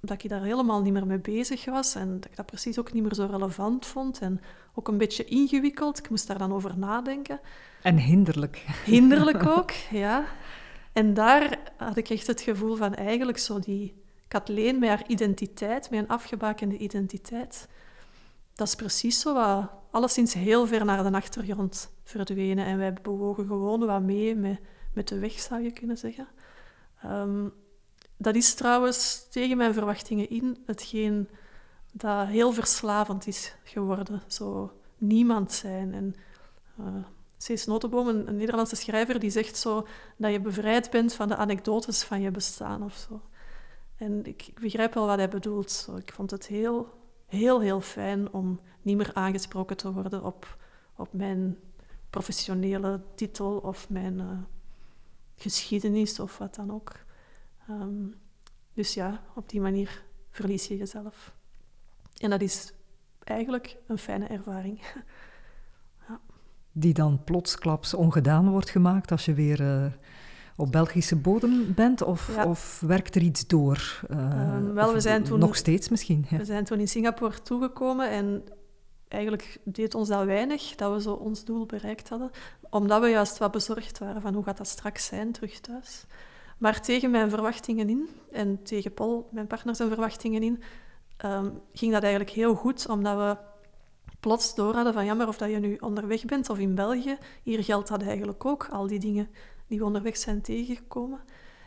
dat 0.00 0.22
ik 0.22 0.30
daar 0.30 0.42
helemaal 0.42 0.82
niet 0.82 0.92
meer 0.92 1.06
mee 1.06 1.18
bezig 1.18 1.64
was 1.64 1.94
en 1.94 2.14
dat 2.14 2.24
ik 2.30 2.36
dat 2.36 2.46
precies 2.46 2.78
ook 2.78 2.92
niet 2.92 3.02
meer 3.02 3.14
zo 3.14 3.26
relevant 3.30 3.86
vond 3.86 4.18
en 4.18 4.40
ook 4.74 4.88
een 4.88 4.98
beetje 4.98 5.24
ingewikkeld. 5.24 5.98
Ik 5.98 6.10
moest 6.10 6.26
daar 6.26 6.38
dan 6.38 6.52
over 6.52 6.78
nadenken. 6.78 7.40
En 7.82 7.96
hinderlijk. 7.96 8.64
Hinderlijk 8.84 9.46
ook, 9.56 9.70
ja. 9.90 10.24
En 10.92 11.14
daar 11.14 11.58
had 11.76 11.96
ik 11.96 12.10
echt 12.10 12.26
het 12.26 12.40
gevoel 12.40 12.76
van 12.76 12.94
eigenlijk 12.94 13.38
zo 13.38 13.58
die 13.58 14.02
Kathleen 14.28 14.78
met 14.78 14.88
haar 14.88 15.04
identiteit, 15.06 15.90
met 15.90 16.00
een 16.00 16.08
afgebakende 16.08 16.76
identiteit. 16.76 17.68
Dat 18.54 18.66
is 18.66 18.74
precies 18.74 19.20
zo 19.20 19.34
wat 19.34 19.70
alleszins 19.90 20.34
heel 20.34 20.66
ver 20.66 20.84
naar 20.84 21.10
de 21.10 21.16
achtergrond 21.16 21.90
verdwenen. 22.04 22.66
En 22.66 22.78
wij 22.78 22.92
bewogen 22.92 23.46
gewoon 23.46 23.86
wat 23.86 24.02
mee 24.02 24.36
met, 24.36 24.60
met 24.94 25.08
de 25.08 25.18
weg, 25.18 25.32
zou 25.32 25.62
je 25.62 25.70
kunnen 25.70 25.98
zeggen. 25.98 26.28
Um, 27.04 27.52
dat 28.16 28.34
is 28.34 28.54
trouwens 28.54 29.26
tegen 29.30 29.56
mijn 29.56 29.74
verwachtingen 29.74 30.30
in 30.30 30.62
hetgeen 30.66 31.28
dat 31.92 32.26
heel 32.26 32.52
verslavend 32.52 33.26
is 33.26 33.54
geworden. 33.64 34.22
Zo 34.26 34.72
niemand 34.98 35.52
zijn. 35.52 35.94
En 35.94 36.14
uh, 36.80 36.86
Cees 37.36 37.66
Notenboom, 37.66 38.08
een, 38.08 38.36
Nederlandse 38.36 38.76
schrijver, 38.76 39.20
die 39.20 39.30
zegt 39.30 39.56
zo 39.56 39.86
dat 40.16 40.32
je 40.32 40.40
bevrijd 40.40 40.90
bent 40.90 41.12
van 41.12 41.28
de 41.28 41.36
anekdotes 41.36 42.02
van 42.02 42.20
je 42.20 42.30
bestaan 42.30 42.82
of 42.82 43.06
zo. 43.08 43.20
En 43.96 44.24
ik, 44.24 44.46
ik 44.46 44.60
begrijp 44.60 44.94
wel 44.94 45.06
wat 45.06 45.18
hij 45.18 45.28
bedoelt. 45.28 45.88
Ik 45.98 46.12
vond 46.12 46.30
het 46.30 46.46
heel, 46.46 46.88
heel, 47.26 47.60
heel 47.60 47.80
fijn 47.80 48.32
om 48.32 48.60
niet 48.82 48.96
meer 48.96 49.14
aangesproken 49.14 49.76
te 49.76 49.92
worden 49.92 50.24
op, 50.24 50.56
op 50.96 51.12
mijn 51.12 51.58
professionele 52.10 53.00
titel 53.14 53.56
of 53.56 53.90
mijn... 53.90 54.18
Uh, 54.18 54.30
geschiedenis 55.40 56.20
of 56.20 56.38
wat 56.38 56.54
dan 56.54 56.72
ook. 56.72 56.92
Um, 57.70 58.14
dus 58.74 58.94
ja, 58.94 59.22
op 59.34 59.48
die 59.48 59.60
manier 59.60 60.04
verlies 60.30 60.66
je 60.66 60.76
jezelf. 60.76 61.34
En 62.18 62.30
dat 62.30 62.40
is 62.40 62.72
eigenlijk 63.24 63.76
een 63.86 63.98
fijne 63.98 64.26
ervaring. 64.26 64.80
ja. 66.08 66.20
Die 66.72 66.94
dan 66.94 67.24
plotsklaps 67.24 67.94
ongedaan 67.94 68.50
wordt 68.50 68.70
gemaakt 68.70 69.10
als 69.10 69.24
je 69.24 69.34
weer 69.34 69.60
uh, 69.60 69.86
op 70.56 70.72
Belgische 70.72 71.16
bodem 71.16 71.74
bent? 71.74 72.02
Of, 72.02 72.34
ja. 72.34 72.46
of 72.46 72.80
werkt 72.86 73.14
er 73.14 73.22
iets 73.22 73.46
door? 73.46 74.00
Uh, 74.10 74.54
um, 74.54 74.74
wel, 74.74 74.92
we 74.92 75.00
zijn 75.00 75.22
toen, 75.22 75.38
nog 75.38 75.56
steeds 75.56 75.88
misschien. 75.88 76.26
Ja. 76.28 76.36
We 76.36 76.44
zijn 76.44 76.64
toen 76.64 76.80
in 76.80 76.88
Singapore 76.88 77.42
toegekomen 77.42 78.10
en 78.10 78.42
eigenlijk 79.10 79.58
deed 79.64 79.94
ons 79.94 80.08
dat 80.08 80.24
weinig 80.24 80.74
dat 80.74 80.92
we 80.92 81.00
zo 81.00 81.12
ons 81.12 81.44
doel 81.44 81.66
bereikt 81.66 82.08
hadden, 82.08 82.30
omdat 82.70 83.00
we 83.00 83.08
juist 83.08 83.38
wat 83.38 83.50
bezorgd 83.50 83.98
waren 83.98 84.22
van 84.22 84.34
hoe 84.34 84.44
gaat 84.44 84.56
dat 84.56 84.68
straks 84.68 85.06
zijn 85.06 85.32
terug 85.32 85.60
thuis. 85.60 86.04
Maar 86.58 86.80
tegen 86.80 87.10
mijn 87.10 87.30
verwachtingen 87.30 87.88
in, 87.88 88.08
en 88.30 88.62
tegen 88.62 88.94
Paul, 88.94 89.28
mijn 89.30 89.46
partner 89.46 89.76
zijn 89.76 89.88
verwachtingen 89.88 90.42
in, 90.42 90.62
um, 91.24 91.60
ging 91.72 91.92
dat 91.92 92.02
eigenlijk 92.02 92.32
heel 92.32 92.54
goed, 92.54 92.88
omdat 92.88 93.16
we 93.16 93.36
plots 94.20 94.54
door 94.54 94.74
hadden 94.74 94.92
van 94.92 95.04
jammer 95.04 95.28
of 95.28 95.36
dat 95.36 95.50
je 95.50 95.58
nu 95.58 95.76
onderweg 95.80 96.24
bent 96.24 96.50
of 96.50 96.58
in 96.58 96.74
België. 96.74 97.18
Hier 97.42 97.64
geldt 97.64 97.88
dat 97.88 98.02
eigenlijk 98.02 98.44
ook, 98.44 98.68
al 98.70 98.86
die 98.86 98.98
dingen 98.98 99.28
die 99.66 99.78
we 99.78 99.84
onderweg 99.84 100.16
zijn 100.16 100.40
tegengekomen. 100.40 101.20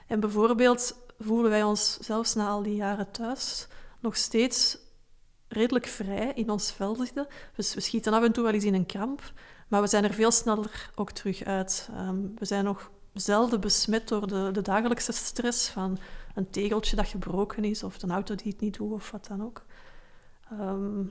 En 0.08 0.20
bijvoorbeeld 0.20 0.96
voelen 1.20 1.50
wij 1.50 1.64
ons 1.64 1.98
zelfs 2.00 2.34
na 2.34 2.48
al 2.48 2.64
die 2.64 2.76
jaren 2.76 3.12
thuis 3.12 3.68
nog 4.00 4.18
steeds 4.18 4.78
redelijk 5.54 5.86
vrij 5.86 6.32
in 6.36 6.50
ons 6.50 6.72
vel 6.72 6.96
zitten. 6.96 7.28
Dus 7.56 7.74
we 7.74 7.82
schieten 7.82 8.14
af 8.14 8.24
en 8.24 8.32
toe 8.32 8.44
wel 8.44 8.54
eens 8.54 8.64
in 8.64 8.74
een 8.74 8.86
kramp, 8.86 9.34
maar 9.68 9.82
we 9.82 9.88
zijn 9.88 10.04
er 10.04 10.14
veel 10.14 10.32
sneller 10.32 10.90
ook 10.96 11.12
terug 11.12 11.44
uit. 11.44 11.90
Ehm, 11.94 12.22
we 12.36 12.46
zijn 12.46 12.64
nog 12.64 12.92
zelden 13.14 13.60
besmet 13.60 14.08
door 14.08 14.28
de, 14.28 14.50
de 14.52 14.62
dagelijkse 14.62 15.12
stress 15.12 15.70
van 15.70 15.98
een 16.36 16.50
tegeltje 16.50 16.96
dat 16.96 17.08
gebroken 17.08 17.64
is 17.64 17.84
of 17.84 18.02
een 18.02 18.12
auto 18.12 18.36
die 18.36 18.52
het 18.52 18.62
niet 18.62 18.78
doet 18.78 18.92
of 18.92 19.12
wat 19.12 19.28
dan 19.28 19.44
ook. 19.44 19.66
Ehm, 20.50 21.04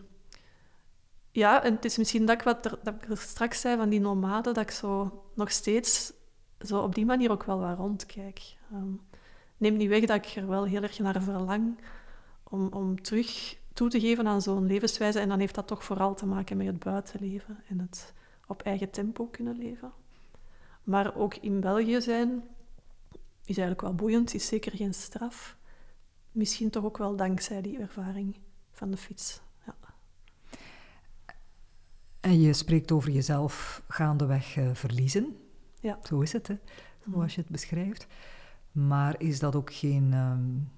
ja, 1.30 1.62
en 1.62 1.74
het 1.74 1.84
is 1.84 1.96
misschien 1.96 2.26
dat 2.26 2.34
ik, 2.34 2.42
wat 2.42 2.64
er, 2.64 2.78
dat 2.82 2.94
ik 2.94 3.16
straks 3.18 3.60
zei 3.60 3.76
van 3.76 3.88
die 3.88 4.00
nomaden, 4.00 4.54
dat 4.54 4.62
ik 4.62 4.70
zo 4.70 5.22
nog 5.34 5.50
steeds 5.50 6.12
zo 6.60 6.78
op 6.78 6.94
die 6.94 7.06
manier 7.06 7.30
ook 7.30 7.44
wel 7.44 7.58
wat 7.58 7.76
rondkijk. 7.76 8.56
Um, 8.72 9.00
neem 9.56 9.76
niet 9.76 9.88
weg 9.88 10.04
dat 10.04 10.16
ik 10.16 10.36
er 10.36 10.48
wel 10.48 10.64
heel 10.64 10.82
erg 10.82 10.98
naar 10.98 11.22
verlang 11.22 11.78
om, 12.44 12.68
om 12.72 13.02
terug 13.02 13.56
toe 13.74 13.88
te 13.88 14.00
geven 14.00 14.26
aan 14.26 14.42
zo'n 14.42 14.66
levenswijze. 14.66 15.20
En 15.20 15.28
dan 15.28 15.38
heeft 15.38 15.54
dat 15.54 15.66
toch 15.66 15.84
vooral 15.84 16.14
te 16.14 16.26
maken 16.26 16.56
met 16.56 16.66
het 16.66 16.78
buitenleven 16.78 17.58
en 17.68 17.78
het 17.78 18.14
op 18.46 18.62
eigen 18.62 18.90
tempo 18.90 19.26
kunnen 19.26 19.58
leven. 19.58 19.92
Maar 20.82 21.14
ook 21.16 21.34
in 21.34 21.60
België 21.60 22.00
zijn 22.00 22.42
is 23.44 23.56
eigenlijk 23.56 23.80
wel 23.80 23.94
boeiend, 23.94 24.34
is 24.34 24.46
zeker 24.46 24.72
geen 24.72 24.94
straf. 24.94 25.56
Misschien 26.32 26.70
toch 26.70 26.84
ook 26.84 26.98
wel 26.98 27.16
dankzij 27.16 27.62
die 27.62 27.78
ervaring 27.78 28.36
van 28.70 28.90
de 28.90 28.96
fiets. 28.96 29.40
Ja. 29.66 29.74
En 32.20 32.40
je 32.40 32.52
spreekt 32.52 32.92
over 32.92 33.10
jezelf 33.10 33.82
gaandeweg 33.88 34.56
uh, 34.56 34.74
verliezen. 34.74 35.36
Ja. 35.80 35.98
Zo 36.02 36.20
is 36.20 36.32
het, 36.32 36.48
hè? 36.48 36.56
zoals 37.10 37.34
je 37.34 37.40
het 37.40 37.50
beschrijft. 37.50 38.06
Maar 38.72 39.20
is 39.20 39.38
dat 39.38 39.56
ook 39.56 39.72
geen 39.72 40.12
um, 40.12 40.70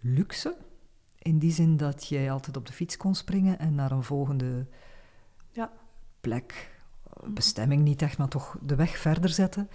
luxe? 0.00 0.56
In 1.22 1.38
die 1.38 1.52
zin 1.52 1.76
dat 1.76 2.06
jij 2.06 2.30
altijd 2.30 2.56
op 2.56 2.66
de 2.66 2.72
fiets 2.72 2.96
kon 2.96 3.14
springen 3.14 3.58
en 3.58 3.74
naar 3.74 3.90
een 3.90 4.02
volgende 4.02 4.66
ja. 5.50 5.72
plek, 6.20 6.80
bestemming 7.24 7.82
niet 7.82 8.02
echt, 8.02 8.18
maar 8.18 8.28
toch 8.28 8.56
de 8.60 8.74
weg 8.74 8.98
verder 8.98 9.30
zetten. 9.30 9.68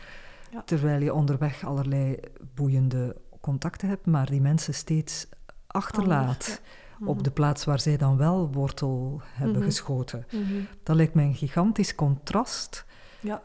Ja. 0.52 0.62
Terwijl 0.66 1.02
je 1.02 1.14
onderweg 1.14 1.66
allerlei 1.66 2.20
boeiende 2.56 3.16
contacten 3.42 3.90
hebt, 3.90 4.06
maar 4.06 4.30
die 4.30 4.42
mensen 4.42 4.74
steeds 4.74 5.28
achterlaat 5.68 6.62
op 7.00 7.16
mhm. 7.16 7.24
de 7.24 7.32
plaats 7.32 7.66
waar 7.66 7.80
zij 7.80 7.98
dan 7.98 8.18
wel 8.18 8.52
wortel 8.52 9.22
hebben 9.24 9.58
mhm. 9.58 9.66
geschoten. 9.66 10.26
Mhm. 10.32 10.62
Dat 10.84 10.96
lijkt 10.96 11.14
mij 11.14 11.26
een 11.26 11.36
gigantisch 11.36 11.96
contrast. 11.96 12.86
Ja. 13.22 13.42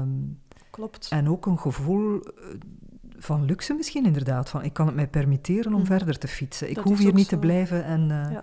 Um, 0.00 0.40
Klopt. 0.70 1.08
En 1.10 1.28
ook 1.28 1.46
een 1.46 1.58
gevoel 1.58 2.20
eh, 2.20 2.44
van 3.22 3.44
luxe 3.44 3.74
misschien 3.74 4.06
inderdaad. 4.06 4.48
Van, 4.48 4.62
ik 4.62 4.72
kan 4.72 4.86
het 4.86 4.94
mij 4.94 5.08
permitteren 5.08 5.74
om 5.74 5.80
mm. 5.80 5.86
verder 5.86 6.18
te 6.18 6.28
fietsen. 6.28 6.70
Ik 6.70 6.78
hoef 6.78 6.98
hier 6.98 7.14
niet 7.14 7.28
te 7.28 7.38
blijven 7.38 7.84
en, 7.84 8.08
uh, 8.10 8.38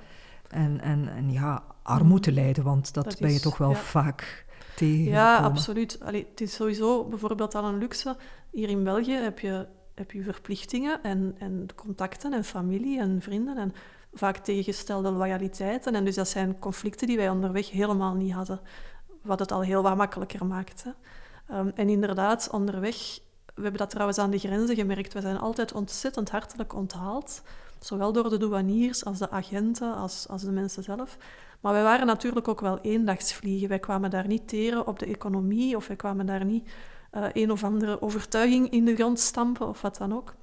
en, 0.48 0.82
en, 0.82 1.10
en 1.16 1.32
ja, 1.32 1.64
armoede 1.84 2.22
te 2.22 2.32
lijden, 2.32 2.64
want 2.64 2.94
dat, 2.94 3.20
ben 3.20 3.34
je 3.34 3.40
toch 3.40 3.58
wel 3.58 3.74
vaak 3.76 4.46
tegen. 4.76 5.12
Ja, 5.12 5.38
absoluut. 5.38 6.00
Allee, 6.04 6.28
het 6.30 6.42
is 6.42 6.54
sowieso 6.54 7.04
bijvoorbeeld 7.04 7.56
al 7.56 7.66
een 7.66 7.78
luxe. 7.78 8.16
Hier 8.52 8.70
in 8.70 8.84
België 8.84 9.12
heb 9.12 9.40
je, 9.40 9.68
heb 9.96 10.12
je 10.12 10.24
verplichtingen 10.24 11.04
en, 11.04 11.36
en 11.40 11.66
contacten 11.76 12.34
en 12.34 12.44
familie 12.44 13.00
en 13.00 13.22
vrienden 13.22 13.58
en 13.58 13.74
vaak 14.14 14.38
tegengestelde 14.38 15.12
loyaliteiten. 15.12 15.96
En 15.96 16.06
dus 16.06 16.16
dat 16.16 16.28
zijn 16.28 16.60
conflicten 16.60 17.08
die 17.08 17.18
wij 17.18 17.30
onderweg 17.30 17.72
helemaal 17.72 18.14
niet 18.14 18.34
hadden. 18.34 18.60
Wat 19.22 19.40
het 19.40 19.52
al 19.52 19.62
heel 19.62 19.84
wat 19.84 19.98
makkelijker 19.98 20.46
maakt. 20.46 20.84
Hè. 20.84 20.92
Um, 21.58 21.72
en 21.76 21.90
inderdaad, 21.90 22.50
onderweg, 22.52 23.20
we 23.60 23.66
hebben 23.66 23.82
dat 23.82 23.89
trouwens 23.89 24.18
aan 24.18 24.32
de 24.32 24.39
grenzen 24.39 24.76
gemerkt, 24.76 25.14
we 25.14 25.22
zijn 25.22 25.39
altijd 25.39 25.74
ontzettend 25.74 26.30
hartelijk 26.30 26.74
onthaald. 26.74 27.41
Zowel 27.80 28.14
door 28.14 28.30
de 28.30 28.38
douaniers 28.38 29.05
als 29.05 29.18
de 29.18 29.30
agenten, 29.30 29.95
als, 29.95 30.28
als 30.28 30.41
de 30.41 30.51
mensen 30.51 30.84
zelf. 30.84 31.18
Maar 31.60 31.74
wij 31.74 31.84
waren 31.84 32.07
natuurlijk 32.07 32.47
ook 32.47 32.60
wel 32.62 32.80
eendagsvliegen. 32.80 33.70
Wij 33.70 33.80
kwamen 33.80 34.10
daar 34.10 34.28
niet 34.28 34.47
teren 34.47 34.88
op 34.88 34.99
de 34.99 35.05
economie 35.05 35.76
of 35.76 35.88
wij 35.88 35.95
kwamen 35.95 36.26
daar 36.26 36.45
niet 36.45 36.70
uh, 37.12 37.26
een 37.34 37.51
of 37.51 37.64
andere 37.64 38.01
overtuiging 38.01 38.70
in 38.70 38.86
de 38.86 38.95
grond 38.95 39.20
stampen 39.20 39.68
of 39.68 39.82
wat 39.82 39.97
dan 39.97 40.14
ook. 40.14 40.36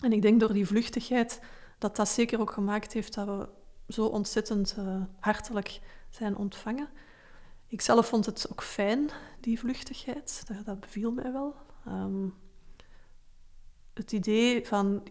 En 0.00 0.12
ik 0.12 0.22
denk 0.22 0.40
door 0.40 0.52
die 0.52 0.66
vluchtigheid 0.66 1.40
dat 1.78 1.96
dat 1.96 2.08
zeker 2.08 2.40
ook 2.40 2.50
gemaakt 2.50 2.92
heeft 2.92 3.14
dat 3.14 3.26
we 3.26 3.48
zo 3.88 4.04
ontzettend 4.04 4.76
uh, 4.78 5.02
hartelijk 5.20 5.80
zijn 6.10 6.36
ontvangen. 6.36 6.88
Ik 7.68 7.80
zelf 7.80 8.06
vond 8.06 8.26
het 8.26 8.46
ook 8.50 8.62
fijn, 8.62 9.10
die 9.40 9.58
vluchtigheid. 9.58 10.44
Dat, 10.46 10.64
dat 10.64 10.80
beviel 10.80 11.12
mij 11.12 11.32
wel. 11.32 11.54
Um, 11.88 12.34
het 13.98 14.12
idee 14.12 14.66
van, 14.66 15.02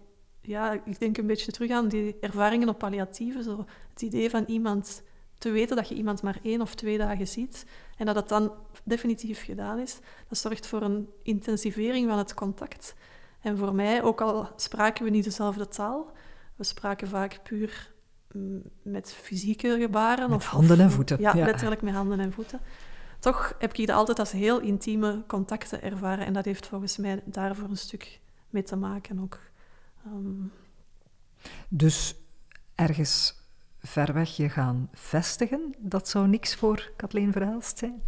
ja, 0.41 0.81
ik 0.85 0.99
denk 0.99 1.17
een 1.17 1.27
beetje 1.27 1.51
terug 1.51 1.71
aan 1.71 1.87
die 1.87 2.17
ervaringen 2.19 2.69
op 2.69 2.77
palliatieve. 2.77 3.43
Zo. 3.43 3.65
Het 3.89 4.01
idee 4.01 4.29
van 4.29 4.43
iemand 4.47 5.03
te 5.37 5.49
weten 5.49 5.75
dat 5.75 5.89
je 5.89 5.95
iemand 5.95 6.21
maar 6.21 6.39
één 6.43 6.61
of 6.61 6.75
twee 6.75 6.97
dagen 6.97 7.27
ziet 7.27 7.65
en 7.97 8.05
dat 8.05 8.15
het 8.15 8.29
dan 8.29 8.51
definitief 8.83 9.43
gedaan 9.43 9.79
is, 9.79 9.99
dat 10.27 10.37
zorgt 10.37 10.67
voor 10.67 10.81
een 10.81 11.09
intensivering 11.23 12.09
van 12.09 12.17
het 12.17 12.33
contact. 12.33 12.95
En 13.41 13.57
voor 13.57 13.75
mij, 13.75 14.03
ook 14.03 14.21
al 14.21 14.49
spraken 14.55 15.03
we 15.03 15.09
niet 15.09 15.23
dezelfde 15.23 15.67
taal, 15.67 16.11
we 16.55 16.63
spraken 16.63 17.07
vaak 17.07 17.39
puur 17.43 17.93
met 18.81 19.13
fysieke 19.13 19.77
gebaren. 19.79 20.29
Met 20.29 20.37
of, 20.37 20.45
handen 20.45 20.79
en 20.79 20.91
voeten. 20.91 21.19
Ja, 21.19 21.33
letterlijk 21.35 21.81
met 21.81 21.93
handen 21.93 22.19
en 22.19 22.33
voeten. 22.33 22.59
Toch 23.19 23.55
heb 23.59 23.73
ik 23.73 23.87
dat 23.87 23.95
altijd 23.95 24.19
als 24.19 24.31
heel 24.31 24.59
intieme 24.59 25.23
contacten 25.27 25.81
ervaren. 25.81 26.25
En 26.25 26.33
dat 26.33 26.45
heeft 26.45 26.67
volgens 26.67 26.97
mij 26.97 27.21
daarvoor 27.25 27.69
een 27.69 27.77
stuk 27.77 28.19
mee 28.57 28.65
te 28.65 28.75
maken 28.75 29.19
ook. 29.19 29.39
Um... 30.05 30.51
Dus 31.69 32.15
ergens 32.75 33.35
ver 33.79 34.13
weg 34.13 34.35
je 34.35 34.49
gaan 34.49 34.89
vestigen, 34.93 35.73
dat 35.77 36.09
zou 36.09 36.27
niks 36.27 36.55
voor 36.55 36.91
Kathleen 36.95 37.31
Verhelst 37.31 37.77
zijn? 37.77 38.03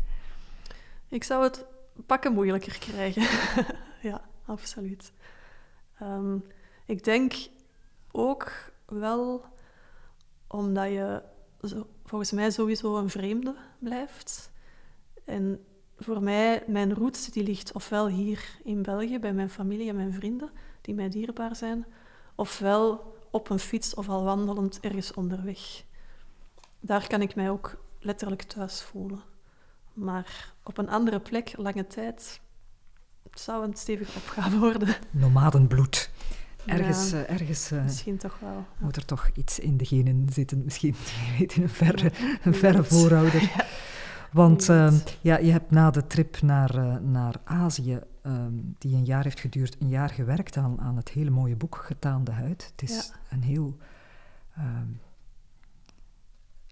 Ik 1.08 1.24
zou 1.24 1.44
het 1.44 1.66
pakken 2.06 2.34
moeilijker 2.34 2.80
krijgen. 2.80 3.22
ja, 4.10 4.22
absoluut. 4.46 5.12
Um, 6.02 6.44
ik 6.86 7.04
denk 7.04 7.34
ook 8.12 8.72
wel 8.86 9.46
omdat 10.48 10.90
je 10.90 11.24
zo, 11.62 11.88
volgens 12.06 12.32
mij 12.32 12.52
sowieso 12.52 12.98
een 12.98 13.10
vreemde 13.10 13.56
blijft. 13.80 14.52
En 15.26 15.66
voor 16.00 16.24
mij, 16.24 16.64
mijn 16.68 16.94
roots 16.94 17.30
die 17.30 17.44
ligt 17.44 17.74
ofwel 17.74 18.08
hier 18.08 18.58
in 18.64 18.82
België 18.82 19.20
bij 19.20 19.34
mijn 19.34 19.50
familie 19.50 19.90
en 19.90 19.96
mijn 19.96 20.14
vrienden, 20.14 20.50
die 20.82 20.96
mij 20.96 21.10
dierbaar 21.10 21.56
zijn, 21.56 21.86
ofwel 22.36 23.14
op 23.32 23.50
een 23.50 23.60
fiets 23.60 23.94
of 23.94 24.10
al 24.10 24.24
wandelend 24.24 24.80
ergens 24.80 25.14
onderweg. 25.14 25.84
Daar 26.80 27.08
kan 27.08 27.22
ik 27.22 27.36
mij 27.36 27.50
ook 27.50 27.84
letterlijk 28.00 28.42
thuis 28.42 28.82
voelen. 28.82 29.22
Maar 29.94 30.54
op 30.64 30.78
een 30.78 30.90
andere 30.90 31.20
plek, 31.20 31.54
lange 31.58 31.88
tijd, 31.88 32.40
zou 33.34 33.64
een 33.64 33.76
stevige 33.76 34.18
opgave 34.18 34.58
worden. 34.58 34.96
Nomadenbloed. 35.12 36.10
Ergens, 36.66 37.14
uh, 37.14 37.30
ergens 37.30 37.72
uh, 37.72 37.84
misschien 37.84 38.18
toch 38.18 38.40
wel. 38.40 38.66
moet 38.78 38.96
er 38.96 39.06
toch 39.06 39.30
iets 39.34 39.60
in 39.60 39.78
de 39.78 39.86
genen 39.86 40.28
zitten. 40.34 40.64
Misschien, 40.64 40.96
in 41.56 41.64
een 41.64 41.70
verre, 41.70 42.12
een 42.44 42.54
verre 42.54 42.84
voorouder. 42.84 43.42
ja. 43.58 43.66
Want 44.32 44.70
uh, 44.70 44.94
ja, 45.22 45.38
je 45.38 45.52
hebt 45.52 45.72
na 45.72 45.92
de 45.92 46.08
trip 46.08 46.42
naar, 46.42 46.76
uh, 46.78 46.96
naar 46.98 47.36
Azië, 47.44 48.00
um, 48.24 48.76
die 48.78 48.96
een 48.96 49.06
jaar 49.06 49.24
heeft 49.24 49.40
geduurd, 49.40 49.76
een 49.80 49.90
jaar 49.90 50.10
gewerkt 50.10 50.58
aan, 50.58 50.80
aan 50.82 50.96
het 50.96 51.10
hele 51.10 51.30
mooie 51.30 51.56
boek 51.56 51.76
Getaande 51.76 52.32
Huid. 52.32 52.72
Het 52.72 52.90
is 52.90 52.96
ja. 52.96 53.36
een 53.36 53.44
heel 53.44 53.78
um, 54.58 55.00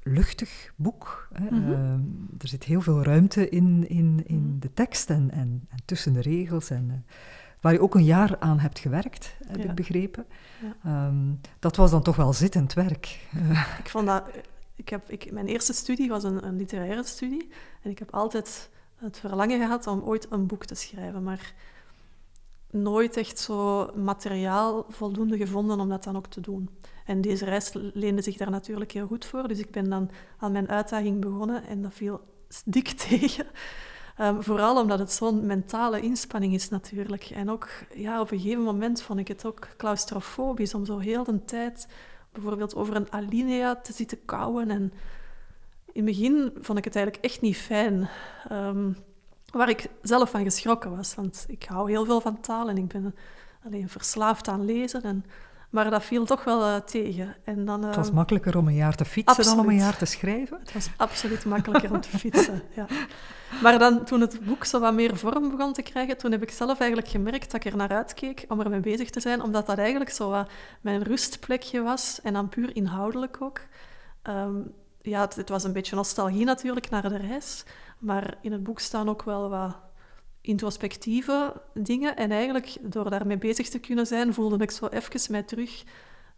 luchtig 0.03 0.74
boek. 0.76 1.28
Hè. 1.34 1.49
Mm 1.49 1.64
-hmm. 1.64 1.72
um, 1.72 2.28
er 2.39 2.47
zit 2.47 2.64
heel 2.64 2.82
veel 2.82 3.03
ruimte 3.03 3.49
in, 3.49 3.89
in, 3.89 4.24
in 4.26 4.38
mm 4.38 4.49
-hmm. 4.49 4.60
de 4.60 4.74
tekst 4.74 5.10
en, 5.10 5.32
en, 5.32 5.66
en, 5.70 5.80
tussen 5.86 6.14
de 6.14 6.22
regels. 6.22 6.70
En, 6.70 7.05
waar 7.62 7.74
je 7.74 7.82
ook 7.82 7.95
een 7.95 8.03
jaar 8.03 8.39
aan 8.39 8.60
hebt 8.60 8.80
gewerkt, 8.80 9.36
heb 9.47 9.58
ja. 9.58 9.70
ik 9.70 9.76
begrepen. 9.76 10.26
Ja. 10.84 11.08
Um, 11.08 11.39
dat 11.60 11.76
was 11.76 11.91
dan 11.91 12.01
toch 12.01 12.16
wel 12.16 12.34
zittend 12.34 12.74
werk. 12.74 13.28
Ik 13.84 13.89
vond 13.89 14.08
dat... 14.08 14.24
Ik 14.78 14.89
heb, 14.89 15.09
ik, 15.09 15.32
mijn 15.32 15.47
eerste 15.47 15.73
studie 15.73 16.09
was 16.09 16.23
een, 16.23 16.45
een 16.45 16.55
literaire 16.55 17.03
studie. 17.03 17.49
En 17.82 17.91
ik 17.91 17.99
heb 17.99 18.13
altijd 18.13 18.69
het 18.95 19.19
verlangen 19.19 19.59
gehad 19.59 19.88
om 19.88 20.01
ooit 20.01 20.28
een 20.30 20.47
boek 20.47 20.65
te 20.65 20.75
schrijven. 20.75 21.23
Maar 21.23 21.53
nooit 22.71 23.17
echt 23.17 23.39
zo 23.39 23.89
materiaal 23.95 24.86
voldoende 24.89 25.38
gevonden 25.38 25.80
om 25.80 25.89
dat 25.89 26.03
dan 26.03 26.17
ook 26.17 26.28
te 26.28 26.41
doen. 26.41 26.69
En 27.05 27.21
deze 27.21 27.45
reis 27.45 27.71
leende 27.73 28.21
zich 28.21 28.38
daar 28.38 28.49
natuurlijk 28.49 28.91
heel 28.91 29.07
goed 29.07 29.25
voor. 29.25 29.47
Dus 29.47 29.59
ik 29.59 29.71
ben 29.71 29.89
dan 29.89 30.09
aan 30.38 30.51
mijn 30.51 30.69
uitdaging 30.69 31.21
begonnen 31.21 31.67
en 31.67 31.82
dat 31.82 31.93
viel 31.93 32.21
dik 32.65 32.88
tegen. 33.09 33.45
Um, 34.21 34.43
vooral 34.43 34.82
omdat 34.82 34.99
het 34.99 35.11
zo'n 35.11 35.45
mentale 35.45 36.01
inspanning 36.01 36.53
is 36.53 36.69
natuurlijk. 36.69 37.23
En 37.23 37.49
ook 37.49 37.69
ja, 37.95 38.21
op 38.21 38.32
een 38.32 38.39
gegeven 38.39 38.63
moment 38.63 39.01
vond 39.01 39.19
ik 39.19 39.28
het 39.28 39.45
ook 39.45 39.67
claustrofobisch 39.78 40.73
om 40.73 40.86
zo 40.86 40.97
heel 40.97 41.23
de 41.23 41.45
tijd 41.45 41.88
bijvoorbeeld 42.42 42.76
over 42.76 42.96
een 42.96 43.12
alinea 43.12 43.76
te 43.76 43.94
zitten 43.94 44.26
kouwen. 44.26 44.70
En 44.70 44.94
in 45.92 46.06
het 46.06 46.06
begin 46.06 46.52
vond 46.62 46.78
ik 46.78 46.84
het 46.84 46.96
eigenlijk 46.96 47.26
echt 47.26 47.42
niet 47.42 47.58
fijn. 47.58 48.10
Um, 48.52 48.98
waar 49.52 49.70
ik 49.70 49.90
zelf 50.02 50.30
van 50.30 50.44
geschrokken 50.44 50.96
was, 50.96 51.16
want 51.16 51.46
ik 51.48 51.64
hou 51.64 51.90
heel 51.90 52.06
veel 52.06 52.22
van 52.22 52.42
taal 52.42 52.70
en 52.70 52.78
ik 52.78 52.88
ben 52.88 53.16
alleen 53.66 53.90
verslaafd 53.90 54.48
aan 54.48 54.66
lezen. 54.66 55.02
En 55.02 55.26
Maar 55.70 55.89
dat 55.89 56.03
viel 56.03 56.26
toch 56.26 56.43
wel 56.43 56.61
uh, 56.61 56.76
tegen. 56.76 57.36
En 57.43 57.65
dan, 57.65 57.84
het 57.84 57.95
was 57.95 58.11
makkelijker 58.11 58.57
om 58.57 58.68
een 58.68 58.76
jaar 58.76 58.95
te 58.95 59.05
fietsen 59.05 59.43
dan 59.43 59.59
om 59.59 59.70
een 59.70 59.76
jaar 59.76 59.97
te 59.97 60.05
schrijven? 60.05 60.57
Het 60.59 60.74
was 60.74 60.89
absoluut 60.97 61.45
makkelijker 61.45 61.91
om 61.91 62.01
te 62.01 62.18
fietsen, 62.18 62.63
ja. 62.76 62.86
Maar 63.61 63.80
dan, 63.80 64.03
toen 64.03 64.22
het 64.22 64.45
boek 64.45 64.65
zo 64.65 64.80
wat 64.80 64.93
meer 64.93 65.18
vorm 65.18 65.49
begon 65.49 65.74
te 65.74 65.82
krijgen, 65.82 66.18
toen 66.18 66.32
heb 66.32 66.41
ik 66.41 66.51
zelf 66.51 66.80
eigenlijk 66.80 67.09
gemerkt 67.09 67.51
dat 67.51 67.65
ik 67.65 67.72
er 67.72 67.78
naar 67.78 67.91
uitkeek 67.91 68.45
om 68.47 68.61
ermee 68.61 68.80
bezig 68.80 69.09
te 69.09 69.20
zijn, 69.20 69.41
omdat 69.41 69.65
dat 69.65 69.78
eigenlijk 69.78 70.09
zo 70.09 70.30
wat 70.30 70.49
mijn 70.82 71.03
rustplekje 71.03 71.82
was 71.82 72.20
en 72.24 72.34
dan 72.34 72.49
puur 72.49 72.76
inhoudelijk 72.76 73.38
ook. 73.39 73.61
Um, 74.24 74.74
ja, 75.01 75.22
het, 75.22 75.36
het, 75.36 75.49
was 75.49 75.63
een 75.63 75.74
beetje 75.74 75.95
nostalgie 75.95 76.45
natuurlijk 76.45 76.89
naar 76.89 77.09
de 77.09 77.18
reis, 77.18 77.63
maar 77.99 78.38
in 78.41 78.51
het 78.51 78.63
boek 78.63 78.80
staan 78.80 79.09
ook 79.09 79.24
wel 79.24 79.49
wat 79.49 79.76
introspectieve 80.48 81.62
dingen. 81.74 82.16
En 82.16 82.32
eigenlijk, 82.32 82.78
door 82.82 83.10
daarmee 83.10 83.38
bezig 83.38 83.70
te 83.70 83.80
kunnen 83.80 84.06
zijn, 84.06 84.34
voelde 84.34 84.58
ik 84.58 84.72
zo 84.72 84.88
even 84.88 85.32
mij 85.32 85.43
terug 85.43 85.84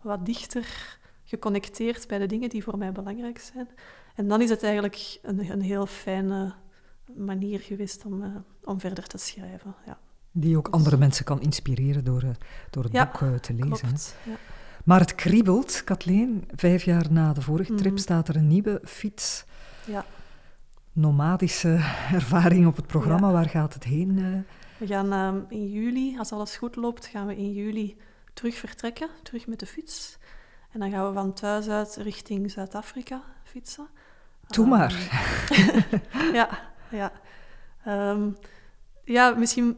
wat 0.02 0.26
dichter 0.26 0.98
geconnecteerd 1.24 2.08
bij 2.08 2.18
de 2.18 2.26
dingen 2.26 2.50
die 2.50 2.64
voor 2.64 2.78
mij 2.78 2.92
belangrijk 2.92 3.40
zijn. 3.40 3.70
En 4.16 4.28
dan 4.28 4.42
is 4.42 4.50
het 4.50 4.64
eigenlijk 4.64 5.20
een, 5.22 5.52
een 5.52 5.62
heel 5.62 5.86
fijne 5.86 6.54
manier 7.16 7.60
geweest 7.60 8.06
om, 8.06 8.24
uh, 8.24 8.36
om 8.64 8.80
verder 8.80 9.08
te 9.08 9.18
schrijven. 9.18 9.76
Ja. 9.86 10.00
Die 10.32 10.58
ook 10.58 10.68
andere 10.68 10.98
mensen 10.98 11.26
kan 11.26 11.42
inspireren 11.42 12.04
door, 12.04 12.24
uh, 12.24 12.30
door 12.70 12.84
het 12.84 12.92
ja, 12.92 13.06
boek 13.06 13.22
uh, 13.22 13.36
te 13.36 13.54
lezen. 13.54 13.88
Klopt, 13.88 14.16
ja. 14.26 14.36
Maar 14.86 15.00
het 15.00 15.16
kriebelt, 15.16 15.84
Kathleen. 15.84 16.44
Vijf 16.56 16.84
jaar 16.84 17.12
na 17.12 17.34
de 17.34 17.42
vorige 17.42 17.76
trip 17.76 17.92
mm. 17.92 17.98
staat 17.98 18.28
er 18.28 18.36
een 18.36 18.48
nieuwe 18.48 18.82
fiets. 18.84 19.46
Ja. 19.86 20.06
Nomadische 21.00 21.70
ervaring 22.20 22.68
op 22.68 22.76
het 22.76 22.88
programma. 22.88 23.28
Ja. 23.28 23.34
Waar 23.34 23.50
gaat 23.50 23.74
het 23.74 23.84
heen? 23.84 24.46
We 24.78 24.88
gaan 24.88 25.14
um, 25.14 25.46
in 25.50 25.70
juli, 25.70 26.18
als 26.18 26.32
alles 26.32 26.58
goed 26.58 26.76
loopt, 26.76 27.06
gaan 27.06 27.28
we 27.28 27.36
in 27.36 27.54
juli 27.54 27.98
terug 28.34 28.56
vertrekken. 28.56 29.10
Terug 29.24 29.48
met 29.48 29.60
de 29.60 29.66
fiets. 29.66 30.18
En 30.72 30.80
dan 30.80 30.92
gaan 30.92 31.08
we 31.08 31.14
van 31.14 31.34
thuis 31.34 31.68
uit 31.68 31.96
richting 31.96 32.52
Zuid-Afrika 32.52 33.22
fietsen. 33.44 33.88
Doe 34.48 34.64
um, 34.64 34.70
maar. 34.70 34.94
ja, 36.34 36.50
ja. 36.92 37.12
Um, 37.88 38.38
ja, 39.04 39.30
misschien 39.30 39.78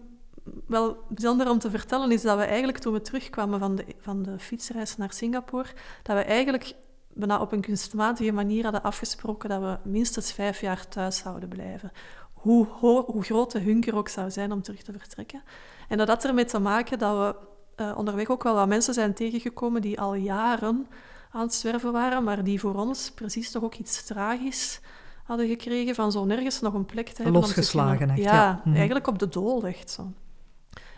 wel 0.68 1.06
bijzonder 1.10 1.50
om 1.50 1.60
te 1.60 1.70
vertellen 1.70 2.12
is 2.12 2.22
dat 2.22 2.38
we 2.38 2.44
eigenlijk 2.44 2.78
toen 2.78 2.94
we 2.94 3.02
terugkwamen 3.02 3.60
van 3.60 3.76
de, 3.76 3.86
van 4.00 4.24
de 4.24 4.40
fietsreis 4.40 4.98
naar 4.98 5.14
Singapore, 5.14 5.70
dat 6.04 6.16
we 6.16 6.24
eigenlijk 6.24 6.74
bijna 7.14 7.42
op 7.42 7.52
een 7.52 7.62
kunstmatige 7.62 8.32
manier 8.32 8.64
hadden 8.64 8.84
afgesproken 8.84 9.50
dat 9.50 9.62
we 9.62 9.90
minstens 9.90 10.32
vijf 10.32 10.62
jaar 10.62 10.88
thuis 10.88 11.18
zouden 11.18 11.50
blijven. 11.50 11.92
Hoe, 12.34 12.68
hoe 13.06 13.24
groot 13.24 13.52
de 13.52 13.60
hunker 13.60 13.96
ook 13.96 14.10
zou 14.10 14.32
zijn 14.32 14.52
om 14.52 14.62
terug 14.62 14.82
te 14.82 14.92
vertrekken. 14.92 15.44
En 15.88 15.98
dat 15.98 16.08
had 16.08 16.26
ermee 16.26 16.46
te 16.46 16.60
maken 16.60 17.00
dat 17.00 17.18
we 17.18 17.36
uh, 17.84 17.98
onderweg 17.98 18.30
ook 18.30 18.44
wel 18.44 18.56
wat 18.56 18.68
mensen 18.68 18.94
zijn 18.94 19.14
tegengekomen 19.14 19.82
die 19.82 20.00
al 20.00 20.14
jaren 20.14 20.88
aan 21.32 21.42
het 21.42 21.54
zwerven 21.54 21.92
waren, 21.92 22.24
maar 22.24 22.44
die 22.44 22.60
voor 22.60 22.76
ons 22.76 23.12
precies 23.12 23.52
toch 23.52 23.64
ook 23.64 23.76
iets 23.76 24.04
tragisch 24.04 24.82
hadden 25.24 25.48
gekregen 25.48 25.96
van 25.96 26.12
zo 26.12 26.26
nergens 26.26 26.62
nog 26.62 26.74
een 26.74 26.86
plek 26.86 27.08
te 27.10 27.22
hebben. 27.22 27.42
Losgeslagen, 27.42 28.10
echt. 28.10 28.20
Ja, 28.20 28.34
ja. 28.34 28.62
Mm. 28.64 28.76
eigenlijk 28.76 29.08
op 29.08 29.20
de 29.20 29.30
dool, 29.30 29.66
echt 29.66 29.90
zo. 29.90 30.12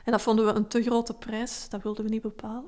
En 0.04 0.12
dat 0.12 0.22
vonden 0.22 0.46
we 0.46 0.52
een 0.54 0.68
te 0.68 0.82
grote 0.82 1.14
prijs, 1.14 1.70
dat 1.70 1.84
wilden 1.84 2.06
we 2.06 2.10
niet 2.10 2.22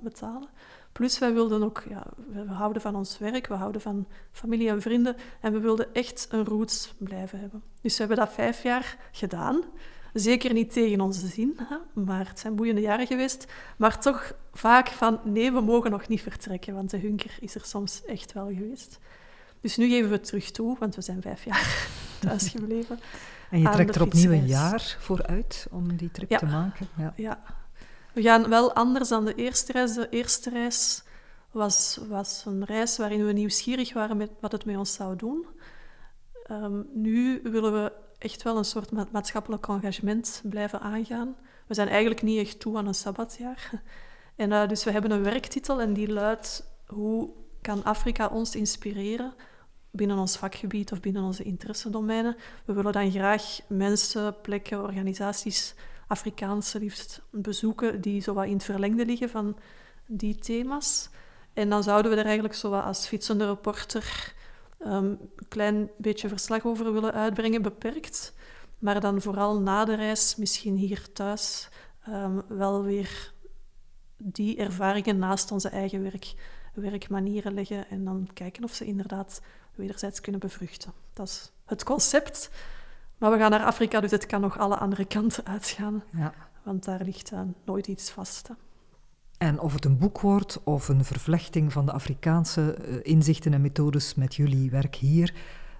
betalen. 0.04 0.50
Plus, 0.98 1.20
wij 1.20 1.34
wilden 1.34 1.64
ook, 1.64 1.84
ja, 1.90 2.04
we 2.32 2.54
houden 2.54 2.82
van 2.82 2.96
ons 2.96 3.18
werk, 3.18 3.48
we 3.48 3.54
houden 3.54 3.82
van 3.82 4.08
familie 4.32 4.70
en 4.70 4.82
vrienden 4.82 5.16
en 5.42 5.54
we 5.54 5.60
wilden 5.60 5.94
echt 5.94 6.28
een 6.30 6.46
roots 6.46 6.94
blijven 6.98 7.40
hebben. 7.40 7.64
Dus 7.82 7.94
we 7.94 8.00
hebben 8.00 8.18
dat 8.18 8.34
vijf 8.34 8.64
jaar 8.64 8.98
gedaan. 9.12 9.64
Zeker 10.14 10.54
niet 10.54 10.74
tegen 10.74 11.02
onze 11.02 11.28
zin, 11.28 11.60
hè? 11.62 12.04
maar 12.04 12.28
het 12.28 12.40
zijn 12.40 12.56
boeiende 12.56 12.82
jaren 12.82 13.08
geweest. 13.08 13.46
Maar 13.78 14.00
toch 14.00 14.34
vaak 14.54 14.88
van, 14.88 15.20
nee, 15.24 15.52
we 15.52 15.62
mogen 15.62 15.92
nog 15.92 16.08
niet 16.08 16.22
vertrekken, 16.22 16.74
want 16.74 16.90
de 16.90 16.98
hunker 16.98 17.38
is 17.40 17.56
er 17.56 17.66
soms 17.66 18.06
echt 18.06 18.34
wel 18.34 18.48
geweest. 18.48 19.00
Dus 19.62 19.78
nu 19.78 19.90
geven 19.90 20.10
we 20.10 20.16
het 20.16 20.26
terug 20.26 20.52
toe, 20.52 20.76
want 20.80 20.96
we 20.96 21.02
zijn 21.02 21.22
vijf 21.22 21.46
jaar 21.46 21.88
thuis 22.20 22.48
gebleven. 22.48 23.00
En 23.50 23.60
je 23.60 23.70
trekt 23.70 23.96
er 23.96 24.02
opnieuw 24.02 24.32
een 24.32 24.48
jaar 24.48 24.98
voor 25.00 25.26
uit 25.26 25.68
om 25.72 25.96
die 25.96 26.12
trip 26.12 26.30
ja. 26.30 26.38
te 26.38 26.46
maken? 26.46 26.88
Ja. 26.98 27.14
ja. 27.16 27.40
We 28.16 28.22
gaan 28.22 28.50
wel 28.50 28.74
anders 28.74 29.10
dan 29.10 29.26
de 29.26 29.36
eerste 29.36 29.72
reis. 29.72 29.94
De 29.94 30.10
eerste 30.10 30.50
reis 30.50 31.04
was, 31.52 32.00
was 32.08 32.44
een 32.46 32.66
reis 32.66 32.98
waarin 32.98 33.26
we 33.26 33.32
nieuwsgierig 33.32 33.94
waren 33.94 34.18
met 34.18 34.32
wat 34.40 34.52
het 34.52 34.66
met 34.66 34.78
ons 34.78 34.94
zou 34.94 35.16
doen. 35.16 35.46
Um, 36.52 36.90
nu 36.94 37.40
willen 37.44 37.74
we 37.74 37.92
echt 38.18 38.44
wel 38.44 38.58
een 38.58 38.66
soort 38.66 38.92
ma 38.92 39.08
maatschappelijk 39.12 39.68
engagement 39.68 40.42
blijven 40.50 40.82
aangaan. 40.82 41.36
We 41.68 41.74
zijn 41.74 41.88
eigenlijk 41.88 42.22
niet 42.22 42.40
echt 42.40 42.60
toe 42.60 42.78
aan 42.78 42.88
een 42.88 42.96
sabbatjaar. 42.96 43.72
En, 44.36 44.52
uh, 44.52 44.68
dus 44.68 44.84
we 44.84 44.92
hebben 44.92 45.12
een 45.12 45.24
werktitel 45.24 45.82
en 45.82 45.94
die 45.94 46.12
luidt 46.12 46.64
Hoe 46.86 47.30
kan 47.62 47.84
Afrika 47.84 48.28
ons 48.28 48.56
inspireren 48.56 49.34
binnen 49.92 50.18
ons 50.18 50.38
vakgebied 50.38 50.92
of 50.92 51.00
binnen 51.00 51.24
onze 51.24 51.44
interessedomeinen. 51.44 52.36
We 52.66 52.74
willen 52.74 52.92
dan 52.92 53.12
graag 53.12 53.60
mensen, 53.68 54.42
plekken, 54.42 54.82
organisaties, 54.82 55.76
Afrikaanse 56.08 56.80
liefst, 56.80 57.22
bezoeken 57.32 58.02
die 58.02 58.22
zo 58.22 58.34
wat 58.34 58.46
in 58.46 58.54
het 58.54 58.64
verlengde 58.64 59.06
liggen 59.06 59.30
van 59.30 59.58
die 60.08 60.36
thema's. 60.36 61.10
En 61.54 61.70
dan 61.70 61.84
zouden 61.84 62.12
we 62.12 62.18
er 62.18 62.26
eigenlijk 62.26 62.56
zo 62.56 62.70
wat 62.70 62.84
als 62.84 63.08
fietsende 63.08 63.46
reporter 63.46 64.34
um, 64.80 65.06
een 65.36 65.48
klein 65.48 65.90
beetje 65.98 66.28
verslag 66.28 66.66
over 66.66 66.94
willen 66.94 67.14
uitbrengen, 67.14 67.62
beperkt. 67.62 68.34
Maar 68.80 69.00
dan 69.00 69.22
vooral 69.22 69.60
na 69.60 69.86
de 69.86 69.96
reis, 69.96 70.36
misschien 70.36 70.76
hier 70.76 71.12
thuis, 71.14 71.70
um, 72.10 72.42
wel 72.48 72.84
weer 72.84 73.34
die 74.18 74.58
ervaringen 74.58 75.18
naast 75.18 75.52
onze 75.52 75.70
eigen 75.70 76.04
werk, 76.04 76.34
werkmanieren 76.74 77.54
leggen 77.54 77.90
en 77.90 78.04
dan 78.04 78.30
kijken 78.34 78.64
of 78.64 78.74
ze 78.74 78.86
inderdaad 78.86 79.42
wederzijds 79.76 80.22
kunnen 80.22 80.42
bevruchten. 80.42 80.94
Dat 81.14 81.28
is 81.28 81.52
het 81.66 81.84
concept. 81.84 82.50
Maar 83.18 83.32
we 83.32 83.38
gaan 83.38 83.52
naar 83.52 83.64
Afrika, 83.64 84.00
dus 84.00 84.12
het 84.12 84.26
kan 84.26 84.42
nog 84.42 84.58
alle 84.58 84.78
andere 84.78 85.06
kanten 85.06 85.46
uitgaan. 85.46 86.04
Ja. 86.12 86.34
Want 86.64 86.84
daar 86.86 87.02
ligt 87.04 87.32
uh, 87.32 87.40
nooit 87.66 87.88
iets 87.88 88.12
vast. 88.12 88.48
Hè. 88.48 88.54
En 89.38 89.60
of 89.60 89.74
het 89.74 89.86
een 89.86 89.98
boek 89.98 90.20
wordt 90.20 90.64
of 90.64 90.88
een 90.88 91.06
vervlechting 91.06 91.74
van 91.74 91.86
de 91.86 91.92
Afrikaanse 91.92 92.78
uh, 92.88 92.96
inzichten 93.02 93.54
en 93.54 93.62
methodes 93.62 94.16
met 94.16 94.36
jullie 94.36 94.72
werk 94.72 94.96
hier, 94.96 95.34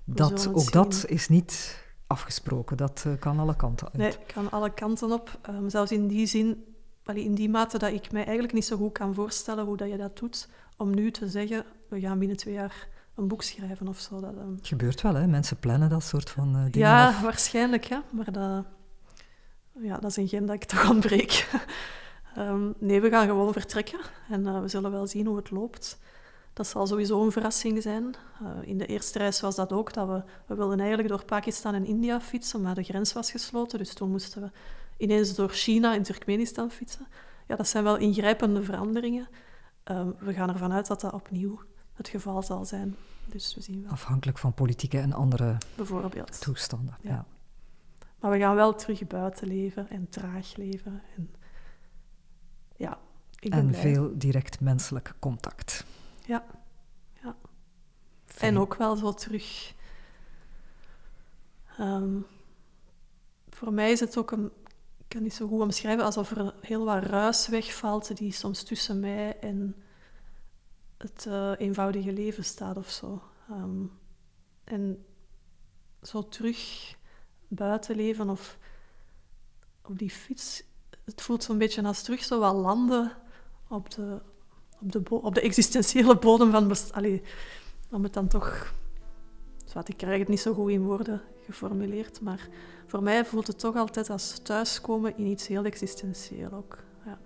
dat, 0.04 0.48
ook 0.48 0.60
zien. 0.60 0.72
dat 0.72 1.06
is 1.08 1.28
niet 1.28 1.84
afgesproken. 2.08 2.78
Dat 2.78 3.04
uh, 3.08 3.14
kan 3.20 3.40
alle 3.40 3.56
kanten 3.56 3.88
uit. 3.88 3.98
Nee, 3.98 4.26
kan 4.34 4.52
alle 4.52 4.74
kanten 4.74 5.12
op. 5.12 5.40
Um, 5.50 5.70
zelfs 5.70 5.92
in 5.92 6.08
die 6.08 6.26
zin, 6.26 6.66
in 7.14 7.36
die 7.36 7.50
mate 7.50 7.78
dat 7.78 7.92
ik 7.92 8.12
mij 8.12 8.24
eigenlijk 8.24 8.54
niet 8.54 8.66
zo 8.66 8.78
goed 8.78 8.92
kan 8.92 9.14
voorstellen 9.14 9.66
hoe 9.66 9.78
dat 9.78 9.90
je 9.90 9.98
dat 9.98 10.18
doet, 10.18 10.50
om 10.78 10.96
nu 10.96 11.12
te 11.12 11.30
zeggen, 11.30 11.66
we 11.90 12.00
gaan 12.00 12.20
binnen 12.20 12.38
twee 12.38 12.54
jaar 12.54 12.88
een 13.16 13.28
boek 13.28 13.44
schrijven 13.44 13.88
of 13.88 14.00
zo. 14.00 14.20
Dat, 14.20 14.34
um... 14.34 14.56
Het 14.56 14.68
gebeurt 14.68 15.02
wel, 15.02 15.16
hè? 15.16 15.28
Mensen 15.28 15.58
plannen 15.58 15.90
dat 15.90 16.04
soort 16.04 16.30
van 16.30 16.48
uh, 16.48 16.64
dingen 16.64 16.80
Ja, 16.88 17.08
af. 17.08 17.22
waarschijnlijk, 17.22 17.84
ja. 17.84 18.04
Maar 18.10 18.32
dat, 18.32 18.66
ja, 19.80 19.98
dat 19.98 20.10
is 20.10 20.18
een 20.18 20.28
gen 20.28 20.46
dat 20.46 20.56
ik 20.56 20.64
toch 20.74 20.90
ontbreek. 20.90 21.50
um, 22.38 22.74
nee, 22.80 23.02
we 23.02 23.10
gaan 23.10 23.28
gewoon 23.28 23.54
vertrekken 23.54 24.00
en 24.30 24.42
uh, 24.46 24.60
we 24.62 24.68
zullen 24.68 24.92
wel 24.92 25.08
zien 25.08 25.26
hoe 25.26 25.36
het 25.36 25.52
loopt. 25.52 26.00
Dat 26.54 26.68
zal 26.68 26.88
sowieso 26.88 27.24
een 27.24 27.32
verrassing 27.32 27.82
zijn. 27.82 28.16
Uh, 28.44 28.50
in 28.62 28.78
de 28.78 28.86
eerste 28.86 29.18
reis 29.18 29.42
was 29.42 29.56
dat 29.56 29.72
ook, 29.74 29.94
dat 29.94 30.08
we, 30.08 30.24
we 30.46 30.56
wilden 30.56 30.80
eigenlijk 30.80 31.10
door 31.10 31.26
Pakistan 31.26 31.74
en 31.74 31.86
India 31.86 32.22
fietsen, 32.22 32.62
maar 32.62 32.76
de 32.76 32.84
grens 32.84 33.14
was 33.14 33.32
gesloten. 33.32 33.78
Dus 33.78 33.94
toen 33.94 34.12
moesten 34.12 34.42
we 34.42 34.50
ineens 34.98 35.36
door 35.36 35.50
China 35.50 35.94
en 35.94 36.04
Turkmenistan 36.04 36.72
fietsen. 36.72 37.08
Ja, 37.48 37.56
dat 37.56 37.68
zijn 37.68 37.84
wel 37.84 37.98
ingrijpende 37.98 38.64
veranderingen. 38.64 39.28
Um, 39.92 40.16
we 40.20 40.34
gaan 40.34 40.50
ervan 40.50 40.74
uit 40.74 40.88
dat 40.88 41.02
dat 41.02 41.14
opnieuw 41.14 41.60
het 41.96 42.08
geval 42.08 42.42
zal 42.44 42.66
zijn. 42.66 42.96
Dus 43.26 43.56
we 43.56 43.62
zien 43.62 43.82
wel. 43.82 43.92
Afhankelijk 43.92 44.38
van 44.38 44.54
politieke 44.54 45.00
en 45.00 45.14
andere 45.14 45.58
Bijvoorbeeld. 45.76 46.42
toestanden. 46.42 46.98
Ja. 47.02 47.10
ja. 47.10 47.26
Maar 48.20 48.32
we 48.32 48.40
gaan 48.40 48.56
wel 48.56 48.76
terug 48.76 49.08
buiten 49.08 49.48
leven 49.48 49.90
en 49.90 50.10
traag 50.10 50.56
leven. 50.56 51.02
En, 51.16 51.34
ja, 52.76 52.98
ik 53.40 53.50
ben 53.50 53.60
en 53.60 53.68
blij. 53.68 53.82
veel 53.82 54.18
direct 54.18 54.60
menselijk 54.60 55.14
contact. 55.20 55.86
Ja. 56.26 56.46
ja. 57.24 57.36
En 58.38 58.58
ook 58.58 58.76
wel 58.76 58.96
zo 58.96 59.14
terug. 59.14 59.74
Um, 61.80 62.26
voor 63.50 63.74
mij 63.74 63.92
is 63.92 64.00
het 64.00 64.18
ook 64.18 64.32
een. 64.32 64.52
Ik 64.98 65.12
kan 65.12 65.24
niet 65.24 65.34
zo 65.34 65.48
goed 65.48 65.62
omschrijven 65.62 66.06
alsof 66.06 66.32
er 66.32 66.54
heel 66.62 66.86
wat 66.86 67.04
ruis 67.04 67.48
wegvalt 67.48 68.18
die 68.18 68.32
soms 68.32 68.64
tussen 68.64 69.00
mij 69.00 69.40
en 69.40 69.76
het 71.06 71.26
uh, 71.28 71.52
eenvoudige 71.58 72.14
leven 72.14 72.44
staat 72.44 72.78
of 72.78 72.90
zo. 72.90 73.22
Um, 73.52 73.92
en 74.64 75.06
zo 76.02 76.28
terug 76.28 76.94
buiten 77.48 77.96
leven 77.96 78.30
of 78.30 78.58
op 79.82 79.98
die 79.98 80.10
fiets, 80.10 80.64
het 81.04 81.22
voelt 81.22 81.44
zo'n 81.44 81.58
beetje 81.58 81.84
als 81.84 82.02
terug 82.02 82.24
zo 82.24 82.40
wat 82.40 82.54
landen 82.56 83.12
op 83.68 83.90
de, 83.90 84.22
op 84.82 84.92
de, 84.92 85.04
op 85.10 85.36
de 85.36 85.42
existentiële 85.42 86.18
bodem 86.18 86.52
van... 86.52 86.76
Allee, 86.92 87.22
om 87.92 88.04
het 88.04 88.14
dan 88.14 88.28
toch... 88.28 88.74
Zwart, 89.66 89.90
ik 89.90 89.98
krijg 89.98 90.20
het 90.20 90.28
niet 90.28 90.40
zo 90.40 90.54
goed 90.54 90.72
in 90.72 90.84
woorden 90.84 91.22
geformuleerd, 91.46 92.22
maar 92.22 92.50
voor 92.86 93.04
mij 93.04 93.26
voelt 93.26 93.48
het 93.48 93.60
toch 93.60 93.76
altijd 93.76 94.10
als 94.10 94.40
thuiskomen 94.40 95.18
in 95.18 95.26
iets 95.26 95.48
heel 95.48 95.66
existentieel 95.66 96.52
ook. 96.52 96.78
Ja. 97.06 97.20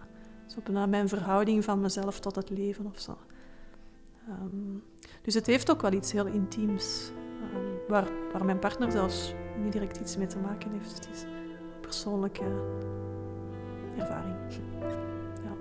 Zo 0.48 0.72
naar 0.72 0.90
mijn 0.90 1.10
verhouding 1.10 1.64
van 1.64 1.82
mezelf 1.82 2.20
tot 2.20 2.36
het 2.36 2.50
leven 2.50 2.86
of 2.86 3.00
zo. 3.00 3.18
Ehm, 4.30 4.78
dus 5.22 5.34
het 5.34 5.46
heeft 5.46 5.72
ook 5.72 5.82
wel 5.82 5.94
iets 5.94 6.12
heel 6.12 6.26
intiems, 6.26 7.12
ehm, 7.42 7.66
waar, 7.88 8.08
waar 8.34 8.46
mijn 8.46 8.60
partner 8.60 8.92
zelfs 8.92 9.34
niet 9.64 9.72
direct 9.72 9.98
iets 9.98 10.18
mee 10.18 10.28
te 10.28 10.38
maken 10.38 10.72
heeft. 10.72 10.94
Het 10.94 11.10
is 11.12 11.22
een 11.22 11.80
persoonlijke 11.82 12.44
ervaring. 13.98 14.36
Ja. 15.44 15.52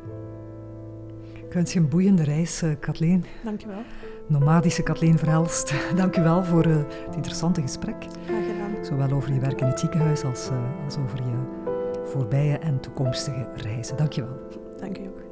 Ik 1.47 1.53
wens 1.53 1.73
je 1.73 1.78
een 1.78 1.89
boeiende 1.89 2.23
reis, 2.23 2.62
uh, 2.62 2.73
Kathleen. 2.81 3.24
Dank 3.45 3.61
je 3.61 3.66
wel. 3.66 3.82
Nomadische 4.27 4.82
Kathleen 4.82 5.19
Verhelst, 5.19 5.74
dank 5.97 6.16
u 6.16 6.23
wel 6.23 6.45
voor 6.45 6.66
uh, 6.66 6.77
het 7.07 7.15
interessante 7.15 7.61
gesprek. 7.61 7.97
Graag 8.27 8.47
gedaan. 8.47 8.85
Zowel 8.85 9.11
over 9.11 9.32
je 9.32 9.40
werk 9.40 9.61
in 9.61 9.66
het 9.66 9.81
ziekenhuis 9.81 10.24
als, 10.24 10.51
uh, 10.51 10.85
als 10.85 10.97
over 10.97 11.16
je 11.16 11.36
voorbije 12.05 12.59
en 12.59 12.81
toekomstige 12.81 13.49
reizen. 13.55 13.97
Dank 13.97 14.12
je 14.12 14.20
wel. 14.20 14.39
Dank 14.77 14.99
u 14.99 15.07
ook. 15.07 15.27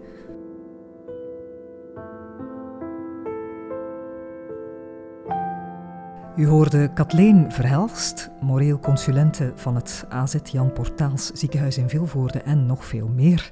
U 6.36 6.46
hoorde 6.46 6.92
Kathleen 6.92 7.52
Verhelst, 7.52 8.30
moreel 8.40 8.78
consulente 8.78 9.52
van 9.54 9.74
het 9.74 10.04
AZ 10.08 10.36
Jan 10.52 10.72
Portaals 10.72 11.30
ziekenhuis 11.30 11.78
in 11.78 11.88
Vilvoorde 11.88 12.38
en 12.38 12.66
nog 12.66 12.84
veel 12.84 13.08
meer. 13.08 13.50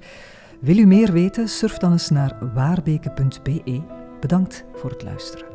Wil 0.60 0.76
u 0.76 0.86
meer 0.86 1.12
weten? 1.12 1.48
Surf 1.48 1.78
dan 1.78 1.92
eens 1.92 2.10
naar 2.10 2.52
waarbeke.be. 2.54 3.82
Bedankt 4.20 4.64
voor 4.74 4.90
het 4.90 5.02
luisteren. 5.02 5.53